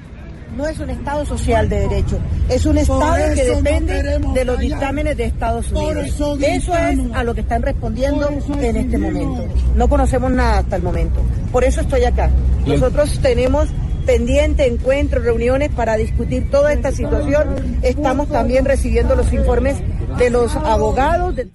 No 0.56 0.66
es 0.66 0.78
un 0.78 0.90
Estado 0.90 1.24
social 1.24 1.68
de 1.68 1.80
derecho, 1.88 2.18
es 2.48 2.66
un 2.66 2.76
Estado 2.78 3.14
que 3.34 3.48
no 3.48 3.56
depende 3.56 4.02
de 4.02 4.44
los 4.44 4.56
callar. 4.56 4.58
dictámenes 4.60 5.16
de 5.16 5.24
Estados 5.24 5.70
Unidos. 5.72 6.06
eso 6.06 6.36
Eso 6.40 6.76
es 6.76 6.98
a 7.14 7.24
lo 7.24 7.34
que 7.34 7.40
están 7.42 7.62
respondiendo 7.62 8.28
en 8.60 8.76
este 8.76 8.98
momento. 8.98 9.44
No 9.76 9.88
conocemos 9.88 10.30
nada 10.32 10.58
hasta 10.58 10.76
el 10.76 10.82
momento. 10.82 11.20
Por 11.52 11.64
eso 11.64 11.80
estoy 11.80 12.04
acá. 12.04 12.30
Nosotros 12.66 13.18
tenemos 13.22 13.68
pendiente 14.06 14.66
encuentros, 14.66 15.24
reuniones 15.24 15.70
para 15.70 15.96
discutir 15.96 16.50
toda 16.50 16.72
esta 16.72 16.90
situación. 16.90 17.78
Estamos 17.82 18.28
también 18.28 18.64
recibiendo 18.64 19.14
los 19.14 19.32
informes 19.32 19.76
de 20.18 20.30
los 20.30 20.54
abogados. 20.56 21.36
de- 21.36 21.48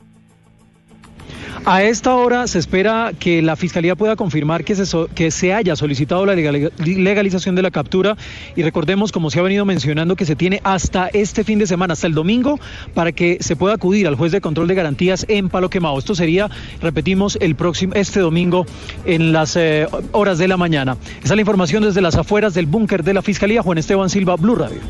A 1.63 1.83
esta 1.83 2.13
hora 2.15 2.47
se 2.47 2.59
espera 2.59 3.11
que 3.17 3.41
la 3.41 3.55
Fiscalía 3.55 3.95
pueda 3.95 4.15
confirmar 4.15 4.63
que 4.63 4.75
se, 4.75 4.85
que 5.15 5.31
se 5.31 5.53
haya 5.53 5.75
solicitado 5.75 6.25
la 6.25 6.35
legal- 6.35 6.71
legalización 6.77 7.55
de 7.55 7.61
la 7.61 7.71
captura 7.71 8.17
y 8.55 8.61
recordemos, 8.61 9.11
como 9.11 9.31
se 9.31 9.39
ha 9.39 9.41
venido 9.41 9.65
mencionando, 9.65 10.15
que 10.15 10.25
se 10.25 10.35
tiene 10.35 10.59
hasta 10.63 11.07
este 11.07 11.43
fin 11.43 11.57
de 11.57 11.65
semana, 11.65 11.93
hasta 11.93 12.07
el 12.07 12.13
domingo, 12.13 12.59
para 12.93 13.13
que 13.13 13.37
se 13.39 13.55
pueda 13.55 13.75
acudir 13.75 14.05
al 14.07 14.15
juez 14.15 14.31
de 14.31 14.41
control 14.41 14.67
de 14.67 14.75
garantías 14.75 15.25
en 15.27 15.49
Palo 15.49 15.69
Quemado. 15.69 15.97
Esto 15.97 16.13
sería, 16.13 16.49
repetimos, 16.81 17.37
el 17.41 17.55
próximo, 17.55 17.93
este 17.95 18.19
domingo 18.19 18.65
en 19.05 19.31
las 19.31 19.55
eh, 19.55 19.87
horas 20.11 20.37
de 20.37 20.47
la 20.47 20.57
mañana. 20.57 20.97
Esa 21.23 21.33
es 21.33 21.35
la 21.35 21.41
información 21.41 21.83
desde 21.83 22.01
las 22.01 22.15
afueras 22.15 22.53
del 22.53 22.65
búnker 22.67 23.03
de 23.03 23.13
la 23.13 23.21
Fiscalía. 23.21 23.63
Juan 23.63 23.77
Esteban 23.77 24.09
Silva, 24.09 24.35
Blue 24.35 24.55
Radio. 24.55 24.81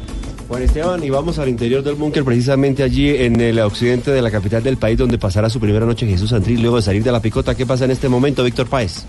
Juan 0.48 0.62
Esteban, 0.62 1.04
y 1.04 1.10
vamos 1.10 1.40
al 1.40 1.50
interior 1.50 1.84
del 1.84 1.96
búnker, 1.96 2.24
precisamente 2.24 2.84
allí 2.84 3.10
en 3.10 3.42
el 3.42 3.60
occidente 3.60 4.12
de 4.12 4.22
la 4.22 4.30
capital 4.30 4.62
del 4.62 4.78
país, 4.78 4.98
donde 4.98 5.18
pasará 5.18 5.50
su 5.50 5.60
primera 5.60 5.86
noche 5.86 6.06
Jesús 6.06 6.30
Santrich 6.30 6.60
luego 6.60 6.76
de 6.76 6.84
salir 6.84 7.04
de 7.04 7.12
la 7.12 7.20
picota. 7.20 7.56
¿Qué 7.56 7.66
pasa 7.66 7.86
en 7.86 7.92
este 7.92 8.10
momento, 8.10 8.44
Víctor 8.44 8.68
Páez? 8.68 9.06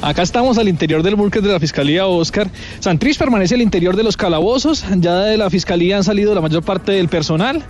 Acá 0.00 0.22
estamos 0.22 0.58
al 0.58 0.68
interior 0.68 1.02
del 1.02 1.16
búnker 1.16 1.42
de 1.42 1.52
la 1.52 1.58
Fiscalía 1.58 2.06
Oscar. 2.06 2.48
Santrich 2.78 3.18
permanece 3.18 3.56
al 3.56 3.62
interior 3.62 3.96
de 3.96 4.04
los 4.04 4.16
calabozos. 4.16 4.84
Ya 4.98 5.16
de 5.22 5.36
la 5.36 5.50
Fiscalía 5.50 5.96
han 5.96 6.04
salido 6.04 6.34
la 6.36 6.40
mayor 6.40 6.62
parte 6.62 6.92
del 6.92 7.08
personal. 7.08 7.64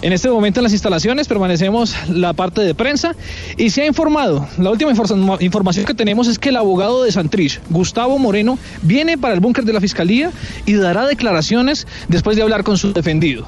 En 0.00 0.12
este 0.12 0.30
momento 0.30 0.60
en 0.60 0.64
las 0.64 0.72
instalaciones 0.72 1.26
permanecemos 1.26 1.94
la 2.08 2.34
parte 2.34 2.60
de 2.60 2.74
prensa 2.76 3.16
y 3.56 3.70
se 3.70 3.82
ha 3.82 3.86
informado. 3.86 4.46
La 4.58 4.70
última 4.70 4.92
informa- 4.92 5.38
información 5.40 5.84
que 5.84 5.94
tenemos 5.94 6.28
es 6.28 6.38
que 6.38 6.50
el 6.50 6.56
abogado 6.56 7.02
de 7.02 7.10
Santrich, 7.10 7.60
Gustavo 7.68 8.16
Moreno, 8.18 8.58
viene 8.82 9.18
para 9.18 9.34
el 9.34 9.40
búnker 9.40 9.64
de 9.64 9.72
la 9.72 9.80
Fiscalía 9.80 10.30
y 10.66 10.74
dará 10.74 11.06
declaraciones 11.06 11.88
después 12.08 12.36
de 12.36 12.42
hablar 12.42 12.62
con 12.62 12.78
su 12.78 12.92
defendido. 12.92 13.44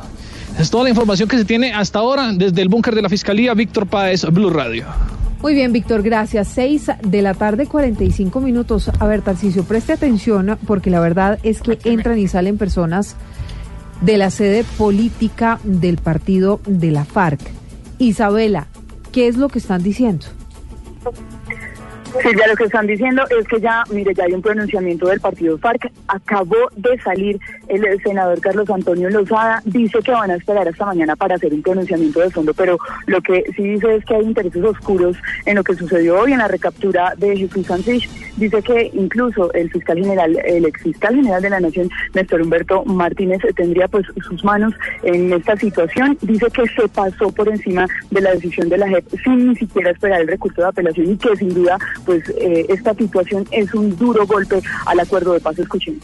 Es 0.59 0.71
toda 0.71 0.83
la 0.85 0.91
información 0.91 1.29
que 1.29 1.39
se 1.39 1.45
tiene 1.45 1.73
hasta 1.73 2.01
ahora 2.01 2.33
desde 2.33 2.63
el 2.63 2.69
búnker 2.69 2.97
de 2.97 3.03
la 3.03 3.09
Fiscalía. 3.09 3.55
Víctor 3.55 3.87
Páez, 3.87 4.25
Blue 4.25 4.51
Radio. 4.51 4.87
Muy 5.45 5.53
bien, 5.53 5.75
Víctor, 5.75 6.03
gracias. 6.03 6.49
6 6.49 6.91
de 7.03 7.21
la 7.21 7.35
tarde, 7.35 7.67
45 7.67 8.41
minutos. 8.41 8.91
A 8.99 9.07
ver, 9.07 9.21
Tarcicio, 9.21 9.63
preste 9.65 9.93
atención 9.93 10.59
porque 10.67 10.89
la 10.89 11.01
verdad 11.01 11.39
es 11.43 11.61
que 11.61 11.79
entran 11.85 12.19
y 12.19 12.29
salen 12.29 12.57
personas 12.57 13.15
de 14.01 14.17
la 14.17 14.31
sede 14.31 14.65
política 14.79 15.61
del 15.63 15.99
partido 15.99 16.61
de 16.67 16.93
la 16.93 17.05
FARC. 17.05 17.43
Isabela, 17.99 18.69
¿qué 19.13 19.29
es 19.29 19.37
lo 19.37 19.51
que 19.51 19.59
están 19.59 19.83
diciendo? 19.83 20.25
Silvia, 22.23 22.47
lo 22.47 22.55
que 22.55 22.65
están 22.65 22.87
diciendo 22.87 23.25
es 23.29 23.47
que 23.49 23.61
ya, 23.61 23.83
mire, 23.91 24.15
ya 24.15 24.25
hay 24.25 24.33
un 24.33 24.43
pronunciamiento 24.43 25.09
del 25.09 25.21
partido 25.21 25.59
FARC. 25.59 25.91
Acabó 26.07 26.57
de 26.77 26.99
salir 27.01 27.41
el, 27.69 27.85
el 27.85 28.01
senador 28.03 28.41
Carlos 28.41 28.71
Antonio 28.71 29.11
Lozada. 29.11 29.61
Dice 29.65 29.99
que 29.99 30.13
van 30.13 30.31
a 30.31 30.37
esperar 30.37 30.69
hasta 30.69 30.87
mañana 30.87 31.17
para 31.17 31.35
hacer 31.35 31.53
un 31.53 31.63
pronunciamiento 31.63 32.21
de 32.21 32.31
fondo, 32.31 32.55
pero 32.55 32.79
lo 33.07 33.21
que 33.21 33.45
sí 33.57 33.63
dice 33.63 33.97
es 33.97 34.05
que 34.05 34.15
hay 34.15 34.25
intereses 34.25 34.63
oscuros 34.63 35.17
en 35.45 35.57
lo 35.57 35.65
que 35.65 35.75
sucedió 35.75 36.21
hoy 36.21 36.33
en 36.33 36.39
la 36.39 36.49
recaptura 36.49 37.15
de 37.17 37.37
Jesús 37.37 37.67
Santrich. 37.67 38.09
Dice 38.37 38.63
que 38.63 38.91
incluso 38.95 39.53
el 39.53 39.71
fiscal 39.71 39.99
general, 39.99 40.39
el 40.45 40.65
ex 40.67 40.83
fiscal 40.83 41.15
general 41.15 41.43
de 41.43 41.51
la 41.51 41.61
Nación, 41.61 41.91
Néstor 42.15 42.43
Humberto 42.43 42.85
Martínez, 42.85 43.41
tendría 43.57 43.89
pues 43.89 44.07
sus 44.29 44.43
manos 44.45 44.75
en 45.03 45.33
esta 45.33 45.57
situación. 45.57 46.17
Dice 46.23 46.47
que 46.51 46.67
se 46.69 46.89
pasó 46.89 47.31
por 47.33 47.49
encima 47.49 47.87
de 48.11 48.21
la 48.21 48.33
decisión 48.33 48.69
de 48.69 48.79
la 48.79 48.89
JEP 48.89 49.05
sin 49.25 49.49
ni 49.49 49.57
siquiera 49.57 49.91
esperar 49.91 50.21
el 50.21 50.29
recurso 50.29 50.63
de 50.63 50.69
apelación 50.69 51.11
y 51.11 51.17
que 51.17 51.37
sin 51.37 51.55
duda 51.55 51.79
pues 52.05 52.29
eh, 52.31 52.67
esta 52.69 52.95
situación 52.95 53.47
es 53.51 53.73
un 53.75 53.97
duro 53.97 54.27
golpe 54.27 54.61
al 54.87 55.01
acuerdo 55.01 55.33
de 55.33 55.41
paz. 55.41 55.59
Escuchemos. 55.59 56.03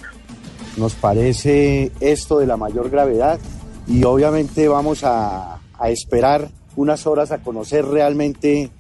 Nos 0.77 0.95
parece 0.95 1.91
esto 2.01 2.39
de 2.39 2.47
la 2.47 2.57
mayor 2.57 2.91
gravedad 2.91 3.39
y 3.87 4.05
obviamente 4.05 4.69
vamos 4.69 5.05
a, 5.05 5.61
a 5.79 5.91
esperar 5.91 6.49
unas 6.77 7.07
horas 7.07 7.33
a 7.33 7.39
conocer 7.39 7.85
realmente 7.85 8.71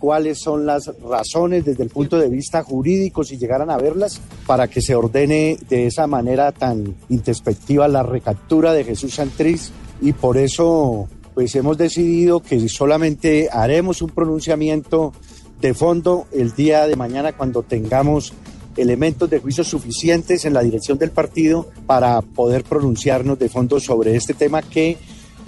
cuáles 0.00 0.38
son 0.38 0.66
las 0.66 0.90
razones 1.02 1.64
desde 1.64 1.84
el 1.84 1.90
punto 1.90 2.18
de 2.18 2.28
vista 2.28 2.64
jurídico, 2.64 3.22
si 3.22 3.38
llegaran 3.38 3.70
a 3.70 3.76
verlas, 3.76 4.20
para 4.46 4.66
que 4.66 4.80
se 4.80 4.94
ordene 4.94 5.58
de 5.68 5.86
esa 5.86 6.06
manera 6.06 6.50
tan 6.52 6.96
introspectiva 7.10 7.86
la 7.86 8.02
recaptura 8.02 8.72
de 8.72 8.84
Jesús 8.84 9.14
Santriz 9.14 9.70
y 10.00 10.12
por 10.12 10.38
eso 10.38 11.08
pues 11.34 11.54
hemos 11.54 11.78
decidido 11.78 12.40
que 12.40 12.68
solamente 12.68 13.48
haremos 13.52 14.02
un 14.02 14.10
pronunciamiento 14.10 15.12
de 15.60 15.74
fondo 15.74 16.26
el 16.32 16.52
día 16.52 16.86
de 16.86 16.96
mañana 16.96 17.32
cuando 17.32 17.62
tengamos 17.62 18.32
elementos 18.76 19.28
de 19.28 19.40
juicio 19.40 19.64
suficientes 19.64 20.44
en 20.44 20.54
la 20.54 20.62
dirección 20.62 20.98
del 20.98 21.10
partido 21.10 21.68
para 21.86 22.20
poder 22.22 22.64
pronunciarnos 22.64 23.38
de 23.38 23.48
fondo 23.48 23.80
sobre 23.80 24.16
este 24.16 24.34
tema 24.34 24.62
que 24.62 24.96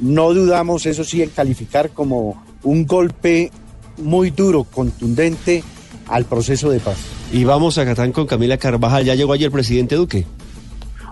no 0.01 0.34
dudamos, 0.34 0.86
eso 0.86 1.05
sí, 1.05 1.22
en 1.22 1.30
calificar 1.30 1.90
como 1.90 2.43
un 2.64 2.86
golpe 2.86 3.51
muy 3.98 4.30
duro, 4.30 4.64
contundente 4.64 5.62
al 6.09 6.24
proceso 6.24 6.70
de 6.70 6.80
paz. 6.80 6.98
Y 7.32 7.44
vamos 7.44 7.78
a 7.78 7.84
Catán 7.84 8.12
con 8.12 8.26
Camila 8.26 8.59
Carvajal. 8.59 9.05
Ya 9.05 9.14
llegó 9.14 9.32
ayer 9.32 9.47
el 9.47 9.52
presidente 9.52 9.94
Duque. 9.94 10.26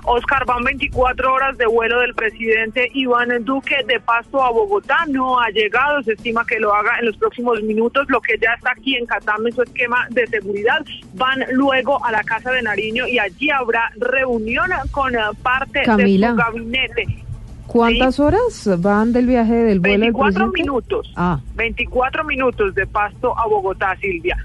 Oscar, 0.05 0.45
van 0.47 0.63
24 0.65 1.33
horas 1.33 1.59
de 1.59 1.67
vuelo 1.67 2.01
del 2.01 2.15
presidente 2.15 2.91
Iván 2.95 3.29
Duque 3.45 3.77
de 3.87 4.01
Pasto 4.01 4.43
a 4.43 4.51
Bogotá. 4.51 4.99
No 5.09 5.41
ha 5.41 5.49
llegado, 5.51 6.03
se 6.03 6.13
estima 6.13 6.45
que 6.47 6.59
lo 6.59 6.75
haga 6.75 6.99
en 6.99 7.07
los 7.07 7.17
próximos 7.17 7.63
minutos. 7.63 8.07
Lo 8.09 8.21
que 8.21 8.39
ya 8.41 8.55
está 8.55 8.73
aquí 8.73 8.97
en 8.97 9.07
Catán 9.07 9.47
en 9.47 9.53
su 9.53 9.63
esquema 9.63 10.07
de 10.11 10.27
seguridad. 10.27 10.85
Van 11.15 11.45
luego 11.53 12.05
a 12.05 12.13
la 12.13 12.23
Casa 12.23 12.51
de 12.51 12.63
Nariño 12.63 13.07
y 13.07 13.19
allí 13.19 13.51
habrá 13.51 13.91
reunión 13.97 14.71
con 14.91 15.15
eh, 15.15 15.19
parte 15.43 15.83
Camila. 15.83 16.29
de 16.29 16.33
su 16.33 16.39
gabinete. 16.39 17.25
¿Cuántas 17.67 18.19
horas 18.19 18.69
van 18.79 19.13
del 19.13 19.27
viaje 19.27 19.55
del 19.55 19.79
vuelo 19.79 19.93
del 19.93 20.01
24 20.13 20.33
presidente? 20.33 20.63
minutos. 20.63 21.13
Ah, 21.15 21.39
24 21.55 22.25
minutos 22.25 22.75
de 22.75 22.87
Pasto 22.87 23.39
a 23.39 23.47
Bogotá, 23.47 23.97
Silvia, 24.01 24.37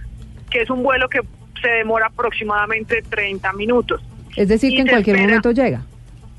que 0.51 0.61
es 0.61 0.69
un 0.69 0.83
vuelo 0.83 1.09
que 1.09 1.21
se 1.59 1.69
demora 1.69 2.05
aproximadamente 2.07 3.01
30 3.01 3.51
minutos. 3.53 4.01
Es 4.35 4.47
decir, 4.47 4.73
que 4.73 4.81
en 4.81 4.87
cualquier 4.87 5.15
espera- 5.17 5.27
momento 5.39 5.51
llega. 5.51 5.81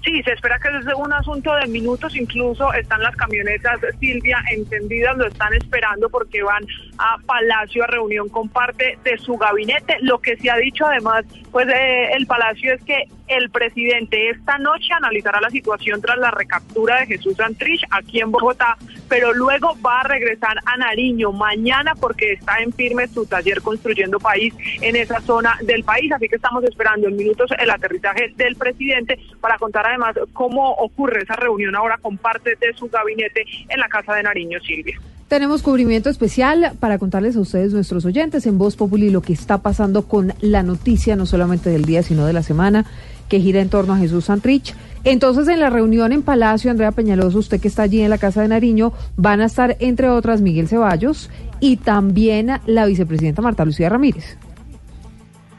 Sí, 0.04 0.22
se 0.22 0.32
espera 0.34 0.56
que 0.60 0.68
es 0.68 0.94
un 0.96 1.12
asunto 1.12 1.52
de 1.56 1.66
minutos, 1.66 2.14
incluso 2.14 2.72
están 2.74 3.02
las 3.02 3.16
camionetas 3.16 3.80
Silvia 3.98 4.38
encendidas, 4.52 5.16
lo 5.16 5.26
están 5.26 5.52
esperando 5.54 6.08
porque 6.08 6.44
van 6.44 6.64
a 6.98 7.16
Palacio 7.26 7.82
a 7.82 7.88
reunión 7.88 8.28
con 8.28 8.48
parte 8.48 8.96
de 9.02 9.18
su 9.18 9.36
gabinete. 9.36 9.96
Lo 10.02 10.18
que 10.20 10.36
se 10.36 10.48
ha 10.48 10.56
dicho 10.58 10.86
además, 10.86 11.24
pues 11.50 11.66
eh, 11.68 12.10
el 12.16 12.24
Palacio 12.28 12.74
es 12.74 12.82
que 12.84 13.02
el 13.28 13.50
presidente 13.50 14.30
esta 14.30 14.58
noche 14.58 14.92
analizará 14.92 15.40
la 15.40 15.50
situación 15.50 16.00
tras 16.00 16.18
la 16.18 16.30
recaptura 16.30 17.00
de 17.00 17.06
Jesús 17.06 17.36
Santrich 17.36 17.82
aquí 17.90 18.20
en 18.20 18.30
Bogotá, 18.30 18.76
pero 19.08 19.32
luego 19.32 19.76
va 19.84 20.00
a 20.00 20.04
regresar 20.04 20.56
a 20.64 20.76
Nariño 20.76 21.32
mañana 21.32 21.94
porque 21.94 22.32
está 22.32 22.58
en 22.58 22.72
firme 22.72 23.08
su 23.08 23.26
taller 23.26 23.62
construyendo 23.62 24.18
país 24.18 24.54
en 24.80 24.96
esa 24.96 25.20
zona 25.20 25.58
del 25.62 25.84
país, 25.84 26.12
así 26.12 26.28
que 26.28 26.36
estamos 26.36 26.64
esperando 26.64 27.08
en 27.08 27.16
minutos 27.16 27.50
el 27.58 27.70
aterrizaje 27.70 28.32
del 28.36 28.56
presidente 28.56 29.18
para 29.40 29.58
contar 29.58 29.86
además 29.86 30.14
cómo 30.32 30.72
ocurre 30.72 31.22
esa 31.22 31.36
reunión 31.36 31.74
ahora 31.74 31.98
con 31.98 32.16
parte 32.18 32.56
de 32.60 32.72
su 32.74 32.88
gabinete 32.88 33.44
en 33.68 33.80
la 33.80 33.88
Casa 33.88 34.14
de 34.14 34.22
Nariño, 34.22 34.58
Silvia. 34.60 34.98
Tenemos 35.28 35.62
cubrimiento 35.62 36.08
especial 36.08 36.74
para 36.78 36.98
contarles 36.98 37.34
a 37.34 37.40
ustedes, 37.40 37.72
nuestros 37.72 38.04
oyentes, 38.04 38.46
en 38.46 38.58
Voz 38.58 38.76
Populi, 38.76 39.10
lo 39.10 39.22
que 39.22 39.32
está 39.32 39.58
pasando 39.58 40.06
con 40.06 40.34
la 40.40 40.62
noticia, 40.62 41.16
no 41.16 41.26
solamente 41.26 41.68
del 41.68 41.84
día, 41.84 42.04
sino 42.04 42.26
de 42.26 42.32
la 42.32 42.44
semana, 42.44 42.86
que 43.28 43.40
gira 43.40 43.60
en 43.60 43.68
torno 43.68 43.94
a 43.94 43.98
Jesús 43.98 44.26
Santrich. 44.26 44.74
Entonces, 45.04 45.46
en 45.48 45.60
la 45.60 45.70
reunión 45.70 46.12
en 46.12 46.22
Palacio, 46.22 46.70
Andrea 46.70 46.90
Peñaloso, 46.92 47.38
usted 47.38 47.60
que 47.60 47.68
está 47.68 47.82
allí 47.82 48.02
en 48.02 48.10
la 48.10 48.18
Casa 48.18 48.42
de 48.42 48.48
Nariño, 48.48 48.92
van 49.16 49.40
a 49.40 49.46
estar, 49.46 49.76
entre 49.78 50.08
otras, 50.08 50.40
Miguel 50.40 50.68
Ceballos 50.68 51.30
y 51.60 51.76
también 51.76 52.60
la 52.66 52.86
vicepresidenta 52.86 53.42
Marta 53.42 53.64
Lucía 53.64 53.88
Ramírez. 53.88 54.36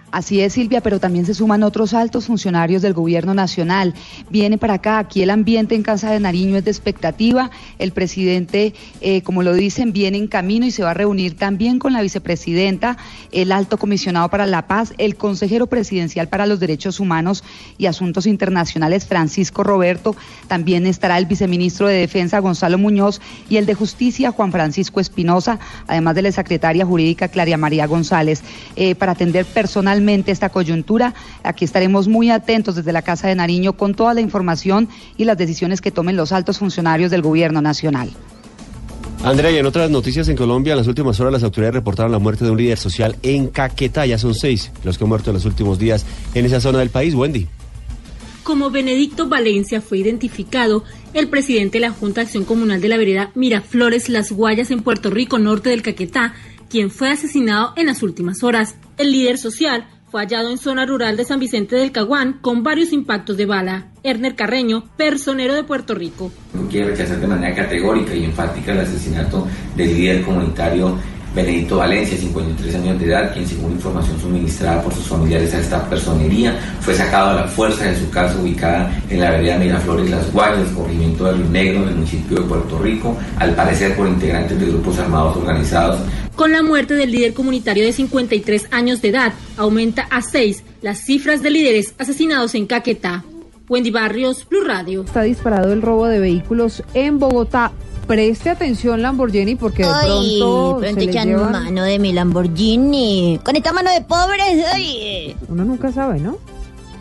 Así 0.10 0.40
es, 0.40 0.54
Silvia, 0.54 0.80
pero 0.80 1.02
también 1.02 1.26
se 1.26 1.34
suman 1.34 1.64
otros 1.64 1.94
altos 1.94 2.28
funcionarios 2.28 2.82
del 2.82 2.94
gobierno 2.94 3.34
nacional. 3.34 3.94
Viene 4.30 4.58
para 4.58 4.76
acá, 4.76 5.00
aquí 5.00 5.22
el 5.22 5.30
ambiente 5.30 5.76
en 5.76 5.84
Casa 5.84 6.10
de 6.12 6.22
Nariño 6.22 6.56
es 6.56 6.64
de 6.64 6.72
expectativa. 6.72 7.52
El 7.78 7.92
presidente, 7.92 8.74
eh, 9.02 9.22
como 9.22 9.44
lo 9.44 9.54
dicen, 9.54 9.92
viene 9.92 10.18
en 10.18 10.28
camino 10.28 10.66
y 10.66 10.72
se 10.72 10.82
va 10.82 10.92
a 10.92 10.94
reunir 10.94 11.36
también 11.36 11.78
con 11.78 11.92
la 11.92 12.02
vicepresidenta, 12.02 12.98
el 13.34 13.52
alto 13.52 13.78
comisionado 13.78 14.30
para 14.30 14.46
la 14.46 14.66
paz, 14.66 14.94
el 14.98 15.18
consejero 15.18 15.68
presidencial 15.68 16.30
para 16.30 16.46
los 16.46 16.62
derechos 16.62 17.02
humanos 17.02 17.44
y 17.78 17.88
asuntos 17.88 18.28
internacionales, 18.28 19.06
Francisco 19.06 19.64
Roberto. 19.64 20.16
También 20.48 20.86
estará 20.88 21.18
el 21.18 21.26
viceministro 21.26 21.86
de 21.86 21.96
Defensa, 21.96 22.40
Gonzalo 22.40 22.78
Muñoz, 22.78 23.20
y 23.50 23.58
el 23.58 23.66
de 23.66 23.74
Justicia, 23.74 24.32
Juan 24.32 24.54
Francisco 24.54 25.02
Espinosa, 25.02 25.60
además 25.86 26.16
de 26.16 26.22
la 26.22 26.32
secretaria 26.32 26.86
jurídica, 26.86 27.28
Claria 27.28 27.58
María 27.58 27.88
González, 27.88 28.42
eh, 28.78 28.96
para 28.96 29.12
atender 29.12 29.46
esta 30.28 30.50
coyuntura. 30.50 31.14
Aquí 31.44 31.66
estaremos 31.66 32.08
muy 32.08 32.30
atentos 32.30 32.76
desde 32.76 32.92
la 32.92 33.02
Casa 33.02 33.28
de 33.28 33.36
Nariño 33.36 33.74
con 33.74 33.94
toda 33.94 34.14
la 34.14 34.22
información 34.22 34.90
y 35.18 35.26
las 35.26 35.38
decisiones 35.38 35.82
que 35.82 35.92
tomen 35.92 36.16
los 36.16 36.32
altos 36.32 36.60
funcionarios 36.60 37.12
del 37.12 37.22
Gobierno 37.22 37.62
Nacional. 37.62 38.10
Andrea, 39.24 39.52
y 39.52 39.58
en 39.58 39.66
otras 39.66 39.90
noticias 39.90 40.28
en 40.30 40.38
Colombia, 40.38 40.74
en 40.74 40.78
las 40.78 40.88
últimas 40.88 41.20
horas 41.20 41.34
las 41.34 41.44
autoridades 41.44 41.76
reportaron 41.76 42.12
la 42.12 42.20
muerte 42.20 42.46
de 42.46 42.52
un 42.52 42.58
líder 42.58 42.78
social 42.78 43.16
en 43.24 43.48
Caquetá. 43.48 44.06
Ya 44.06 44.18
son 44.18 44.36
seis 44.36 44.72
los 44.84 44.98
que 44.98 45.04
han 45.04 45.10
muerto 45.10 45.32
en 45.32 45.36
los 45.36 45.46
últimos 45.46 45.80
días 45.80 46.06
en 46.34 46.46
esa 46.46 46.62
zona 46.62 46.80
del 46.80 46.90
país. 46.90 47.16
Wendy. 47.16 47.48
Como 48.44 48.70
Benedicto 48.70 49.28
Valencia 49.28 49.82
fue 49.82 49.98
identificado, 49.98 50.84
el 51.14 51.28
presidente 51.28 51.80
de 51.80 51.82
la 51.82 51.92
Junta 51.92 52.22
de 52.22 52.28
Acción 52.28 52.46
Comunal 52.46 52.80
de 52.80 52.88
la 52.88 52.96
vereda 52.96 53.32
Miraflores 53.36 54.08
Las 54.08 54.32
Guayas 54.32 54.72
en 54.72 54.84
Puerto 54.84 55.10
Rico, 55.10 55.40
norte 55.40 55.70
del 55.70 55.82
Caquetá, 55.82 56.34
quien 56.70 56.90
fue 56.90 57.10
asesinado 57.10 57.74
en 57.76 57.88
las 57.88 58.04
últimas 58.04 58.44
horas. 58.44 58.76
El 58.98 59.12
líder 59.12 59.38
social 59.38 59.88
fue 60.10 60.22
hallado 60.22 60.50
en 60.50 60.58
zona 60.58 60.86
rural 60.86 61.18
de 61.18 61.26
San 61.26 61.40
Vicente 61.40 61.76
del 61.76 61.92
Caguán 61.92 62.40
con 62.42 62.64
varios 62.64 62.94
impactos 62.94 63.36
de 63.38 63.46
bala. 63.46 63.92
Erner 64.04 64.36
Carreño, 64.36 64.86
personero 64.96 65.54
de 65.54 65.64
Puerto 65.64 65.94
Rico. 65.94 66.32
quiere 66.70 66.92
rechazar 66.92 67.20
de 67.20 67.28
manera 67.28 67.56
categórica 67.56 68.16
y 68.16 68.24
enfática 68.24 68.72
el 68.72 68.80
asesinato 68.80 69.48
del 69.76 69.94
líder 69.94 70.24
comunitario 70.24 70.98
Benedicto 71.38 71.78
Valencia, 71.78 72.18
53 72.18 72.76
años 72.76 73.00
de 73.00 73.06
edad, 73.06 73.32
quien 73.32 73.48
según 73.48 73.74
información 73.74 74.20
suministrada 74.20 74.82
por 74.82 74.92
sus 74.92 75.06
familiares 75.06 75.54
a 75.54 75.60
esta 75.60 75.88
personería, 75.88 76.58
fue 76.82 76.96
sacado 76.96 77.30
a 77.30 77.34
la 77.36 77.48
fuerza 77.48 77.84
de 77.84 77.96
su 77.96 78.10
casa 78.10 78.40
ubicada 78.40 78.92
en 79.08 79.20
la 79.20 79.30
vereda 79.30 79.60
Miraflores 79.60 80.10
Las 80.10 80.32
Guayas, 80.34 80.68
corregimiento 80.70 81.26
de 81.26 81.34
Río 81.34 81.50
Negro, 81.50 81.84
en 81.84 81.90
el 81.90 81.96
municipio 81.96 82.38
de 82.38 82.44
Puerto 82.44 82.80
Rico, 82.80 83.16
al 83.38 83.54
parecer 83.54 83.96
por 83.96 84.08
integrantes 84.08 84.60
de 84.60 84.66
grupos 84.66 84.98
armados 84.98 85.38
organizados. 85.38 86.00
Con 86.38 86.52
la 86.54 86.62
muerte 86.62 86.94
del 86.94 87.12
líder 87.12 87.34
comunitario 87.34 87.84
de 87.84 87.92
53 87.92 88.68
años 88.72 89.02
de 89.02 89.10
edad, 89.10 89.34
aumenta 89.58 90.04
a 90.12 90.22
6 90.22 90.64
las 90.82 91.00
cifras 91.04 91.42
de 91.42 91.50
líderes 91.50 91.94
asesinados 91.98 92.54
en 92.56 92.68
Caquetá. 92.68 93.26
Wendy 93.68 93.92
Barrios, 93.92 94.48
Blue 94.48 94.64
Radio. 94.64 95.02
Está 95.04 95.24
disparado 95.24 95.74
el 95.74 95.82
robo 95.82 96.06
de 96.08 96.20
vehículos 96.20 96.84
en 96.94 97.20
Bogotá. 97.20 97.72
Preste 98.08 98.50
atención, 98.52 99.02
Lamborghini, 99.02 99.56
porque 99.56 99.84
de 99.84 99.90
Ay, 99.90 100.38
pronto, 100.40 100.78
pronto 100.80 101.02
se 101.02 101.10
echan 101.10 101.28
llevan- 101.28 101.52
mano 101.52 101.84
de 101.84 102.00
mi 102.00 102.14
Lamborghini. 102.14 103.40
Con 103.44 103.56
esta 103.58 103.74
mano 103.74 103.92
de 103.92 104.02
pobres. 104.02 104.64
ay. 104.74 105.36
Uno 105.50 105.66
nunca 105.66 105.92
sabe, 105.92 106.20
¿no? 106.22 106.38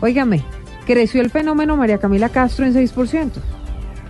Óigame, 0.01 0.43
creció 0.85 1.21
el 1.21 1.29
fenómeno 1.29 1.77
María 1.77 1.99
Camila 1.99 2.27
Castro 2.29 2.65
en 2.65 2.73
6%. 2.73 3.39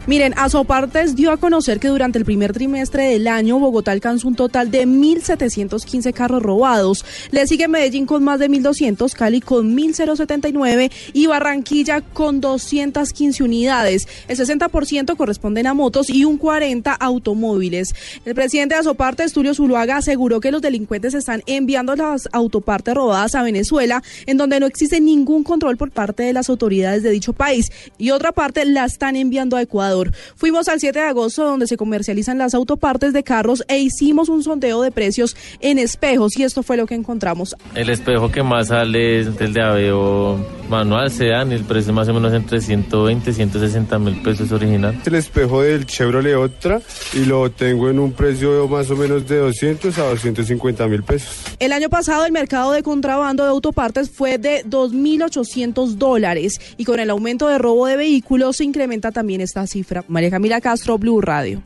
Miren, 0.07 0.34
Azopartes 0.38 1.17
dio 1.17 1.34
a 1.34 1.38
conocer 1.38 1.81
que 1.81 1.89
durante 1.89 2.17
el 2.17 2.23
primer 2.23 2.53
trimestre 2.53 3.09
del 3.09 3.27
año 3.27 3.59
Bogotá 3.59 3.91
alcanzó 3.91 4.29
un 4.29 4.35
total 4.35 4.71
de 4.71 4.88
1.715 4.88 6.13
carros 6.13 6.41
robados. 6.41 7.03
Le 7.31 7.45
sigue 7.45 7.67
Medellín 7.67 8.05
con 8.05 8.23
más 8.23 8.39
de 8.39 8.49
1.200, 8.49 9.11
Cali 9.11 9.41
con 9.41 9.75
1.079 9.75 10.93
y 11.11 11.27
Barranquilla 11.27 11.99
con 11.99 12.39
215 12.39 13.43
unidades. 13.43 14.07
El 14.29 14.38
60% 14.38 15.17
corresponden 15.17 15.67
a 15.67 15.73
motos 15.73 16.09
y 16.09 16.23
un 16.23 16.38
40 16.38 16.89
a 16.89 16.95
automóviles. 16.95 17.93
El 18.23 18.34
presidente 18.34 18.75
de 18.75 18.79
Azopartes, 18.79 19.34
Tulio 19.34 19.53
Zuluaga, 19.53 19.97
aseguró 19.97 20.39
que 20.39 20.51
los 20.51 20.61
delincuentes 20.61 21.15
están 21.15 21.43
enviando 21.47 21.97
las 21.97 22.29
autopartes 22.31 22.95
robadas 22.95 23.35
a 23.35 23.43
Venezuela, 23.43 24.01
en 24.25 24.38
donde 24.38 24.61
no 24.61 24.67
existe 24.67 25.01
ningún 25.01 25.43
control 25.43 25.75
por 25.75 25.91
parte 25.91 26.23
de 26.23 26.31
las 26.31 26.49
autoridades 26.49 27.03
de 27.03 27.09
dicho 27.09 27.34
país, 27.34 27.73
y 27.97 28.11
otra 28.11 28.31
parte 28.31 28.63
la 28.63 28.85
están 28.85 29.17
enviando 29.17 29.57
a 29.57 29.61
Ecuador. 29.61 29.97
Fuimos 30.36 30.68
al 30.68 30.80
7 30.80 30.99
de 30.99 31.06
agosto, 31.06 31.44
donde 31.44 31.68
se 31.68 31.78
comercializan 31.78 32.38
las 32.38 32.53
autopartes 32.53 33.14
de 33.14 33.24
carros, 33.24 33.64
e 33.68 33.80
hicimos 33.80 34.30
un 34.30 34.44
sondeo 34.44 34.82
de 34.82 34.91
precios 34.91 35.36
en 35.60 35.80
espejos, 35.80 36.38
y 36.38 36.44
esto 36.44 36.64
fue 36.64 36.78
lo 36.78 36.86
que 36.86 36.95
encontramos. 36.95 37.56
El 37.76 37.90
espejo 37.90 38.32
que 38.32 38.44
más 38.44 38.68
sale 38.68 39.19
es 39.19 39.28
el 39.40 39.53
de 39.53 39.61
Aveo 39.61 40.45
manual, 40.69 41.11
sedán, 41.11 41.52
el 41.52 41.64
precio 41.64 41.94
más 41.94 42.07
o 42.07 42.14
menos 42.14 42.34
entre 42.34 42.61
120 42.61 43.30
y 43.30 43.34
160 43.34 43.99
mil 43.99 44.22
pesos 44.22 44.52
original. 44.52 44.99
El 45.06 45.15
espejo 45.15 45.61
del 45.61 45.86
Chevrolet 45.86 46.36
Otra 46.36 46.82
y 47.14 47.26
lo 47.26 47.49
tengo 47.52 47.90
en 47.90 47.99
un 47.99 48.11
precio 48.11 48.68
más 48.68 48.90
o 48.91 48.95
menos 48.95 49.28
de 49.28 49.38
200 49.38 49.98
a 49.98 50.03
250 50.03 50.88
mil 50.88 51.03
pesos. 51.03 51.30
El 51.60 51.72
año 51.72 51.90
pasado 51.90 52.26
el 52.26 52.32
mercado 52.32 52.72
de 52.72 52.84
contrabando 52.84 53.44
de 53.44 53.49
autopartes 53.49 54.10
fue 54.10 54.38
de 54.38 54.65
2.800 54.65 55.95
dólares 55.95 56.60
y 56.78 56.86
con 56.86 56.99
el 56.99 57.10
aumento 57.10 57.48
de 57.48 57.57
robo 57.57 57.88
de 57.88 57.98
vehículos 57.98 58.57
se 58.57 58.64
incrementa 58.64 59.11
también 59.11 59.41
esta 59.41 59.65
cifra. 59.68 59.86
María 60.07 60.30
Camila 60.30 60.61
Castro, 60.61 60.97
Blue 60.97 61.22
Radio. 61.22 61.61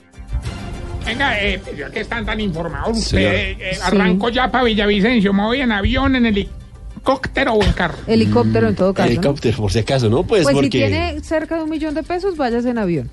Venga, 1.06 1.42
eh, 1.42 1.60
ya 1.78 1.90
que 1.90 2.02
están 2.02 2.26
tan 2.26 2.40
informados, 2.40 2.96
Sí. 2.98 3.16
usted, 3.18 3.32
eh, 3.60 3.78
arranco 3.84 4.30
ya 4.30 4.52
para 4.52 4.64
Villavicencio, 4.66 5.34
me 5.34 5.44
voy 5.44 5.62
en 5.62 5.72
avión, 5.72 6.16
en 6.16 6.28
helicóptero 6.28 7.54
o 7.54 7.64
en 7.64 7.74
carro. 7.74 7.98
Helicóptero 8.06 8.68
en 8.70 8.76
todo 8.76 8.94
caso. 8.94 9.08
¿no? 9.10 9.14
Helicóptero, 9.14 9.58
por 9.58 9.72
si 9.72 9.80
acaso, 9.80 10.10
¿no? 10.10 10.24
Pues, 10.24 10.44
Pues, 10.44 10.54
porque... 10.54 10.66
si 10.68 10.70
tiene 10.78 11.20
cerca 11.22 11.58
de 11.58 11.64
un 11.64 11.70
millón 11.72 11.96
de 11.96 12.04
pesos, 12.04 12.38
váyase 12.38 12.70
en 12.70 12.78
avión. 12.78 13.10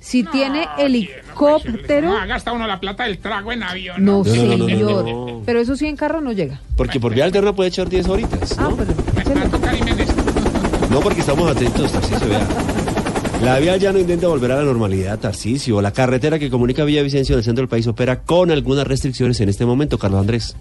Si 0.00 0.22
tiene 0.24 0.66
helicóptero, 0.78 2.08
No, 2.20 2.26
gasta 2.26 2.52
uno 2.52 2.66
la 2.66 2.78
plata 2.80 3.04
del 3.04 3.18
trago 3.18 3.52
en 3.52 3.62
avión. 3.62 4.04
no, 4.04 4.22
No, 4.24 4.34
no, 4.34 4.44
no, 4.44 4.56
no, 4.58 4.66
señor. 4.66 5.04
no, 5.04 5.26
no. 5.26 5.42
Pero 5.46 5.60
eso 5.60 5.76
sí 5.76 5.86
en 5.86 5.96
carro 5.96 6.20
no 6.20 6.32
llega. 6.32 6.60
Porque 6.76 6.98
por 7.00 7.14
vía 7.14 7.24
alterna 7.24 7.52
puede 7.52 7.68
echar 7.68 7.88
10 7.88 8.06
horitas, 8.08 8.56
Ah, 8.58 8.68
¿no? 8.70 8.76
No, 10.90 11.00
porque 11.00 11.20
estamos 11.20 11.50
atentos, 11.50 11.92
Tarcisio, 11.92 12.28
vea. 12.28 12.46
La 13.42 13.60
vía 13.60 13.76
ya 13.76 13.92
no 13.92 14.00
intenta 14.00 14.26
volver 14.26 14.50
a 14.50 14.56
la 14.56 14.64
normalidad, 14.64 15.18
Tarcisio. 15.20 15.80
La 15.80 15.92
carretera 15.92 16.40
que 16.40 16.50
comunica 16.50 16.84
Villavicencio 16.84 17.36
del 17.36 17.44
centro 17.44 17.62
del 17.62 17.68
país 17.68 17.86
opera 17.86 18.20
con 18.22 18.50
algunas 18.50 18.86
restricciones 18.86 19.40
en 19.40 19.48
este 19.48 19.64
momento, 19.64 19.96
Carlos 19.96 20.20
Andrés. 20.20 20.56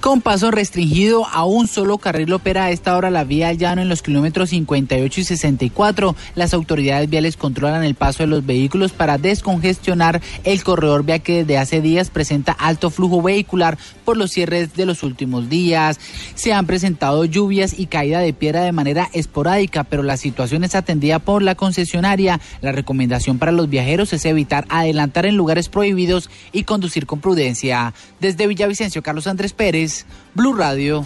Con 0.00 0.20
paso 0.20 0.52
restringido 0.52 1.26
a 1.26 1.44
un 1.44 1.66
solo 1.66 1.98
carril 1.98 2.32
opera 2.32 2.66
a 2.66 2.70
esta 2.70 2.96
hora 2.96 3.10
la 3.10 3.24
vía 3.24 3.52
llano 3.52 3.82
en 3.82 3.88
los 3.88 4.00
kilómetros 4.00 4.50
58 4.50 5.20
y 5.20 5.24
64. 5.24 6.14
Las 6.36 6.54
autoridades 6.54 7.10
viales 7.10 7.36
controlan 7.36 7.82
el 7.82 7.96
paso 7.96 8.22
de 8.22 8.28
los 8.28 8.46
vehículos 8.46 8.92
para 8.92 9.18
descongestionar 9.18 10.22
el 10.44 10.62
corredor 10.62 11.04
vía 11.04 11.18
que 11.18 11.38
desde 11.38 11.58
hace 11.58 11.80
días 11.80 12.10
presenta 12.10 12.52
alto 12.52 12.90
flujo 12.90 13.22
vehicular 13.22 13.76
por 14.04 14.16
los 14.16 14.30
cierres 14.30 14.74
de 14.74 14.86
los 14.86 15.02
últimos 15.02 15.48
días. 15.48 15.98
Se 16.36 16.52
han 16.52 16.66
presentado 16.66 17.24
lluvias 17.24 17.76
y 17.76 17.86
caída 17.86 18.20
de 18.20 18.32
piedra 18.32 18.62
de 18.62 18.70
manera 18.70 19.10
esporádica, 19.12 19.82
pero 19.82 20.04
la 20.04 20.16
situación 20.16 20.62
es 20.62 20.76
atendida 20.76 21.18
por 21.18 21.42
la 21.42 21.56
concesionaria. 21.56 22.40
La 22.60 22.70
recomendación 22.70 23.40
para 23.40 23.50
los 23.50 23.68
viajeros 23.68 24.12
es 24.12 24.24
evitar 24.26 24.64
adelantar 24.68 25.26
en 25.26 25.36
lugares 25.36 25.68
prohibidos 25.68 26.30
y 26.52 26.62
conducir 26.62 27.04
con 27.04 27.20
prudencia. 27.20 27.94
Desde 28.20 28.46
Villavicencio, 28.46 29.02
Carlos 29.02 29.26
Andrés 29.26 29.52
Pérez, 29.52 29.87
Blue 30.34 30.54
Radio. 30.54 31.04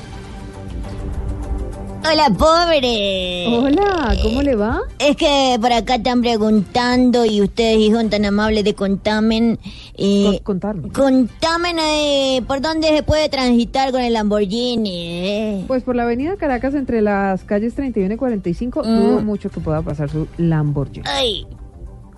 Hola, 2.04 2.30
pobre. 2.36 3.46
Hola, 3.48 4.16
¿cómo 4.22 4.42
le 4.42 4.56
va? 4.56 4.80
Es 4.98 5.16
que 5.16 5.56
por 5.60 5.72
acá 5.72 5.94
están 5.94 6.20
preguntando 6.20 7.24
y 7.24 7.40
ustedes, 7.40 7.78
hijos, 7.78 8.10
tan 8.10 8.24
amables 8.24 8.64
de 8.64 8.74
contamen. 8.74 9.58
Eh, 9.94 10.40
contarme. 10.42 10.88
Contamen 10.90 11.76
eh, 11.78 12.42
por 12.48 12.60
dónde 12.60 12.88
se 12.88 13.02
puede 13.04 13.28
transitar 13.28 13.92
con 13.92 14.00
el 14.00 14.14
Lamborghini. 14.14 14.90
eh. 15.28 15.64
Pues 15.68 15.84
por 15.84 15.94
la 15.94 16.02
avenida 16.02 16.36
Caracas 16.36 16.74
entre 16.74 17.02
las 17.02 17.44
calles 17.44 17.74
31 17.76 18.14
y 18.14 18.16
45, 18.16 18.82
Mm. 18.82 18.84
dudo 19.00 19.22
mucho 19.22 19.48
que 19.48 19.60
pueda 19.60 19.80
pasar 19.80 20.10
su 20.10 20.26
Lamborghini. 20.38 21.04
Ay, 21.08 21.46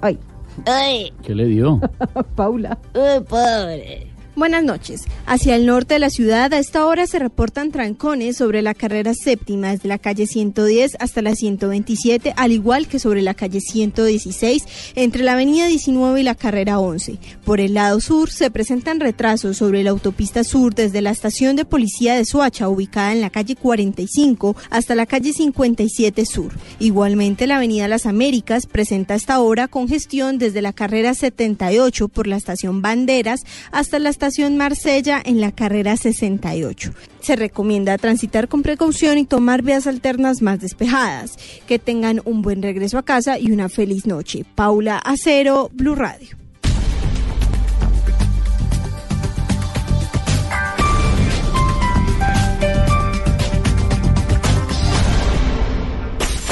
Ay, 0.01 0.19
ay, 0.67 1.13
¿Qué 1.23 1.35
le 1.35 1.45
dio? 1.47 1.79
Paula. 2.37 2.79
uy, 2.95 3.23
pobre. 3.29 4.07
Buenas 4.37 4.65
noches. 4.65 5.03
Hacia 5.27 5.55
el 5.55 5.65
norte 5.65 5.95
de 5.95 6.01
la 6.01 6.11
ciudad 6.11 6.53
a 6.53 6.59
esta 6.59 6.87
hora 6.87 7.07
se 7.07 7.21
reportan 7.21 7.71
trancones 7.71 8.37
sobre 8.37 8.63
la 8.63 8.75
carrera 8.75 9.15
séptima 9.15 9.71
desde 9.71 9.89
la 9.89 9.99
calle 9.99 10.27
110 10.27 10.97
hasta 10.99 11.23
la 11.23 11.37
127, 11.37 12.35
al 12.37 12.51
igual 12.51 12.89
que 12.89 12.99
sobre 12.99 13.23
la 13.23 13.35
calle 13.35 13.61
116 13.61 14.65
entre 14.97 15.23
la 15.23 15.35
avenida 15.35 15.69
19 15.69 16.21
y 16.21 16.25
la 16.25 16.35
carrera 16.35 16.81
11. 16.81 17.17
Por 17.45 17.61
el 17.61 17.75
lado 17.75 18.01
sur 18.01 18.29
se 18.29 18.51
presentan 18.51 18.99
retrasos 18.99 19.57
sobre 19.57 19.85
la 19.85 19.91
autopista 19.91 20.43
sur 20.43 20.75
desde 20.75 21.01
la 21.01 21.13
estación 21.13 21.55
de 21.55 21.65
policía 21.65 22.17
de 22.17 22.25
Soacha 22.25 22.69
ubicada 22.69 23.13
en 23.13 23.21
la 23.21 23.31
calle 23.31 23.55
45 23.55 24.57
hasta 24.69 24.97
la 24.97 25.07
calle 25.07 25.33
57 25.33 26.27
sur. 26.27 26.53
Igualmente 26.81 27.47
la 27.47 27.59
avenida 27.59 27.87
Las 27.87 28.05
Américas 28.05 28.67
presenta 28.67 29.15
hasta 29.15 29.35
ahora 29.35 29.69
congestión 29.69 30.39
desde 30.39 30.61
la 30.61 30.73
carrera 30.73 31.15
78 31.15 32.09
por 32.09 32.27
la 32.27 32.35
estación 32.35 32.83
Banderas 32.83 33.43
hasta 33.71 34.01
la 34.01 34.11
estación 34.11 34.24
Marsella 34.57 35.21
en 35.23 35.41
la 35.41 35.53
carrera 35.53 35.99
68. 35.99 36.93
Se 37.21 37.37
recomienda 37.37 37.99
transitar 37.99 38.49
con 38.49 38.63
precaución 38.63 39.19
y 39.19 39.27
tomar 39.27 39.61
vías 39.63 39.87
alternas 39.87 40.41
más 40.41 40.61
despejadas. 40.61 41.37
Que 41.67 41.79
tengan 41.79 42.23
un 42.25 42.41
buen 42.41 42.63
regreso 42.63 42.97
a 42.97 43.03
casa 43.03 43.39
y 43.39 43.53
una 43.53 43.69
feliz 43.69 44.07
noche. 44.07 44.47
Paula 44.55 44.97
Acero, 44.97 45.71
Blue 45.75 45.95
Radio. 45.95 46.39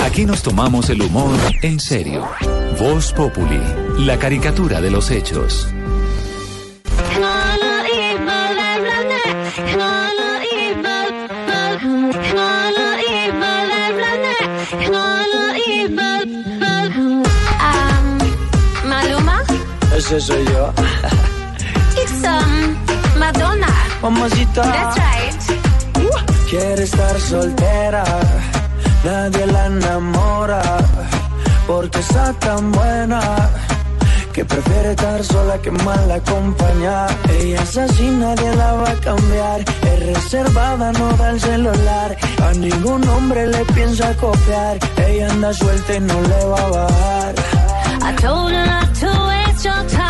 Aquí 0.04 0.26
nos 0.26 0.42
tomamos 0.42 0.90
el 0.90 1.00
humor 1.00 1.38
en 1.62 1.80
serio. 1.80 2.28
Voz 2.78 3.14
Populi, 3.14 3.62
la 4.00 4.18
caricatura 4.18 4.82
de 4.82 4.90
los 4.90 5.10
hechos. 5.10 5.72
Ese 20.12 20.26
soy 20.26 20.44
yo. 20.44 20.70
it's 21.96 22.22
um, 22.24 22.76
Madonna. 23.18 23.66
Mamacita. 24.02 24.62
That's 24.62 24.98
right. 24.98 25.42
Quiere 26.50 26.82
estar 26.82 27.18
soltera, 27.18 28.04
nadie 29.04 29.46
la 29.46 29.66
enamora, 29.68 30.62
porque 31.66 31.98
está 32.00 32.34
tan 32.34 32.72
buena 32.72 33.20
que 34.34 34.44
prefiere 34.44 34.90
estar 34.90 35.24
sola 35.24 35.56
que 35.62 35.70
mal 35.70 36.10
acompañada. 36.10 37.08
Ella 37.40 37.62
es 37.62 37.78
así, 37.78 38.10
nadie 38.10 38.54
la 38.54 38.72
va 38.74 38.90
a 38.90 38.96
cambiar. 38.96 39.60
Es 39.60 40.06
reservada, 40.12 40.92
no 40.92 41.12
da 41.14 41.30
el 41.30 41.40
celular. 41.40 42.16
A 42.46 42.52
ningún 42.52 43.08
hombre 43.08 43.46
le 43.46 43.64
piensa 43.72 44.14
copiar. 44.16 44.78
Ella 45.06 45.30
anda 45.30 45.54
suelta 45.54 45.94
y 45.94 46.00
no 46.00 46.20
le 46.20 46.44
va 46.44 46.62
a 46.66 46.70
bajar. 46.70 47.34
I 48.04 48.12
told 48.16 48.52
her 48.52 48.66
not 48.66 48.94
to 48.96 49.06
waste 49.06 49.64
your 49.64 49.86
time. 49.88 50.01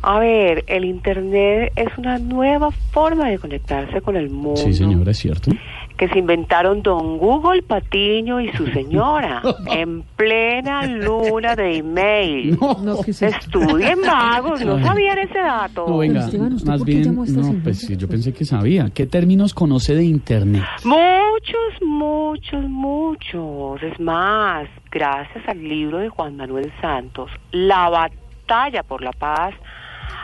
A 0.01 0.19
ver, 0.19 0.64
el 0.68 0.85
Internet 0.85 1.72
es 1.76 1.88
una 1.97 2.19
nueva 2.19 2.72
forma 2.72 3.30
de 3.30 3.39
conectarse 3.39 4.01
con 4.01 4.15
el 4.15 4.30
mundo 4.30 4.61
Sí, 4.61 4.73
señora, 4.73 5.11
es 5.11 5.18
cierto. 5.18 5.51
Que 6.00 6.08
se 6.08 6.18
inventaron 6.18 6.82
don 6.82 7.18
Google 7.18 7.62
Patiño 7.62 8.40
y 8.40 8.50
su 8.54 8.66
señora 8.74 9.42
en 9.68 10.02
plena 10.16 10.86
luna 10.88 11.56
de 11.58 11.78
email. 11.78 12.58
Estudien 13.08 14.00
vagos, 14.02 14.64
no 14.64 14.82
sabían 14.82 15.20
ese 15.20 15.40
dato. 15.40 15.86
No, 15.88 15.98
venga, 15.98 16.28
más 16.66 16.84
bien, 16.86 17.14
no, 17.16 17.54
pues 17.62 17.88
yo 17.98 18.08
pensé 18.08 18.34
que 18.34 18.46
sabía. 18.46 18.90
¿Qué 18.94 19.06
términos 19.06 19.54
conoce 19.54 19.94
de 19.94 20.06
Internet? 20.06 20.64
Muchos, 20.86 21.82
muchos, 21.86 22.64
muchos. 22.70 23.84
Es 23.84 24.00
más, 24.00 24.70
gracias 24.90 25.48
al 25.50 25.62
libro 25.62 25.98
de 25.98 26.08
Juan 26.08 26.38
Manuel 26.38 26.72
Santos, 26.80 27.30
La 27.52 27.90
batalla 27.90 28.84
por 28.84 29.02
la 29.04 29.12
paz, 29.12 29.54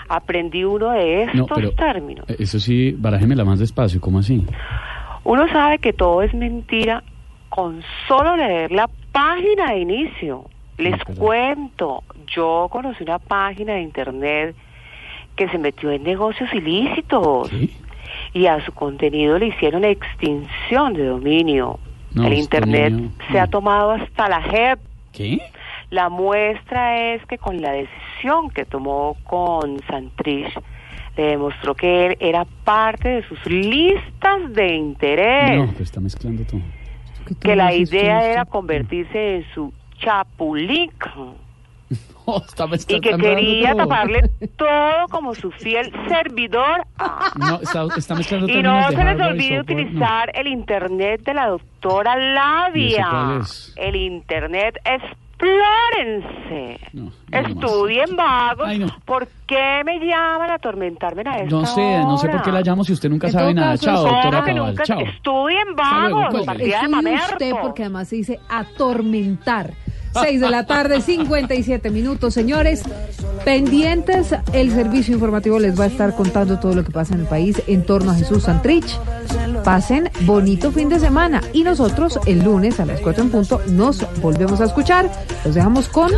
aprendí 0.07 0.63
uno 0.63 0.91
de 0.91 1.23
estos 1.23 1.35
No, 1.35 1.45
pero 1.47 1.71
términos. 1.73 2.29
eh, 2.29 2.37
eso 2.39 2.59
sí, 2.59 2.95
barájemela 2.97 3.43
más 3.43 3.59
despacio, 3.59 3.99
¿cómo 3.99 4.19
así? 4.19 4.45
Uno 5.25 5.47
sabe 5.49 5.79
que 5.79 5.91
todo 5.91 6.21
es 6.21 6.33
mentira 6.35 7.03
con 7.49 7.83
solo 8.07 8.37
leer 8.37 8.71
la 8.71 8.87
página 9.11 9.71
de 9.71 9.79
inicio. 9.79 10.45
Les 10.77 11.03
cuento, 11.03 12.03
yo 12.27 12.67
conocí 12.71 13.03
una 13.03 13.17
página 13.17 13.73
de 13.73 13.81
internet 13.81 14.55
que 15.35 15.49
se 15.49 15.57
metió 15.57 15.89
en 15.89 16.03
negocios 16.03 16.53
ilícitos 16.53 17.49
y 18.33 18.45
a 18.45 18.63
su 18.65 18.71
contenido 18.71 19.39
le 19.39 19.47
hicieron 19.47 19.83
extinción 19.83 20.93
de 20.93 21.07
dominio. 21.07 21.79
No, 22.13 22.27
El 22.27 22.33
internet 22.33 22.93
se 23.31 23.39
ha 23.39 23.47
tomado 23.47 23.91
hasta 23.91 24.29
la 24.29 24.43
JEP. 24.43 24.79
¿Qué? 25.11 25.39
La 25.89 26.09
muestra 26.09 27.13
es 27.13 27.25
que 27.25 27.39
con 27.39 27.61
la 27.61 27.71
decisión 27.71 28.51
que 28.51 28.65
tomó 28.65 29.17
con 29.23 29.79
Santrich, 29.87 30.53
le 31.17 31.23
demostró 31.23 31.75
que 31.75 32.07
él 32.07 32.17
era 32.19 32.45
parte 32.63 33.07
de 33.09 33.27
sus 33.27 33.45
listas 33.45 34.53
de 34.53 34.75
interés 34.75 35.57
No, 35.57 35.67
pues 35.67 35.81
está 35.81 35.99
mezclando 36.01 36.43
todo. 36.45 36.61
que 37.39 37.55
la 37.55 37.73
idea 37.73 38.19
esto? 38.19 38.31
era 38.31 38.45
convertirse 38.45 39.35
en 39.37 39.45
su 39.53 39.73
chapulín 39.99 40.91
está 42.43 42.65
y 42.65 42.99
que 43.01 43.15
quería 43.17 43.71
todo. 43.73 43.83
taparle 43.83 44.29
todo 44.57 45.07
como 45.11 45.35
su 45.35 45.51
fiel 45.51 45.91
servidor 46.07 46.83
No, 47.37 47.61
está, 47.61 47.85
está 47.95 48.15
mezclando 48.15 48.47
y 48.51 48.63
no 48.63 48.89
se 48.91 49.03
les 49.03 49.21
olvide 49.21 49.55
no. 49.57 49.61
utilizar 49.61 50.31
el 50.33 50.47
internet 50.47 51.21
de 51.23 51.33
la 51.35 51.47
doctora 51.47 52.15
¿Y 52.15 52.17
ese 52.17 52.33
Labia 52.33 53.07
cuál 53.09 53.41
es? 53.41 53.75
El 55.39 55.47
internet 55.47 56.25
explórense 56.25 56.79
estudien 57.31 58.15
vagos 58.15 58.69
¿por 59.05 59.27
qué 59.45 59.81
me 59.85 59.99
llaman 59.99 60.49
a 60.49 60.53
atormentarme 60.55 61.23
a 61.25 61.37
esta 61.39 61.49
No 61.55 61.65
sé, 61.65 61.99
no 61.99 62.17
sé 62.17 62.29
por 62.29 62.41
qué 62.41 62.51
la 62.51 62.61
llamo 62.61 62.83
si 62.83 62.93
usted 62.93 63.09
nunca 63.09 63.27
En 63.27 63.33
sabe 63.33 63.53
nada. 63.53 63.71
caso, 63.71 63.85
Chao, 63.85 63.95
¿cómo 64.03 64.11
doctora 64.13 64.43
Cabal. 64.43 64.77
Chao. 64.83 64.99
estudien 65.01 65.67
luego, 65.67 65.75
vagos 66.17 66.29
cuelgue. 66.29 66.45
partida 66.45 66.81
de 66.81 66.87
mamerto. 66.87 67.33
usted 67.33 67.51
porque 67.61 67.83
además 67.83 68.07
se 68.07 68.15
dice 68.17 68.39
atormentar. 68.49 69.71
6 70.21 70.41
de 70.41 70.49
la 70.49 70.65
tarde, 70.65 71.01
57 71.01 71.89
minutos, 71.89 72.33
señores. 72.33 72.83
Pendientes, 73.43 74.33
el 74.53 74.71
servicio 74.71 75.13
informativo 75.13 75.59
les 75.59 75.79
va 75.79 75.83
a 75.83 75.87
estar 75.87 76.15
contando 76.15 76.59
todo 76.59 76.73
lo 76.73 76.83
que 76.83 76.91
pasa 76.91 77.13
en 77.13 77.21
el 77.21 77.27
país 77.27 77.61
en 77.67 77.85
torno 77.85 78.11
a 78.11 78.15
Jesús 78.15 78.43
Santrich. 78.43 78.99
Pasen 79.63 80.09
bonito 80.21 80.71
fin 80.71 80.89
de 80.89 80.99
semana 80.99 81.41
y 81.53 81.63
nosotros 81.63 82.19
el 82.25 82.43
lunes 82.43 82.79
a 82.79 82.85
las 82.85 83.01
4 83.01 83.23
en 83.23 83.29
punto 83.29 83.61
nos 83.67 84.05
volvemos 84.21 84.61
a 84.61 84.65
escuchar. 84.65 85.11
Los 85.43 85.55
dejamos 85.55 85.89
con 85.89 86.11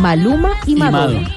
Maluma 0.00 0.52
y 0.66 0.74
Madonna. 0.76 1.28